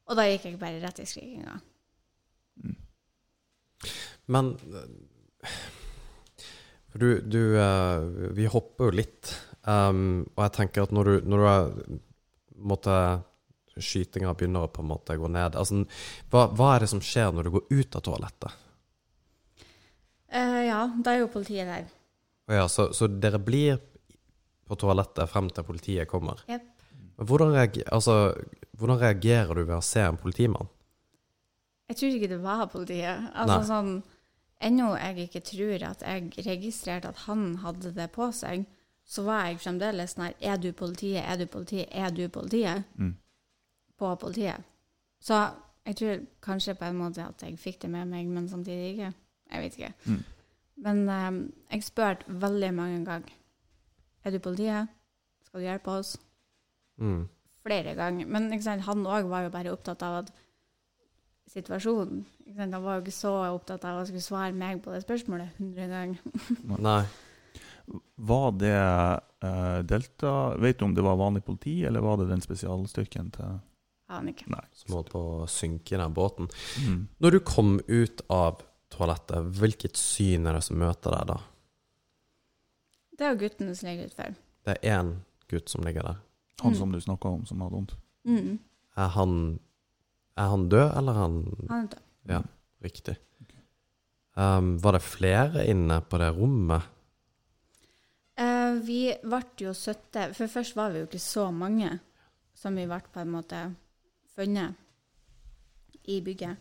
Og 0.09 0.17
da 0.17 0.25
gikk 0.29 0.47
jeg 0.49 0.61
bare 0.61 0.81
rett 0.83 1.03
i 1.03 1.09
skrikinga. 1.09 1.59
Men 4.31 4.53
eh, 4.71 5.57
du, 6.93 7.21
du 7.21 7.41
uh, 7.59 8.31
Vi 8.37 8.47
hopper 8.51 8.91
jo 8.91 8.99
litt. 9.03 9.35
Um, 9.63 10.23
og 10.37 10.45
jeg 10.47 10.55
tenker 10.57 10.87
at 10.87 10.95
når 10.95 11.11
du, 11.11 11.29
når 11.29 11.43
du 11.43 11.99
måtte, 12.71 12.95
Skytinga 13.81 14.33
begynner 14.37 14.67
å 14.67 14.73
på 14.73 14.83
en 14.83 14.91
måte 14.91 15.15
gå 15.17 15.29
ned 15.31 15.55
altså, 15.57 15.83
hva, 16.33 16.47
hva 16.57 16.73
er 16.75 16.83
det 16.83 16.89
som 16.91 17.01
skjer 17.05 17.31
når 17.33 17.47
du 17.47 17.53
går 17.55 17.69
ut 17.71 17.97
av 17.97 18.03
toalettet? 18.05 18.57
Uh, 20.31 20.61
ja, 20.67 20.81
da 21.01 21.15
er 21.15 21.23
jo 21.23 21.31
politiet 21.33 21.69
der. 21.69 21.87
Oh, 22.51 22.57
ja, 22.57 22.67
så, 22.71 22.91
så 22.97 23.09
dere 23.11 23.41
blir 23.43 23.79
på 24.71 24.79
toalettet 24.79 25.31
frem 25.31 25.49
til 25.55 25.67
politiet 25.67 26.11
kommer? 26.11 26.43
Yep. 26.51 26.67
Hvordan, 27.21 27.55
reager, 27.55 27.87
altså, 27.93 28.17
hvordan 28.79 29.01
reagerer 29.01 29.59
du 29.59 29.65
ved 29.65 29.77
å 29.77 29.85
se 29.85 30.05
en 30.07 30.19
politimann? 30.21 30.71
Jeg 31.91 31.99
tror 31.99 32.17
ikke 32.17 32.31
det 32.31 32.41
var 32.43 32.67
politiet. 32.71 33.31
Altså 33.35 33.57
Nei. 33.59 33.69
sånn 33.71 33.93
Ennå 34.61 34.91
jeg 34.97 35.25
ikke 35.25 35.41
tror 35.41 35.87
at 35.89 36.03
jeg 36.05 36.47
registrerte 36.47 37.09
at 37.09 37.25
han 37.27 37.57
hadde 37.63 37.95
det 37.97 38.11
på 38.13 38.29
seg, 38.37 38.67
så 39.05 39.25
var 39.27 39.47
jeg 39.49 39.61
fremdeles 39.63 40.15
sånn 40.15 40.27
her 40.29 40.35
Er 40.53 40.61
du 40.61 40.71
politiet? 40.77 41.25
Er 41.25 41.41
du 41.41 41.47
politiet? 41.47 41.89
Er 41.91 42.13
du 42.15 42.29
politiet? 42.29 42.85
Mm. 42.95 43.17
På 43.99 44.15
politiet. 44.21 44.67
Så 45.21 45.41
jeg 45.87 45.97
tror 45.97 46.21
kanskje 46.45 46.77
på 46.77 46.85
en 46.85 47.01
måte 47.01 47.25
at 47.25 47.43
jeg 47.43 47.59
fikk 47.59 47.81
det 47.83 47.91
med 47.91 48.09
meg, 48.13 48.29
men 48.29 48.49
samtidig 48.49 48.93
ikke. 48.93 49.13
Jeg 49.51 49.63
vet 49.63 49.79
ikke. 49.79 49.93
Mm. 50.05 50.23
Men 50.85 51.03
um, 51.09 51.41
jeg 51.73 51.85
spurte 51.85 52.25
veldig 52.41 52.71
mange 52.75 53.05
ganger 53.05 53.37
Er 54.25 54.31
du 54.31 54.39
politiet? 54.39 54.89
Skal 55.45 55.61
du 55.61 55.65
hjelpe 55.67 55.91
oss? 55.91 56.17
Mm. 57.01 57.29
flere 57.63 57.95
ganger. 57.95 58.27
Men 58.27 58.53
ikke 58.53 58.65
sant, 58.65 58.85
han 58.85 59.07
òg 59.07 59.29
var 59.29 59.45
jo 59.45 59.53
bare 59.53 59.73
opptatt 59.73 60.03
av 60.05 60.23
at 60.23 60.33
situasjonen 61.51 62.23
ikke 62.47 62.57
sant? 62.59 62.75
Han 62.77 62.85
var 62.85 62.99
jo 62.99 63.05
ikke 63.05 63.15
så 63.17 63.33
opptatt 63.55 63.85
av 63.89 64.01
å 64.01 64.07
skulle 64.09 64.23
svare 64.25 64.55
meg 64.57 64.83
på 64.85 64.93
det 64.95 65.03
spørsmålet 65.05 65.59
100 65.59 65.91
ganger. 65.91 66.79
Nei. 66.79 67.01
Var 68.31 68.53
det 68.61 68.75
uh, 68.77 69.81
Delta 69.83 70.33
Vet 70.63 70.79
du 70.79 70.85
om 70.87 70.93
det 70.95 71.03
var 71.03 71.17
vanlig 71.19 71.43
politi, 71.47 71.81
eller 71.89 72.05
var 72.05 72.21
det 72.21 72.29
den 72.31 72.43
spesialstyrken 72.45 73.33
til 73.35 73.59
Aner 74.11 74.33
ikke. 74.35 74.49
Nei. 74.51 74.65
Som 74.75 74.97
holdt 74.97 75.13
på 75.13 75.21
å 75.23 75.47
synke 75.51 75.95
i 75.95 75.99
den 76.01 76.15
båten. 76.15 76.49
Mm. 76.83 77.03
Når 77.23 77.37
du 77.37 77.39
kom 77.47 77.77
ut 77.87 78.23
av 78.35 78.59
toalettet, 78.91 79.53
hvilket 79.61 79.95
syn 79.99 80.49
er 80.51 80.59
det 80.59 80.65
som 80.67 80.81
møter 80.83 81.15
deg 81.15 81.29
da? 81.31 81.37
Det 83.15 83.27
er 83.29 83.35
jo 83.37 83.41
gutten 83.45 83.71
som 83.77 83.87
ligger 83.87 84.09
utfor. 84.11 84.35
Det 84.67 84.75
er 84.81 84.97
én 84.97 85.13
gutt 85.53 85.71
som 85.71 85.87
ligger 85.87 86.09
der. 86.09 86.19
Han 86.65 86.73
Mm. 86.75 86.79
som 86.79 86.93
du 86.93 86.99
snakka 87.01 87.29
om, 87.29 87.47
som 87.47 87.61
hadde 87.63 87.73
vondt. 87.77 87.95
Mm. 88.27 88.59
Er 88.97 89.09
han, 89.15 89.61
er 90.37 90.53
han 90.53 90.69
død, 90.69 90.87
eller 90.99 91.13
er 91.13 91.23
han 91.25 91.43
Han 91.69 91.85
er 91.85 91.91
død. 91.95 92.07
Ja, 92.31 92.41
riktig. 92.85 93.17
Um, 94.37 94.77
var 94.83 94.93
det 94.93 95.03
flere 95.03 95.67
inne 95.67 96.01
på 96.01 96.19
det 96.19 96.31
rommet? 96.37 96.87
Uh, 98.41 98.79
vi 98.87 99.11
ble 99.21 99.43
jo 99.61 99.75
70 99.75 100.37
For 100.39 100.49
først 100.49 100.77
var 100.79 100.95
vi 100.95 101.03
jo 101.03 101.09
ikke 101.09 101.21
så 101.21 101.51
mange 101.53 101.91
som 102.57 102.77
vi 102.77 102.87
ble 102.89 103.01
på 103.13 103.21
en 103.21 103.35
måte 103.35 103.59
funnet 104.37 104.79
i 106.09 106.21
bygget. 106.25 106.57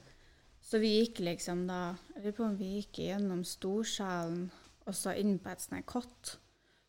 Så 0.60 0.82
vi 0.82 0.98
gikk 0.98 1.22
liksom 1.24 1.68
da 1.70 1.96
Jeg 2.16 2.24
lurer 2.24 2.36
på 2.38 2.48
om 2.50 2.58
vi 2.60 2.74
gikk 2.80 3.00
gjennom 3.06 3.46
storsalen 3.48 4.50
og 4.90 4.96
så 4.98 5.14
inn 5.16 5.38
på 5.40 5.52
et 5.54 5.64
sånt 5.64 5.86
kott. 5.88 6.36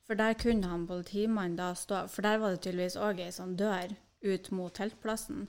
For 0.09 0.19
der 0.19 0.35
kunne 0.35 0.67
han 0.67 0.89
politimannen 0.89 1.59
da 1.59 1.71
stå 1.79 2.07
For 2.11 2.27
der 2.27 2.41
var 2.43 2.55
det 2.57 2.65
tydeligvis 2.65 2.99
òg 2.99 3.23
ei 3.23 3.31
sånn 3.35 3.57
dør 3.61 3.95
ut 4.27 4.51
mot 4.57 4.75
teltplassen. 4.75 5.47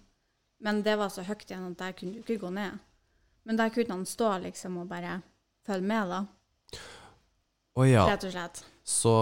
Men 0.62 0.84
det 0.86 0.95
var 0.99 1.09
så 1.14 1.26
høyt 1.26 1.47
igjen 1.49 1.72
at 1.72 1.80
der 1.80 1.95
kunne 1.97 2.14
du 2.14 2.22
ikke 2.22 2.43
gå 2.45 2.51
ned. 2.53 2.80
Men 3.49 3.57
der 3.57 3.74
kunne 3.74 3.97
han 3.97 4.05
stå 4.05 4.36
liksom 4.43 4.78
og 4.84 4.89
bare 4.91 5.20
følge 5.66 5.88
med, 5.89 6.12
da. 6.14 6.80
Å 7.78 7.86
ja, 7.88 8.05
Rett 8.12 8.26
og 8.28 8.34
slett. 8.36 8.64
så 8.84 9.16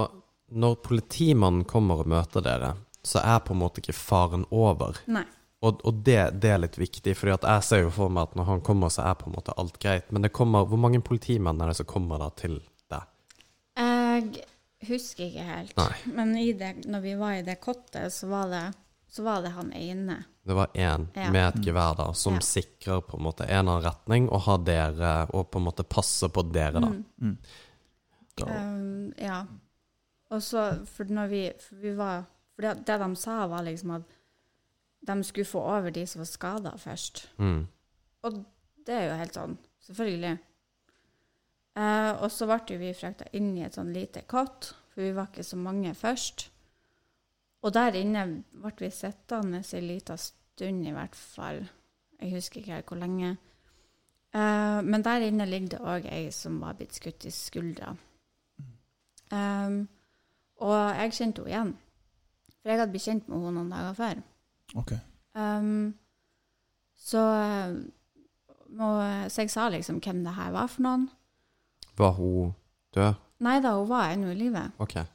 når 0.50 0.80
politimannen 0.82 1.66
kommer 1.70 2.02
og 2.02 2.10
møter 2.10 2.42
dere, 2.42 2.72
så 3.06 3.22
er 3.22 3.44
på 3.46 3.54
en 3.54 3.62
måte 3.62 3.84
ikke 3.84 3.94
faren 3.94 4.48
over. 4.50 4.98
Nei. 5.06 5.24
Og, 5.62 5.82
og 5.86 6.00
det, 6.08 6.18
det 6.42 6.52
er 6.56 6.62
litt 6.64 6.78
viktig, 6.80 7.14
fordi 7.20 7.36
jeg 7.36 7.66
ser 7.68 7.84
jo 7.84 7.92
for 7.94 8.12
meg 8.12 8.30
at 8.30 8.38
når 8.40 8.48
han 8.48 8.62
kommer, 8.66 8.92
så 8.92 9.04
er 9.06 9.18
på 9.20 9.28
en 9.30 9.36
måte 9.36 9.54
alt 9.60 9.78
greit. 9.84 10.08
Men 10.10 10.24
det 10.26 10.32
kommer, 10.36 10.66
hvor 10.66 10.80
mange 10.82 11.02
politimenn 11.06 11.60
er 11.62 11.72
det 11.72 11.78
som 11.82 11.88
kommer 11.90 12.22
da 12.22 12.30
til 12.40 12.58
deg? 12.92 13.06
Jeg 13.80 14.46
husker 14.88 15.26
ikke 15.28 15.48
helt. 15.48 15.76
Nei. 15.78 16.14
Men 16.16 16.32
i 16.40 16.48
det, 16.58 16.74
når 16.90 17.04
vi 17.04 17.16
var 17.20 17.38
i 17.38 17.46
det 17.46 17.60
kottet, 17.64 18.10
så 18.16 18.32
var 18.32 18.50
det, 18.52 18.64
så 19.10 19.24
var 19.26 19.42
det 19.42 19.50
han 19.56 19.72
ene. 19.74 20.20
Det 20.46 20.54
var 20.56 20.68
én 20.74 21.08
Ja. 21.16 21.32
med 21.32 21.48
et 21.56 21.66
gevær 21.66 21.96
da, 21.98 22.12
som 22.14 22.34
Ja. 22.36 22.40
sikrer 22.40 23.02
på 23.02 23.18
en 23.18 23.24
måte 23.24 23.46
en 23.48 23.68
annen 23.68 23.84
retning, 23.84 24.30
og 24.30 24.42
har 24.42 24.58
dere, 24.58 25.28
og 25.34 25.52
på 25.52 25.58
en 25.60 25.66
måte 25.66 25.84
passer 25.84 26.30
på 26.30 26.44
dere 26.52 26.80
da. 26.80 26.90
Mm. 26.90 27.06
Mm. 27.22 27.38
Da, 28.38 28.46
Um, 28.46 29.14
ja. 29.18 29.46
Og 30.32 30.42
så, 30.42 30.86
for 30.86 31.04
når 31.06 31.28
vi, 31.28 31.52
for 31.60 31.76
vi 31.76 31.92
var 31.98 32.26
For 32.56 32.62
det, 32.62 32.86
det 32.86 33.00
de 33.00 33.16
sa, 33.16 33.48
var 33.48 33.62
liksom 33.64 33.92
at 33.96 34.02
de 35.08 35.24
skulle 35.24 35.46
få 35.48 35.60
over 35.64 35.92
de 35.92 36.06
som 36.06 36.20
var 36.20 36.26
skada 36.26 36.72
først. 36.78 37.28
Mm. 37.40 37.68
Og 38.24 38.46
det 38.86 38.96
er 38.96 39.06
jo 39.10 39.16
helt 39.16 39.34
sånn, 39.34 39.58
selvfølgelig. 39.88 40.40
Uh, 41.80 42.22
og 42.22 42.32
så 42.32 42.46
ble 42.50 42.78
vi 42.82 42.90
frakta 42.98 43.30
inn 43.34 43.54
i 43.58 43.64
et 43.64 43.78
sånn 43.78 43.94
lite 43.96 44.26
kott, 44.28 44.74
for 44.92 45.02
vi 45.06 45.14
var 45.16 45.30
ikke 45.32 45.46
så 45.48 45.56
mange 45.56 45.94
først. 45.96 46.50
Og 47.62 47.74
der 47.76 47.98
inne 48.00 48.26
ble 48.52 48.72
vi 48.80 48.90
sittende 48.94 49.64
en 49.64 49.88
liten 49.88 50.18
stund, 50.18 50.88
i 50.88 50.96
hvert 50.96 51.16
fall. 51.16 51.64
Jeg 52.20 52.34
husker 52.36 52.60
ikke 52.60 52.74
helt 52.74 52.92
hvor 52.92 53.00
lenge. 53.00 53.38
Uh, 54.36 54.86
men 54.86 55.04
der 55.04 55.26
inne 55.26 55.46
ligger 55.46 55.70
det 55.70 55.80
òg 55.82 56.06
ei 56.14 56.30
som 56.32 56.60
var 56.62 56.76
blitt 56.78 56.94
skutt 56.94 57.26
i 57.26 57.32
skuldra. 57.34 57.96
Um, 59.32 59.88
og 60.62 60.76
jeg 60.96 61.14
kjente 61.18 61.42
henne 61.42 61.50
igjen. 61.50 61.72
For 62.60 62.70
jeg 62.70 62.80
hadde 62.80 62.92
blitt 62.94 63.08
kjent 63.08 63.30
med 63.30 63.40
henne 63.40 63.56
noen 63.58 63.72
dager 63.74 63.96
før. 63.98 64.22
Okay. 64.76 65.00
Um, 65.34 65.96
så, 67.00 67.24
og, 68.78 69.00
så 69.32 69.42
jeg 69.42 69.52
sa 69.52 69.70
liksom 69.70 70.02
hvem 70.04 70.24
det 70.26 70.36
her 70.36 70.52
var 70.54 70.68
for 70.70 70.86
noen. 70.86 71.08
Var 71.98 72.14
hun 72.20 72.54
død? 72.96 73.26
Nei 73.40 73.58
da, 73.64 73.74
hun 73.80 73.90
var 73.90 74.12
ennå 74.14 74.34
i 74.34 74.38
live. 74.38 74.68
Okay. 74.84 75.08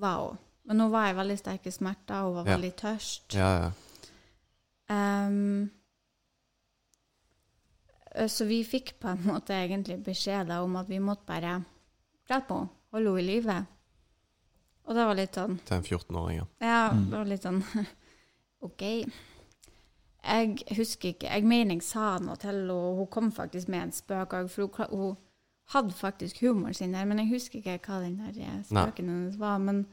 Var 0.00 0.22
hun. 0.24 0.42
Men 0.66 0.80
hun 0.82 0.90
var 0.92 1.10
i 1.12 1.16
veldig 1.16 1.38
sterke 1.38 1.70
smerter, 1.72 2.22
hun 2.26 2.34
var 2.40 2.46
Ja. 2.50 2.56
veldig 2.56 2.72
tørst. 2.76 3.34
Ja, 3.34 3.50
ja. 3.62 3.70
Um, 5.26 5.70
så 8.28 8.44
vi 8.48 8.62
fikk 8.64 8.94
på 9.02 9.08
en 9.12 9.24
måte 9.26 9.52
egentlig 9.54 9.98
beskjed 10.06 10.50
om 10.56 10.76
at 10.80 10.88
vi 10.88 10.98
måtte 11.02 11.26
bare 11.28 11.58
prate 12.26 12.46
på 12.48 12.58
henne, 12.60 12.70
holde 12.94 13.10
henne 13.10 13.20
i 13.22 13.26
live. 13.34 13.56
Og 14.86 14.94
det 14.94 15.04
var 15.08 15.14
litt 15.18 15.34
sånn 15.36 15.56
Til 15.66 15.76
en 15.76 15.82
14-åring, 15.84 16.36
ja. 16.38 16.44
Ja, 16.62 16.90
Mm. 16.94 17.04
det 17.10 17.18
var 17.18 17.24
litt 17.26 17.42
sånn 17.42 17.62
OK. 18.62 18.82
Jeg 20.26 20.58
husker 20.76 21.08
ikke 21.12 21.28
Jeg 21.30 21.44
mener 21.44 21.74
jeg 21.74 21.82
sa 21.82 22.18
noe 22.18 22.36
til 22.36 22.50
henne, 22.50 22.72
og 22.72 22.96
hun 22.96 23.06
kom 23.06 23.32
faktisk 23.32 23.68
med 23.68 23.82
en 23.82 23.92
spøk 23.92 24.32
òg, 24.38 24.48
for 24.50 24.66
hun, 24.66 24.98
hun 24.98 25.16
hadde 25.74 25.92
faktisk 25.92 26.40
humor 26.40 26.72
sin 26.72 26.92
der, 26.94 27.04
men 27.04 27.18
jeg 27.18 27.28
husker 27.34 27.58
ikke 27.58 27.78
hva 27.86 28.00
den 28.04 28.16
der 28.18 28.40
eh, 28.42 28.62
spøken 28.64 29.08
hennes 29.10 29.38
var. 29.38 29.58
Men 29.58 29.86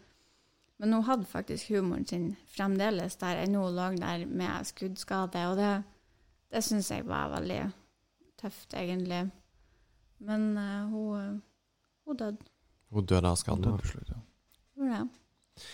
Men 0.84 0.94
hun 0.94 1.04
hadde 1.08 1.26
faktisk 1.26 1.70
humoren 1.72 2.04
sin 2.04 2.26
fremdeles 2.52 3.16
der 3.22 3.38
ennå 3.46 3.62
hun 3.64 3.76
lå 3.78 3.86
der 4.02 4.26
med 4.28 4.66
skuddskade, 4.68 5.46
og 5.48 5.56
det, 5.56 5.70
det 6.52 6.62
syns 6.66 6.90
jeg 6.92 7.06
var 7.08 7.30
veldig 7.32 7.60
tøft, 8.42 8.74
egentlig. 8.76 9.22
Men 10.20 10.58
uh, 10.58 10.90
hun, 10.92 11.22
eh, 11.22 11.38
hun 12.04 12.20
døde. 12.20 12.52
Hun 12.92 13.08
døde 13.08 13.32
av 13.32 13.40
skaden. 13.40 13.64
døde 13.64 13.80
til 13.80 13.94
slutt, 13.94 14.12
ja. 14.12 14.20
Gjorde 14.76 14.98
det. 15.00 15.70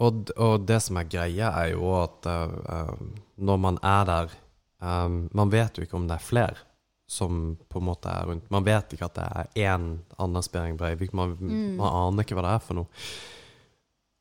Og, 0.00 0.34
og 0.34 0.66
det 0.66 0.80
som 0.82 0.98
er 0.98 1.06
greia, 1.14 1.52
er 1.62 1.70
jo 1.76 1.94
at 2.00 2.26
uh, 2.26 2.98
når 3.38 3.62
man 3.62 3.78
er 3.78 4.10
der 4.10 4.34
um, 4.82 5.28
Man 5.30 5.54
vet 5.54 5.78
jo 5.78 5.86
ikke 5.86 6.00
om 6.02 6.10
det 6.10 6.18
er 6.18 6.28
flere 6.32 6.69
som 7.10 7.56
på 7.68 7.80
en 7.80 7.86
måte 7.88 8.06
er 8.12 8.28
rundt. 8.28 8.44
Man 8.54 8.62
vet 8.66 8.92
ikke 8.94 9.08
at 9.08 9.16
det 9.18 9.24
er 9.26 9.70
én 9.74 9.86
Anders 10.22 10.46
Behring 10.52 10.76
Breivik. 10.78 11.12
Man, 11.12 11.32
Mm. 11.40 11.76
man 11.80 11.90
aner 12.04 12.22
ikke 12.22 12.36
hva 12.38 12.44
det 12.46 12.52
er 12.54 12.62
for 12.68 12.78
noe. 12.78 12.86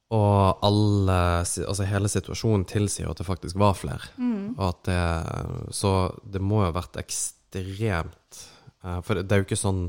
Og 0.10 0.64
alle, 0.66 1.18
altså 1.46 1.86
hele 1.86 2.10
situasjonen 2.10 2.64
tilsier 2.66 3.10
at 3.12 3.20
det 3.22 3.28
faktisk 3.28 3.60
var 3.62 3.76
flere. 3.78 4.08
Mm. 4.18 4.56
Og 4.58 4.64
at 4.72 4.80
det, 4.90 5.74
så 5.78 5.92
det 6.26 6.42
må 6.42 6.64
jo 6.64 6.72
ha 6.72 6.78
vært 6.80 6.98
ekstremt 6.98 8.40
eh, 8.84 9.02
For 9.06 9.14
det, 9.20 9.28
det 9.30 9.36
er 9.36 9.44
jo 9.44 9.46
ikke 9.48 9.60
sånn 9.60 9.84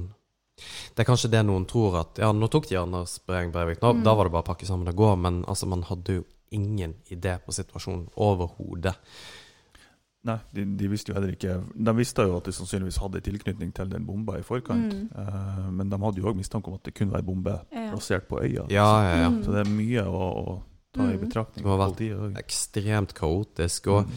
Det 0.92 1.00
er 1.00 1.08
kanskje 1.08 1.30
det 1.32 1.40
noen 1.48 1.64
tror 1.68 1.96
at 2.02 2.20
Ja, 2.20 2.32
nå 2.36 2.50
tok 2.52 2.68
de 2.68 2.76
Anders 2.82 3.16
Behring 3.24 3.48
Breivik, 3.54 3.80
nå, 3.80 3.94
Mm. 3.96 4.04
da 4.04 4.12
var 4.14 4.28
det 4.28 4.32
bare 4.36 4.44
å 4.44 4.50
pakke 4.52 4.68
sammen 4.68 4.88
og 4.92 4.96
gå. 5.00 5.14
Men 5.16 5.40
altså, 5.48 5.66
man 5.66 5.82
hadde 5.88 6.18
jo 6.20 6.24
ingen 6.52 6.94
idé 7.08 7.38
på 7.40 7.52
situasjonen 7.56 8.08
overhodet. 8.20 8.96
Nei, 10.22 10.36
de, 10.52 10.64
de 10.76 10.88
visste 10.92 11.08
jo 11.08 11.14
heller 11.16 11.30
ikke 11.32 11.54
De 11.74 11.92
visste 11.96 12.20
jo 12.28 12.34
at 12.36 12.44
de 12.44 12.52
sannsynligvis 12.52 12.98
hadde 13.00 13.22
tilknytning 13.24 13.70
til 13.72 13.88
den 13.88 14.04
bomba 14.04 14.34
i 14.36 14.42
forkant. 14.44 14.92
Mm. 14.92 15.06
Uh, 15.16 15.70
men 15.72 15.88
de 15.88 15.96
hadde 15.96 16.20
jo 16.20 16.26
òg 16.28 16.36
mistanke 16.36 16.68
om 16.68 16.74
at 16.74 16.82
det 16.84 16.92
kunne 16.94 17.12
være 17.12 17.24
bombe 17.24 17.54
Ja. 17.72 17.86
plassert 17.94 18.28
på 18.28 18.36
øya. 18.42 18.66
Ja, 18.68 18.88
ja, 19.02 19.14
ja. 19.22 19.28
Mm. 19.30 19.42
Så 19.44 19.52
det 19.52 19.66
er 19.66 19.70
mye 19.70 20.04
å, 20.04 20.20
å 20.36 20.62
ta 20.92 21.02
i 21.08 21.16
Mm. 21.16 21.20
betraktning. 21.24 21.64
Det 21.64 21.64
må 21.64 21.78
ha 21.78 21.88
vært. 21.88 22.36
Ekstremt 22.44 23.14
kaotisk. 23.14 23.86
Og 23.88 24.04
Mm. 24.06 24.12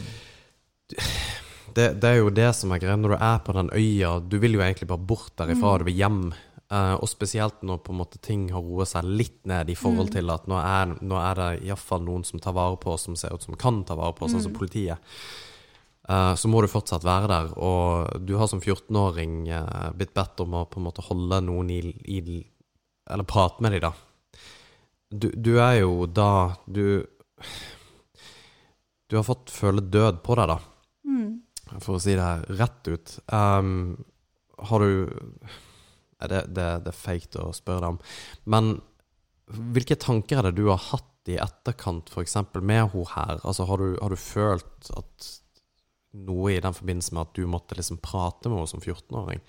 det, 1.74 1.86
det 2.00 2.04
er 2.10 2.16
jo 2.20 2.30
det 2.30 2.50
som 2.54 2.72
er 2.74 2.78
greia 2.82 2.96
når 3.00 3.14
du 3.16 3.18
er 3.24 3.38
på 3.46 3.54
den 3.56 3.70
øya. 3.72 4.20
Du 4.28 4.36
vil 4.42 4.52
jo 4.58 4.60
egentlig 4.60 4.88
bare 4.88 4.98
bort 5.06 5.32
derifra, 5.40 5.72
Mm. 5.74 5.78
du 5.78 5.84
vil 5.84 5.94
hjem. 6.02 6.32
Uh, 6.72 6.94
og 7.00 7.08
spesielt 7.08 7.62
når 7.62 7.78
på 7.84 7.92
en 7.92 7.98
måte 8.00 8.18
ting 8.20 8.48
har 8.50 8.60
roet 8.60 8.88
seg 8.88 9.04
litt 9.04 9.46
ned 9.46 9.68
i 9.70 9.74
forhold 9.74 10.08
Mm. 10.10 10.12
til 10.12 10.30
at 10.30 10.46
nå 10.48 10.56
er, 10.60 10.94
nå 11.04 11.16
er 11.30 11.34
det 11.34 11.62
iallfall 11.68 12.00
noen 12.04 12.24
som 12.24 12.40
tar 12.40 12.52
vare 12.52 12.76
på 12.76 12.92
oss, 12.92 13.02
som 13.04 13.14
ser 13.16 13.32
ut 13.34 13.42
som 13.42 13.54
kan 13.54 13.84
ta 13.84 13.94
vare 13.94 14.12
på 14.14 14.24
oss, 14.24 14.34
altså 14.34 14.48
Mm. 14.50 14.58
politiet. 14.58 14.98
Eh, 16.08 16.34
så 16.36 16.48
må 16.52 16.60
du 16.60 16.68
fortsatt 16.68 17.04
være 17.06 17.28
der. 17.30 17.52
Og 17.56 18.24
du 18.26 18.34
har 18.40 18.50
som 18.50 18.60
14-åring 18.60 19.48
eh, 19.48 19.86
blitt 19.96 20.14
bedt 20.16 20.42
om 20.44 20.58
å 20.60 20.66
på 20.68 20.80
en 20.80 20.88
måte 20.88 21.04
holde 21.06 21.40
noen 21.46 21.70
i, 21.72 21.80
i 22.04 22.20
Eller 23.10 23.24
prate 23.28 23.64
med 23.64 23.72
dem, 23.76 23.84
da. 23.88 24.40
Du, 25.14 25.28
du 25.36 25.52
er 25.62 25.80
jo 25.82 26.06
da 26.10 26.56
Du 26.66 27.04
Du 29.08 29.16
har 29.18 29.26
fått 29.26 29.52
føle 29.52 29.84
død 29.84 30.22
på 30.26 30.38
deg, 30.40 30.48
da 30.54 30.60
Mm. 31.04 31.42
for 31.84 31.96
å 31.98 32.00
si 32.00 32.14
det 32.16 32.56
rett 32.58 32.88
ut. 32.88 33.10
Um, 33.28 34.04
har 34.58 34.80
du 34.80 35.10
det, 36.24 36.40
det, 36.56 36.64
det 36.84 36.90
er 36.90 36.96
feigt 36.96 37.36
å 37.36 37.50
spørre 37.52 37.82
deg 37.82 37.90
om. 37.92 37.98
Men 38.48 38.70
hvilke 39.76 39.98
tanker 40.00 40.40
er 40.40 40.48
det 40.48 40.56
du 40.62 40.70
har 40.70 40.80
hatt 40.80 41.28
i 41.28 41.36
etterkant, 41.36 42.08
f.eks. 42.08 42.36
med 42.64 42.88
hun 42.94 43.04
her? 43.12 43.36
Altså, 43.44 43.66
har 43.68 43.80
du, 43.84 43.98
har 44.00 44.14
du 44.14 44.16
følt 44.16 44.90
at 44.96 45.28
noe 46.14 46.54
i 46.54 46.60
den 46.62 46.74
forbindelse 46.76 47.14
med 47.14 47.26
at 47.26 47.38
du 47.38 47.46
måtte 47.50 47.76
liksom 47.78 48.00
prate 48.02 48.50
med 48.50 48.60
henne 48.60 48.70
som 48.70 48.82
14-åring? 48.82 49.42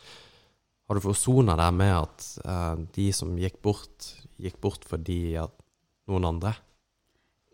Har 0.86 0.98
du 0.98 1.02
forsona 1.02 1.56
deg 1.58 1.78
med 1.80 1.94
at 1.98 2.26
uh, 2.46 2.76
de 2.94 3.08
som 3.16 3.34
gikk 3.42 3.58
bort, 3.66 4.12
gikk 4.42 4.60
bort 4.62 4.86
fordi 4.86 5.36
at 5.42 5.54
noen 6.10 6.28
andre? 6.30 6.54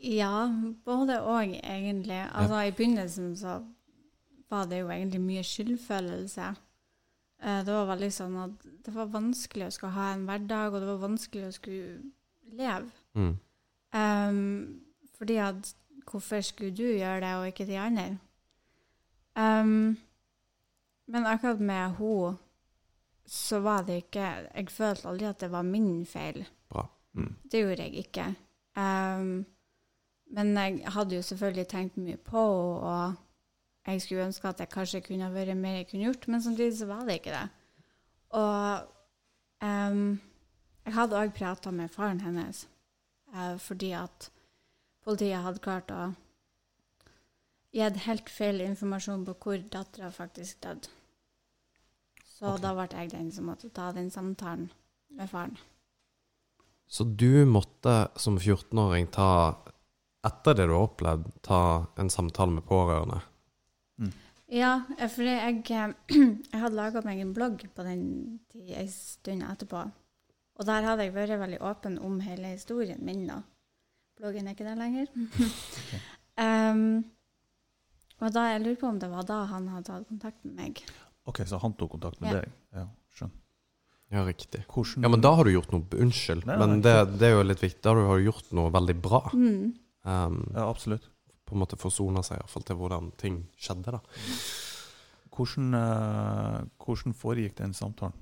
Ja, 0.01 0.49
både 0.83 1.21
og, 1.21 1.53
egentlig. 1.61 2.19
Altså, 2.33 2.65
I 2.65 2.73
begynnelsen 2.75 3.35
så 3.39 3.61
var 4.51 4.67
det 4.67 4.81
jo 4.81 4.89
egentlig 4.91 5.21
mye 5.23 5.45
skyldfølelse. 5.47 6.49
Uh, 7.41 7.61
Det 7.63 7.71
var 7.71 7.91
veldig 7.93 8.11
sånn 8.15 8.35
at 8.41 8.67
det 8.85 8.95
var 8.95 9.13
vanskelig 9.13 9.69
å 9.69 9.75
skulle 9.77 9.95
ha 9.95 10.09
en 10.15 10.25
hverdag, 10.27 10.73
og 10.73 10.81
det 10.81 10.91
var 10.91 11.05
vanskelig 11.05 11.47
å 11.47 11.55
skulle 11.55 12.01
leve. 12.51 12.91
Mm. 13.15 13.31
Um, 13.91 14.81
fordi 15.19 15.37
at 15.43 15.71
hvorfor 16.09 16.43
skulle 16.43 16.75
du 16.75 16.83
gjøre 16.83 17.21
det, 17.23 17.31
og 17.37 17.47
ikke 17.47 17.69
de 17.69 17.79
andre? 17.79 18.09
Ehm, 19.37 19.97
men 21.07 21.25
akkurat 21.27 21.59
med 21.59 21.89
hun 21.99 22.37
så 23.25 23.59
var 23.59 23.83
det 23.87 23.95
ikke 24.01 24.23
Jeg 24.55 24.69
følte 24.69 25.07
aldri 25.07 25.25
at 25.25 25.39
det 25.39 25.51
var 25.51 25.61
min 25.63 26.05
feil. 26.05 26.45
Bra. 26.69 26.85
Mm. 27.13 27.35
Det 27.51 27.59
gjorde 27.59 27.83
jeg 27.83 27.93
ikke. 27.93 28.25
Um, 28.75 29.45
men 30.31 30.57
jeg 30.57 30.83
hadde 30.87 31.15
jo 31.15 31.21
selvfølgelig 31.21 31.67
tenkt 31.67 31.97
mye 31.97 32.17
på 32.17 32.39
og 32.39 33.13
jeg 33.87 34.01
skulle 34.01 34.25
ønske 34.25 34.47
at 34.47 34.59
jeg 34.59 34.69
kanskje 34.69 35.01
kunne 35.01 35.33
vært 35.33 35.57
mer 35.57 35.79
jeg 35.79 35.87
kunne 35.89 36.03
gjort, 36.03 36.27
men 36.27 36.41
samtidig 36.41 36.77
så 36.77 36.85
var 36.85 37.05
det 37.05 37.13
ikke 37.19 37.33
det. 37.33 37.47
Og 38.29 38.83
um, 39.67 40.19
jeg 40.85 40.93
hadde 40.93 41.17
òg 41.17 41.33
prata 41.33 41.71
med 41.71 41.89
faren 41.89 42.21
hennes, 42.21 42.67
uh, 43.33 43.57
fordi 43.57 43.91
at 43.91 44.29
politiet 45.03 45.41
hadde 45.43 45.63
klart 45.63 45.91
å 45.91 46.11
gi 47.71 47.89
helt 48.05 48.29
feil 48.29 48.61
informasjon 48.65 49.25
på 49.27 49.37
hvor 49.45 49.63
dattera 49.73 50.11
faktisk 50.11 50.61
døde. 50.63 50.91
Så 52.25 52.55
okay. 52.55 52.63
da 52.63 52.71
ble 52.75 52.87
jeg 52.91 53.11
den 53.13 53.31
som 53.31 53.51
måtte 53.51 53.69
ta 53.69 53.91
den 53.95 54.09
samtalen 54.11 54.71
med 55.17 55.29
faren. 55.29 55.57
Så 56.91 57.05
du 57.05 57.45
måtte 57.47 58.09
som 58.19 58.39
14-åring 58.39 59.07
ta, 59.13 59.55
etter 60.27 60.57
det 60.57 60.65
du 60.67 60.73
har 60.73 60.89
opplevd, 60.89 61.29
ta 61.45 61.61
en 62.01 62.09
samtale 62.11 62.57
med 62.57 62.65
pårørende? 62.67 63.21
Ja, 64.51 64.81
for 65.07 65.23
jeg, 65.23 65.61
jeg 65.71 66.59
hadde 66.59 66.75
laga 66.75 67.01
meg 67.05 67.21
en 67.23 67.31
blogg 67.35 67.63
på 67.71 67.85
den 67.87 68.03
tid 68.51 68.73
en 68.75 68.91
stund 68.91 69.45
etterpå. 69.47 69.85
Og 70.59 70.67
der 70.67 70.83
hadde 70.83 71.05
jeg 71.07 71.15
vært 71.15 71.39
veldig 71.39 71.61
åpen 71.63 71.95
om 72.03 72.19
hele 72.25 72.51
historien 72.51 72.99
min. 73.05 73.23
da. 73.29 73.39
Bloggen 74.19 74.49
er 74.49 74.57
ikke 74.57 74.67
der 74.67 74.81
lenger. 74.81 75.07
um, 76.43 76.83
og 78.21 78.33
da 78.35 78.43
jeg 78.51 78.61
lurer 78.63 78.79
på 78.81 78.87
om 78.89 78.99
det 79.01 79.09
var 79.11 79.23
da 79.27 79.39
han 79.49 79.67
hadde 79.73 79.85
tatt 79.89 80.07
kontakt 80.09 80.43
med 80.45 80.55
meg. 80.55 80.81
Ok, 81.29 81.43
så 81.49 81.59
han 81.61 81.73
tok 81.77 81.91
kontakt 81.97 82.21
med 82.21 82.31
Ja. 82.33 82.39
deg? 82.41 82.51
Ja, 82.73 82.85
skjønner. 83.17 83.37
Ja, 84.11 84.23
riktig. 84.27 84.65
Hvordan 84.67 85.03
Ja, 85.03 85.09
men 85.09 85.21
da 85.21 85.33
har 85.35 85.43
du 85.47 85.51
gjort 85.53 85.71
noe 85.71 85.85
Unnskyld, 86.03 86.45
Nei, 86.45 86.57
men 86.59 86.81
det, 86.81 86.95
det 87.19 87.29
er 87.29 87.37
jo 87.37 87.43
litt 87.47 87.61
viktig. 87.63 87.81
Da 87.85 87.93
har 87.95 88.17
du 88.19 88.25
gjort 88.25 88.51
noe 88.51 88.71
veldig 88.73 88.95
bra. 89.01 89.21
Mm. 89.33 89.73
Um, 90.03 90.51
Ja, 90.53 90.65
absolutt. 90.69 91.07
på 91.45 91.55
en 91.55 91.59
måte 91.63 91.77
forsona 91.79 92.21
seg 92.23 92.37
i 92.37 92.41
hvert 92.41 92.49
fall 92.49 92.63
til 92.63 92.75
hvordan 92.79 93.11
ting 93.17 93.47
skjedde, 93.59 93.91
da. 93.91 93.99
Hvordan, 95.31 95.73
uh, 95.75 96.61
hvordan 96.83 97.13
foregikk 97.15 97.55
den 97.57 97.73
samtalen? 97.73 98.13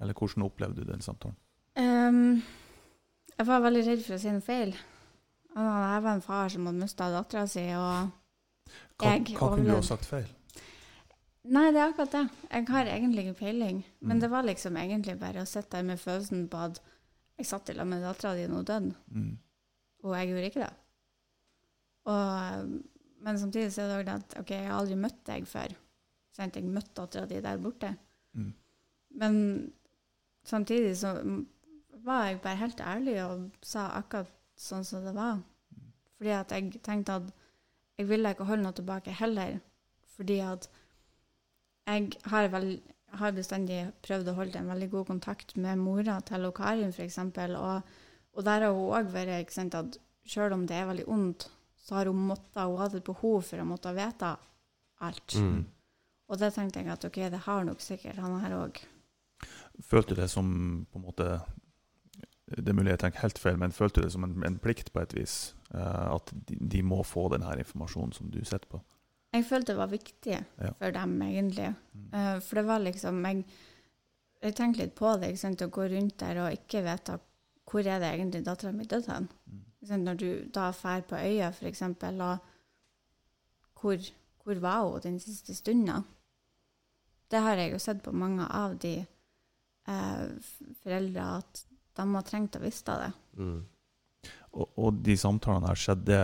Eller 0.00 0.14
hvordan 0.14 0.42
opplevde 0.46 0.84
du 0.84 0.90
den 0.92 1.00
samtalen? 1.02 1.36
Um, 1.76 2.42
jeg 3.38 3.46
var 3.46 3.60
veldig 3.64 3.84
redd 3.86 4.02
for 4.04 4.14
å 4.14 4.18
si 4.22 4.30
noe 4.34 4.40
feil. 4.44 4.74
Jeg 5.52 6.02
var 6.04 6.12
en 6.14 6.22
far 6.24 6.48
som 6.52 6.66
hadde 6.66 6.80
mista 6.80 7.10
dattera 7.12 7.46
si, 7.50 7.64
og 7.76 8.10
Hva, 9.02 9.12
Jeg 9.16 9.36
hva 9.36 9.48
kunne 9.50 9.66
du 9.68 9.74
ha 9.74 9.82
sagt 9.82 10.06
feil? 10.08 10.28
Nei, 11.44 11.64
det 11.74 11.80
er 11.82 11.88
akkurat 11.90 12.12
det. 12.14 12.22
Jeg 12.52 12.66
har 12.68 12.86
egentlig 12.86 13.24
ikke 13.26 13.38
peiling. 13.40 13.84
Men 14.00 14.16
Mm. 14.16 14.20
det 14.20 14.30
var 14.30 14.42
liksom 14.46 14.76
egentlig 14.78 15.18
bare 15.18 15.42
å 15.42 15.46
sitte 15.46 15.70
der 15.76 15.82
med 15.82 15.98
følelsen 15.98 16.48
på 16.48 16.58
at 16.68 16.78
jeg 17.38 17.46
satt 17.46 17.70
i 17.70 17.72
lag 17.74 17.86
med 17.90 18.02
dattera 18.04 18.34
di 18.36 18.44
og 18.46 18.64
døde, 18.66 18.94
Mm. 19.10 19.38
og 20.04 20.14
jeg 20.14 20.28
gjorde 20.28 20.46
ikke 20.50 20.60
det. 20.66 20.72
Og, 22.04 22.68
men 23.22 23.38
samtidig 23.38 23.72
så 23.72 23.82
er 23.82 23.88
det 23.88 23.96
også 23.96 24.06
det 24.08 24.14
at 24.14 24.38
OK, 24.40 24.50
jeg 24.50 24.66
har 24.68 24.78
aldri 24.80 24.94
møtt 24.98 25.20
deg 25.26 25.46
før. 25.46 25.74
Sant? 26.32 26.56
Jeg 26.56 26.64
møtte 26.64 26.94
dattera 26.98 27.26
di 27.30 27.40
der 27.44 27.58
borte. 27.62 27.96
Mm. 28.34 28.52
Men 29.20 29.72
samtidig 30.44 30.96
så 30.98 31.12
var 32.04 32.24
jeg 32.26 32.40
bare 32.42 32.56
helt 32.56 32.80
ærlig 32.80 33.18
og 33.24 33.50
sa 33.62 33.88
akkurat 34.00 34.30
sånn 34.58 34.84
som 34.84 35.04
det 35.04 35.14
var. 35.14 35.42
Fordi 36.18 36.30
at 36.38 36.50
jeg 36.54 36.82
tenkte 36.82 37.18
at 37.20 37.32
jeg 38.02 38.10
ville 38.10 38.32
ikke 38.34 38.48
holde 38.48 38.66
noe 38.66 38.76
tilbake 38.76 39.14
heller. 39.14 39.58
Fordi 40.16 40.38
at 40.44 40.68
jeg 41.86 42.12
har, 42.30 42.48
vel, 42.52 42.68
har 43.18 43.34
bestandig 43.36 43.80
prøvd 44.04 44.30
å 44.30 44.36
holde 44.38 44.60
en 44.60 44.70
veldig 44.70 44.88
god 44.92 45.08
kontakt 45.08 45.56
med 45.56 45.80
mora 45.80 46.18
til 46.26 46.48
Karin, 46.54 46.92
f.eks. 46.94 47.18
Og, 47.18 47.92
og 48.32 48.46
der 48.46 48.66
har 48.66 48.74
hun 48.74 48.94
òg 48.98 49.10
vært 49.14 49.40
ikke 49.40 49.56
sant, 49.56 49.78
at 49.78 49.98
selv 50.28 50.56
om 50.56 50.66
det 50.68 50.78
er 50.78 50.88
veldig 50.90 51.08
ondt, 51.10 51.48
så 51.82 51.98
har 51.98 52.10
hun 52.10 52.26
måttet, 52.28 52.62
hun 52.62 52.78
hatt 52.78 52.94
et 52.98 53.06
behov 53.06 53.40
for 53.48 53.62
å 53.62 53.66
måtte 53.66 53.94
vite 53.96 54.34
alt. 55.02 55.34
Mm. 55.34 55.64
Og 56.30 56.38
det 56.40 56.52
tenkte 56.54 56.80
jeg 56.80 56.92
at 56.94 57.04
ok, 57.08 57.18
det 57.32 57.42
har 57.46 57.66
nok 57.66 57.82
sikkert 57.82 58.22
han 58.22 58.38
her 58.44 58.54
òg. 58.56 58.78
Følte 59.82 60.14
du 60.14 60.22
det 60.22 60.30
som 60.30 60.46
på 60.92 61.00
en 61.00 61.06
måte 61.08 61.26
Det 62.56 62.68
er 62.68 62.76
mulig 62.76 62.92
jeg 62.94 63.02
tenker 63.04 63.24
helt 63.24 63.38
feil, 63.38 63.58
men 63.58 63.72
følte 63.72 64.00
du 64.00 64.06
det 64.06 64.12
som 64.14 64.24
en, 64.24 64.36
en 64.46 64.58
plikt 64.62 64.92
på 64.92 65.00
et 65.02 65.14
vis? 65.16 65.54
Uh, 65.74 66.14
at 66.16 66.32
de, 66.48 66.56
de 66.60 66.82
må 66.84 67.02
få 67.06 67.28
denne 67.32 67.54
informasjonen 67.58 68.12
som 68.12 68.30
du 68.30 68.40
sitter 68.44 68.68
på? 68.68 68.82
Jeg 69.32 69.46
følte 69.48 69.72
det 69.72 69.78
var 69.78 69.88
viktig 69.92 70.38
Ja. 70.60 70.72
for 70.78 70.92
dem, 70.92 71.14
egentlig. 71.22 71.74
Eh, 72.12 72.38
for 72.44 72.60
det 72.60 72.64
var 72.68 72.78
liksom 72.84 73.24
Jeg, 73.24 73.44
jeg 74.42 74.54
tenkte 74.54 74.82
litt 74.82 74.94
på 74.94 75.16
det, 75.16 75.32
å 75.64 75.68
gå 75.72 75.86
rundt 75.88 76.18
der 76.20 76.40
og 76.44 76.52
ikke 76.52 76.82
vite 76.84 77.18
hvor 77.72 77.86
er 77.86 78.00
det 78.02 78.10
egentlig 78.12 78.44
dattera 78.44 78.72
mi 78.72 78.84
døde 78.84 79.08
hen? 79.08 79.28
Mm. 79.46 80.04
Når 80.04 80.14
du 80.20 80.26
da 80.52 80.70
drar 80.72 81.00
på 81.08 81.16
øya, 81.16 81.52
eksempel, 81.62 82.20
og 82.20 82.38
hvor, 83.80 83.96
hvor 84.44 84.60
var 84.60 84.90
hun 84.90 85.00
den 85.00 85.20
siste 85.20 85.54
stunda? 85.54 86.02
Det 87.30 87.40
har 87.40 87.56
jeg 87.56 87.72
jo 87.72 87.78
sett 87.78 88.02
på 88.02 88.12
mange 88.12 88.44
av 88.44 88.76
de 88.78 89.06
eh, 89.88 90.26
foreldre 90.82 91.28
at 91.38 91.64
de 91.96 92.06
har 92.14 92.22
trengt 92.22 92.56
å 92.56 92.60
visste 92.62 92.94
det. 92.98 93.12
Mm. 93.38 93.60
Og, 94.52 94.68
og 94.78 94.98
de 95.04 95.16
samtalene 95.16 95.68
her 95.68 95.78
skjedde 95.80 96.18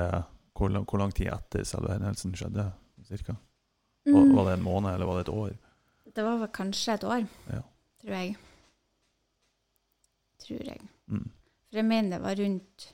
hvor, 0.58 0.70
hvor 0.84 0.98
lang 0.98 1.12
tid 1.14 1.28
etter 1.32 1.64
selve 1.64 1.92
hendelsen 1.94 2.34
skjedde? 2.34 2.70
Cirka? 3.08 3.36
Var, 4.08 4.22
Mm. 4.24 4.34
var 4.36 4.44
det 4.48 4.52
en 4.58 4.62
måned, 4.64 4.94
eller 4.94 5.06
var 5.06 5.14
det 5.18 5.28
et 5.28 5.34
år? 5.34 5.56
Det 6.14 6.24
var 6.24 6.38
vel 6.40 6.48
kanskje 6.48 6.94
et 6.94 7.04
år, 7.04 7.26
Ja. 7.52 7.60
tror 8.00 8.14
jeg. 8.14 8.36
Tror 10.40 10.62
jeg. 10.64 10.80
Mm. 11.08 11.26
For 11.68 11.76
jeg 11.76 11.84
mener 11.84 12.10
det 12.16 12.22
var 12.24 12.34
rundt 12.40 12.86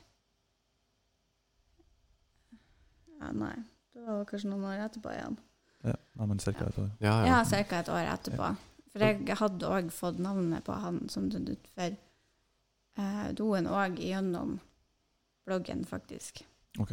Ja, 3.19 3.31
nei. 3.31 3.55
Det 3.95 4.03
var 4.03 4.25
kanskje 4.29 4.49
noen 4.51 4.65
år 4.69 4.81
etterpå 4.89 5.11
igjen. 5.13 5.37
Ja, 5.85 5.93
nei, 6.19 6.25
men 6.27 6.39
cirka 6.43 6.67
et 6.67 6.77
år. 6.81 6.89
Ja, 6.99 7.13
Ja, 7.25 7.37
ja. 7.43 7.63
ca. 7.63 7.79
et 7.79 7.89
år 7.89 8.09
etterpå. 8.13 8.49
For 8.91 8.99
jeg 8.99 9.37
hadde 9.39 9.69
òg 9.69 9.91
fått 9.91 10.19
navnet 10.19 10.63
på 10.63 10.73
han 10.79 11.07
som 11.09 11.29
døde 11.29 11.55
utfor 11.55 11.95
eh, 12.97 13.31
doen 13.33 13.67
òg 13.67 13.97
gjennom 13.99 14.59
bloggen, 15.45 15.85
faktisk. 15.85 16.41
Ok. 16.79 16.91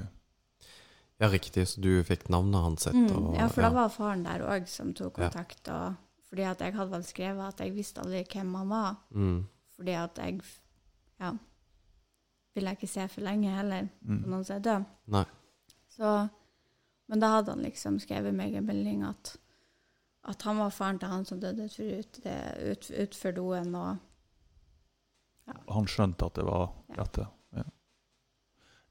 ja, 1.21 1.29
riktig. 1.29 1.67
Så 1.69 1.81
du 1.81 2.03
fikk 2.05 2.29
navnet 2.29 2.61
hans 2.63 2.87
etter 2.87 3.15
Mm, 3.17 3.35
ja, 3.35 3.47
for 3.49 3.63
da 3.63 3.71
var 3.71 3.89
faren 3.89 4.25
der 4.25 4.41
òg 4.43 4.67
som 4.69 4.93
tok 4.95 5.19
Ja. 5.19 5.29
kontakt. 5.31 5.69
Og, 5.69 5.95
fordi 6.29 6.43
at 6.43 6.61
jeg 6.61 6.75
hadde 6.75 6.91
vel 6.91 7.03
skrevet 7.05 7.49
at 7.49 7.61
jeg 7.61 7.75
visste 7.75 8.01
aldri 8.01 8.25
hvem 8.25 8.55
han 8.55 8.69
var. 8.69 8.97
mm. 9.11 9.47
Fordi 9.77 9.93
at 9.93 10.19
jeg 10.19 10.41
ja, 11.21 11.33
ville 12.55 12.71
ikke 12.71 12.87
se 12.87 13.09
for 13.09 13.21
lenge 13.21 13.51
heller 13.51 13.89
på 14.03 14.09
Mm. 14.11 14.25
noen 14.31 14.45
som 14.45 14.57
er 14.57 14.61
død. 14.61 14.85
Nei. 15.09 15.25
Så, 15.89 16.29
men 17.09 17.21
da 17.21 17.29
hadde 17.37 17.51
han 17.53 17.63
liksom 17.63 17.99
skrevet 18.01 18.35
meg 18.35 18.55
en 18.55 18.67
melding 18.67 19.03
at, 19.05 19.37
at 20.25 20.43
han 20.43 20.59
var 20.59 20.71
faren 20.71 20.99
til 20.99 21.09
han 21.09 21.25
som 21.25 21.41
døde 21.41 21.65
ut, 21.65 22.21
ut, 22.71 22.91
utfor 23.03 23.31
doen. 23.35 23.75
Og 23.75 23.97
Han 25.73 25.87
skjønte 25.91 26.27
at 26.29 26.39
det 26.39 26.45
var 26.49 26.67
dette. 26.89 27.01
rette? 27.01 27.27
Ja. 27.59 27.65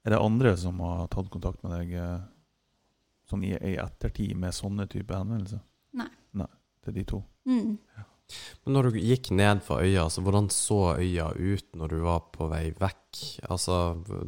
Er 0.05 0.15
det 0.15 0.21
andre 0.21 0.55
som 0.57 0.79
har 0.83 1.07
tatt 1.13 1.29
kontakt 1.33 1.63
med 1.63 1.75
deg 1.77 1.97
sånn 3.29 3.43
i, 3.47 3.53
i 3.55 3.75
ettertid 3.79 4.33
med 4.39 4.55
sånne 4.55 4.87
type 4.91 5.13
henvendelser? 5.15 5.61
Nei. 5.99 6.09
Nei, 6.41 6.47
Det 6.81 6.91
er 6.93 6.97
de 7.01 7.03
to. 7.15 7.23
mm. 7.49 7.77
Men 8.63 8.77
når 8.77 8.87
du 8.93 8.97
gikk 9.03 9.27
ned 9.35 9.59
fra 9.65 9.81
øya, 9.83 10.05
altså, 10.05 10.21
hvordan 10.23 10.45
så 10.55 10.75
øya 10.95 11.25
ut 11.35 11.65
når 11.75 11.89
du 11.91 11.97
var 12.05 12.21
på 12.31 12.45
vei 12.47 12.69
vekk? 12.79 13.17
Altså, 13.51 13.79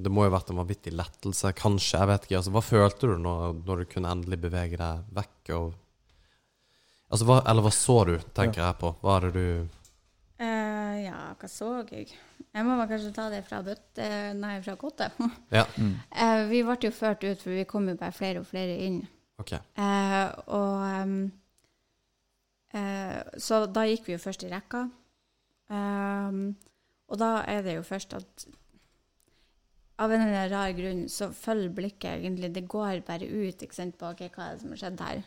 det 0.03 0.11
må 0.11 0.25
jo 0.25 0.31
ha 0.33 0.33
vært 0.35 0.49
en 0.51 0.59
vanvittig 0.59 0.91
lettelse, 0.91 1.53
kanskje, 1.55 2.01
jeg 2.01 2.09
vet 2.09 2.25
ikke. 2.27 2.35
Altså, 2.41 2.51
hva 2.51 2.63
følte 2.67 3.07
du 3.07 3.13
når, 3.23 3.53
når 3.63 3.79
du 3.79 3.85
kunne 3.93 4.11
endelig 4.11 4.41
bevege 4.43 4.75
deg 4.81 5.05
vekk? 5.15 5.53
Og, 5.55 5.69
altså, 7.13 7.29
hva, 7.29 7.37
eller 7.47 7.63
hva 7.63 7.71
så 7.77 7.95
du, 8.11 8.17
tenker 8.35 8.65
jeg 8.65 8.77
på? 8.83 8.91
Hva 9.05 9.15
er 9.21 9.29
det 9.29 9.33
du 9.39 9.79
ja, 11.03 11.17
hva 11.39 11.49
så 11.51 11.69
jeg? 11.89 12.13
Jeg 12.53 12.65
må 12.67 12.75
kanskje 12.85 13.13
ta 13.15 13.27
det 13.33 13.41
fra 13.47 13.61
bøtte... 13.65 14.07
Nei, 14.37 14.55
fra 14.65 14.75
kottet. 14.79 15.15
Ja, 15.53 15.65
Mm. 15.77 15.95
Eh, 16.23 16.43
vi 16.49 16.61
ble 16.63 16.77
jo 16.81 16.91
ført 16.93 17.23
ut, 17.23 17.41
for 17.41 17.53
vi 17.53 17.65
kom 17.69 17.87
jo 17.89 17.95
bare 17.97 18.13
flere 18.13 18.43
og 18.43 18.47
flere 18.49 18.75
inn. 18.85 19.01
Okay. 19.41 19.59
Eh, 19.75 20.27
og 20.53 20.83
um, 21.03 21.31
eh, 22.77 23.21
Så 23.41 23.65
da 23.65 23.85
gikk 23.89 24.05
vi 24.07 24.13
jo 24.13 24.21
først 24.21 24.45
i 24.45 24.51
rekka. 24.51 24.85
Um, 25.73 26.53
og 27.09 27.17
da 27.17 27.39
er 27.49 27.63
det 27.65 27.77
jo 27.79 27.85
først 27.87 28.13
at 28.13 28.45
Av 30.03 30.11
en 30.11 30.21
eller 30.21 30.35
annen 30.35 30.51
rar 30.51 30.73
grunn 30.75 31.03
så 31.09 31.29
følger 31.31 31.71
blikket 31.73 32.17
egentlig 32.17 32.49
Det 32.53 32.65
går 32.67 32.99
bare 33.07 33.29
ut 33.29 33.61
ikke 33.61 33.77
sant, 33.77 33.95
på 33.97 34.09
okay, 34.09 34.29
hva 34.33 34.49
er 34.49 34.55
det 34.57 34.61
som 34.61 34.73
har 34.73 34.81
skjedd 34.81 35.03
her. 35.05 35.23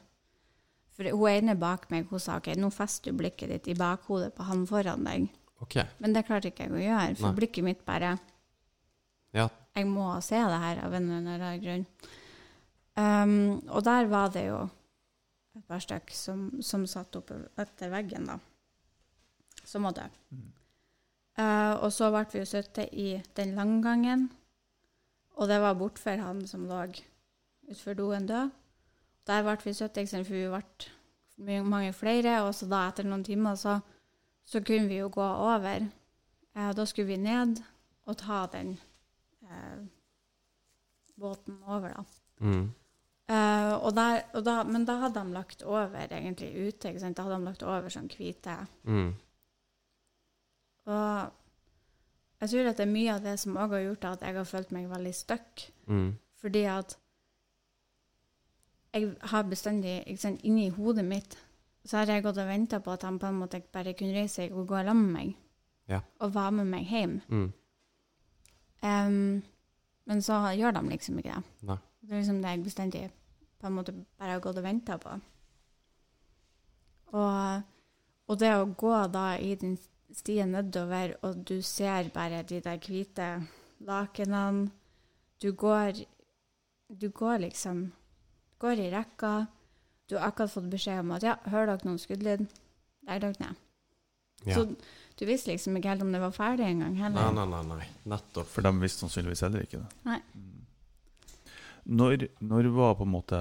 For 0.96 1.12
hun 1.12 1.30
ene 1.30 1.56
bak 1.60 1.90
meg 1.92 2.10
hun 2.10 2.22
sa 2.22 2.38
ok, 2.40 2.54
nå 2.56 2.70
fester 2.74 3.12
du 3.12 3.20
blikket 3.20 3.52
ditt 3.52 3.68
i 3.72 3.78
bakhodet 3.78 4.32
på 4.36 4.46
han 4.48 4.64
foran 4.68 5.04
deg. 5.06 5.28
Ok. 5.64 5.76
Men 6.02 6.16
det 6.16 6.26
klarte 6.28 6.50
ikke 6.52 6.66
jeg 6.66 6.74
å 6.74 6.82
gjøre, 6.82 7.16
for 7.18 7.30
Nei. 7.30 7.38
blikket 7.40 7.66
mitt 7.66 7.84
bare 7.86 8.16
Ja. 9.36 9.48
Jeg 9.76 9.86
må 9.90 10.08
se 10.24 10.38
det 10.40 10.60
her 10.62 10.78
av 10.86 10.94
en 10.96 11.10
eller 11.12 11.34
annen 11.36 11.60
grunn. 11.60 11.86
Um, 12.96 13.60
og 13.68 13.84
der 13.84 14.06
var 14.08 14.30
det 14.32 14.46
jo 14.46 14.62
et 15.56 15.64
par 15.68 15.82
stykk 15.84 16.12
som, 16.16 16.46
som 16.64 16.86
satt 16.88 17.16
oppe 17.18 17.36
etter 17.60 17.92
veggen, 17.92 18.24
da. 18.28 18.38
Som 19.66 19.84
døde. 19.84 20.08
Mm. 20.32 20.46
Uh, 21.36 21.74
og 21.84 21.90
så 21.92 22.08
ble 22.12 22.24
vi 22.32 22.40
jo 22.40 22.48
sittet 22.48 22.94
i 22.96 23.08
den 23.36 23.52
langgangen, 23.58 24.30
og 25.36 25.50
det 25.50 25.58
var 25.60 25.76
bortfor 25.76 26.22
han 26.22 26.40
som 26.48 26.64
lå 26.68 26.86
utfor 27.68 27.98
doen 27.98 28.28
død. 28.28 28.54
Der 29.28 29.42
ble 29.44 29.56
vi 29.60 29.74
sittet, 29.76 30.08
for 30.08 30.32
vi 30.32 30.46
ble 31.44 31.60
mange 31.66 31.92
flere, 31.92 32.38
og 32.46 32.54
så 32.56 32.68
da 32.70 32.86
etter 32.88 33.04
noen 33.04 33.26
timer 33.26 33.58
så, 33.60 33.80
så 34.46 34.62
kunne 34.62 34.88
vi 34.88 35.00
jo 35.00 35.10
gå 35.12 35.26
over. 35.26 35.88
Eh, 36.56 36.72
da 36.76 36.86
skulle 36.86 37.10
vi 37.10 37.16
ned 37.20 37.60
og 38.06 38.18
ta 38.18 38.46
den 38.52 38.76
eh, 39.42 39.78
båten 41.18 41.58
over, 41.66 41.88
da. 41.88 42.04
Mm. 42.40 42.66
Eh, 43.28 43.72
og 43.74 43.94
der, 43.94 44.20
og 44.34 44.44
da, 44.46 44.60
men 44.62 44.84
da 44.86 45.00
hadde 45.02 45.20
de 45.20 45.34
lagt 45.34 45.62
over 45.62 46.06
egentlig 46.06 46.52
ute. 46.54 46.88
Ikke 46.88 47.00
sant? 47.02 47.16
Da 47.16 47.26
hadde 47.26 47.40
de 47.40 47.48
lagt 47.48 47.64
over 47.66 47.90
sånn 47.90 48.10
hvite. 48.12 48.54
Mm. 48.86 49.10
Og 50.86 51.32
jeg 52.40 52.52
tror 52.52 52.70
at 52.70 52.78
det 52.78 52.84
er 52.86 52.92
mye 52.92 53.16
av 53.16 53.24
det 53.24 53.34
som 53.42 53.58
òg 53.58 53.74
har 53.74 53.82
gjort 53.88 54.06
at 54.12 54.22
jeg 54.28 54.38
har 54.38 54.46
følt 54.46 54.72
meg 54.76 54.86
veldig 54.92 55.14
stuck. 55.16 55.66
Mm. 55.90 56.12
Fordi 56.38 56.62
at 56.70 56.98
jeg 58.94 59.10
har 59.32 59.48
bestandig 59.50 59.98
ikke 60.06 60.22
sant, 60.22 60.44
Inni 60.46 60.68
hodet 60.72 61.04
mitt 61.04 61.36
så 61.86 62.00
har 62.00 62.10
jeg 62.10 62.24
gått 62.24 62.38
og 62.42 62.48
venta 62.48 62.80
på 62.82 62.94
at 62.96 63.04
han 63.06 63.18
på 63.22 63.28
en 63.30 63.38
måte 63.40 63.62
bare 63.72 63.94
kunne 63.98 64.16
reise 64.16 64.42
seg 64.42 64.54
og 64.54 64.66
gå 64.68 64.80
sammen 64.82 65.04
med 65.06 65.14
meg. 65.20 65.34
Ja. 65.86 66.00
Og 66.20 66.34
være 66.34 66.56
med 66.58 66.70
meg 66.72 66.88
hjem. 66.90 67.20
Mm. 67.30 67.52
Um, 68.82 69.42
men 70.06 70.22
så 70.22 70.40
gjør 70.54 70.74
de 70.76 70.82
liksom 70.90 71.18
ikke 71.20 71.36
det. 71.36 71.54
Nei. 71.70 71.78
Det 72.02 72.12
er 72.12 72.20
liksom 72.20 72.42
det 72.42 72.52
jeg 72.54 72.64
bestandig 72.64 73.04
på 73.56 73.66
en 73.66 73.76
måte 73.78 73.94
bare 74.18 74.36
har 74.36 74.42
gått 74.44 74.60
og 74.60 74.66
venta 74.66 74.98
på. 75.02 75.14
Og, 77.16 77.62
og 78.26 78.38
det 78.38 78.52
å 78.54 78.66
gå 78.78 78.96
da 79.14 79.26
i 79.38 79.54
den 79.58 79.76
stien 80.14 80.52
nedover, 80.54 81.16
og 81.26 81.42
du 81.48 81.60
ser 81.66 82.10
bare 82.14 82.42
de 82.46 82.60
der 82.62 82.78
hvite 82.82 83.30
lakenene 83.86 84.70
Du 85.42 85.52
går 85.52 86.04
Du 86.88 87.10
går 87.10 87.38
liksom 87.38 87.92
Går 88.58 88.80
i 88.80 88.90
rekka. 88.90 89.46
Du 90.06 90.16
har 90.16 90.28
akkurat 90.30 90.52
fått 90.52 90.68
beskjed 90.70 91.00
om 91.02 91.14
at 91.16 91.24
ja, 91.26 91.34
hører 91.50 91.72
dere 91.72 91.88
noen 91.88 91.98
skuddlyd? 91.98 92.44
Legg 93.08 93.22
dere 93.24 93.40
ned. 93.42 93.62
Ja. 94.46 94.54
Så 94.54 94.66
du 95.18 95.24
visste 95.26 95.50
liksom 95.50 95.78
ikke 95.78 95.90
helt 95.94 96.04
om 96.04 96.12
det 96.14 96.20
var 96.22 96.34
ferdig 96.36 96.66
engang 96.68 96.94
Nei, 96.94 97.02
heller. 97.02 97.32
nei, 97.34 97.46
nei, 97.50 97.62
nei. 97.80 97.88
Nettopp. 98.12 98.48
For 98.52 98.66
de 98.66 98.72
visste 98.82 99.02
sannsynligvis 99.06 99.42
heller 99.46 99.64
ikke 99.66 99.80
det. 99.80 100.00
Nei. 100.06 100.18
Mm. 100.36 100.52
Når, 101.96 102.26
når 102.42 102.68
var 102.74 102.96
på 102.98 103.06
en 103.06 103.12
måte 103.12 103.38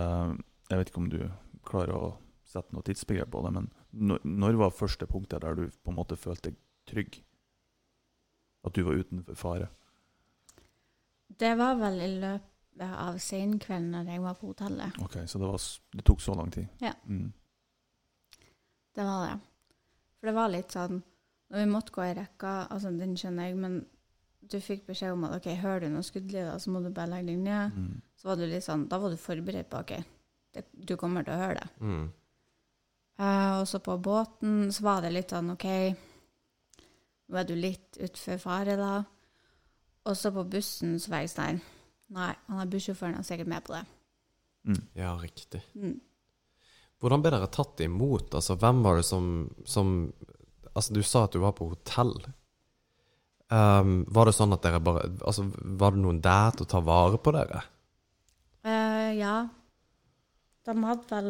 Jeg 0.70 0.78
vet 0.78 0.90
ikke 0.92 1.02
om 1.02 1.08
du 1.10 1.20
klarer 1.66 1.98
å 1.98 2.10
sette 2.46 2.74
noe 2.76 2.86
tidsbegrep 2.86 3.32
på 3.34 3.42
det, 3.46 3.52
men 3.58 3.70
når, 3.92 4.22
når 4.24 4.58
var 4.62 4.74
første 4.76 5.08
punktet 5.10 5.42
der 5.44 5.58
du 5.58 5.64
på 5.84 5.92
en 5.92 5.98
måte 5.98 6.18
følte 6.18 6.52
deg 6.52 6.60
trygg? 6.90 7.18
At 8.66 8.78
du 8.78 8.84
var 8.86 8.98
utenfor 9.02 9.38
fare? 9.38 9.70
Det 11.28 11.52
var 11.60 11.76
vel 11.82 11.98
i 12.06 12.12
løpet 12.22 12.52
av 12.84 13.18
senkvelden 13.24 13.92
når 13.96 14.12
jeg 14.12 14.22
var 14.24 14.38
på 14.40 14.52
hotellet. 14.52 15.00
Ok, 15.04 15.18
Så 15.26 15.40
det, 15.40 15.48
var, 15.48 15.66
det 15.96 16.06
tok 16.06 16.22
så 16.22 16.36
lang 16.36 16.52
tid? 16.52 16.68
Ja. 16.84 16.92
Mm. 17.08 17.32
Det 18.96 19.04
var 19.04 19.28
det. 19.28 19.36
For 20.20 20.30
det 20.30 20.36
var 20.36 20.52
litt 20.52 20.72
sånn 20.74 21.02
Når 21.52 21.62
vi 21.62 21.66
måtte 21.70 21.94
gå 21.94 22.02
i 22.02 22.16
rekka, 22.18 22.54
altså 22.74 22.90
den 22.96 23.14
skjønner 23.20 23.52
jeg, 23.52 23.58
men 23.62 23.76
du 24.50 24.58
fikk 24.62 24.88
beskjed 24.88 25.14
om 25.14 25.28
at 25.28 25.36
OK, 25.38 25.48
hører 25.62 25.86
du 25.86 25.94
noe 25.94 26.06
skuddlyder, 26.06 26.58
så 26.62 26.72
må 26.74 26.82
du 26.82 26.90
bare 26.90 27.12
legge 27.12 27.32
deg 27.32 27.44
ned. 27.46 27.76
Mm. 27.78 28.02
Så 28.18 28.30
var 28.30 28.40
du 28.40 28.46
litt 28.50 28.66
sånn 28.66 28.88
Da 28.90 28.98
var 29.02 29.14
du 29.14 29.22
forberedt 29.22 29.70
på 29.70 29.82
OK, 29.84 29.94
det, 30.58 30.66
du 30.74 30.96
kommer 30.98 31.26
til 31.26 31.36
å 31.36 31.42
høre 31.44 31.60
det. 31.62 31.68
Mm. 31.86 32.08
Uh, 33.22 33.62
og 33.62 33.68
så 33.70 33.80
på 33.80 33.96
båten 34.04 34.74
så 34.76 34.84
var 34.84 35.06
det 35.06 35.14
litt 35.14 35.32
sånn 35.32 35.54
OK, 35.54 35.68
nå 37.30 37.40
er 37.40 37.48
du 37.48 37.54
litt 37.56 38.02
utfor 38.04 38.42
fare, 38.42 38.76
da. 38.80 38.96
Og 40.06 40.18
så 40.18 40.34
på 40.34 40.44
bussen 40.50 40.98
så 41.02 41.14
var 41.14 41.24
jeg 41.24 41.34
sånn 41.34 41.62
Nei, 42.14 42.34
han 42.48 42.62
er 42.62 42.70
bussjåføren 42.70 43.18
og 43.20 43.26
sikkert 43.26 43.50
med 43.50 43.66
på 43.66 43.74
det. 43.74 43.84
Mm. 44.70 44.82
Ja, 44.98 45.14
riktig. 45.22 45.62
Mm. 45.74 45.98
Hvordan 47.02 47.22
ble 47.24 47.34
dere 47.34 47.52
tatt 47.54 47.82
imot? 47.86 48.34
Altså, 48.38 48.58
hvem 48.60 48.82
var 48.86 49.00
det 49.00 49.06
som, 49.08 49.30
som 49.68 49.98
Altså, 50.76 50.92
du 50.92 51.06
sa 51.08 51.22
at 51.24 51.32
du 51.32 51.40
var 51.40 51.54
på 51.56 51.70
hotell. 51.70 52.12
Um, 53.48 54.02
var 54.12 54.28
det 54.28 54.34
sånn 54.36 54.56
at 54.56 54.64
dere 54.66 54.82
bare 54.84 55.06
Altså, 55.22 55.46
var 55.80 55.94
det 55.94 56.02
noen 56.02 56.18
der 56.26 56.56
til 56.56 56.66
å 56.66 56.72
ta 56.74 56.82
vare 56.84 57.20
på 57.22 57.32
dere? 57.36 57.62
Uh, 58.66 59.14
ja. 59.16 59.36
De 60.66 60.74
hadde 60.82 61.06
vel 61.12 61.30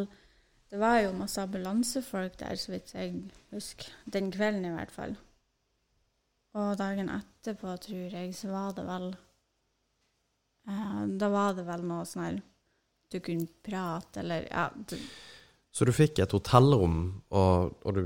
Det 0.71 0.79
var 0.79 1.01
jo 1.03 1.11
masse 1.19 1.43
ambulansefolk 1.43 2.39
der, 2.39 2.55
så 2.57 2.73
vidt 2.73 2.95
jeg 2.95 3.11
husker. 3.53 3.91
Den 4.11 4.31
kvelden 4.33 4.65
i 4.65 4.73
hvert 4.73 4.91
fall. 4.95 5.13
Og 6.55 6.73
dagen 6.79 7.11
etterpå, 7.11 7.75
tror 7.83 8.15
jeg, 8.15 8.31
så 8.35 8.49
var 8.49 8.73
det 8.75 8.87
vel 8.87 9.11
eh, 10.67 11.05
Da 11.19 11.29
var 11.29 11.53
det 11.57 11.65
vel 11.67 11.83
noe 11.87 12.05
sånn 12.05 12.23
her 12.25 12.41
Du 13.11 13.19
kunne 13.19 13.47
prate, 13.63 14.19
eller 14.23 14.47
Ja. 14.51 14.69
Du, 14.75 14.95
Så 15.71 15.85
du 15.85 15.91
fikk 15.91 16.19
et 16.19 16.31
hotellrom, 16.31 17.21
og, 17.31 17.75
og 17.85 17.93
du 17.95 18.03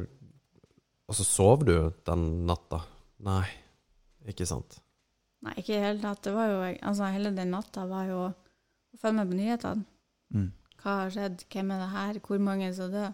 Og 1.10 1.16
så 1.16 1.24
sov 1.26 1.66
du 1.66 1.76
den 2.06 2.46
natta? 2.46 2.84
Nei, 3.26 3.46
ikke 4.28 4.46
sant? 4.48 4.80
nei, 5.42 5.54
ikke 5.58 5.72
i 5.72 5.78
det 5.80 5.86
hele 5.86 6.02
tatt. 6.04 6.22
Det 6.24 6.34
var 6.36 6.48
jo 6.52 6.60
Altså, 6.84 7.08
hele 7.14 7.32
den 7.36 7.52
natta 7.52 7.86
var 7.88 8.06
jo 8.10 8.20
å 8.28 8.98
følge 9.00 9.16
med 9.22 9.30
på 9.30 9.38
nyhetene. 9.40 9.86
Mm. 10.36 10.50
Hva 10.82 10.96
har 11.02 11.14
skjedd? 11.14 11.46
Hvem 11.52 11.72
er 11.72 11.80
det 11.84 11.90
her? 11.94 12.20
Hvor 12.26 12.40
mange 12.44 12.68
er 12.68 12.74
så 12.76 12.88
døde? 12.92 13.14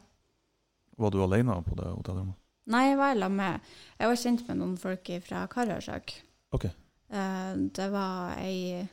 Var 0.97 1.11
du 1.11 1.19
alene 1.23 1.57
på 1.65 1.75
det 1.75 1.87
hotellrommet? 1.91 2.37
Nei, 2.71 2.81
jeg 2.89 2.97
var 2.97 3.13
sammen 3.19 3.37
med 3.37 3.71
Jeg 3.99 4.09
var 4.09 4.21
kjent 4.21 4.47
med 4.47 4.57
noen 4.57 4.77
folk 4.81 5.09
fra 5.27 5.43
Karasjok. 5.51 6.13
Okay. 6.57 6.71
Eh, 7.13 7.51
det 7.77 7.87
var 7.93 8.37
ei, 8.41 8.87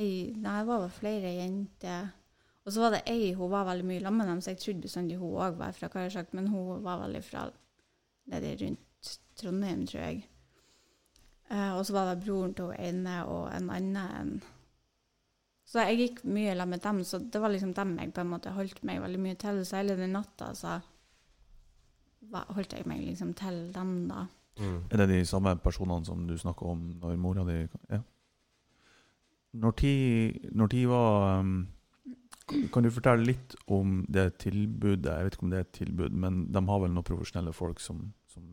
ei 0.00 0.32
Nei, 0.36 0.56
det 0.60 0.68
var 0.68 0.82
vel 0.84 0.92
flere 0.94 1.34
jenter. 1.36 2.10
Og 2.64 2.74
så 2.74 2.82
var 2.84 2.94
det 2.94 3.04
ei, 3.10 3.32
hun 3.36 3.50
var 3.52 3.68
veldig 3.68 3.86
mye 3.88 4.02
sammen 4.02 4.20
med 4.22 4.32
dem, 4.32 4.40
så 4.44 4.52
jeg 4.52 4.60
trodde 4.62 4.84
bestandig 4.84 5.18
hun 5.20 5.38
òg 5.40 5.56
var 5.58 5.72
fra 5.76 5.88
Karasjok, 5.92 6.34
men 6.36 6.50
hun 6.52 6.84
var 6.84 7.00
veldig 7.04 7.22
fra 7.24 7.46
nedi 8.30 8.52
rundt 8.60 9.14
Trondheim, 9.40 9.86
tror 9.88 10.02
jeg. 10.04 10.24
Eh, 11.50 11.72
og 11.74 11.86
så 11.86 11.96
var 11.96 12.10
det 12.10 12.24
broren 12.24 12.52
til 12.54 12.70
hun 12.70 12.78
ene 12.78 13.16
og 13.26 13.48
en 13.56 13.70
annen 13.74 13.96
en. 14.20 14.34
Så 15.70 15.84
jeg 15.86 15.98
gikk 16.00 16.24
mye 16.26 16.52
sammen 16.52 16.74
med 16.74 16.82
dem, 16.84 17.02
så 17.06 17.18
det 17.18 17.40
var 17.40 17.52
liksom 17.52 17.72
dem 17.74 17.96
jeg 17.98 18.12
på 18.14 18.22
en 18.24 18.32
måte 18.32 18.54
holdt 18.54 18.82
meg 18.86 19.02
veldig 19.02 19.20
mye 19.22 19.38
til. 19.38 19.62
Så 19.64 19.78
hele 19.78 19.96
den 19.98 20.14
natta 20.16 20.50
så 20.58 20.80
holdt 22.54 22.74
jeg 22.74 22.86
meg 22.90 23.04
liksom 23.06 23.34
til 23.38 23.60
dem, 23.74 23.92
da. 24.10 24.26
Mm. 24.60 24.80
Er 24.90 25.02
det 25.02 25.08
de 25.12 25.20
samme 25.26 25.54
personene 25.62 26.04
som 26.04 26.26
du 26.26 26.34
snakka 26.38 26.66
om 26.66 26.88
når 27.00 27.16
mora 27.16 27.44
di 27.46 27.68
Ja. 27.88 28.02
Når 29.52 29.76
tid, 29.80 30.48
når 30.54 30.70
tid 30.70 30.86
var 30.86 31.40
um, 31.40 31.54
Kan 32.70 32.86
du 32.86 32.90
fortelle 32.94 33.26
litt 33.26 33.56
om 33.70 34.04
det 34.08 34.38
tilbudet? 34.42 35.10
Jeg 35.10 35.26
vet 35.26 35.36
ikke 35.36 35.46
om 35.46 35.52
det 35.52 35.58
er 35.58 35.66
et 35.66 35.78
tilbud, 35.80 36.14
men 36.14 36.44
de 36.52 36.62
har 36.66 36.82
vel 36.82 36.94
noen 36.94 37.06
profesjonelle 37.06 37.54
folk 37.54 37.82
som, 37.82 38.08
som 38.30 38.46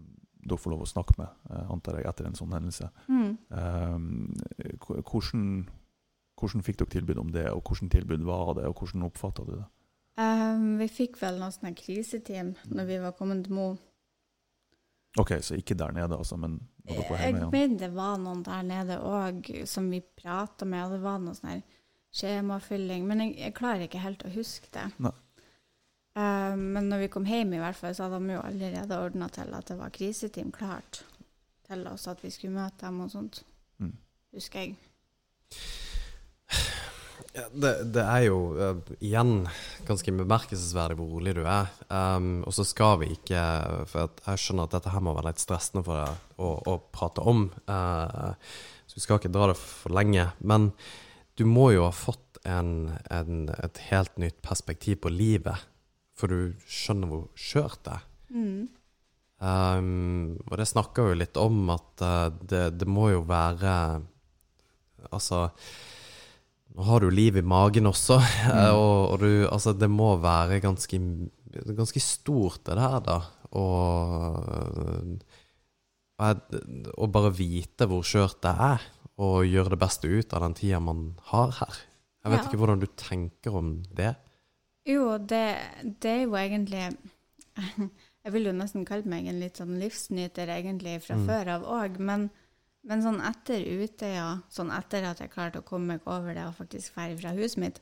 dere 0.48 0.62
får 0.62 0.74
lov 0.74 0.84
å 0.86 0.90
snakke 0.90 1.16
med, 1.18 1.34
eh, 1.50 1.72
antar 1.74 1.98
jeg, 1.98 2.08
etter 2.10 2.28
en 2.28 2.38
sånn 2.38 2.54
hendelse. 2.56 2.90
Mm. 3.10 3.32
Um, 3.50 4.06
hvordan, 5.10 5.48
hvordan 6.40 6.66
fikk 6.66 6.80
dere 6.82 6.94
tilbud 6.94 7.24
om 7.24 7.34
det, 7.34 7.48
og 7.52 7.64
hvordan 7.66 7.92
tilbud 7.94 8.24
var 8.28 8.54
det, 8.60 8.68
og 8.70 8.78
hvordan 8.80 9.08
oppfatta 9.10 9.48
du 9.48 9.56
det? 9.58 9.66
Um, 10.18 10.78
vi 10.80 10.88
fikk 10.90 11.20
vel 11.22 11.42
noe 11.42 11.54
sånn 11.54 11.76
kriseteam 11.78 12.56
når 12.72 12.90
vi 12.90 13.02
var 13.04 13.18
kommet 13.18 13.44
til 13.46 13.58
Mo. 13.58 13.68
Ok, 15.18 15.38
så 15.42 15.58
ikke 15.58 15.78
der 15.78 15.94
nede, 15.98 16.18
altså, 16.18 16.38
men 16.38 16.60
Jeg 16.88 17.34
mener 17.52 17.78
det 17.82 17.90
var 17.96 18.16
noen 18.22 18.44
der 18.46 18.64
nede 18.64 19.00
òg 19.04 19.50
som 19.68 19.90
vi 19.92 20.00
prata 20.02 20.66
med, 20.66 20.86
og 20.86 20.96
det 20.96 21.02
var 21.04 21.20
noe 21.20 21.36
sånn 21.36 21.52
her 21.58 21.64
skjemafylling. 22.16 23.08
Men 23.10 23.26
jeg, 23.26 23.34
jeg 23.42 23.56
klarer 23.58 23.88
ikke 23.88 24.04
helt 24.04 24.24
å 24.26 24.32
huske 24.34 24.72
det. 24.76 24.86
Nei. 25.04 25.14
Um, 26.18 26.64
men 26.74 26.88
når 26.90 27.04
vi 27.04 27.10
kom 27.14 27.28
hjem, 27.30 27.52
i 27.54 27.60
hvert 27.62 27.78
fall, 27.78 27.94
så 27.94 28.08
hadde 28.08 28.24
de 28.24 28.34
jo 28.34 28.42
allerede 28.42 28.98
ordna 28.98 29.28
til 29.30 29.52
at 29.54 29.68
det 29.70 29.76
var 29.78 29.94
kriseteam 29.94 30.50
klart 30.56 31.04
til 31.68 31.84
oss, 31.92 32.08
at 32.10 32.24
vi 32.24 32.32
skulle 32.34 32.56
møte 32.56 32.88
dem 32.88 33.04
og 33.04 33.12
sånt. 33.14 33.44
Mm. 33.78 33.94
Husker 34.34 34.64
jeg. 34.64 34.80
Det, 37.54 37.72
det 37.94 38.04
er 38.04 38.24
jo 38.28 38.38
uh, 38.58 38.94
igjen 39.04 39.48
ganske 39.88 40.14
bemerkelsesverdig 40.20 40.98
hvor 41.00 41.18
rolig 41.18 41.36
du 41.38 41.44
er. 41.44 41.70
Um, 41.90 42.42
og 42.48 42.56
så 42.56 42.66
skal 42.68 43.02
vi 43.04 43.12
ikke 43.16 43.42
For 43.90 44.10
jeg 44.26 44.42
skjønner 44.44 44.68
at 44.68 44.78
dette 44.78 44.94
her 44.94 45.04
må 45.06 45.14
være 45.18 45.32
litt 45.32 45.44
stressende 45.44 45.84
for 45.86 46.02
deg 46.02 46.42
å, 46.42 46.54
å 46.74 46.78
prate 46.94 47.26
om. 47.26 47.48
Uh, 47.70 48.34
så 48.88 48.98
vi 48.98 49.04
skal 49.06 49.22
ikke 49.22 49.34
dra 49.34 49.52
det 49.52 49.58
for 49.62 49.94
lenge. 49.98 50.30
Men 50.40 50.72
du 51.38 51.46
må 51.50 51.70
jo 51.76 51.86
ha 51.86 51.94
fått 51.94 52.42
en, 52.48 52.94
en, 53.14 53.50
et 53.54 53.82
helt 53.92 54.18
nytt 54.22 54.42
perspektiv 54.46 55.04
på 55.06 55.14
livet. 55.14 55.68
For 56.18 56.32
du 56.32 56.58
skjønner 56.66 57.12
hvor 57.12 57.28
skjørt 57.38 57.84
det 57.86 57.98
er. 58.00 58.08
Mm. 58.34 58.62
Um, 59.38 60.38
og 60.48 60.56
det 60.58 60.66
snakker 60.66 61.12
jo 61.12 61.20
litt 61.20 61.38
om 61.38 61.68
at 61.70 62.02
uh, 62.02 62.30
det, 62.42 62.64
det 62.82 62.88
må 62.90 63.12
jo 63.12 63.20
være 63.30 63.74
Altså 65.14 65.44
Nå 66.78 66.84
har 66.86 67.02
du 67.02 67.10
liv 67.10 67.38
i 67.40 67.42
magen 67.42 67.88
også, 67.90 68.20
mm. 68.46 68.76
og, 68.78 69.14
og 69.16 69.20
du 69.24 69.32
Altså, 69.50 69.74
det 69.74 69.90
må 69.90 70.12
være 70.22 70.60
ganske 70.62 71.00
Ganske 71.74 72.00
stort, 72.04 72.60
det 72.68 72.76
her, 72.78 73.00
da. 73.02 73.16
Og, 73.58 75.16
og 76.20 76.26
jeg- 76.28 76.92
Å 76.98 77.08
bare 77.12 77.32
vite 77.34 77.88
hvor 77.90 78.04
skjørt 78.06 78.42
det 78.46 78.52
er, 78.54 78.82
og 79.18 79.46
gjøre 79.48 79.72
det 79.74 79.80
beste 79.82 80.08
ut 80.12 80.34
av 80.38 80.42
den 80.46 80.54
tida 80.54 80.80
man 80.84 81.16
har 81.32 81.52
her. 81.58 81.80
Jeg 82.24 82.32
vet 82.32 82.40
Ja. 82.44 82.46
ikke 82.50 82.60
hvordan 82.62 82.80
du 82.84 82.88
tenker 83.00 83.56
om 83.56 83.84
det. 83.96 84.16
Jo, 84.86 85.18
det, 85.18 85.58
det 86.00 86.12
er 86.12 86.22
jo 86.26 86.36
egentlig 86.38 86.98
Jeg 88.28 88.34
vil 88.34 88.46
jo 88.50 88.52
nesten 88.52 88.86
kalle 88.86 89.06
meg 89.08 89.26
en 89.28 89.40
litt 89.40 89.58
sånn 89.58 89.80
livsnyter 89.80 90.48
egentlig 90.52 91.02
fra 91.02 91.16
Mm. 91.16 91.26
før 91.28 91.48
av 91.56 91.64
òg, 91.64 91.98
men, 92.00 92.30
men 92.88 93.04
sånn 93.04 93.20
etter 93.28 93.64
Utøya, 93.82 94.28
sånn 94.54 94.72
etter 94.72 95.06
at 95.10 95.22
jeg 95.22 95.34
klarte 95.34 95.62
å 95.62 95.68
komme 95.68 95.98
meg 95.98 96.06
over 96.08 96.36
det 96.36 96.46
og 96.48 96.56
faktisk 96.56 96.96
dra 96.96 97.08
fra 97.20 97.34
huset 97.36 97.60
mitt 97.60 97.82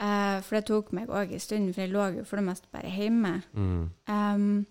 eh, 0.00 0.38
For 0.44 0.58
det 0.58 0.66
tok 0.68 0.90
meg 0.96 1.08
òg 1.08 1.32
en 1.32 1.42
stund, 1.42 1.70
for 1.72 1.84
jeg 1.84 1.94
lå 1.94 2.08
jo 2.18 2.26
for 2.28 2.40
det 2.40 2.48
meste 2.50 2.68
bare 2.74 2.92
hjemme. 2.92 3.38
Mm. 3.56 3.86
Um, 4.12 4.66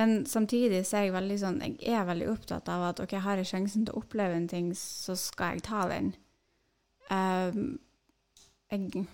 men 0.00 0.26
samtidig 0.26 0.84
så 0.86 1.00
er 1.00 1.06
jeg 1.08 1.14
veldig 1.14 1.38
sånn 1.38 1.62
Jeg 1.66 1.94
er 1.98 2.08
veldig 2.08 2.28
opptatt 2.32 2.68
av 2.70 2.88
at 2.90 3.00
ok, 3.02 3.16
har 3.22 3.40
jeg 3.40 3.50
sjansen 3.50 3.86
til 3.86 3.94
å 3.94 4.02
oppleve 4.02 4.36
en 4.38 4.50
ting, 4.50 4.74
så 4.76 5.16
skal 5.18 5.56
jeg 5.56 5.66
ta 5.70 5.86
den. 5.90 6.12
Um, 7.10 7.78
jeg 8.70 9.06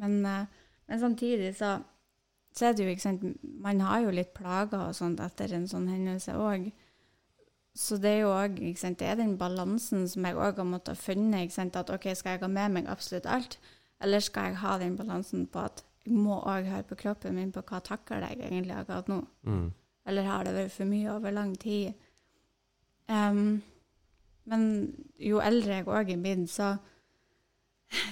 men, 0.00 0.26
eh, 0.26 0.46
men 0.88 1.00
samtidig 1.00 1.56
så, 1.56 1.78
så 2.56 2.66
er 2.66 2.72
det 2.72 2.84
jo 2.84 2.92
ikke 2.94 3.04
sant 3.04 3.24
Man 3.42 3.82
har 3.84 4.00
jo 4.00 4.14
litt 4.14 4.32
plager 4.32 4.86
og 4.86 4.96
sånt 4.96 5.20
etter 5.20 5.52
en 5.54 5.68
sånn 5.68 5.90
hendelse 5.92 6.36
òg. 6.40 6.70
Så 7.76 8.00
det 8.02 8.10
er 8.10 8.20
jo 8.24 8.32
òg 8.34 8.56
Det 8.58 9.06
er 9.06 9.14
den 9.14 9.36
balansen 9.38 10.08
som 10.08 10.24
jeg 10.24 10.34
òg 10.34 10.56
har 10.56 10.64
måttet 10.64 10.98
ikke 10.98 11.52
sant, 11.52 11.76
At 11.76 11.90
OK, 11.90 12.14
skal 12.14 12.30
jeg 12.30 12.40
ha 12.40 12.48
med 12.48 12.68
meg 12.72 12.86
absolutt 12.88 13.26
alt, 13.26 13.58
eller 14.00 14.20
skal 14.20 14.42
jeg 14.44 14.56
ha 14.56 14.78
den 14.78 14.96
balansen 14.96 15.46
på 15.46 15.58
at 15.58 15.84
jeg 16.06 16.14
må 16.16 16.40
òg 16.40 16.64
høre 16.64 16.82
på 16.82 16.94
kroppen 16.94 17.34
min 17.34 17.52
på 17.52 17.62
hva 17.62 17.80
takler 17.80 18.26
jeg 18.26 18.40
egentlig 18.40 18.74
akkurat 18.74 19.08
nå? 19.08 19.24
Mm. 19.42 19.72
Eller 20.06 20.22
har 20.22 20.44
det 20.44 20.54
vært 20.54 20.72
for 20.72 20.84
mye 20.84 21.12
over 21.12 21.30
lang 21.30 21.54
tid? 21.60 21.92
Um, 23.08 23.62
men 24.44 24.64
jo 25.18 25.40
eldre 25.44 25.80
jeg 25.80 25.86
òg 25.86 26.10
er 26.10 26.22
blitt, 26.22 26.50
så, 26.50 26.76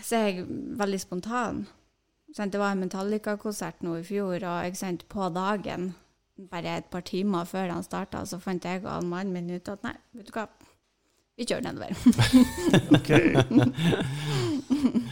så 0.04 0.16
er 0.16 0.26
jeg 0.28 0.46
veldig 0.78 1.00
spontan. 1.00 1.66
Det 2.36 2.60
var 2.60 2.74
en 2.74 2.84
Metallica-konsert 2.84 3.82
nå 3.82 3.96
i 3.98 4.04
fjor, 4.04 4.36
og 4.44 4.66
ikke 4.68 4.82
sant, 4.82 5.06
på 5.08 5.30
dagen, 5.32 5.94
bare 6.50 6.76
et 6.78 6.88
par 6.90 7.02
timer 7.06 7.44
før 7.48 7.68
han 7.74 7.84
starta, 7.86 8.24
så 8.26 8.38
fant 8.42 8.64
jeg 8.64 8.84
og 8.84 9.04
mannen 9.08 9.32
min 9.34 9.50
ut 9.50 9.68
at 9.72 9.82
nei, 9.86 9.94
vet 10.14 10.26
du 10.28 10.32
hva, 10.36 10.44
vi 11.38 11.44
kjører 11.46 11.64
nedover. 11.68 11.92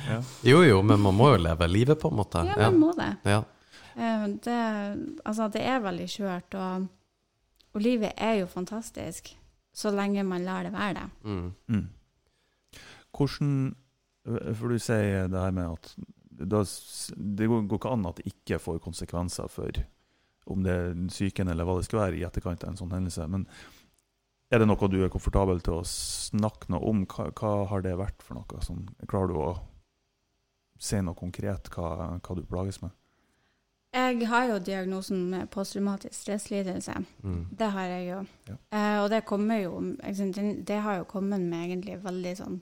Ja. 0.06 0.20
Jo 0.46 0.60
jo, 0.62 0.82
men 0.86 1.00
man 1.02 1.14
må 1.18 1.32
jo 1.32 1.38
leve 1.42 1.66
livet, 1.66 1.98
på 1.98 2.08
en 2.12 2.16
måte. 2.20 2.38
Ja, 2.46 2.54
man 2.68 2.76
må 2.78 2.90
det. 2.94 3.08
Ja. 3.26 3.40
Eh, 3.96 4.26
det, 4.44 4.58
altså, 5.24 5.48
det 5.50 5.62
er 5.66 5.80
veldig 5.82 6.06
skjørt, 6.10 6.54
og, 6.54 6.86
og 7.74 7.80
livet 7.82 8.12
er 8.14 8.34
jo 8.40 8.46
fantastisk, 8.50 9.32
så 9.74 9.90
lenge 9.90 10.22
man 10.22 10.44
lar 10.46 10.62
det 10.68 10.72
være 10.76 10.94
det. 11.00 11.06
Mm. 11.26 11.48
Mm. 11.74 11.86
Hvordan 13.16 13.50
For 14.58 14.66
du 14.70 14.78
sier 14.82 15.26
det 15.30 15.38
her 15.40 15.52
med 15.54 15.66
at 15.74 15.84
da, 16.36 16.62
det 17.16 17.46
går 17.48 17.62
går 17.70 17.78
ikke 17.78 17.92
an 17.94 18.08
at 18.10 18.18
det 18.18 18.26
ikke 18.32 18.58
får 18.60 18.80
konsekvenser 18.84 19.46
for 19.50 19.70
om 20.46 20.62
det 20.62 20.74
er 20.74 20.92
psyken 21.10 21.50
eller 21.50 21.66
hva 21.66 21.78
det 21.78 21.88
skal 21.88 22.04
være 22.04 22.20
i 22.20 22.26
etterkant 22.26 22.64
av 22.64 22.72
en 22.72 22.78
sånn 22.78 22.94
hendelse. 22.94 23.26
Men 23.30 23.46
er 24.52 24.62
det 24.62 24.68
noe 24.68 24.90
du 24.90 25.00
er 25.02 25.10
komfortabel 25.10 25.62
til 25.64 25.80
å 25.80 25.86
snakke 25.90 26.70
noe 26.72 26.86
om? 26.86 27.02
Hva, 27.10 27.30
hva 27.34 27.54
har 27.72 27.82
det 27.82 27.96
vært 27.98 28.22
for 28.22 28.38
noe? 28.38 28.62
Sånn, 28.62 28.84
klarer 29.10 29.32
du 29.32 29.40
å 29.42 29.50
si 30.78 31.00
noe 31.02 31.18
konkret 31.18 31.70
hva, 31.74 32.16
hva 32.20 32.38
du 32.38 32.44
plages 32.46 32.80
med? 32.84 32.94
Jeg 33.96 34.26
har 34.28 34.48
jo 34.50 34.56
diagnosen 34.60 35.22
med 35.30 35.48
posttraumatisk 35.50 36.14
stresslidelse. 36.14 36.98
Mm. 37.24 37.46
Det 37.58 37.68
har 37.72 37.86
jeg 37.94 38.08
jo. 38.10 38.18
Ja. 38.50 38.56
Eh, 38.76 38.96
og 39.02 39.10
det 39.10 39.24
kommer 39.24 39.62
jo 39.62 39.78
Det 40.68 40.80
har 40.84 40.98
jo 40.98 41.04
kommet 41.08 41.40
med 41.40 41.64
egentlig 41.64 41.96
veldig 42.04 42.34
sånn 42.36 42.58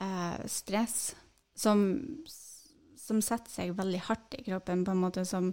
eh, 0.00 0.46
stress 0.46 1.16
som, 1.56 1.82
som 2.96 3.20
setter 3.20 3.50
seg 3.50 3.74
veldig 3.76 4.04
hardt 4.06 4.38
i 4.38 4.44
kroppen, 4.46 4.84
på 4.84 4.94
en 4.94 5.02
måte 5.02 5.24
som 5.26 5.50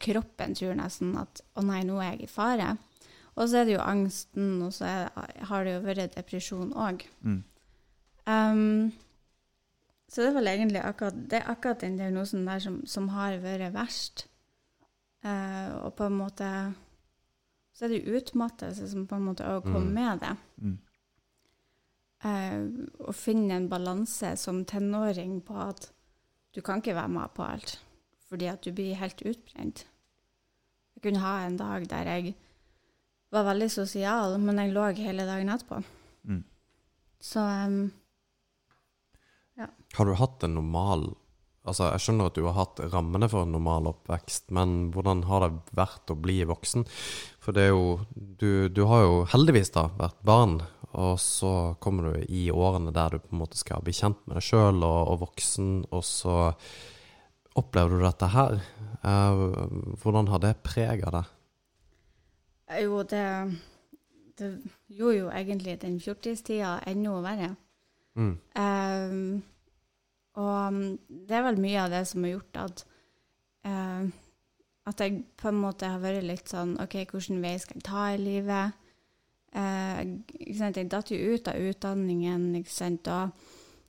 kroppen 0.00 0.54
tror 0.54 0.74
nesten 0.76 1.16
at 1.16 1.40
'å 1.56 1.64
nei, 1.64 1.82
nå 1.84 1.98
er 2.00 2.12
jeg 2.16 2.22
i 2.22 2.26
fare'. 2.26 2.76
Og 3.36 3.48
så 3.48 3.58
er 3.60 3.64
det 3.64 3.74
jo 3.74 3.80
angsten, 3.84 4.62
og 4.62 4.72
så 4.72 4.84
er, 4.84 5.10
har 5.44 5.64
det 5.64 5.74
jo 5.74 5.80
vært 5.84 6.16
depresjon 6.16 6.72
òg. 6.72 7.04
Mm. 7.20 7.42
Um, 8.26 8.92
så 10.08 10.22
det 10.22 10.30
er 10.30 10.34
vel 10.38 10.46
egentlig 10.48 10.80
akkurat, 10.84 11.14
det 11.30 11.32
er 11.42 11.50
akkurat 11.50 11.80
den 11.80 11.98
diagnosen 11.98 12.46
der 12.46 12.58
som, 12.58 12.86
som 12.86 13.08
har 13.08 13.36
vært 13.42 13.74
verst. 13.74 14.26
Uh, 15.24 15.84
og 15.84 15.94
på 15.98 16.04
en 16.06 16.16
måte 16.16 16.74
så 17.76 17.84
er 17.84 17.88
det 17.88 18.08
utmattelse 18.08 18.88
som 18.88 19.06
på 19.06 19.16
en 19.18 19.24
måte 19.28 19.44
òg 19.44 19.62
kommer 19.64 19.90
Mm. 19.90 19.94
med 19.94 20.20
det. 20.20 20.36
Mm. 20.56 20.78
Uh, 22.24 22.86
å 23.04 23.12
finne 23.12 23.58
en 23.58 23.68
balanse 23.68 24.36
som 24.40 24.64
tenåring 24.64 25.42
på 25.44 25.54
at 25.60 25.90
du 26.54 26.62
kan 26.62 26.80
ikke 26.80 26.94
være 26.96 27.08
med 27.12 27.34
på 27.36 27.44
alt, 27.44 27.78
fordi 28.30 28.48
at 28.50 28.64
du 28.64 28.72
blir 28.74 28.98
helt 28.98 29.22
utbrent. 29.22 29.84
Jeg 30.96 31.04
kunne 31.04 31.22
ha 31.22 31.36
en 31.44 31.58
dag 31.60 31.86
der 31.90 32.08
jeg 32.10 32.34
var 33.34 33.46
veldig 33.50 33.68
sosial, 33.70 34.38
men 34.40 34.58
jeg 34.62 34.74
lå 34.74 34.88
hele 34.98 35.26
dagen 35.28 35.52
etterpå. 35.52 35.82
Mm. 36.24 36.42
Så 37.20 37.44
ja. 39.56 39.68
Har 39.96 40.04
du 40.08 40.18
hatt 40.18 40.44
en 40.44 40.58
normal 40.58 41.08
Altså, 41.66 41.88
jeg 41.90 42.02
skjønner 42.04 42.28
at 42.30 42.36
du 42.38 42.44
har 42.46 42.54
hatt 42.54 42.80
rammene 42.92 43.26
for 43.26 43.42
en 43.42 43.56
normal 43.56 43.88
oppvekst, 43.90 44.52
men 44.54 44.92
hvordan 44.94 45.24
har 45.26 45.42
det 45.42 45.74
vært 45.74 46.12
å 46.14 46.18
bli 46.22 46.36
voksen? 46.46 46.84
For 47.42 47.56
det 47.56 47.64
er 47.66 47.72
jo 47.74 47.88
Du, 48.14 48.68
du 48.70 48.84
har 48.86 49.02
jo 49.02 49.16
heldigvis 49.32 49.72
da 49.74 49.88
vært 49.98 50.20
barn, 50.22 50.60
og 50.94 51.18
så 51.18 51.74
kommer 51.82 52.12
du 52.12 52.28
i 52.30 52.46
årene 52.54 52.94
der 52.94 53.16
du 53.16 53.18
på 53.18 53.34
en 53.34 53.42
måte 53.42 53.58
skal 53.58 53.82
bli 53.82 53.96
kjent 53.96 54.20
med 54.26 54.38
deg 54.38 54.46
sjøl 54.46 54.78
og, 54.78 55.00
og 55.10 55.24
voksen, 55.26 55.72
og 55.90 56.04
så 56.06 56.36
opplever 57.56 57.96
du 57.96 58.04
dette 58.04 58.28
her. 58.32 58.60
Eh, 59.06 59.42
hvordan 60.02 60.28
har 60.32 60.42
det 60.42 60.56
prega 60.66 61.12
deg? 61.14 61.32
jo, 62.82 63.02
det, 63.06 63.24
det 64.38 64.50
gjorde 64.90 65.18
jo 65.18 65.28
egentlig 65.30 65.76
den 65.82 66.00
fjortistida 66.02 66.80
enda 66.86 67.20
verre. 67.22 67.52
Mm. 68.16 68.34
Em, 68.58 69.42
og 70.40 70.68
um, 70.68 70.80
det 71.08 71.36
er 71.36 71.44
vel 71.44 71.60
mye 71.60 71.82
av 71.84 71.92
det 71.92 72.02
som 72.08 72.24
har 72.24 72.32
gjort 72.32 72.58
at 72.62 72.86
uh, 73.68 74.06
At 74.86 75.00
jeg 75.02 75.18
på 75.36 75.50
en 75.50 75.58
måte 75.60 75.88
har 75.90 76.00
vært 76.00 76.24
litt 76.24 76.48
sånn 76.48 76.76
OK, 76.80 76.94
hvilken 77.10 77.42
vei 77.42 77.56
skal 77.58 77.76
jeg 77.80 77.86
ta 77.88 78.02
i 78.14 78.20
livet? 78.20 78.76
Uh? 79.50 80.16
Jeg 80.38 80.88
datt 80.92 81.10
jo 81.10 81.18
ut 81.34 81.48
av 81.50 81.58
utdanningen, 81.58 82.52
ikke 82.60 82.70
sant. 82.72 83.10
Og 83.10 83.34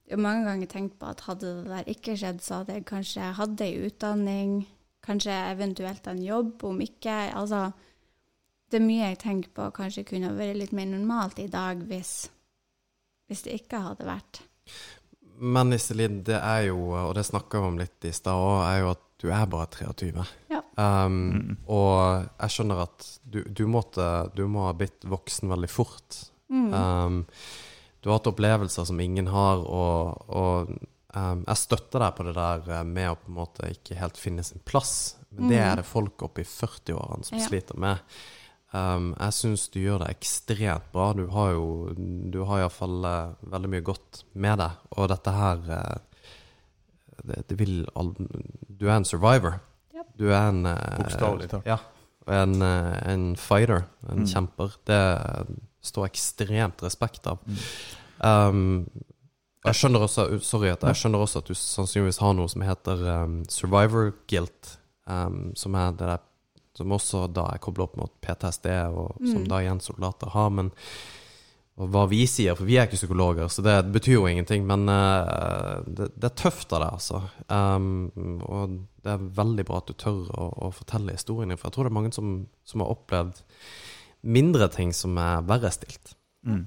jeg 0.08 0.16
har 0.16 0.24
mange 0.24 0.46
ganger 0.48 0.70
tenkt 0.72 0.96
på 1.02 1.10
at 1.10 1.26
hadde 1.28 1.50
det 1.60 1.72
der 1.72 1.92
ikke 1.92 2.16
skjedd, 2.20 2.40
så 2.44 2.62
hadde 2.62 2.78
jeg 2.78 2.88
kanskje 2.88 3.32
hatt 3.36 3.64
ei 3.66 3.74
utdanning, 3.90 4.62
kanskje 5.04 5.36
eventuelt 5.52 6.08
en 6.08 6.22
jobb, 6.24 6.64
om 6.68 6.80
ikke 6.84 7.16
Altså, 7.36 7.72
det 8.72 8.80
er 8.80 8.86
mye 8.88 9.10
jeg 9.12 9.20
tenker 9.24 9.52
på 9.56 9.68
kanskje 9.76 10.06
kunne 10.08 10.36
vært 10.36 10.60
litt 10.60 10.76
mer 10.76 10.88
normalt 10.92 11.40
i 11.40 11.50
dag 11.52 11.84
hvis, 11.88 12.30
hvis 13.28 13.44
det 13.46 13.60
ikke 13.62 13.84
hadde 13.84 14.08
vært. 14.08 14.42
Men 15.38 15.76
Iselin, 15.76 16.24
det 16.26 16.40
er 16.40 16.70
jo, 16.70 16.80
og 16.96 17.14
det 17.16 17.28
snakka 17.28 17.62
vi 17.62 17.72
om 17.72 17.78
litt 17.80 18.08
i 18.08 18.16
stad 18.16 18.40
òg, 18.42 18.64
er 18.66 18.80
jo 18.82 18.90
at 18.96 19.04
du 19.22 19.30
er 19.34 19.46
bare 19.50 19.70
23. 19.76 20.26
Ja. 20.54 20.64
Um, 20.78 21.16
Mm. 21.38 21.56
Og 21.74 22.28
jeg 22.40 22.54
skjønner 22.54 22.84
at 22.84 23.06
du, 23.24 23.42
du, 23.44 23.66
måtte, 23.70 24.30
du 24.38 24.46
må 24.48 24.68
ha 24.68 24.74
blitt 24.78 25.06
voksen 25.08 25.50
veldig 25.50 25.70
fort. 25.70 26.20
Mm. 26.54 26.74
Um, 26.74 27.18
du 28.02 28.10
har 28.10 28.20
hatt 28.20 28.28
opplevelser 28.32 28.86
som 28.86 29.00
ingen 29.00 29.28
har, 29.28 29.58
og, 29.66 30.24
og 30.30 30.70
um, 31.16 31.44
jeg 31.48 31.58
støtter 31.58 32.00
deg 32.04 32.16
på 32.18 32.24
det 32.28 32.36
der 32.38 32.68
eh, 32.80 32.84
med 32.86 33.10
å 33.12 33.16
på 33.20 33.28
en 33.32 33.38
måte 33.40 33.70
ikke 33.74 33.98
helt 34.00 34.18
finne 34.22 34.44
sin 34.46 34.62
plass. 34.66 35.16
Men 35.32 35.50
det 35.50 35.58
Mm. 35.60 35.72
er 35.72 35.76
det 35.82 35.86
folk 35.86 36.22
oppe 36.24 36.42
i 36.42 36.48
40-årene 36.48 37.26
som 37.26 37.38
Ja. 37.38 37.48
sliter 37.48 37.76
med. 37.78 37.98
Um, 38.74 39.14
jeg 39.20 39.34
syns 39.34 39.70
du 39.72 39.80
gjør 39.80 40.00
det 40.04 40.10
ekstremt 40.18 40.92
bra. 40.92 41.14
Du 41.14 41.26
har 41.32 41.52
jo 41.54 41.94
Du 42.32 42.44
har 42.46 42.60
iallfall 42.66 43.06
uh, 43.06 43.34
veldig 43.50 43.70
mye 43.70 43.82
godt 43.88 44.24
med 44.36 44.58
deg, 44.60 44.72
og 44.98 45.08
dette 45.10 45.32
her 45.32 45.58
uh, 45.72 45.98
det, 47.24 47.48
det 47.50 47.58
vil 47.60 47.86
all, 47.96 48.14
Du 48.70 48.88
er 48.88 48.98
en 48.98 49.06
survivor. 49.08 49.60
Yep. 49.96 50.08
Du 50.20 50.28
er 50.30 50.50
en 50.52 50.66
uh, 50.66 50.76
Bokstavelig 51.00 51.50
talt. 51.50 51.66
Ja. 51.66 51.78
En, 52.28 52.58
uh, 52.62 52.94
en 53.08 53.36
fighter, 53.40 53.86
en 54.10 54.20
Mm. 54.26 54.28
kjemper. 54.28 54.76
Det 54.86 55.00
står 55.88 56.10
ekstremt 56.10 56.84
respekt 56.86 57.28
av. 57.30 57.42
Mm. 57.48 57.60
Um, 58.18 58.64
jeg 59.68 59.78
skjønner 59.78 60.06
også 60.06 60.24
Sorry 60.46 60.70
jeg 60.72 60.98
skjønner 60.98 61.22
også 61.22 61.42
at 61.44 61.50
du 61.50 61.58
sannsynligvis 61.58 62.22
har 62.24 62.34
noe 62.38 62.50
som 62.50 62.64
heter 62.66 63.04
um, 63.26 63.42
survivor 63.52 64.14
guilt, 64.32 64.78
um, 65.06 65.52
som 65.60 65.76
er 65.78 65.94
det 65.98 66.10
der 66.16 66.24
som 66.78 66.94
også 66.94 67.24
da 67.34 67.48
er 67.54 67.62
kobla 67.62 67.88
opp 67.88 67.96
mot 67.98 68.12
PTSD, 68.22 68.68
og 68.94 69.16
som 69.18 69.42
Mm. 69.42 69.48
da 69.50 69.62
igjen 69.64 69.82
soldater 69.82 70.30
har. 70.30 70.52
Men 70.54 70.72
og 71.78 71.92
hva 71.94 72.08
vi 72.10 72.24
sier, 72.26 72.56
for 72.58 72.66
vi 72.66 72.78
er 72.78 72.88
ikke 72.88 72.98
psykologer, 72.98 73.50
så 73.54 73.62
det 73.62 73.76
betyr 73.94 74.16
jo 74.16 74.26
ingenting. 74.26 74.66
Men 74.66 74.90
uh, 74.90 75.84
det, 75.86 76.10
det 76.18 76.32
er 76.32 76.38
tøft 76.42 76.74
av 76.74 76.82
det, 76.82 76.90
altså. 76.90 77.22
Um, 77.54 78.42
og 78.42 78.80
det 79.06 79.14
er 79.14 79.28
veldig 79.38 79.66
bra 79.68 79.78
at 79.78 79.92
du 79.92 79.94
tør 79.94 80.26
å, 80.34 80.48
å 80.68 80.72
fortelle 80.74 81.14
historien 81.14 81.54
din, 81.54 81.58
for 81.58 81.70
jeg 81.70 81.76
tror 81.76 81.86
det 81.86 81.92
er 81.94 82.00
mange 82.00 82.14
som, 82.18 82.32
som 82.66 82.82
har 82.82 82.94
opplevd 82.96 83.44
mindre 84.24 84.68
ting 84.74 84.94
som 84.96 85.18
er 85.22 85.42
verre 85.48 85.72
stilt. 85.72 86.16
Mm. 86.48 86.66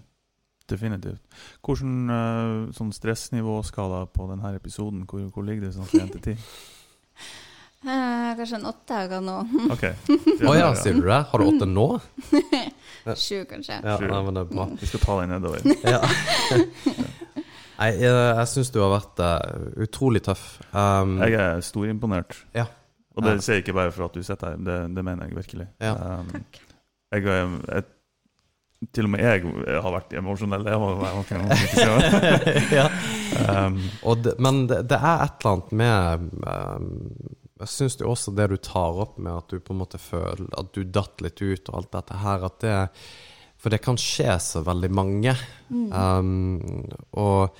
Definitivt. 0.70 1.22
Hvordan 1.66 1.94
uh, 2.10 2.72
sånn 2.77 2.93
stressnivåskala 2.94 4.05
på 4.14 4.28
denne 4.31 4.52
episoden, 4.55 5.02
hvor, 5.10 5.24
hvor 5.35 5.43
ligger 5.47 5.66
det 5.66 5.74
sånn 5.74 5.89
fra 5.90 6.05
1 6.06 6.12
til 6.18 6.36
10? 6.36 6.36
Eh, 7.81 8.36
kanskje 8.36 8.59
en 8.59 8.66
åtte 8.68 8.93
akkurat 8.93 9.22
nå. 9.24 9.35
OK. 9.72 9.85
Å 10.51 10.52
ja, 10.52 10.66
sier 10.77 10.98
du 10.98 11.06
det? 11.06 11.16
Har 11.31 11.40
du 11.40 11.47
åtte 11.48 11.64
nå? 11.64 11.86
Sju, 13.16 13.39
kanskje. 13.48 13.78
Ja, 13.81 13.94
nei, 14.05 14.18
men 14.27 14.36
det 14.36 14.43
er 14.43 14.51
bra. 14.51 14.66
Vi 14.82 14.89
skal 14.90 15.01
ta 15.01 15.16
deg 15.22 15.31
nedover. 15.31 15.64
Ja. 15.89 16.02
Nei, 17.81 17.89
jeg, 17.97 18.10
jeg 18.12 18.44
syns 18.52 18.68
du 18.74 18.82
har 18.85 18.93
vært 18.93 19.22
uh, 19.24 19.70
utrolig 19.86 20.20
tøff. 20.27 20.43
Um, 20.77 21.16
Jeg 21.24 21.39
er 21.40 21.64
storimponert. 21.64 22.36
Ja. 22.52 22.66
Og 23.16 23.24
det 23.24 23.39
Ja. 23.39 23.44
sier 23.47 23.56
jeg 23.56 23.64
ikke 23.64 23.78
bare 23.81 23.97
for 23.97 24.10
at 24.10 24.18
du 24.20 24.28
sitter 24.28 24.52
her, 24.52 24.60
det, 24.68 24.77
det 24.98 25.06
mener 25.09 25.31
jeg 25.31 25.39
virkelig. 25.40 25.70
Ja. 25.81 25.94
Um, 26.20 26.28
Takk. 26.36 26.60
Jeg, 27.11 27.24
jeg, 27.27 27.85
til 28.97 29.05
og 29.09 29.11
med 29.12 29.20
jeg 29.24 29.43
har 29.85 29.93
vært 29.97 30.15
emosjonell. 30.16 30.65
Jeg 30.70 30.81
var, 30.81 31.01
jeg 31.05 31.16
var 31.16 31.24
ikke- 31.24 31.41
det. 32.41 32.55
ja. 32.81 32.87
Um, 33.66 33.77
Og 34.09 34.23
det, 34.24 34.35
men 34.43 34.65
det, 34.70 34.81
det 34.91 34.99
er 34.99 35.24
et 35.27 35.37
eller 35.45 35.53
annet 35.53 35.73
med 35.78 36.24
um, 36.43 36.87
Jeg 37.61 37.69
syns 37.70 37.99
jo 38.01 38.09
også 38.11 38.32
det 38.35 38.49
du 38.51 38.57
tar 38.57 38.97
opp 39.05 39.19
med 39.23 39.37
at 39.37 39.53
du 39.53 39.61
på 39.62 39.74
en 39.77 39.82
måte 39.85 40.01
føler 40.03 40.49
at 40.59 40.73
du 40.74 40.81
datt 40.82 41.20
litt 41.23 41.39
ut 41.45 41.69
og 41.70 41.77
alt 41.82 41.93
dette 41.99 42.19
her, 42.24 42.47
at 42.49 42.57
det 42.65 42.78
For 43.61 43.70
det 43.74 43.82
kan 43.85 43.99
skje 44.01 44.39
så 44.41 44.62
veldig 44.66 44.91
mange. 44.97 45.35
Mm. 45.69 45.91
Um, 45.93 46.89
og 47.20 47.53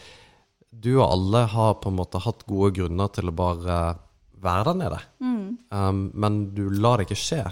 du 0.71 0.95
og 0.97 1.11
alle 1.11 1.43
har 1.53 1.75
på 1.83 1.91
en 1.93 1.99
måte 1.99 2.23
hatt 2.25 2.47
gode 2.49 2.73
grunner 2.79 3.11
til 3.13 3.29
å 3.29 3.35
bare 3.37 3.79
være 4.41 4.71
der 4.71 4.79
nede. 4.81 5.01
Mm. 5.21 5.49
Um, 5.77 5.99
men 6.17 6.39
du 6.57 6.63
lar 6.73 6.97
det 7.03 7.11
ikke 7.11 7.21
skje. 7.21 7.43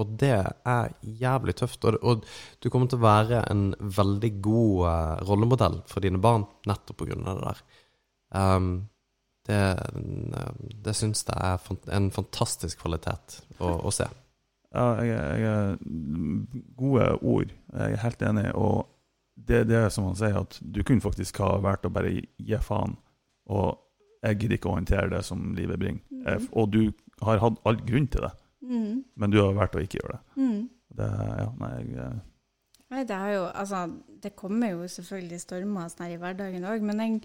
Og 0.00 0.14
det 0.20 0.30
er 0.32 0.92
jævlig 1.04 1.54
tøft. 1.58 1.84
Og, 1.84 1.98
og 2.02 2.24
du 2.64 2.70
kommer 2.72 2.88
til 2.88 2.98
å 3.00 3.04
være 3.04 3.42
en 3.52 3.66
veldig 3.80 4.30
god 4.44 4.86
uh, 4.86 5.18
rollemodell 5.28 5.82
for 5.90 6.00
dine 6.00 6.20
barn 6.22 6.46
nettopp 6.66 6.96
på 7.02 7.08
grunn 7.10 7.26
av 7.28 7.36
det 7.40 7.50
der. 7.50 7.60
Um, 8.32 8.70
det 9.48 9.58
det 10.86 10.94
syns 10.96 11.24
jeg 11.26 11.36
er 11.36 11.94
en 11.98 12.10
fantastisk 12.14 12.78
kvalitet 12.84 13.40
å, 13.58 13.72
å 13.84 13.90
se. 13.92 14.06
ja, 14.72 14.84
jeg, 15.02 15.16
er- 15.18 15.38
jeg 15.42 15.52
er 15.52 15.76
Gode 16.78 17.08
ord. 17.20 17.52
Jeg 17.74 17.92
er 17.96 18.02
helt 18.06 18.22
enig. 18.22 18.46
Og 18.54 18.86
det, 19.36 19.64
det 19.68 19.76
er 19.82 19.88
som 19.92 20.06
han 20.08 20.16
sier, 20.16 20.38
at 20.40 20.58
du 20.62 20.82
kunne 20.86 21.02
faktisk 21.04 21.40
ha 21.42 21.56
valgt 21.64 21.84
å 21.88 21.92
bare 21.92 22.14
gi 22.14 22.58
faen. 22.64 22.96
Og 23.52 23.74
jeg 24.22 24.38
gidder 24.38 24.56
ikke 24.56 24.70
å 24.70 24.76
håndtere 24.78 25.10
det 25.10 25.24
som 25.26 25.50
livet 25.58 25.80
bringer. 25.82 26.00
Eh, 26.24 26.38
Mhm. 26.38 26.48
Og 26.56 26.70
du 26.70 26.92
har 27.26 27.38
hatt 27.42 27.58
all 27.66 27.76
grunn 27.82 28.06
til 28.08 28.22
det, 28.22 28.32
Mm. 28.62 29.04
men 29.14 29.32
du 29.32 29.40
har 29.40 29.56
valgt 29.56 29.74
å 29.74 29.82
ikke 29.82 29.98
gjøre 29.98 30.18
det. 30.18 30.42
Mm. 30.42 30.68
det 30.98 31.08
ja, 31.18 31.48
nei, 31.58 31.70
jeg, 31.80 31.96
eh, 31.98 32.20
Nei, 32.92 33.04
det 33.08 33.16
er 33.16 33.30
jo 33.32 33.44
Altså, 33.48 33.78
det 34.22 34.34
kommer 34.36 34.74
jo 34.74 34.88
selvfølgelig 34.88 35.40
stormer 35.40 35.88
sånn 35.88 36.04
her 36.06 36.14
i 36.14 36.20
hverdagen 36.20 36.68
òg, 36.68 36.84
men 36.84 37.00
jeg 37.00 37.22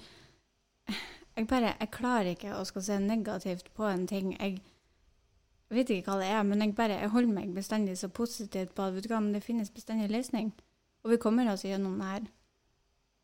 Jeg 1.38 1.47
bare 1.47 1.76
Jeg 1.80 1.91
klarer 1.91 2.31
ikke 2.31 2.55
å 2.55 2.64
skal 2.65 2.81
se 2.81 2.99
negativt 2.99 3.69
på 3.76 3.85
en 3.85 4.07
ting. 4.07 4.31
Jeg 4.39 4.61
vet 5.69 5.91
ikke 5.91 6.11
hva 6.11 6.23
det 6.23 6.31
er, 6.31 6.41
men 6.43 6.64
jeg 6.64 6.76
bare 6.76 7.01
Jeg 7.01 7.11
holder 7.14 7.34
meg 7.34 7.53
bestandig 7.53 7.97
så 7.99 8.07
positivt 8.07 8.73
på 8.73 8.88
at 8.88 8.95
vet 8.95 9.03
du 9.05 9.11
hva, 9.11 9.19
men 9.22 9.35
det 9.35 9.43
finnes 9.43 9.69
bestandig 9.69 10.09
løsning. 10.09 10.53
Og 11.03 11.11
vi 11.14 11.22
kommer 11.22 11.51
oss 11.51 11.65
gjennom 11.65 11.99
det 11.99 12.07
her. 12.07 12.26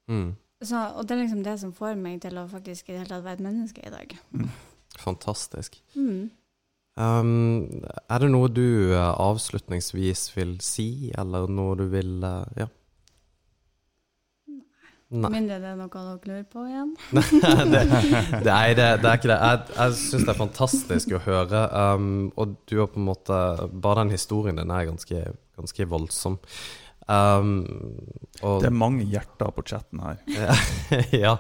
Mm. 0.08 0.36
Så, 0.62 0.78
og 0.96 1.08
det 1.08 1.16
er 1.16 1.24
liksom 1.24 1.44
det 1.44 1.58
som 1.60 1.74
får 1.74 1.96
meg 2.00 2.22
til 2.22 2.38
å 2.38 2.46
faktisk 2.48 2.90
i 2.90 2.94
det 2.94 3.02
hele 3.02 3.10
tatt 3.16 3.26
være 3.26 3.40
et 3.40 3.48
menneske 3.48 3.82
i 3.84 3.92
dag. 3.92 4.16
Fantastisk. 5.00 5.80
Mm. 5.96 6.30
Um, 6.94 7.82
er 8.06 8.22
det 8.22 8.30
noe 8.30 8.52
du 8.54 8.94
uh, 8.94 9.16
avslutningsvis 9.18 10.28
vil 10.36 10.58
si, 10.62 11.10
eller 11.18 11.50
noe 11.50 11.78
du 11.80 11.88
vil 11.94 12.20
uh, 12.22 12.46
Ja. 12.60 12.70
Nei. 15.14 15.30
Mindre 15.30 15.60
det 15.62 15.68
er 15.70 15.76
noe 15.78 15.92
dere 15.94 16.14
lurer 16.26 16.46
på 16.50 16.64
igjen. 16.66 16.94
det, 17.14 17.82
nei, 18.48 18.70
det, 18.74 18.86
det 19.04 19.10
er 19.10 19.20
ikke 19.20 19.30
det. 19.30 19.36
Jeg, 19.38 19.60
jeg 19.76 19.98
syns 20.00 20.24
det 20.24 20.32
er 20.32 20.40
fantastisk 20.40 21.14
å 21.14 21.20
høre. 21.22 21.60
Um, 21.70 22.08
og 22.34 22.56
du 22.66 22.80
har 22.80 22.90
på 22.90 22.98
en 22.98 23.06
måte 23.12 23.42
Bare 23.70 24.02
den 24.02 24.16
historien 24.16 24.58
din 24.58 24.74
er 24.74 24.88
ganske, 24.90 25.22
ganske 25.60 25.88
voldsom. 25.92 26.40
Um, 27.06 27.54
og, 28.42 28.64
det 28.64 28.72
er 28.72 28.76
mange 28.80 29.06
hjerter 29.06 29.54
på 29.54 29.66
chatten 29.70 30.02
her. 30.02 30.18
ja, 31.26 31.36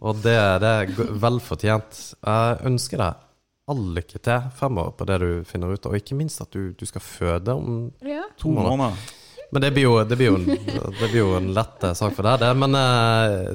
og 0.00 0.18
det, 0.24 0.34
det 0.64 0.74
er 0.82 1.14
vel 1.22 1.38
fortjent. 1.44 2.02
Jeg 2.18 2.60
ønsker 2.66 3.04
deg 3.04 3.27
all 3.68 3.84
lykke 3.96 4.18
til 4.24 4.50
fremover 4.58 4.94
på 4.98 5.06
det 5.08 5.20
du 5.22 5.30
finner 5.48 5.72
ut, 5.74 5.84
av, 5.86 5.92
og 5.94 6.00
ikke 6.02 6.16
minst 6.18 6.40
at 6.44 6.52
du, 6.54 6.72
du 6.72 6.84
skal 6.88 7.04
føde 7.04 7.54
om 7.54 7.78
Ja. 8.04 8.24
To 8.40 8.52
måneder. 8.54 8.96
Men 9.50 9.62
det 9.64 9.70
blir 9.72 9.86
jo, 9.86 9.92
det 10.04 10.16
blir 10.20 10.26
jo, 10.28 10.34
en, 10.36 10.44
det 10.44 11.06
blir 11.08 11.22
jo 11.22 11.30
en 11.38 11.46
lett 11.56 11.84
eh, 11.88 11.94
sak 11.96 12.12
for 12.12 12.26
deg, 12.26 12.42
det. 12.42 12.50
Men 12.60 12.74
eh, 12.76 13.46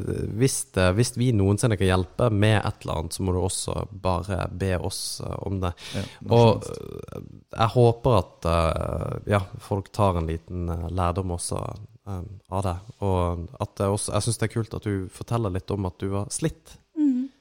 hvis, 0.42 0.56
det, 0.74 0.88
hvis 0.98 1.12
vi 1.22 1.28
noensinne 1.38 1.78
kan 1.78 1.86
hjelpe 1.86 2.32
med 2.34 2.56
et 2.66 2.82
eller 2.82 3.04
annet, 3.04 3.14
så 3.14 3.22
må 3.22 3.36
du 3.36 3.38
også 3.44 3.76
bare 4.02 4.48
be 4.58 4.72
oss 4.82 5.22
eh, 5.22 5.36
om 5.46 5.60
det. 5.62 5.70
Ja, 5.94 6.04
Og 6.34 6.66
eh, 6.66 7.20
jeg 7.60 7.70
håper 7.76 8.18
at 8.24 8.50
eh, 8.56 9.18
ja, 9.36 9.44
folk 9.62 9.92
tar 9.94 10.18
en 10.18 10.32
liten 10.32 10.66
eh, 10.74 10.88
lærdom 10.98 11.36
også 11.38 11.62
eh, 11.62 12.26
av 12.50 12.66
det. 12.66 12.76
Og 13.06 13.46
at 13.62 13.78
det 13.78 13.92
også, 13.94 14.16
jeg 14.18 14.26
syns 14.32 14.42
det 14.42 14.50
er 14.50 14.56
kult 14.56 14.74
at 14.80 14.90
du 14.90 15.06
forteller 15.14 15.54
litt 15.60 15.78
om 15.78 15.86
at 15.92 16.02
du 16.02 16.10
var 16.16 16.34
slitt. 16.34 16.74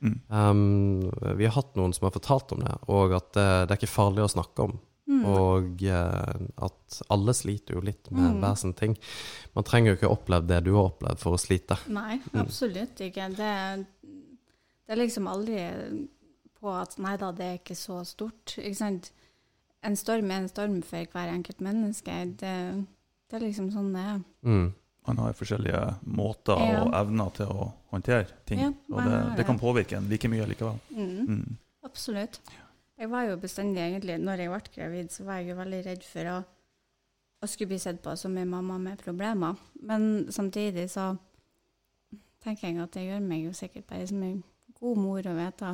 Mm. 0.03 0.15
Mm. 0.19 0.23
Um, 0.35 1.37
vi 1.39 1.47
har 1.47 1.55
hatt 1.55 1.77
noen 1.79 1.93
som 1.95 2.09
har 2.09 2.15
fortalt 2.16 2.53
om 2.57 2.65
det, 2.65 2.73
og 2.91 3.12
at 3.15 3.29
det, 3.37 3.45
det 3.69 3.74
er 3.77 3.81
ikke 3.81 3.93
farlig 3.95 4.24
å 4.24 4.33
snakke 4.33 4.66
om. 4.66 4.73
Mm. 5.12 5.23
Og 5.29 5.83
uh, 5.91 6.43
at 6.66 6.99
alle 7.12 7.35
sliter 7.35 7.74
jo 7.77 7.83
litt 7.85 8.11
med 8.11 8.33
Mm. 8.33 8.41
hver 8.43 8.55
sin 8.59 8.73
ting. 8.79 8.97
Man 9.55 9.65
trenger 9.66 9.93
jo 9.93 9.97
ikke 9.99 10.11
oppleve 10.15 10.47
det 10.51 10.61
du 10.65 10.73
har 10.74 10.91
opplevd 10.93 11.19
for 11.23 11.35
å 11.37 11.41
slite. 11.43 11.77
Nei, 11.93 12.20
absolutt 12.39 13.01
ikke. 13.03 13.29
Det, 13.37 13.53
det 14.87 14.95
er 14.95 15.01
liksom 15.03 15.27
aldri 15.31 15.59
på 16.62 16.70
at 16.70 16.95
nei 17.03 17.16
da, 17.19 17.33
det 17.35 17.45
er 17.49 17.59
ikke 17.59 17.74
så 17.79 18.01
stort. 18.07 18.55
Ikke 18.59 18.79
sant? 18.79 19.11
En 19.83 19.97
storm 19.99 20.31
er 20.31 20.45
en 20.45 20.49
storm 20.51 20.79
for 20.87 21.11
hver 21.12 21.33
enkelt 21.35 21.61
menneske. 21.61 22.15
Det, 22.39 22.55
det 23.31 23.39
er 23.39 23.43
liksom 23.43 23.73
sånn 23.74 23.91
det 23.95 24.05
er. 24.15 24.20
Mm. 24.47 24.69
Man 25.07 25.19
har 25.19 25.33
forskjellige 25.35 25.81
måter 26.07 26.61
Ja. 26.62 26.83
og 26.85 26.93
evner 26.95 27.31
til 27.35 27.47
å 27.51 27.73
håndtere 27.91 28.27
ting. 28.47 28.61
Ja, 28.61 28.69
og 28.93 29.01
det, 29.09 29.16
det 29.41 29.47
kan 29.49 29.59
påvirke 29.59 29.97
en 29.99 30.07
like 30.09 30.29
mye 30.31 30.47
likevel. 30.47 30.79
Mm. 30.95 31.27
Mm. 31.27 31.57
Absolutt. 31.85 32.39
Jeg 32.99 33.11
var 33.11 33.24
jo 33.27 33.37
bestandig 33.43 33.83
egentlig, 33.83 34.20
når 34.23 34.39
jeg 34.45 34.51
ble 34.53 34.61
gravid, 34.77 35.11
så 35.11 35.24
var 35.27 35.41
jeg 35.41 35.49
jo 35.51 35.57
veldig 35.59 35.81
redd 35.89 36.05
for 36.07 36.31
å, 36.31 36.37
å 37.43 37.49
skulle 37.51 37.73
bli 37.73 37.79
sett 37.83 37.99
på 38.05 38.15
som 38.16 38.37
en 38.39 38.49
mamma 38.53 38.79
med 38.79 39.03
problemer. 39.03 39.59
Men 39.83 40.29
samtidig 40.31 40.87
så 40.93 41.09
tenker 42.45 42.69
jeg 42.69 42.79
at 42.85 42.95
det 42.95 43.07
gjør 43.09 43.20
meg 43.27 43.43
jo 43.49 43.53
sikkert 43.59 43.87
bare 43.91 44.07
som 44.07 44.23
en 44.23 44.39
god 44.79 44.99
mor 45.03 45.27
å 45.27 45.35
vite 45.35 45.73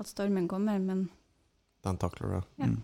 at 0.00 0.08
stormen 0.10 0.48
kommer, 0.48 0.78
men 0.80 1.08
Den 1.84 1.96
takler 2.00 2.28
du. 2.28 2.40
Ja. 2.62 2.66
Mm. 2.66 2.80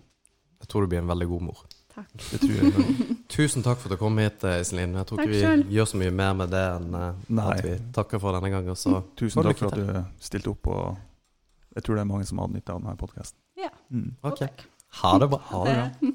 Jeg 0.62 0.68
tror 0.68 0.84
du 0.84 0.92
blir 0.92 1.00
en 1.02 1.08
veldig 1.10 1.26
god 1.28 1.42
mor. 1.48 1.64
takk. 1.94 2.12
Det 2.30 2.38
tror 2.40 2.52
jeg. 2.52 3.16
Tusen 3.32 3.64
takk 3.64 3.80
for 3.80 3.88
at 3.88 3.96
du 3.96 4.00
kom 4.00 4.18
hit, 4.20 4.44
eh, 4.44 4.60
Iselin. 4.60 4.92
Jeg 4.98 5.08
tror 5.08 5.22
ikke 5.22 5.32
vi 5.32 5.76
gjør 5.76 5.88
så 5.88 6.00
mye 6.02 6.12
mer 6.12 6.34
med 6.36 6.52
det 6.52 6.64
enn 6.74 6.98
eh, 6.98 7.22
Nei. 7.32 7.46
at 7.48 7.64
vi 7.64 7.76
takker 7.96 8.20
for 8.20 8.36
denne 8.36 8.50
gangen. 8.52 8.76
Så 8.76 8.98
Tusen 9.16 9.46
takk 9.46 9.62
for 9.62 9.72
at 9.72 9.80
du 9.80 10.20
stilte 10.20 10.52
opp. 10.52 10.68
Og 10.68 10.98
jeg 11.78 11.86
tror 11.86 11.96
det 11.96 12.04
er 12.04 12.10
mange 12.12 12.28
som 12.28 12.42
har 12.42 12.52
nytte 12.52 12.74
av 12.74 12.82
denne 12.82 12.98
podkasten. 13.00 13.38
Ja. 13.56 13.72
Mm. 13.88 14.10
Okay. 14.28 14.50
Ha 15.00 15.14
det 15.22 15.30
bra. 15.32 15.40
Ha 15.48 15.64
det 15.64 15.78
bra. 15.78 16.12